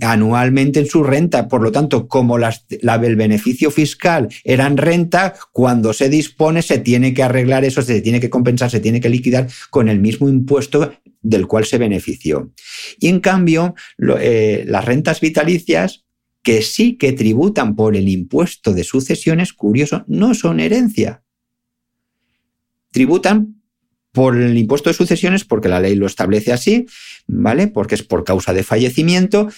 anualmente 0.00 0.80
en 0.80 0.86
su 0.86 1.02
renta. 1.02 1.48
Por 1.48 1.62
lo 1.62 1.72
tanto, 1.72 2.08
como 2.08 2.38
la, 2.38 2.54
el 2.70 3.16
beneficio 3.16 3.70
fiscal 3.70 4.28
era 4.44 4.66
en 4.66 4.76
renta, 4.76 5.34
cuando 5.52 5.92
se 5.92 6.08
dispone 6.08 6.62
se 6.62 6.78
tiene 6.78 7.14
que 7.14 7.22
arreglar 7.22 7.64
eso, 7.64 7.82
se 7.82 8.00
tiene 8.00 8.20
que 8.20 8.30
compensar, 8.30 8.70
se 8.70 8.80
tiene 8.80 9.00
que 9.00 9.08
liquidar 9.08 9.48
con 9.70 9.88
el 9.88 10.00
mismo 10.00 10.28
impuesto 10.28 10.92
del 11.20 11.46
cual 11.46 11.64
se 11.64 11.78
benefició. 11.78 12.52
Y 13.00 13.08
en 13.08 13.20
cambio, 13.20 13.74
eh, 14.20 14.64
las 14.66 14.84
rentas 14.84 15.20
vitalicias, 15.20 16.04
que 16.42 16.62
sí 16.62 16.96
que 16.96 17.12
tributan 17.12 17.74
por 17.74 17.96
el 17.96 18.08
impuesto 18.08 18.72
de 18.72 18.84
sucesiones, 18.84 19.52
curioso, 19.52 20.04
no 20.06 20.34
son 20.34 20.60
herencia. 20.60 21.22
Tributan 22.90 23.57
por 24.12 24.36
el 24.36 24.56
impuesto 24.56 24.90
de 24.90 24.94
sucesiones 24.94 25.44
porque 25.44 25.68
la 25.68 25.80
ley 25.80 25.94
lo 25.94 26.06
establece 26.06 26.52
así, 26.52 26.86
¿vale? 27.26 27.68
Porque 27.68 27.94
es 27.94 28.02
por 28.02 28.24
causa 28.24 28.52
de 28.52 28.62
fallecimiento, 28.62 29.48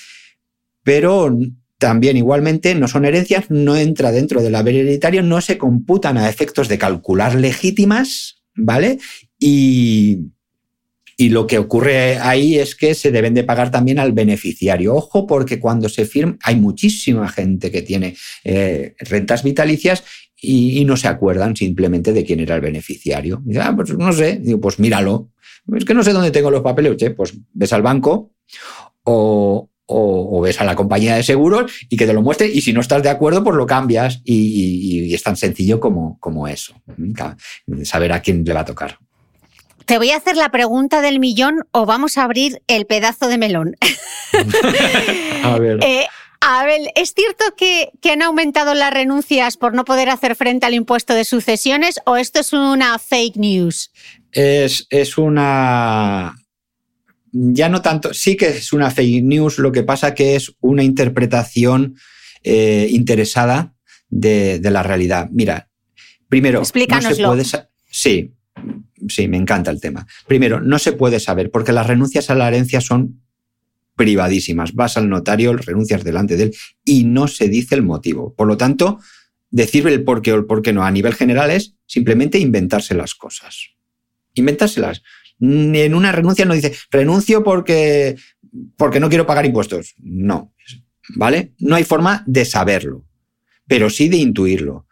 pero 0.82 1.36
también 1.78 2.16
igualmente 2.16 2.74
no 2.74 2.89
son 2.89 3.05
herencias, 3.05 3.51
no 3.51 3.77
entra 3.77 4.12
dentro 4.12 4.43
del 4.43 4.55
haber 4.55 4.77
hereditario, 4.77 5.22
no 5.22 5.40
se 5.40 5.56
computan 5.56 6.18
a 6.18 6.28
efectos 6.28 6.68
de 6.68 6.78
calcular 6.78 7.35
legítimas, 7.35 8.43
¿vale? 8.55 8.98
Y, 9.39 10.27
y 11.20 11.28
lo 11.28 11.47
que 11.47 11.59
ocurre 11.59 12.16
ahí 12.18 12.59
es 12.59 12.74
que 12.74 12.94
se 12.94 13.10
deben 13.10 13.35
de 13.35 13.44
pagar 13.44 13.70
también 13.70 13.98
al 13.98 14.12
beneficiario. 14.12 14.94
Ojo, 14.94 15.27
porque 15.27 15.60
cuando 15.60 15.90
se 15.90 16.06
firma, 16.06 16.39
hay 16.43 16.56
muchísima 16.56 17.28
gente 17.28 17.70
que 17.70 17.82
tiene 17.82 18.16
eh, 18.43 18.94
rentas 18.98 19.43
vitalicias 19.43 20.02
y, 20.40 20.84
no 20.84 20.96
se 20.96 21.08
acuerdan 21.08 21.54
simplemente 21.54 22.12
de 22.12 22.24
quién 22.24 22.40
era 22.40 22.54
el 22.54 22.60
beneficiario. 22.60 23.42
Y 23.46 23.56
ah, 23.58 23.72
pues 23.74 23.96
no 23.96 24.12
sé, 24.12 24.40
digo, 24.42 24.60
pues 24.60 24.78
míralo. 24.78 25.30
Es 25.76 25.84
que 25.84 25.94
no 25.94 26.02
sé 26.02 26.12
dónde 26.12 26.30
tengo 26.30 26.50
los 26.50 26.62
papeles. 26.62 26.96
Che, 26.96 27.10
pues 27.10 27.34
ves 27.52 27.72
al 27.72 27.82
banco 27.82 28.32
o, 29.04 29.68
ves 30.42 30.60
a 30.60 30.64
la 30.64 30.76
compañía 30.76 31.16
de 31.16 31.22
seguros 31.22 31.72
y 31.88 31.96
que 31.96 32.06
te 32.06 32.12
lo 32.12 32.22
muestre 32.22 32.48
y 32.48 32.60
si 32.62 32.72
no 32.72 32.80
estás 32.80 33.02
de 33.02 33.10
acuerdo, 33.10 33.44
pues 33.44 33.56
lo 33.56 33.66
cambias 33.66 34.22
y, 34.24 35.12
es 35.12 35.22
tan 35.22 35.36
sencillo 35.36 35.80
como, 35.80 36.18
como 36.20 36.48
eso. 36.48 36.74
Saber 37.84 38.12
a 38.12 38.20
quién 38.20 38.44
le 38.44 38.54
va 38.54 38.60
a 38.60 38.64
tocar. 38.64 38.98
Te 39.84 39.98
voy 39.98 40.10
a 40.10 40.16
hacer 40.16 40.36
la 40.36 40.50
pregunta 40.50 41.00
del 41.00 41.18
millón 41.18 41.66
o 41.72 41.84
vamos 41.84 42.16
a 42.16 42.22
abrir 42.22 42.62
el 42.68 42.86
pedazo 42.86 43.26
de 43.26 43.38
melón. 43.38 43.76
a 45.44 45.58
ver. 45.58 45.80
Eh, 45.84 46.06
Abel, 46.40 46.88
¿es 46.94 47.12
cierto 47.14 47.44
que, 47.56 47.90
han 48.10 48.22
aumentado 48.22 48.74
las 48.74 48.92
renuncias 48.92 49.56
por 49.56 49.74
no 49.74 49.84
poder 49.84 50.08
hacer 50.08 50.34
frente 50.36 50.66
al 50.66 50.74
impuesto 50.74 51.14
de 51.14 51.24
sucesiones 51.24 52.00
o 52.06 52.16
esto 52.16 52.40
es 52.40 52.52
una 52.52 52.98
fake 52.98 53.36
news? 53.36 53.92
Es, 54.32 54.86
una... 55.18 56.34
Ya 57.32 57.68
no 57.68 57.82
tanto, 57.82 58.14
sí 58.14 58.36
que 58.36 58.48
es 58.48 58.72
una 58.72 58.90
fake 58.90 59.22
news, 59.22 59.58
lo 59.58 59.70
que 59.70 59.82
pasa 59.82 60.14
que 60.14 60.34
es 60.34 60.52
una 60.60 60.82
interpretación 60.82 61.96
eh, 62.42 62.88
interesada 62.90 63.74
de, 64.08 64.60
la 64.62 64.82
realidad. 64.82 65.28
Mira, 65.30 65.68
primero, 66.28 66.60
Explícanoslo. 66.60 67.36
no 67.36 67.44
se 67.44 67.58
puede... 67.58 67.68
Sí, 67.90 68.32
sí, 69.08 69.28
me 69.28 69.36
encanta 69.36 69.70
el 69.70 69.80
tema. 69.80 70.06
Primero, 70.26 70.60
no 70.60 70.78
se 70.78 70.92
puede 70.92 71.20
saber 71.20 71.50
porque 71.50 71.72
las 71.72 71.86
renuncias 71.86 72.30
a 72.30 72.34
la 72.34 72.48
herencia 72.48 72.80
son 72.80 73.20
privadísimas. 74.01 74.72
Vas 74.72 74.97
al 74.97 75.10
notario, 75.10 75.52
renuncias 75.52 76.05
delante 76.05 76.39
de 76.39 76.44
él 76.44 76.56
y 76.86 77.05
no 77.05 77.28
se 77.28 77.51
dice 77.51 77.74
el 77.74 77.82
motivo. 77.82 78.35
Por 78.35 78.48
lo 78.48 78.56
tanto, 78.56 78.98
decir 79.51 79.86
el 79.86 80.05
por 80.05 80.22
qué 80.22 80.32
o 80.32 80.36
el 80.36 80.47
por 80.47 80.62
qué 80.62 80.72
no 80.72 80.85
a 80.85 80.90
nivel 80.90 81.12
general 81.12 81.51
es 81.51 81.74
simplemente 81.85 82.39
inventarse 82.39 82.94
las 82.94 83.14
cosas. 83.14 83.72
Inventárselas. 84.32 85.02
En 85.39 85.94
una 85.94 86.12
renuncia 86.12 86.47
no 86.47 86.55
dice 86.55 86.74
renuncio 86.90 87.44
porque, 87.44 88.16
porque 88.78 89.01
no 89.01 89.10
quiero 89.10 89.27
pagar 89.27 89.44
impuestos. 89.44 89.94
No. 89.98 90.55
¿Vale? 91.16 91.52
No 91.59 91.77
hay 91.77 91.85
forma 91.85 92.24
de 92.27 92.47
saberlo, 92.47 93.05
pero 93.66 93.90
sí 93.90 94.09
de 94.09 94.16
intuirlo. 94.16 94.86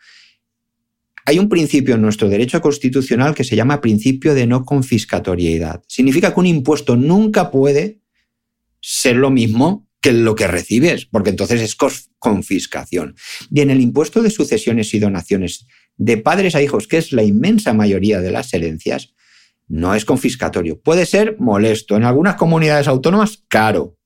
hay 1.24 1.38
un 1.38 1.48
principio 1.48 1.94
en 1.94 2.02
nuestro 2.02 2.28
derecho 2.28 2.60
constitucional 2.60 3.34
que 3.34 3.44
se 3.44 3.56
llama 3.56 3.80
principio 3.80 4.34
de 4.34 4.46
no 4.46 4.66
confiscatoriedad. 4.66 5.82
Significa 5.88 6.34
que 6.34 6.40
un 6.40 6.46
impuesto 6.46 6.94
nunca 6.94 7.50
puede 7.50 8.00
ser 8.80 9.16
lo 9.16 9.30
mismo 9.30 9.88
que 10.00 10.12
lo 10.12 10.34
que 10.34 10.46
recibes, 10.46 11.06
porque 11.06 11.30
entonces 11.30 11.60
es 11.60 11.76
confiscación. 12.18 13.16
Bien, 13.50 13.70
el 13.70 13.80
impuesto 13.80 14.22
de 14.22 14.30
sucesiones 14.30 14.94
y 14.94 15.00
donaciones 15.00 15.66
de 15.96 16.16
padres 16.18 16.54
a 16.54 16.62
hijos, 16.62 16.86
que 16.86 16.98
es 16.98 17.12
la 17.12 17.24
inmensa 17.24 17.74
mayoría 17.74 18.20
de 18.20 18.30
las 18.30 18.54
herencias, 18.54 19.14
no 19.66 19.94
es 19.94 20.04
confiscatorio. 20.04 20.80
Puede 20.80 21.04
ser 21.04 21.36
molesto. 21.38 21.96
En 21.96 22.04
algunas 22.04 22.36
comunidades 22.36 22.88
autónomas, 22.88 23.44
caro 23.48 23.97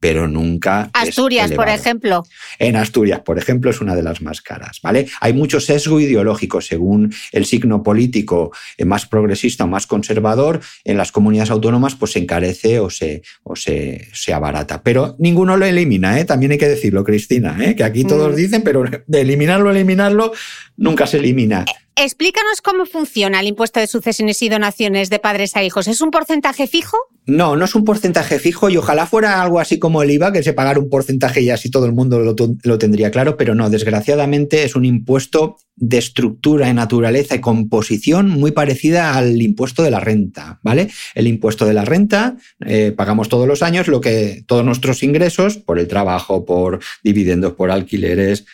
pero 0.00 0.28
nunca. 0.28 0.90
Asturias, 0.92 1.52
por 1.52 1.68
ejemplo. 1.68 2.24
En 2.58 2.76
Asturias, 2.76 3.20
por 3.20 3.38
ejemplo, 3.38 3.70
es 3.70 3.80
una 3.80 3.94
de 3.94 4.02
las 4.02 4.22
más 4.22 4.40
caras, 4.40 4.80
¿vale? 4.82 5.06
Hay 5.20 5.32
mucho 5.32 5.60
sesgo 5.60 6.00
ideológico 6.00 6.60
según 6.60 7.12
el 7.32 7.46
signo 7.46 7.82
político 7.82 8.52
eh, 8.76 8.84
más 8.84 9.06
progresista 9.06 9.64
o 9.64 9.68
más 9.68 9.86
conservador. 9.86 10.60
En 10.84 10.96
las 10.96 11.12
comunidades 11.12 11.50
autónomas, 11.50 11.94
pues 11.94 12.12
se 12.12 12.18
encarece 12.18 12.78
o 12.80 12.90
se, 12.90 13.22
o 13.42 13.56
se, 13.56 14.08
se 14.12 14.32
abarata. 14.32 14.82
Pero 14.82 15.16
ninguno 15.18 15.56
lo 15.56 15.64
elimina, 15.64 16.20
¿eh? 16.20 16.24
También 16.24 16.52
hay 16.52 16.58
que 16.58 16.68
decirlo, 16.68 17.04
Cristina, 17.04 17.56
¿eh? 17.60 17.74
Que 17.74 17.84
aquí 17.84 18.04
todos 18.04 18.32
mm. 18.32 18.36
dicen, 18.36 18.62
pero 18.62 18.84
de 19.06 19.20
eliminarlo, 19.20 19.70
eliminarlo, 19.70 20.32
nunca 20.76 21.06
se 21.06 21.18
elimina. 21.18 21.64
Explícanos 21.98 22.60
cómo 22.60 22.84
funciona 22.84 23.40
el 23.40 23.46
impuesto 23.46 23.80
de 23.80 23.86
sucesiones 23.86 24.42
y 24.42 24.50
donaciones 24.50 25.08
de 25.08 25.18
padres 25.18 25.56
a 25.56 25.64
hijos. 25.64 25.88
¿Es 25.88 26.02
un 26.02 26.10
porcentaje 26.10 26.66
fijo? 26.66 26.98
No, 27.24 27.56
no 27.56 27.64
es 27.64 27.74
un 27.74 27.86
porcentaje 27.86 28.38
fijo 28.38 28.68
y 28.68 28.76
ojalá 28.76 29.06
fuera 29.06 29.40
algo 29.40 29.60
así 29.60 29.78
como 29.78 30.02
el 30.02 30.10
IVA, 30.10 30.30
que 30.30 30.42
se 30.42 30.52
pagara 30.52 30.78
un 30.78 30.90
porcentaje 30.90 31.40
y 31.40 31.48
así 31.48 31.70
todo 31.70 31.86
el 31.86 31.92
mundo 31.92 32.20
lo, 32.20 32.78
tendría 32.78 33.10
claro, 33.10 33.38
pero 33.38 33.54
no, 33.54 33.70
desgraciadamente 33.70 34.62
es 34.64 34.76
un 34.76 34.84
impuesto 34.84 35.56
de 35.74 35.96
estructura 35.96 36.68
y 36.68 36.74
naturaleza 36.74 37.34
y 37.34 37.40
composición 37.40 38.28
muy 38.28 38.50
parecida 38.50 39.14
al 39.14 39.40
impuesto 39.40 39.82
de 39.82 39.90
la 39.90 40.00
renta, 40.00 40.60
¿vale? 40.62 40.90
El 41.14 41.26
impuesto 41.26 41.64
de 41.64 41.72
la 41.72 41.86
renta 41.86 42.36
eh, 42.64 42.92
pagamos 42.94 43.30
todos 43.30 43.48
los 43.48 43.62
años 43.62 43.88
lo 43.88 44.02
que 44.02 44.44
todos 44.46 44.66
nuestros 44.66 45.02
ingresos 45.02 45.56
por 45.56 45.78
el 45.78 45.88
trabajo, 45.88 46.44
por 46.44 46.80
dividendos, 47.02 47.54
por 47.54 47.70
alquileres, 47.70 48.44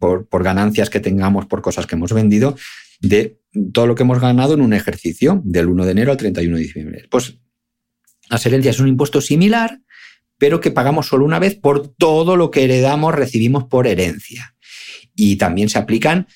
por, 0.00 0.42
ganancias 0.42 0.90
que 0.90 0.98
tengamos 0.98 1.46
por 1.46 1.62
cosas 1.62 1.86
que 1.86 1.94
hemos 1.94 2.12
vendido, 2.12 2.56
de 3.00 3.38
todo 3.72 3.86
lo 3.86 3.94
que 3.94 4.02
hemos 4.02 4.20
ganado 4.20 4.54
en 4.54 4.62
un 4.62 4.72
ejercicio 4.72 5.40
del 5.44 5.68
1 5.68 5.84
de 5.84 5.90
enero 5.92 6.10
al 6.10 6.16
31 6.16 6.56
de 6.56 6.62
diciembre. 6.62 7.04
Pues 7.10 7.38
las 8.28 8.44
herencias 8.46 8.76
es 8.76 8.80
un 8.80 8.88
impuesto 8.88 9.20
similar, 9.20 9.80
pero 10.38 10.60
que 10.60 10.70
pagamos 10.70 11.06
solo 11.06 11.24
una 11.24 11.38
vez 11.38 11.54
por 11.54 11.88
todo 11.88 12.36
lo 12.36 12.50
que 12.50 12.64
heredamos, 12.64 13.14
recibimos 13.14 13.64
por 13.64 13.86
herencia. 13.86 14.56
Y 15.14 15.36
también 15.36 15.68
se 15.68 15.78
aplican 15.78 16.26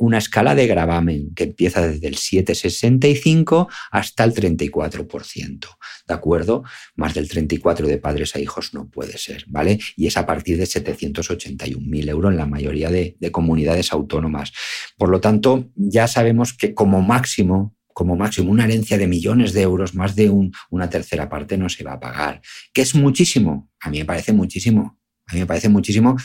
una 0.00 0.18
escala 0.18 0.54
de 0.54 0.66
gravamen 0.66 1.34
que 1.34 1.44
empieza 1.44 1.86
desde 1.86 2.08
el 2.08 2.16
7,65 2.16 3.68
hasta 3.90 4.24
el 4.24 4.34
34%. 4.34 5.68
¿De 6.08 6.14
acuerdo? 6.14 6.64
Más 6.96 7.14
del 7.14 7.28
34 7.28 7.86
de 7.86 7.98
padres 7.98 8.34
a 8.34 8.40
hijos 8.40 8.72
no 8.72 8.88
puede 8.88 9.18
ser, 9.18 9.44
¿vale? 9.48 9.78
Y 9.96 10.06
es 10.06 10.16
a 10.16 10.26
partir 10.26 10.56
de 10.56 10.64
781.000 10.64 12.08
euros 12.08 12.32
en 12.32 12.38
la 12.38 12.46
mayoría 12.46 12.90
de, 12.90 13.16
comunidades 13.30 13.92
autónomas. 13.92 14.52
Por 14.96 15.08
lo 15.08 15.20
tanto, 15.20 15.70
ya 15.76 16.08
sabemos 16.08 16.52
que 16.52 16.74
como 16.74 17.00
máximo 17.02 17.76
como 17.92 18.16
máximo 18.16 18.50
una 18.50 18.64
herencia 18.64 18.96
de 18.96 19.06
millones 19.06 19.52
de 19.52 19.60
euros, 19.60 19.94
más 19.94 20.16
de 20.16 20.32
una 20.70 20.88
tercera 20.88 21.28
parte 21.28 21.58
no 21.58 21.68
se 21.68 21.84
va 21.84 21.94
a 21.94 22.00
pagar, 22.00 22.40
que 22.72 22.80
es 22.80 22.94
muchísimo. 22.94 23.68
A 23.78 23.90
mí 23.90 23.98
me 23.98 24.04
parece 24.06 24.32
muchísimo. 24.32 24.98
A 25.26 25.34
mí 25.34 25.40
me 25.40 25.46
parece 25.46 25.68
muchísimo 25.68 26.16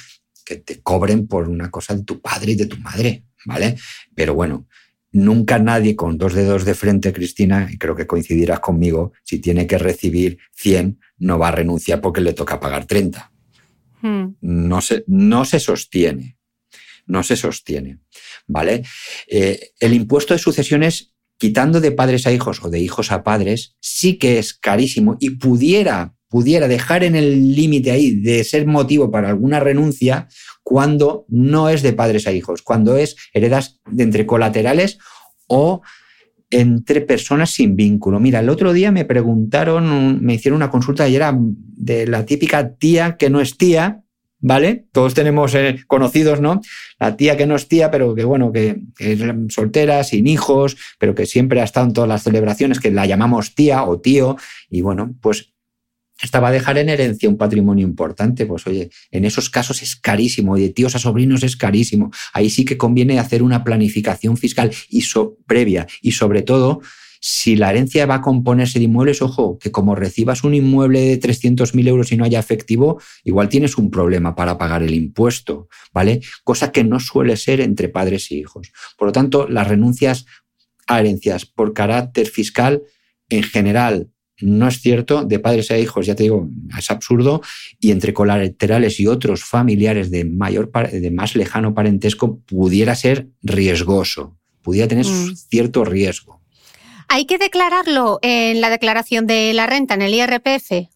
que 0.45 0.57
te 0.57 0.79
cobren 0.81 1.27
por 1.27 1.49
una 1.49 1.71
cosa 1.71 1.95
de 1.95 2.03
tu 2.03 2.21
padre 2.21 2.53
y 2.53 2.55
de 2.55 2.67
tu 2.67 2.77
madre, 2.77 3.25
¿vale? 3.45 3.75
Pero 4.13 4.35
bueno, 4.35 4.67
nunca 5.11 5.59
nadie 5.59 5.95
con 5.95 6.17
dos 6.17 6.33
dedos 6.33 6.65
de 6.65 6.75
frente, 6.75 7.11
Cristina, 7.11 7.67
y 7.71 7.77
creo 7.77 7.95
que 7.95 8.07
coincidirás 8.07 8.59
conmigo, 8.59 9.13
si 9.23 9.39
tiene 9.39 9.67
que 9.67 9.77
recibir 9.77 10.37
100, 10.53 10.99
no 11.17 11.39
va 11.39 11.49
a 11.49 11.51
renunciar 11.51 12.01
porque 12.01 12.21
le 12.21 12.33
toca 12.33 12.59
pagar 12.59 12.85
30. 12.85 13.31
Hmm. 14.01 14.35
No, 14.41 14.81
se, 14.81 15.03
no 15.07 15.45
se 15.45 15.59
sostiene, 15.59 16.37
no 17.07 17.23
se 17.23 17.35
sostiene, 17.35 17.99
¿vale? 18.47 18.83
Eh, 19.27 19.71
el 19.79 19.93
impuesto 19.93 20.33
de 20.33 20.39
sucesiones, 20.39 21.13
quitando 21.37 21.81
de 21.81 21.91
padres 21.91 22.27
a 22.27 22.31
hijos 22.31 22.63
o 22.63 22.69
de 22.69 22.79
hijos 22.79 23.11
a 23.11 23.23
padres, 23.23 23.75
sí 23.79 24.17
que 24.17 24.37
es 24.37 24.53
carísimo 24.53 25.17
y 25.19 25.31
pudiera 25.31 26.14
pudiera 26.29 26.67
dejar 26.67 27.03
en 27.03 27.15
el 27.15 27.55
límite 27.55 27.91
ahí 27.91 28.11
de 28.11 28.43
ser 28.43 28.65
motivo 28.65 29.11
para 29.11 29.29
alguna 29.29 29.59
renuncia 29.59 30.27
cuando 30.63 31.25
no 31.29 31.69
es 31.69 31.81
de 31.81 31.93
padres 31.93 32.27
a 32.27 32.31
hijos, 32.31 32.61
cuando 32.61 32.97
es 32.97 33.15
heredas 33.33 33.79
de 33.89 34.03
entre 34.03 34.25
colaterales 34.25 34.97
o 35.47 35.81
entre 36.49 37.01
personas 37.01 37.51
sin 37.51 37.75
vínculo. 37.75 38.19
Mira, 38.19 38.39
el 38.39 38.49
otro 38.49 38.73
día 38.73 38.91
me 38.91 39.05
preguntaron, 39.05 40.23
me 40.23 40.35
hicieron 40.35 40.57
una 40.57 40.71
consulta 40.71 41.07
y 41.07 41.15
era 41.15 41.37
de 41.37 42.07
la 42.07 42.25
típica 42.25 42.75
tía 42.75 43.17
que 43.17 43.29
no 43.29 43.41
es 43.41 43.57
tía, 43.57 44.03
¿vale? 44.39 44.85
Todos 44.91 45.13
tenemos 45.13 45.55
eh, 45.55 45.83
conocidos, 45.87 46.39
¿no? 46.39 46.61
La 46.99 47.17
tía 47.17 47.35
que 47.35 47.47
no 47.47 47.55
es 47.55 47.67
tía, 47.67 47.91
pero 47.91 48.15
que 48.15 48.23
bueno, 48.23 48.51
que, 48.51 48.81
que, 48.95 49.13
es 49.13 49.19
soltera, 49.49 50.03
sin 50.03 50.27
hijos, 50.27 50.77
pero 50.99 51.15
que 51.15 51.25
siempre 51.25 51.61
ha 51.61 51.65
estado 51.65 51.87
en 51.87 51.93
todas 51.93 52.07
las 52.07 52.23
celebraciones, 52.23 52.79
que 52.79 52.91
la 52.91 53.05
llamamos 53.05 53.55
tía 53.55 53.83
o 53.83 53.99
tío, 53.99 54.37
y 54.69 54.81
bueno, 54.81 55.15
pues 55.21 55.54
esta 56.21 56.39
va 56.39 56.47
a 56.49 56.51
dejar 56.51 56.77
en 56.77 56.89
herencia 56.89 57.29
un 57.29 57.37
patrimonio 57.37 57.85
importante, 57.85 58.45
pues 58.45 58.65
oye, 58.67 58.89
en 59.11 59.25
esos 59.25 59.49
casos 59.49 59.81
es 59.81 59.95
carísimo, 59.95 60.57
y 60.57 60.61
de 60.61 60.69
tíos 60.69 60.95
a 60.95 60.99
sobrinos 60.99 61.43
es 61.43 61.57
carísimo. 61.57 62.11
Ahí 62.33 62.49
sí 62.49 62.63
que 62.63 62.77
conviene 62.77 63.19
hacer 63.19 63.43
una 63.43 63.63
planificación 63.63 64.37
fiscal 64.37 64.71
y 64.89 65.03
previa 65.45 65.87
y 66.01 66.11
sobre 66.11 66.41
todo 66.41 66.81
si 67.27 67.55
la 67.55 67.71
herencia 67.71 68.05
va 68.05 68.15
a 68.15 68.21
componerse 68.21 68.77
de 68.77 68.85
inmuebles, 68.85 69.21
ojo, 69.21 69.57
que 69.57 69.71
como 69.71 69.95
recibas 69.95 70.43
un 70.43 70.53
inmueble 70.53 70.99
de 71.01 71.19
300.000 71.19 71.87
euros 71.87 72.11
y 72.11 72.17
no 72.17 72.23
haya 72.23 72.39
efectivo, 72.39 73.01
igual 73.23 73.49
tienes 73.49 73.79
un 73.79 73.89
problema 73.89 74.35
para 74.35 74.59
pagar 74.59 74.83
el 74.83 74.93
impuesto, 74.93 75.67
¿vale? 75.91 76.21
Cosa 76.43 76.71
que 76.71 76.83
no 76.83 76.99
suele 76.99 77.35
ser 77.35 77.61
entre 77.61 77.89
padres 77.89 78.29
e 78.29 78.35
hijos. 78.35 78.71
Por 78.95 79.07
lo 79.07 79.11
tanto, 79.11 79.47
las 79.47 79.67
renuncias 79.67 80.27
a 80.85 80.99
herencias 80.99 81.47
por 81.47 81.73
carácter 81.73 82.27
fiscal 82.27 82.83
en 83.29 83.41
general 83.41 84.11
no 84.41 84.67
es 84.67 84.81
cierto, 84.81 85.23
de 85.23 85.39
padres 85.39 85.71
a 85.71 85.77
hijos, 85.77 86.05
ya 86.05 86.15
te 86.15 86.23
digo, 86.23 86.49
es 86.77 86.91
absurdo, 86.91 87.41
y 87.79 87.91
entre 87.91 88.13
colaterales 88.13 88.99
y 88.99 89.07
otros 89.07 89.43
familiares 89.43 90.11
de, 90.11 90.25
mayor, 90.25 90.71
de 90.71 91.11
más 91.11 91.35
lejano 91.35 91.73
parentesco 91.73 92.39
pudiera 92.39 92.95
ser 92.95 93.27
riesgoso, 93.41 94.37
pudiera 94.61 94.87
tener 94.87 95.05
mm. 95.05 95.35
cierto 95.35 95.85
riesgo. 95.85 96.41
¿Hay 97.07 97.25
que 97.25 97.37
declararlo 97.37 98.19
en 98.21 98.61
la 98.61 98.69
declaración 98.69 99.27
de 99.27 99.53
la 99.53 99.67
renta, 99.67 99.93
en 99.93 100.01
el 100.01 100.13
IRPF? 100.13 100.89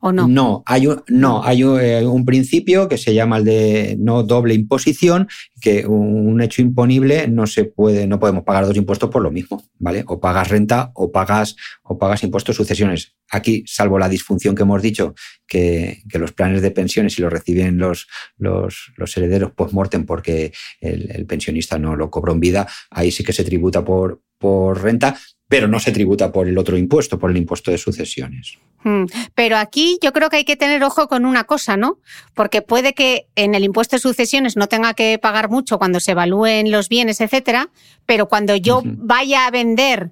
¿O 0.00 0.12
no? 0.12 0.28
No, 0.28 0.62
hay 0.66 0.86
un, 0.86 1.02
no, 1.08 1.42
hay 1.42 1.62
eh, 1.62 2.06
un, 2.06 2.24
principio 2.24 2.88
que 2.88 2.96
se 2.98 3.14
llama 3.14 3.38
el 3.38 3.44
de 3.44 3.96
no 3.98 4.22
doble 4.22 4.54
imposición, 4.54 5.28
que 5.60 5.86
un 5.86 6.40
hecho 6.40 6.62
imponible 6.62 7.26
no 7.26 7.48
se 7.48 7.64
puede, 7.64 8.06
no 8.06 8.20
podemos 8.20 8.44
pagar 8.44 8.64
dos 8.64 8.76
impuestos 8.76 9.10
por 9.10 9.22
lo 9.22 9.32
mismo, 9.32 9.64
¿vale? 9.78 10.04
O 10.06 10.20
pagas 10.20 10.50
renta 10.50 10.92
o 10.94 11.10
pagas, 11.10 11.56
o 11.82 11.98
pagas 11.98 12.22
impuestos 12.22 12.54
sucesiones. 12.54 13.16
Aquí, 13.30 13.64
salvo 13.66 13.98
la 13.98 14.08
disfunción 14.08 14.54
que 14.54 14.62
hemos 14.62 14.82
dicho, 14.82 15.14
que, 15.46 16.02
los 16.12 16.32
planes 16.32 16.62
de 16.62 16.70
pensiones, 16.70 17.14
si 17.14 17.22
lo 17.22 17.28
reciben 17.28 17.78
los, 17.78 18.06
los, 18.36 18.92
los 18.96 19.16
herederos 19.16 19.50
post-mortem 19.52 20.06
porque 20.06 20.52
el, 20.80 21.10
el, 21.10 21.26
pensionista 21.26 21.78
no 21.78 21.96
lo 21.96 22.08
cobró 22.08 22.32
en 22.32 22.40
vida, 22.40 22.68
ahí 22.90 23.10
sí 23.10 23.24
que 23.24 23.32
se 23.32 23.44
tributa 23.44 23.84
por, 23.84 24.22
por 24.38 24.82
renta, 24.82 25.18
pero 25.48 25.66
no 25.68 25.80
se 25.80 25.92
tributa 25.92 26.30
por 26.30 26.48
el 26.48 26.58
otro 26.58 26.76
impuesto, 26.76 27.18
por 27.18 27.30
el 27.30 27.36
impuesto 27.36 27.70
de 27.70 27.78
sucesiones. 27.78 28.58
Hmm. 28.84 29.04
Pero 29.34 29.56
aquí 29.56 29.98
yo 30.02 30.12
creo 30.12 30.30
que 30.30 30.36
hay 30.36 30.44
que 30.44 30.56
tener 30.56 30.84
ojo 30.84 31.08
con 31.08 31.24
una 31.24 31.44
cosa, 31.44 31.76
¿no? 31.76 31.98
Porque 32.34 32.62
puede 32.62 32.92
que 32.92 33.26
en 33.34 33.54
el 33.54 33.64
impuesto 33.64 33.96
de 33.96 34.00
sucesiones 34.00 34.56
no 34.56 34.68
tenga 34.68 34.94
que 34.94 35.18
pagar 35.18 35.50
mucho 35.50 35.78
cuando 35.78 36.00
se 36.00 36.12
evalúen 36.12 36.70
los 36.70 36.88
bienes, 36.88 37.20
etcétera, 37.20 37.70
pero 38.06 38.28
cuando 38.28 38.56
yo 38.56 38.82
vaya 38.84 39.46
a 39.46 39.50
vender 39.50 40.10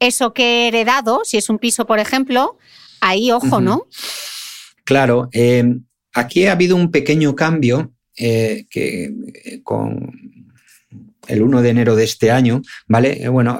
eso 0.00 0.32
que 0.32 0.64
he 0.64 0.68
heredado, 0.68 1.20
si 1.24 1.36
es 1.36 1.48
un 1.50 1.58
piso, 1.58 1.86
por 1.86 1.98
ejemplo, 1.98 2.56
ahí 3.00 3.30
ojo, 3.30 3.60
¿no? 3.60 3.86
Claro, 4.84 5.28
eh, 5.32 5.64
aquí 6.14 6.46
ha 6.46 6.52
habido 6.52 6.74
un 6.74 6.90
pequeño 6.90 7.36
cambio 7.36 7.92
eh, 8.16 8.66
que 8.70 9.04
eh, 9.04 9.62
con 9.62 10.12
el 11.28 11.42
1 11.42 11.62
de 11.62 11.68
enero 11.68 11.96
de 11.96 12.04
este 12.04 12.30
año, 12.30 12.62
¿vale? 12.86 13.28
Bueno, 13.28 13.58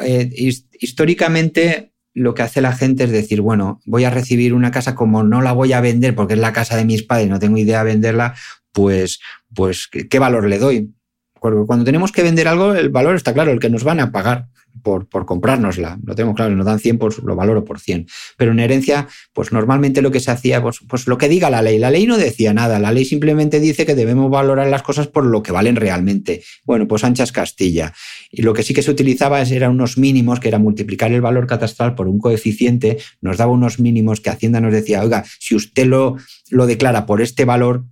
históricamente 0.79 1.93
lo 2.13 2.35
que 2.35 2.43
hace 2.43 2.61
la 2.61 2.73
gente 2.73 3.05
es 3.05 3.11
decir, 3.11 3.41
bueno, 3.41 3.81
voy 3.87 4.05
a 4.05 4.11
recibir 4.11 4.53
una 4.53 4.71
casa 4.71 4.95
como 4.95 5.23
no 5.23 5.41
la 5.41 5.53
voy 5.53 5.73
a 5.73 5.81
vender 5.81 6.15
porque 6.15 6.35
es 6.35 6.41
la 6.41 6.53
casa 6.53 6.77
de 6.77 6.85
mis 6.85 7.05
padres, 7.05 7.29
no 7.29 7.39
tengo 7.39 7.57
idea 7.57 7.85
de 7.85 7.93
venderla, 7.93 8.35
pues, 8.73 9.21
pues 9.55 9.89
¿qué 9.89 10.19
valor 10.19 10.49
le 10.49 10.59
doy? 10.59 10.93
Cuando 11.39 11.85
tenemos 11.85 12.13
que 12.13 12.23
vender 12.23 12.49
algo, 12.49 12.75
el 12.75 12.91
valor 12.91 13.17
está 13.17 13.33
claro, 13.33 13.51
el 13.51 13.61
que 13.61 13.71
nos 13.71 13.85
van 13.85 14.01
a 14.01 14.13
pagar, 14.13 14.49
por, 14.83 15.09
por 15.09 15.27
comprárnosla. 15.27 15.99
Lo 16.05 16.15
tengo 16.15 16.35
claro, 16.35 16.55
nos 16.55 16.67
dan 16.67 16.79
100, 16.79 16.99
pues 16.99 17.19
lo 17.19 17.37
valoro 17.37 17.65
por 17.65 17.81
100. 17.81 18.07
Pero 18.37 18.53
en 18.53 18.61
herencia, 18.61 19.09
pues 19.33 19.53
normalmente 19.53 20.03
lo 20.03 20.11
que 20.11 20.21
se 20.21 20.31
hacía, 20.31 20.63
pues, 20.63 20.81
pues 20.89 21.07
lo 21.07 21.19
que 21.19 21.29
diga 21.29 21.51
la 21.51 21.63
ley. 21.63 21.79
La 21.79 21.91
ley 21.91 22.07
no 22.07 22.17
decía 22.17 22.53
nada, 22.53 22.79
la 22.79 22.93
ley 22.93 23.05
simplemente 23.05 23.61
dice 23.61 23.87
que 23.87 23.95
debemos 23.95 24.31
valorar 24.31 24.69
las 24.69 24.83
cosas 24.83 25.07
por 25.07 25.25
lo 25.25 25.43
que 25.43 25.53
valen 25.53 25.77
realmente. 25.77 26.43
Bueno, 26.65 26.87
pues 26.89 27.05
anchas 27.05 27.33
Castilla. 27.33 27.93
Y 28.31 28.43
lo 28.43 28.53
que 28.53 28.63
sí 28.63 28.75
que 28.75 28.83
se 28.83 28.91
utilizaba 28.91 29.41
eran 29.43 29.73
unos 29.73 29.99
mínimos, 29.99 30.41
que 30.41 30.49
era 30.49 30.59
multiplicar 30.59 31.13
el 31.13 31.21
valor 31.21 31.47
catastral 31.47 31.95
por 31.95 32.09
un 32.09 32.19
coeficiente, 32.19 32.99
nos 33.21 33.37
daba 33.37 33.53
unos 33.53 33.81
mínimos 33.81 34.21
que 34.21 34.31
Hacienda 34.31 34.61
nos 34.61 34.73
decía, 34.73 35.03
oiga, 35.03 35.25
si 35.39 35.55
usted 35.55 35.87
lo, 35.87 36.17
lo 36.51 36.67
declara 36.67 37.07
por 37.07 37.21
este 37.21 37.45
valor, 37.45 37.85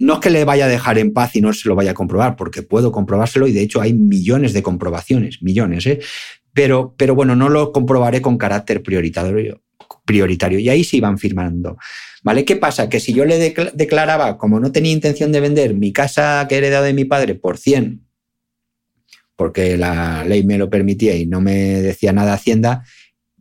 no 0.00 0.14
es 0.14 0.20
que 0.20 0.30
le 0.30 0.44
vaya 0.44 0.64
a 0.64 0.68
dejar 0.68 0.98
en 0.98 1.12
paz 1.12 1.36
y 1.36 1.42
no 1.42 1.52
se 1.52 1.68
lo 1.68 1.74
vaya 1.74 1.92
a 1.92 1.94
comprobar, 1.94 2.34
porque 2.34 2.62
puedo 2.62 2.90
comprobárselo 2.90 3.46
y 3.46 3.52
de 3.52 3.60
hecho 3.60 3.80
hay 3.80 3.92
millones 3.92 4.54
de 4.54 4.62
comprobaciones, 4.62 5.42
millones, 5.42 5.86
¿eh? 5.86 6.00
pero, 6.54 6.94
pero 6.96 7.14
bueno, 7.14 7.36
no 7.36 7.50
lo 7.50 7.70
comprobaré 7.70 8.22
con 8.22 8.38
carácter 8.38 8.82
prioritario, 8.82 9.62
prioritario. 10.06 10.58
Y 10.58 10.70
ahí 10.70 10.84
se 10.84 10.96
iban 10.96 11.18
firmando. 11.18 11.76
¿Vale? 12.22 12.44
¿Qué 12.44 12.56
pasa? 12.56 12.88
Que 12.88 12.98
si 12.98 13.12
yo 13.12 13.24
le 13.24 13.54
declaraba, 13.74 14.38
como 14.38 14.58
no 14.58 14.72
tenía 14.72 14.92
intención 14.92 15.32
de 15.32 15.40
vender 15.40 15.74
mi 15.74 15.92
casa 15.92 16.46
que 16.48 16.54
he 16.54 16.58
heredado 16.58 16.84
de 16.84 16.94
mi 16.94 17.04
padre 17.04 17.34
por 17.34 17.58
100, 17.58 18.06
porque 19.36 19.76
la 19.76 20.24
ley 20.24 20.44
me 20.44 20.58
lo 20.58 20.68
permitía 20.68 21.14
y 21.14 21.26
no 21.26 21.40
me 21.40 21.54
decía 21.54 22.12
nada 22.12 22.34
Hacienda, 22.34 22.84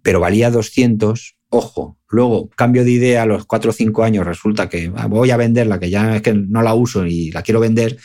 pero 0.01 0.19
valía 0.19 0.51
200, 0.51 1.37
ojo, 1.49 1.97
luego 2.07 2.49
cambio 2.49 2.83
de 2.83 2.91
idea 2.91 3.23
a 3.23 3.25
los 3.25 3.45
cuatro 3.45 3.71
o 3.71 3.73
cinco 3.73 4.03
años, 4.03 4.25
resulta 4.25 4.69
que 4.69 4.91
ah, 4.95 5.07
voy 5.07 5.31
a 5.31 5.37
venderla, 5.37 5.79
que 5.79 5.89
ya 5.89 6.15
es 6.15 6.21
que 6.21 6.33
no 6.33 6.61
la 6.61 6.73
uso 6.73 7.05
y 7.05 7.31
la 7.31 7.41
quiero 7.41 7.59
vender, 7.59 7.97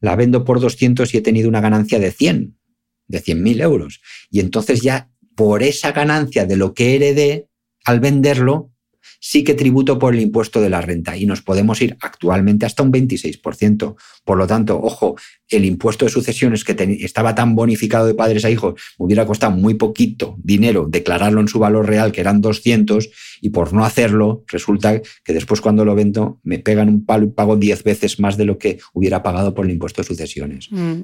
la 0.00 0.16
vendo 0.16 0.44
por 0.44 0.60
200 0.60 1.12
y 1.12 1.18
he 1.18 1.22
tenido 1.22 1.48
una 1.48 1.60
ganancia 1.60 1.98
de 1.98 2.10
100, 2.10 2.56
de 3.06 3.22
100.000 3.22 3.62
euros. 3.62 4.00
Y 4.30 4.40
entonces 4.40 4.80
ya 4.80 5.10
por 5.34 5.62
esa 5.62 5.92
ganancia 5.92 6.46
de 6.46 6.56
lo 6.56 6.74
que 6.74 6.94
heredé, 6.96 7.48
al 7.84 8.00
venderlo, 8.00 8.72
sí 9.20 9.44
que 9.44 9.54
tributo 9.54 9.98
por 9.98 10.14
el 10.14 10.20
impuesto 10.20 10.60
de 10.60 10.70
la 10.70 10.80
renta 10.80 11.16
y 11.16 11.26
nos 11.26 11.42
podemos 11.42 11.80
ir 11.82 11.96
actualmente 12.00 12.66
hasta 12.66 12.82
un 12.82 12.92
26%. 12.92 13.94
Por 14.24 14.38
lo 14.38 14.46
tanto, 14.46 14.80
ojo, 14.80 15.16
el 15.48 15.64
impuesto 15.64 16.04
de 16.04 16.10
sucesiones 16.10 16.64
que 16.64 16.76
estaba 17.00 17.34
tan 17.34 17.54
bonificado 17.54 18.06
de 18.06 18.14
padres 18.14 18.44
a 18.44 18.50
hijos 18.50 18.74
me 18.98 19.06
hubiera 19.06 19.26
costado 19.26 19.52
muy 19.52 19.74
poquito 19.74 20.36
dinero 20.42 20.86
declararlo 20.88 21.40
en 21.40 21.48
su 21.48 21.58
valor 21.58 21.86
real, 21.86 22.12
que 22.12 22.20
eran 22.20 22.40
200, 22.40 23.10
y 23.42 23.50
por 23.50 23.72
no 23.72 23.84
hacerlo, 23.84 24.44
resulta 24.48 25.00
que 25.24 25.32
después 25.32 25.60
cuando 25.60 25.84
lo 25.84 25.94
vendo 25.94 26.40
me 26.42 26.58
pegan 26.58 26.88
un 26.88 27.04
palo 27.04 27.26
y 27.26 27.30
pago 27.30 27.56
10 27.56 27.84
veces 27.84 28.20
más 28.20 28.36
de 28.36 28.46
lo 28.46 28.58
que 28.58 28.78
hubiera 28.94 29.22
pagado 29.22 29.54
por 29.54 29.66
el 29.66 29.72
impuesto 29.72 30.02
de 30.02 30.08
sucesiones. 30.08 30.68
Mm. 30.70 31.02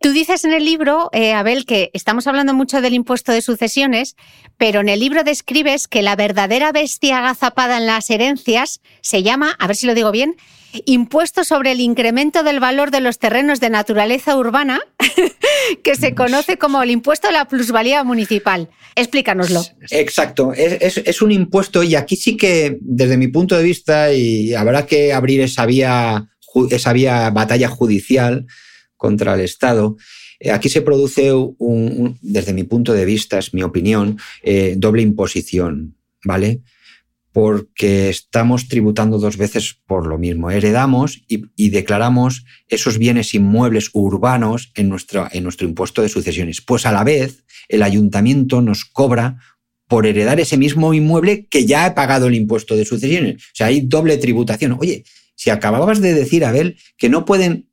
Tú 0.00 0.12
dices 0.12 0.44
en 0.44 0.52
el 0.52 0.64
libro, 0.64 1.08
eh, 1.12 1.32
Abel, 1.32 1.64
que 1.64 1.90
estamos 1.94 2.26
hablando 2.26 2.54
mucho 2.54 2.80
del 2.80 2.94
impuesto 2.94 3.32
de 3.32 3.42
sucesiones, 3.42 4.14
pero 4.58 4.80
en 4.80 4.88
el 4.88 5.00
libro 5.00 5.24
describes 5.24 5.88
que 5.88 6.02
la 6.02 6.16
verdadera 6.16 6.70
bestia 6.72 7.18
agazapada 7.18 7.78
en 7.78 7.86
las 7.86 8.10
herencias 8.10 8.80
se 9.00 9.22
llama, 9.22 9.56
a 9.58 9.66
ver 9.66 9.76
si 9.76 9.86
lo 9.86 9.94
digo 9.94 10.12
bien, 10.12 10.36
impuesto 10.84 11.44
sobre 11.44 11.72
el 11.72 11.80
incremento 11.80 12.42
del 12.42 12.60
valor 12.60 12.90
de 12.90 13.00
los 13.00 13.18
terrenos 13.18 13.60
de 13.60 13.70
naturaleza 13.70 14.36
urbana, 14.36 14.80
que 15.82 15.94
se 15.96 16.14
conoce 16.14 16.58
como 16.58 16.82
el 16.82 16.90
impuesto 16.90 17.28
a 17.28 17.32
la 17.32 17.46
plusvalía 17.46 18.04
municipal. 18.04 18.68
Explícanoslo. 18.94 19.64
Exacto, 19.90 20.52
es, 20.52 20.98
es, 20.98 21.22
un 21.22 21.32
impuesto 21.32 21.82
y 21.82 21.94
aquí 21.94 22.16
sí 22.16 22.36
que, 22.36 22.78
desde 22.80 23.16
mi 23.16 23.28
punto 23.28 23.56
de 23.56 23.62
vista, 23.62 24.12
y 24.12 24.54
habrá 24.54 24.86
que 24.86 25.12
abrir 25.12 25.40
esa 25.40 25.64
vía, 25.66 26.28
esa 26.70 26.92
vía 26.92 27.30
batalla 27.30 27.68
judicial, 27.68 28.46
contra 28.96 29.34
el 29.34 29.40
Estado. 29.40 29.96
Eh, 30.40 30.50
aquí 30.50 30.68
se 30.68 30.82
produce, 30.82 31.32
un, 31.32 32.18
desde 32.22 32.52
mi 32.52 32.64
punto 32.64 32.92
de 32.92 33.04
vista, 33.04 33.38
es 33.38 33.54
mi 33.54 33.62
opinión, 33.62 34.18
eh, 34.42 34.74
doble 34.76 35.02
imposición, 35.02 35.96
¿vale? 36.24 36.60
Porque 37.32 38.08
estamos 38.08 38.68
tributando 38.68 39.18
dos 39.18 39.36
veces 39.36 39.76
por 39.86 40.06
lo 40.06 40.18
mismo. 40.18 40.50
Heredamos 40.50 41.22
y, 41.28 41.68
declaramos 41.68 42.44
esos 42.68 42.96
bienes 42.98 43.34
inmuebles 43.34 43.90
urbanos 43.92 44.72
en 44.74 44.88
nuestro, 44.88 45.28
en 45.30 45.42
nuestro 45.42 45.68
impuesto 45.68 46.00
de 46.00 46.08
sucesiones. 46.08 46.62
Pues 46.62 46.86
a 46.86 46.92
la 46.92 47.04
vez, 47.04 47.44
el 47.68 47.82
ayuntamiento 47.82 48.62
nos 48.62 48.86
cobra 48.86 49.38
por 49.86 50.06
heredar 50.06 50.40
ese 50.40 50.56
mismo 50.56 50.94
inmueble 50.94 51.46
que 51.46 51.66
ya 51.66 51.84
ha 51.84 51.94
pagado 51.94 52.26
el 52.26 52.34
impuesto 52.34 52.74
de 52.74 52.84
sucesiones. 52.84 53.36
O 53.36 53.54
sea, 53.54 53.66
hay 53.68 53.82
doble 53.82 54.16
tributación. 54.16 54.76
Oye, 54.80 55.04
si 55.34 55.50
acababas 55.50 56.00
de 56.00 56.14
decir, 56.14 56.44
Abel, 56.44 56.78
que 56.96 57.08
no 57.08 57.24
pueden 57.24 57.68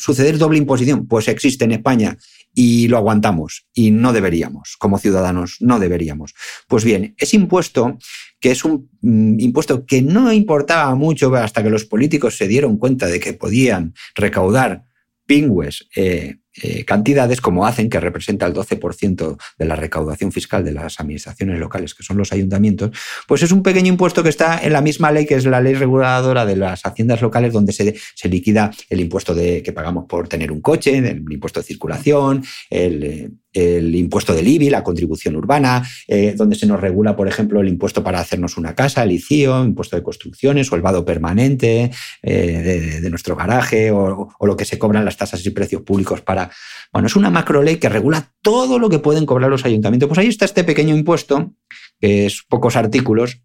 suceder 0.00 0.38
doble 0.38 0.58
imposición? 0.58 1.06
Pues 1.06 1.28
existe 1.28 1.64
en 1.64 1.72
España 1.72 2.16
y 2.54 2.88
lo 2.88 2.96
aguantamos 2.96 3.66
y 3.72 3.90
no 3.90 4.12
deberíamos, 4.12 4.76
como 4.78 4.98
ciudadanos, 4.98 5.58
no 5.60 5.78
deberíamos. 5.78 6.34
Pues 6.66 6.84
bien, 6.84 7.14
ese 7.18 7.36
impuesto, 7.36 7.98
que 8.40 8.50
es 8.50 8.64
un 8.64 8.90
mm, 9.02 9.38
impuesto 9.40 9.86
que 9.86 10.02
no 10.02 10.32
importaba 10.32 10.94
mucho 10.94 11.34
hasta 11.36 11.62
que 11.62 11.70
los 11.70 11.84
políticos 11.84 12.36
se 12.36 12.48
dieron 12.48 12.78
cuenta 12.78 13.06
de 13.06 13.20
que 13.20 13.34
podían 13.34 13.94
recaudar 14.14 14.84
pingües 15.26 15.88
eh, 15.94 16.39
eh, 16.62 16.84
cantidades 16.84 17.40
como 17.40 17.66
hacen, 17.66 17.88
que 17.88 18.00
representa 18.00 18.46
el 18.46 18.54
12% 18.54 19.36
de 19.58 19.64
la 19.64 19.76
recaudación 19.76 20.32
fiscal 20.32 20.64
de 20.64 20.72
las 20.72 20.98
administraciones 20.98 21.58
locales, 21.58 21.94
que 21.94 22.02
son 22.02 22.16
los 22.16 22.32
ayuntamientos, 22.32 22.90
pues 23.28 23.42
es 23.42 23.52
un 23.52 23.62
pequeño 23.62 23.88
impuesto 23.88 24.22
que 24.22 24.28
está 24.30 24.58
en 24.58 24.72
la 24.72 24.80
misma 24.80 25.12
ley 25.12 25.26
que 25.26 25.36
es 25.36 25.44
la 25.44 25.60
ley 25.60 25.74
reguladora 25.74 26.44
de 26.44 26.56
las 26.56 26.84
haciendas 26.84 27.22
locales, 27.22 27.52
donde 27.52 27.72
se, 27.72 27.94
se 28.14 28.28
liquida 28.28 28.70
el 28.88 29.00
impuesto 29.00 29.34
de, 29.34 29.62
que 29.62 29.72
pagamos 29.72 30.06
por 30.08 30.28
tener 30.28 30.50
un 30.50 30.60
coche, 30.60 30.98
el 30.98 31.24
impuesto 31.30 31.60
de 31.60 31.66
circulación, 31.66 32.44
el, 32.68 33.04
eh, 33.04 33.30
el 33.52 33.94
impuesto 33.94 34.34
del 34.34 34.46
IBI, 34.46 34.70
la 34.70 34.84
contribución 34.84 35.36
urbana, 35.36 35.86
eh, 36.06 36.34
donde 36.36 36.56
se 36.56 36.66
nos 36.66 36.80
regula, 36.80 37.16
por 37.16 37.28
ejemplo, 37.28 37.60
el 37.60 37.68
impuesto 37.68 38.02
para 38.02 38.20
hacernos 38.20 38.56
una 38.56 38.74
casa, 38.74 39.02
el 39.02 39.12
ICIO, 39.12 39.64
impuesto 39.64 39.96
de 39.96 40.02
construcciones 40.02 40.70
o 40.70 40.76
el 40.76 40.82
vado 40.82 41.04
permanente 41.04 41.90
de, 42.22 43.08
nuestro 43.10 43.34
garaje 43.34 43.90
o, 43.90 44.28
o, 44.38 44.46
lo 44.46 44.56
que 44.56 44.64
se 44.64 44.78
cobran 44.78 45.04
las 45.04 45.16
tasas 45.16 45.44
y 45.44 45.50
precios 45.50 45.82
públicos 45.82 46.20
para 46.20 46.50
bueno, 46.92 47.06
es 47.06 47.16
una 47.16 47.30
macro 47.30 47.62
ley 47.62 47.76
que 47.76 47.88
regula 47.88 48.32
todo 48.42 48.78
lo 48.78 48.88
que 48.88 48.98
pueden 48.98 49.26
cobrar 49.26 49.50
los 49.50 49.64
ayuntamientos. 49.64 50.08
Pues 50.08 50.18
ahí 50.18 50.26
está 50.26 50.44
este 50.44 50.64
pequeño 50.64 50.96
impuesto, 50.96 51.54
que 52.00 52.26
es 52.26 52.42
pocos 52.48 52.76
artículos, 52.76 53.42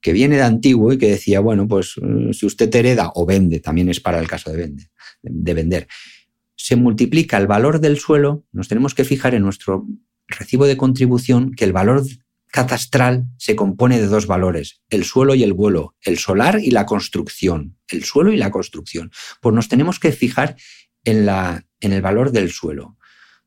que 0.00 0.12
viene 0.12 0.36
de 0.36 0.42
antiguo 0.42 0.92
y 0.92 0.98
que 0.98 1.10
decía, 1.10 1.40
bueno, 1.40 1.66
pues 1.66 1.94
mm, 2.00 2.32
si 2.32 2.46
usted 2.46 2.74
hereda 2.74 3.10
o 3.14 3.26
vende, 3.26 3.60
también 3.60 3.88
es 3.88 4.00
para 4.00 4.18
el 4.18 4.28
caso 4.28 4.50
de, 4.50 4.56
vende, 4.58 4.90
de 5.22 5.54
vender, 5.54 5.88
se 6.62 6.76
multiplica 6.76 7.38
el 7.38 7.48
valor 7.48 7.80
del 7.80 7.98
suelo, 7.98 8.44
nos 8.52 8.68
tenemos 8.68 8.94
que 8.94 9.02
fijar 9.02 9.34
en 9.34 9.42
nuestro 9.42 9.84
recibo 10.28 10.64
de 10.64 10.76
contribución 10.76 11.54
que 11.56 11.64
el 11.64 11.72
valor 11.72 12.04
catastral 12.52 13.24
se 13.36 13.56
compone 13.56 13.98
de 13.98 14.06
dos 14.06 14.28
valores, 14.28 14.80
el 14.88 15.02
suelo 15.02 15.34
y 15.34 15.42
el 15.42 15.54
vuelo, 15.54 15.96
el 16.02 16.18
solar 16.18 16.60
y 16.60 16.70
la 16.70 16.86
construcción, 16.86 17.78
el 17.88 18.04
suelo 18.04 18.32
y 18.32 18.36
la 18.36 18.52
construcción. 18.52 19.10
Pues 19.40 19.52
nos 19.56 19.66
tenemos 19.66 19.98
que 19.98 20.12
fijar 20.12 20.54
en, 21.02 21.26
la, 21.26 21.66
en 21.80 21.92
el 21.92 22.00
valor 22.00 22.30
del 22.30 22.52
suelo. 22.52 22.96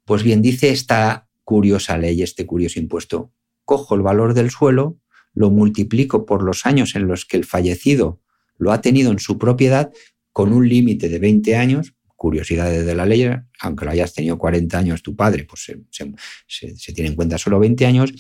Pues 0.03 0.21
bien, 0.21 0.41
dice 0.41 0.71
esta 0.71 1.29
curiosa 1.45 1.97
ley, 1.97 2.21
este 2.21 2.45
curioso 2.45 2.81
impuesto, 2.81 3.31
cojo 3.63 3.95
el 3.95 4.01
valor 4.01 4.33
del 4.33 4.49
suelo, 4.49 4.99
lo 5.33 5.51
multiplico 5.51 6.25
por 6.25 6.43
los 6.43 6.65
años 6.65 6.95
en 6.95 7.07
los 7.07 7.25
que 7.25 7.37
el 7.37 7.45
fallecido 7.45 8.19
lo 8.57 8.73
ha 8.73 8.81
tenido 8.81 9.09
en 9.13 9.19
su 9.19 9.37
propiedad 9.37 9.93
con 10.33 10.51
un 10.51 10.67
límite 10.67 11.07
de 11.07 11.19
20 11.19 11.55
años, 11.55 11.95
curiosidades 12.25 12.87
de 12.87 12.95
la 12.95 13.05
ley, 13.05 13.29
aunque 13.59 13.85
lo 13.85 13.91
hayas 13.91 14.11
tenido 14.11 14.35
40 14.39 14.79
años 14.79 15.03
tu 15.03 15.15
padre, 15.15 15.43
pues 15.43 15.61
se, 15.61 16.91
tiene 16.91 17.11
en 17.11 17.15
cuenta 17.15 17.37
solo 17.37 17.59
20 17.59 17.85
años, 17.85 18.11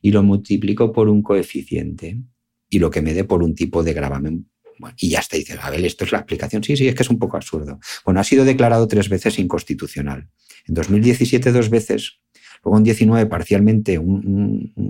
y 0.00 0.10
lo 0.10 0.24
multiplico 0.24 0.90
por 0.90 1.08
un 1.08 1.22
coeficiente 1.22 2.18
y 2.68 2.80
lo 2.80 2.90
que 2.90 3.02
me 3.02 3.14
dé 3.14 3.22
por 3.22 3.40
un 3.40 3.54
tipo 3.54 3.84
de 3.84 3.92
gravamen 3.92 4.48
y 4.96 5.10
ya 5.10 5.20
está, 5.20 5.36
dice, 5.36 5.56
a 5.62 5.70
ver, 5.70 5.84
esto 5.84 6.04
es 6.04 6.10
la 6.10 6.18
explicación. 6.18 6.64
Sí, 6.64 6.76
sí, 6.76 6.88
es 6.88 6.96
que 6.96 7.04
es 7.04 7.10
un 7.10 7.20
poco 7.20 7.36
absurdo. 7.36 7.78
Bueno, 8.04 8.18
ha 8.18 8.24
sido 8.24 8.44
declarado 8.44 8.88
tres 8.88 9.08
veces 9.08 9.38
inconstitucional. 9.38 10.28
En 10.66 10.74
2017 10.74 11.52
dos 11.52 11.70
veces, 11.70 12.18
luego 12.64 12.78
en 12.78 12.84
19 12.84 13.26
parcialmente 13.26 13.98
un, 13.98 14.84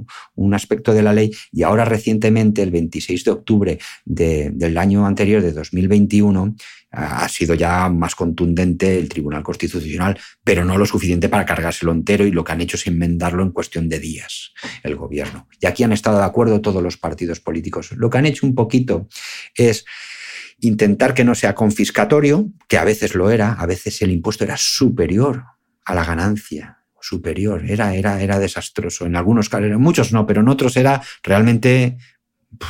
aspecto 0.52 0.92
de 0.92 1.02
la 1.02 1.14
ley 1.14 1.30
y 1.50 1.62
ahora 1.62 1.84
recientemente, 1.86 2.62
el 2.62 2.70
26 2.70 3.24
de 3.24 3.30
octubre 3.30 3.78
del 4.04 4.76
año 4.76 5.06
anterior, 5.06 5.40
de 5.40 5.52
2021, 5.52 6.54
ha 6.90 7.26
sido 7.28 7.54
ya 7.54 7.88
más 7.88 8.14
contundente 8.14 8.98
el 8.98 9.08
Tribunal 9.08 9.42
Constitucional, 9.42 10.18
pero 10.44 10.64
no 10.64 10.76
lo 10.76 10.84
suficiente 10.84 11.30
para 11.30 11.46
cargárselo 11.46 11.92
entero 11.92 12.26
y 12.26 12.30
lo 12.30 12.44
que 12.44 12.52
han 12.52 12.60
hecho 12.60 12.76
es 12.76 12.86
enmendarlo 12.86 13.42
en 13.42 13.50
cuestión 13.50 13.88
de 13.88 13.98
días 13.98 14.52
el 14.82 14.96
gobierno. 14.96 15.48
Y 15.58 15.66
aquí 15.66 15.84
han 15.84 15.92
estado 15.92 16.18
de 16.18 16.24
acuerdo 16.24 16.60
todos 16.60 16.82
los 16.82 16.98
partidos 16.98 17.40
políticos. 17.40 17.92
Lo 17.92 18.10
que 18.10 18.18
han 18.18 18.26
hecho 18.26 18.46
un 18.46 18.54
poquito 18.54 19.08
es 19.54 19.86
intentar 20.60 21.14
que 21.14 21.24
no 21.24 21.34
sea 21.34 21.54
confiscatorio, 21.54 22.50
que 22.68 22.76
a 22.76 22.84
veces 22.84 23.14
lo 23.14 23.30
era, 23.30 23.54
a 23.54 23.64
veces 23.64 24.02
el 24.02 24.10
impuesto 24.10 24.44
era 24.44 24.58
superior 24.58 25.44
a 25.86 25.94
la 25.94 26.04
ganancia 26.04 26.81
superior, 27.02 27.64
era, 27.68 27.94
era, 27.94 28.22
era 28.22 28.38
desastroso. 28.38 29.04
En 29.04 29.16
algunos 29.16 29.48
casos, 29.48 29.66
en 29.66 29.80
muchos 29.80 30.12
no, 30.12 30.26
pero 30.26 30.40
en 30.40 30.48
otros 30.48 30.76
era 30.76 31.02
realmente 31.22 31.98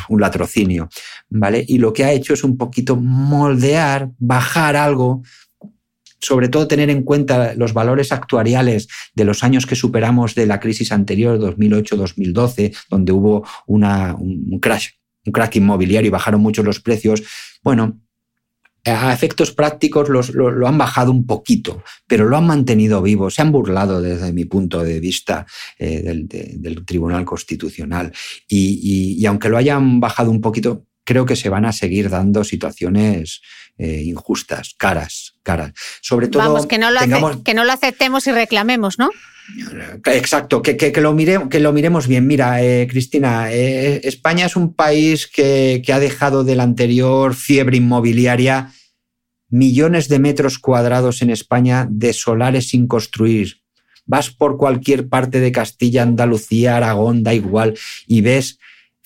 un 0.08 0.20
latrocinio, 0.20 0.88
¿vale? 1.28 1.64
Y 1.66 1.78
lo 1.78 1.92
que 1.92 2.04
ha 2.04 2.12
hecho 2.12 2.34
es 2.34 2.44
un 2.44 2.56
poquito 2.56 2.96
moldear, 2.96 4.10
bajar 4.18 4.76
algo 4.76 5.22
sobre 6.22 6.48
todo 6.48 6.68
tener 6.68 6.88
en 6.88 7.02
cuenta 7.02 7.54
los 7.54 7.74
valores 7.74 8.12
actuariales 8.12 8.86
de 9.12 9.24
los 9.24 9.42
años 9.42 9.66
que 9.66 9.74
superamos 9.74 10.36
de 10.36 10.46
la 10.46 10.60
crisis 10.60 10.92
anterior, 10.92 11.36
2008-2012, 11.38 12.76
donde 12.88 13.10
hubo 13.10 13.44
una, 13.66 14.14
un 14.14 14.60
crash, 14.60 14.90
un 15.26 15.32
crack 15.32 15.56
inmobiliario 15.56 16.06
y 16.06 16.12
bajaron 16.12 16.40
mucho 16.40 16.62
los 16.62 16.78
precios. 16.78 17.24
Bueno, 17.64 18.00
a 18.84 19.12
efectos 19.12 19.52
prácticos 19.52 20.08
lo, 20.08 20.66
han 20.66 20.78
bajado 20.78 21.12
un 21.12 21.26
poquito, 21.26 21.82
pero 22.06 22.24
lo 22.24 22.36
han 22.36 22.46
mantenido 22.46 23.00
vivo. 23.02 23.30
Se 23.30 23.42
han 23.42 23.52
burlado 23.52 24.00
desde 24.00 24.32
mi 24.32 24.44
punto 24.44 24.82
de 24.82 24.98
vista 25.00 25.46
eh, 25.78 26.02
del, 26.02 26.84
Tribunal 26.84 27.24
Constitucional. 27.24 28.12
y, 28.48 29.24
aunque 29.26 29.48
lo 29.48 29.56
hayan 29.56 30.00
bajado 30.00 30.30
un 30.30 30.40
poquito, 30.40 30.86
creo 31.04 31.26
que 31.26 31.36
se 31.36 31.48
van 31.48 31.64
a 31.64 31.72
seguir 31.72 32.10
dando 32.10 32.44
situaciones 32.44 33.40
eh, 33.78 34.02
injustas, 34.04 34.74
caras, 34.76 35.34
caras. 35.42 35.72
Sobre 36.00 36.28
todo. 36.28 36.42
Vamos, 36.42 36.66
que 36.66 36.78
no 36.78 36.90
lo, 36.90 37.42
que 37.42 37.54
no 37.54 37.64
lo 37.64 37.72
aceptemos 37.72 38.26
y 38.26 38.32
reclamemos, 38.32 38.98
¿no? 38.98 39.10
Exacto, 40.06 40.62
que, 40.62 40.76
que, 40.76 41.00
lo, 41.00 41.16
que 41.48 41.60
lo 41.60 41.72
miremos 41.72 42.06
bien. 42.06 42.26
Mira, 42.26 42.62
eh, 42.62 42.86
Cristina, 42.90 43.52
eh, 43.52 44.00
España 44.04 44.46
es 44.46 44.56
un 44.56 44.74
país 44.74 45.26
que 45.26 45.82
ha 45.92 45.98
dejado 45.98 46.44
de 46.44 46.56
la 46.56 46.62
anterior 46.62 47.34
fiebre 47.34 47.76
inmobiliaria 47.76 48.72
millones 49.52 50.08
de 50.08 50.18
metros 50.18 50.58
cuadrados 50.58 51.20
en 51.20 51.28
España 51.28 51.86
de 51.88 52.14
solares 52.14 52.70
sin 52.70 52.86
construir. 52.88 53.60
Vas 54.06 54.30
por 54.30 54.56
cualquier 54.56 55.08
parte 55.08 55.40
de 55.40 55.52
Castilla, 55.52 56.02
Andalucía, 56.02 56.76
Aragón, 56.76 57.22
da 57.22 57.34
igual, 57.34 57.74
y 58.06 58.22
ves 58.22 58.58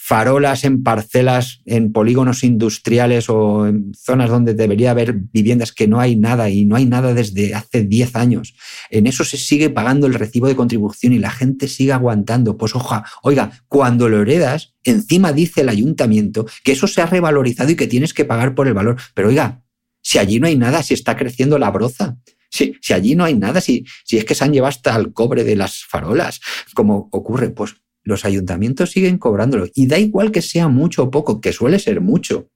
farolas 0.06 0.62
en 0.62 0.84
parcelas, 0.84 1.62
en 1.64 1.90
polígonos 1.90 2.44
industriales 2.44 3.28
o 3.28 3.66
en 3.66 3.92
zonas 3.92 4.30
donde 4.30 4.54
debería 4.54 4.92
haber 4.92 5.14
viviendas 5.14 5.72
que 5.72 5.88
no 5.88 5.98
hay 5.98 6.14
nada 6.14 6.48
y 6.48 6.64
no 6.64 6.76
hay 6.76 6.84
nada 6.84 7.12
desde 7.12 7.56
hace 7.56 7.82
10 7.82 8.14
años. 8.14 8.54
En 8.88 9.08
eso 9.08 9.24
se 9.24 9.36
sigue 9.36 9.68
pagando 9.68 10.06
el 10.06 10.14
recibo 10.14 10.46
de 10.46 10.54
contribución 10.54 11.12
y 11.12 11.18
la 11.18 11.32
gente 11.32 11.66
sigue 11.66 11.92
aguantando. 11.92 12.56
Pues 12.56 12.76
oja, 12.76 13.04
oiga, 13.24 13.64
cuando 13.66 14.08
lo 14.08 14.22
heredas, 14.22 14.74
encima 14.84 15.32
dice 15.32 15.62
el 15.62 15.70
ayuntamiento 15.70 16.46
que 16.62 16.70
eso 16.70 16.86
se 16.86 17.02
ha 17.02 17.06
revalorizado 17.06 17.70
y 17.72 17.74
que 17.74 17.88
tienes 17.88 18.14
que 18.14 18.24
pagar 18.24 18.54
por 18.54 18.68
el 18.68 18.74
valor. 18.74 18.96
Pero 19.12 19.26
oiga, 19.26 19.64
si 20.02 20.18
allí 20.18 20.38
no 20.38 20.46
hay 20.46 20.56
nada, 20.56 20.84
si 20.84 20.94
está 20.94 21.16
creciendo 21.16 21.58
la 21.58 21.72
broza. 21.72 22.16
Si, 22.48 22.76
si 22.80 22.92
allí 22.92 23.16
no 23.16 23.24
hay 23.24 23.34
nada, 23.34 23.60
si, 23.60 23.84
si 24.04 24.18
es 24.18 24.24
que 24.24 24.36
se 24.36 24.44
han 24.44 24.52
llevado 24.52 24.68
hasta 24.68 24.94
el 24.94 25.12
cobre 25.12 25.42
de 25.42 25.56
las 25.56 25.82
farolas, 25.82 26.40
como 26.74 27.08
ocurre, 27.10 27.50
pues 27.50 27.74
los 28.06 28.24
ayuntamientos 28.24 28.92
siguen 28.92 29.18
cobrándolo. 29.18 29.66
Y 29.74 29.88
da 29.88 29.98
igual 29.98 30.30
que 30.30 30.40
sea 30.40 30.68
mucho 30.68 31.02
o 31.02 31.10
poco, 31.10 31.40
que 31.40 31.52
suele 31.52 31.80
ser 31.80 32.00
mucho. 32.00 32.48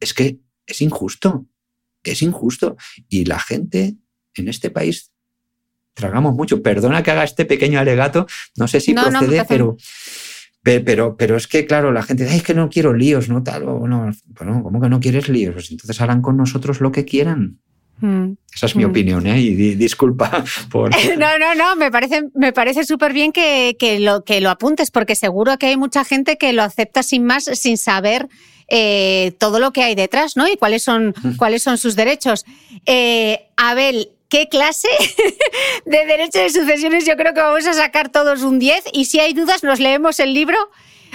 Es 0.00 0.12
que 0.12 0.40
es 0.66 0.82
injusto, 0.82 1.46
es 2.02 2.22
injusto. 2.22 2.76
Y 3.08 3.24
la 3.24 3.38
gente 3.38 3.94
en 4.34 4.48
este 4.48 4.70
país 4.70 5.12
tragamos 5.94 6.34
mucho. 6.34 6.60
Perdona 6.60 7.04
que 7.04 7.12
haga 7.12 7.22
este 7.22 7.44
pequeño 7.44 7.78
alegato, 7.78 8.26
no 8.56 8.66
sé 8.66 8.80
si 8.80 8.94
procede, 8.94 9.44
pero, 9.48 9.76
pero, 10.64 11.16
pero 11.16 11.36
es 11.36 11.46
que, 11.46 11.66
claro, 11.66 11.92
la 11.92 12.02
gente 12.02 12.24
dice, 12.24 12.36
es 12.36 12.42
que 12.42 12.54
no 12.54 12.68
quiero 12.68 12.94
líos, 12.94 13.28
no 13.28 13.44
tal, 13.44 13.68
o 13.68 13.86
no, 13.86 14.10
bueno, 14.26 14.60
¿cómo 14.64 14.80
que 14.80 14.88
no 14.88 14.98
quieres 14.98 15.28
líos? 15.28 15.54
Pues 15.54 15.70
entonces 15.70 16.00
harán 16.00 16.20
con 16.20 16.36
nosotros 16.36 16.80
lo 16.80 16.90
que 16.90 17.04
quieran. 17.04 17.60
Mm. 18.00 18.32
Esa 18.54 18.66
es 18.66 18.76
mi 18.76 18.84
mm. 18.84 18.90
opinión, 18.90 19.26
¿eh? 19.26 19.40
Y 19.40 19.74
disculpa 19.74 20.44
por... 20.70 20.90
No, 21.18 21.38
no, 21.38 21.54
no, 21.54 21.76
me 21.76 21.90
parece, 21.90 22.24
me 22.34 22.52
parece 22.52 22.84
súper 22.84 23.12
bien 23.12 23.32
que, 23.32 23.76
que, 23.78 24.00
lo, 24.00 24.24
que 24.24 24.40
lo 24.40 24.50
apuntes, 24.50 24.90
porque 24.90 25.14
seguro 25.14 25.58
que 25.58 25.66
hay 25.66 25.76
mucha 25.76 26.04
gente 26.04 26.36
que 26.36 26.52
lo 26.52 26.62
acepta 26.62 27.02
sin 27.02 27.24
más, 27.24 27.44
sin 27.44 27.78
saber 27.78 28.28
eh, 28.68 29.32
todo 29.38 29.58
lo 29.60 29.72
que 29.72 29.82
hay 29.82 29.94
detrás, 29.94 30.36
¿no? 30.36 30.48
Y 30.48 30.56
cuáles 30.56 30.82
son, 30.82 31.14
mm. 31.22 31.36
cuáles 31.36 31.62
son 31.62 31.78
sus 31.78 31.96
derechos. 31.96 32.44
Eh, 32.86 33.46
Abel, 33.56 34.10
¿qué 34.28 34.48
clase 34.48 34.88
de 35.84 36.06
derecho 36.06 36.38
de 36.38 36.50
sucesiones? 36.50 37.06
Yo 37.06 37.16
creo 37.16 37.34
que 37.34 37.40
vamos 37.40 37.66
a 37.66 37.74
sacar 37.74 38.08
todos 38.08 38.42
un 38.42 38.58
10 38.58 38.84
y 38.92 39.04
si 39.04 39.20
hay 39.20 39.34
dudas 39.34 39.62
nos 39.62 39.80
leemos 39.80 40.18
el 40.18 40.32
libro 40.34 40.56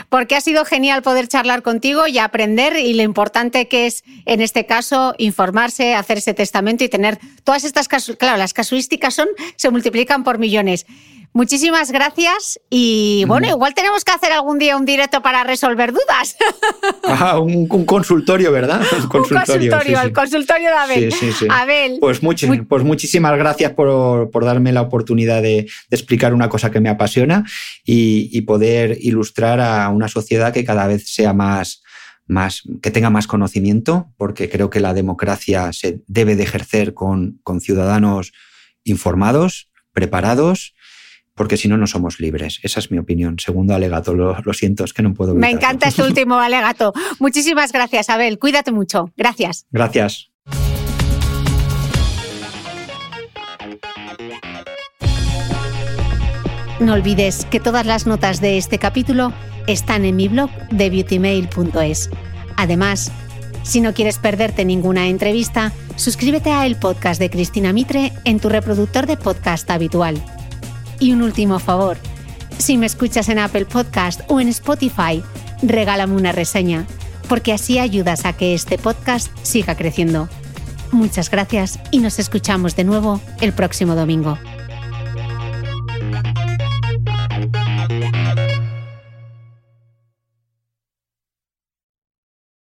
porque 0.09 0.35
ha 0.35 0.41
sido 0.41 0.65
genial 0.65 1.01
poder 1.01 1.27
charlar 1.27 1.61
contigo 1.61 2.07
y 2.07 2.17
aprender 2.17 2.77
y 2.77 2.93
lo 2.93 3.03
importante 3.03 3.67
que 3.67 3.85
es, 3.85 4.03
en 4.25 4.41
este 4.41 4.65
caso, 4.65 5.15
informarse, 5.17 5.95
hacer 5.95 6.17
ese 6.17 6.33
testamento 6.33 6.83
y 6.83 6.89
tener 6.89 7.19
todas 7.43 7.63
estas. 7.63 7.87
Claro, 7.87 8.37
las 8.37 8.53
casuísticas 8.53 9.13
son, 9.13 9.27
se 9.55 9.69
multiplican 9.69 10.23
por 10.23 10.39
millones. 10.39 10.85
Muchísimas 11.31 11.91
gracias 11.91 12.59
y 12.71 13.23
bueno, 13.27 13.47
igual 13.47 13.75
tenemos 13.75 14.03
que 14.03 14.11
hacer 14.11 14.31
algún 14.31 14.57
día 14.57 14.75
un 14.75 14.85
directo 14.85 15.21
para 15.21 15.43
resolver 15.43 15.91
dudas. 15.91 16.35
Ajá, 17.03 17.39
un, 17.39 17.67
consultorio, 17.67 18.51
¿verdad? 18.51 18.81
Un 19.03 19.07
consultorio, 19.07 20.01
el 20.01 20.11
consultorio 20.11 20.69
de 20.69 20.75
Abel. 20.75 21.11
Sí, 21.13 21.31
sí, 21.31 21.45
Abel. 21.49 21.97
Pues, 21.99 22.19
pues 22.67 22.83
muchísimas 22.83 23.37
gracias 23.37 23.73
por, 23.73 24.29
darme 24.43 24.71
la 24.71 24.81
oportunidad 24.81 25.41
de, 25.41 25.69
explicar 25.91 26.33
una 26.33 26.49
cosa 26.49 26.71
que 26.71 26.79
me 26.79 26.89
apasiona 26.89 27.45
y, 27.85 28.41
poder 28.41 28.97
ilustrar 28.99 29.59
a 29.59 29.89
una 29.89 30.07
sociedad 30.07 30.51
que 30.51 30.65
cada 30.65 30.87
vez 30.87 31.13
sea 31.13 31.33
más, 31.33 31.83
más, 32.25 32.63
que 32.81 32.89
tenga 32.89 33.11
más 33.11 33.27
conocimiento, 33.27 34.11
porque 34.17 34.49
creo 34.49 34.69
que 34.69 34.79
la 34.79 34.93
democracia 34.95 35.71
se 35.73 36.01
debe 36.07 36.35
de 36.35 36.43
ejercer 36.43 36.93
con, 36.95 37.39
con 37.43 37.61
ciudadanos 37.61 38.31
informados, 38.83 39.69
preparados 39.93 40.73
porque 41.39 41.55
si 41.55 41.69
no, 41.69 41.77
no 41.77 41.87
somos 41.87 42.19
libres. 42.19 42.59
Esa 42.63 42.81
es 42.81 42.91
mi 42.91 42.97
opinión. 42.97 43.39
Segundo 43.39 43.73
alegato, 43.73 44.13
lo, 44.13 44.53
siento, 44.53 44.83
es 44.83 44.91
que 44.91 45.01
no 45.01 45.13
puedo. 45.13 45.33
Me 45.35 45.49
encanta 45.49 45.87
este 45.87 46.03
último 46.05 46.37
alegato. 46.37 46.91
Muchísimas 47.17 47.71
gracias, 47.71 48.09
Abel. 48.09 48.39
Cuídate 48.39 48.73
mucho. 48.73 49.13
Gracias. 49.15 49.65
Gracias. 49.71 50.31
No 56.81 56.91
olvides 56.91 57.45
que 57.45 57.61
todas 57.61 57.85
las 57.85 58.05
notas 58.05 58.41
de 58.41 58.57
este 58.57 58.77
capítulo 58.77 59.31
están 59.65 60.03
en 60.03 60.17
mi 60.17 60.27
blog 60.27 60.49
de 60.71 60.89
beautymail.es. 60.89 62.09
Además, 62.57 63.13
si 63.63 63.79
no 63.79 63.93
quieres 63.93 64.17
perderte 64.17 64.65
ninguna 64.65 65.07
entrevista, 65.07 65.71
suscríbete 65.95 66.51
a 66.51 66.65
el 66.65 66.75
podcast 66.75 67.17
de 67.17 67.29
Cristina 67.29 67.71
Mitre 67.71 68.11
en 68.25 68.41
tu 68.41 68.49
reproductor 68.49 69.07
de 69.07 69.15
podcast 69.15 69.71
habitual. 69.71 70.21
Y 70.99 71.13
un 71.13 71.21
último 71.21 71.59
favor, 71.59 71.97
si 72.57 72.77
me 72.77 72.85
escuchas 72.85 73.29
en 73.29 73.39
Apple 73.39 73.65
Podcast 73.65 74.21
o 74.27 74.39
en 74.39 74.49
Spotify, 74.49 75.23
regálame 75.61 76.15
una 76.15 76.31
reseña, 76.31 76.85
porque 77.27 77.53
así 77.53 77.79
ayudas 77.79 78.25
a 78.25 78.33
que 78.33 78.53
este 78.53 78.77
podcast 78.77 79.29
siga 79.43 79.75
creciendo. 79.75 80.27
Muchas 80.91 81.29
gracias 81.29 81.79
y 81.91 81.99
nos 81.99 82.19
escuchamos 82.19 82.75
de 82.75 82.83
nuevo 82.83 83.21
el 83.41 83.53
próximo 83.53 83.95
domingo. 83.95 84.37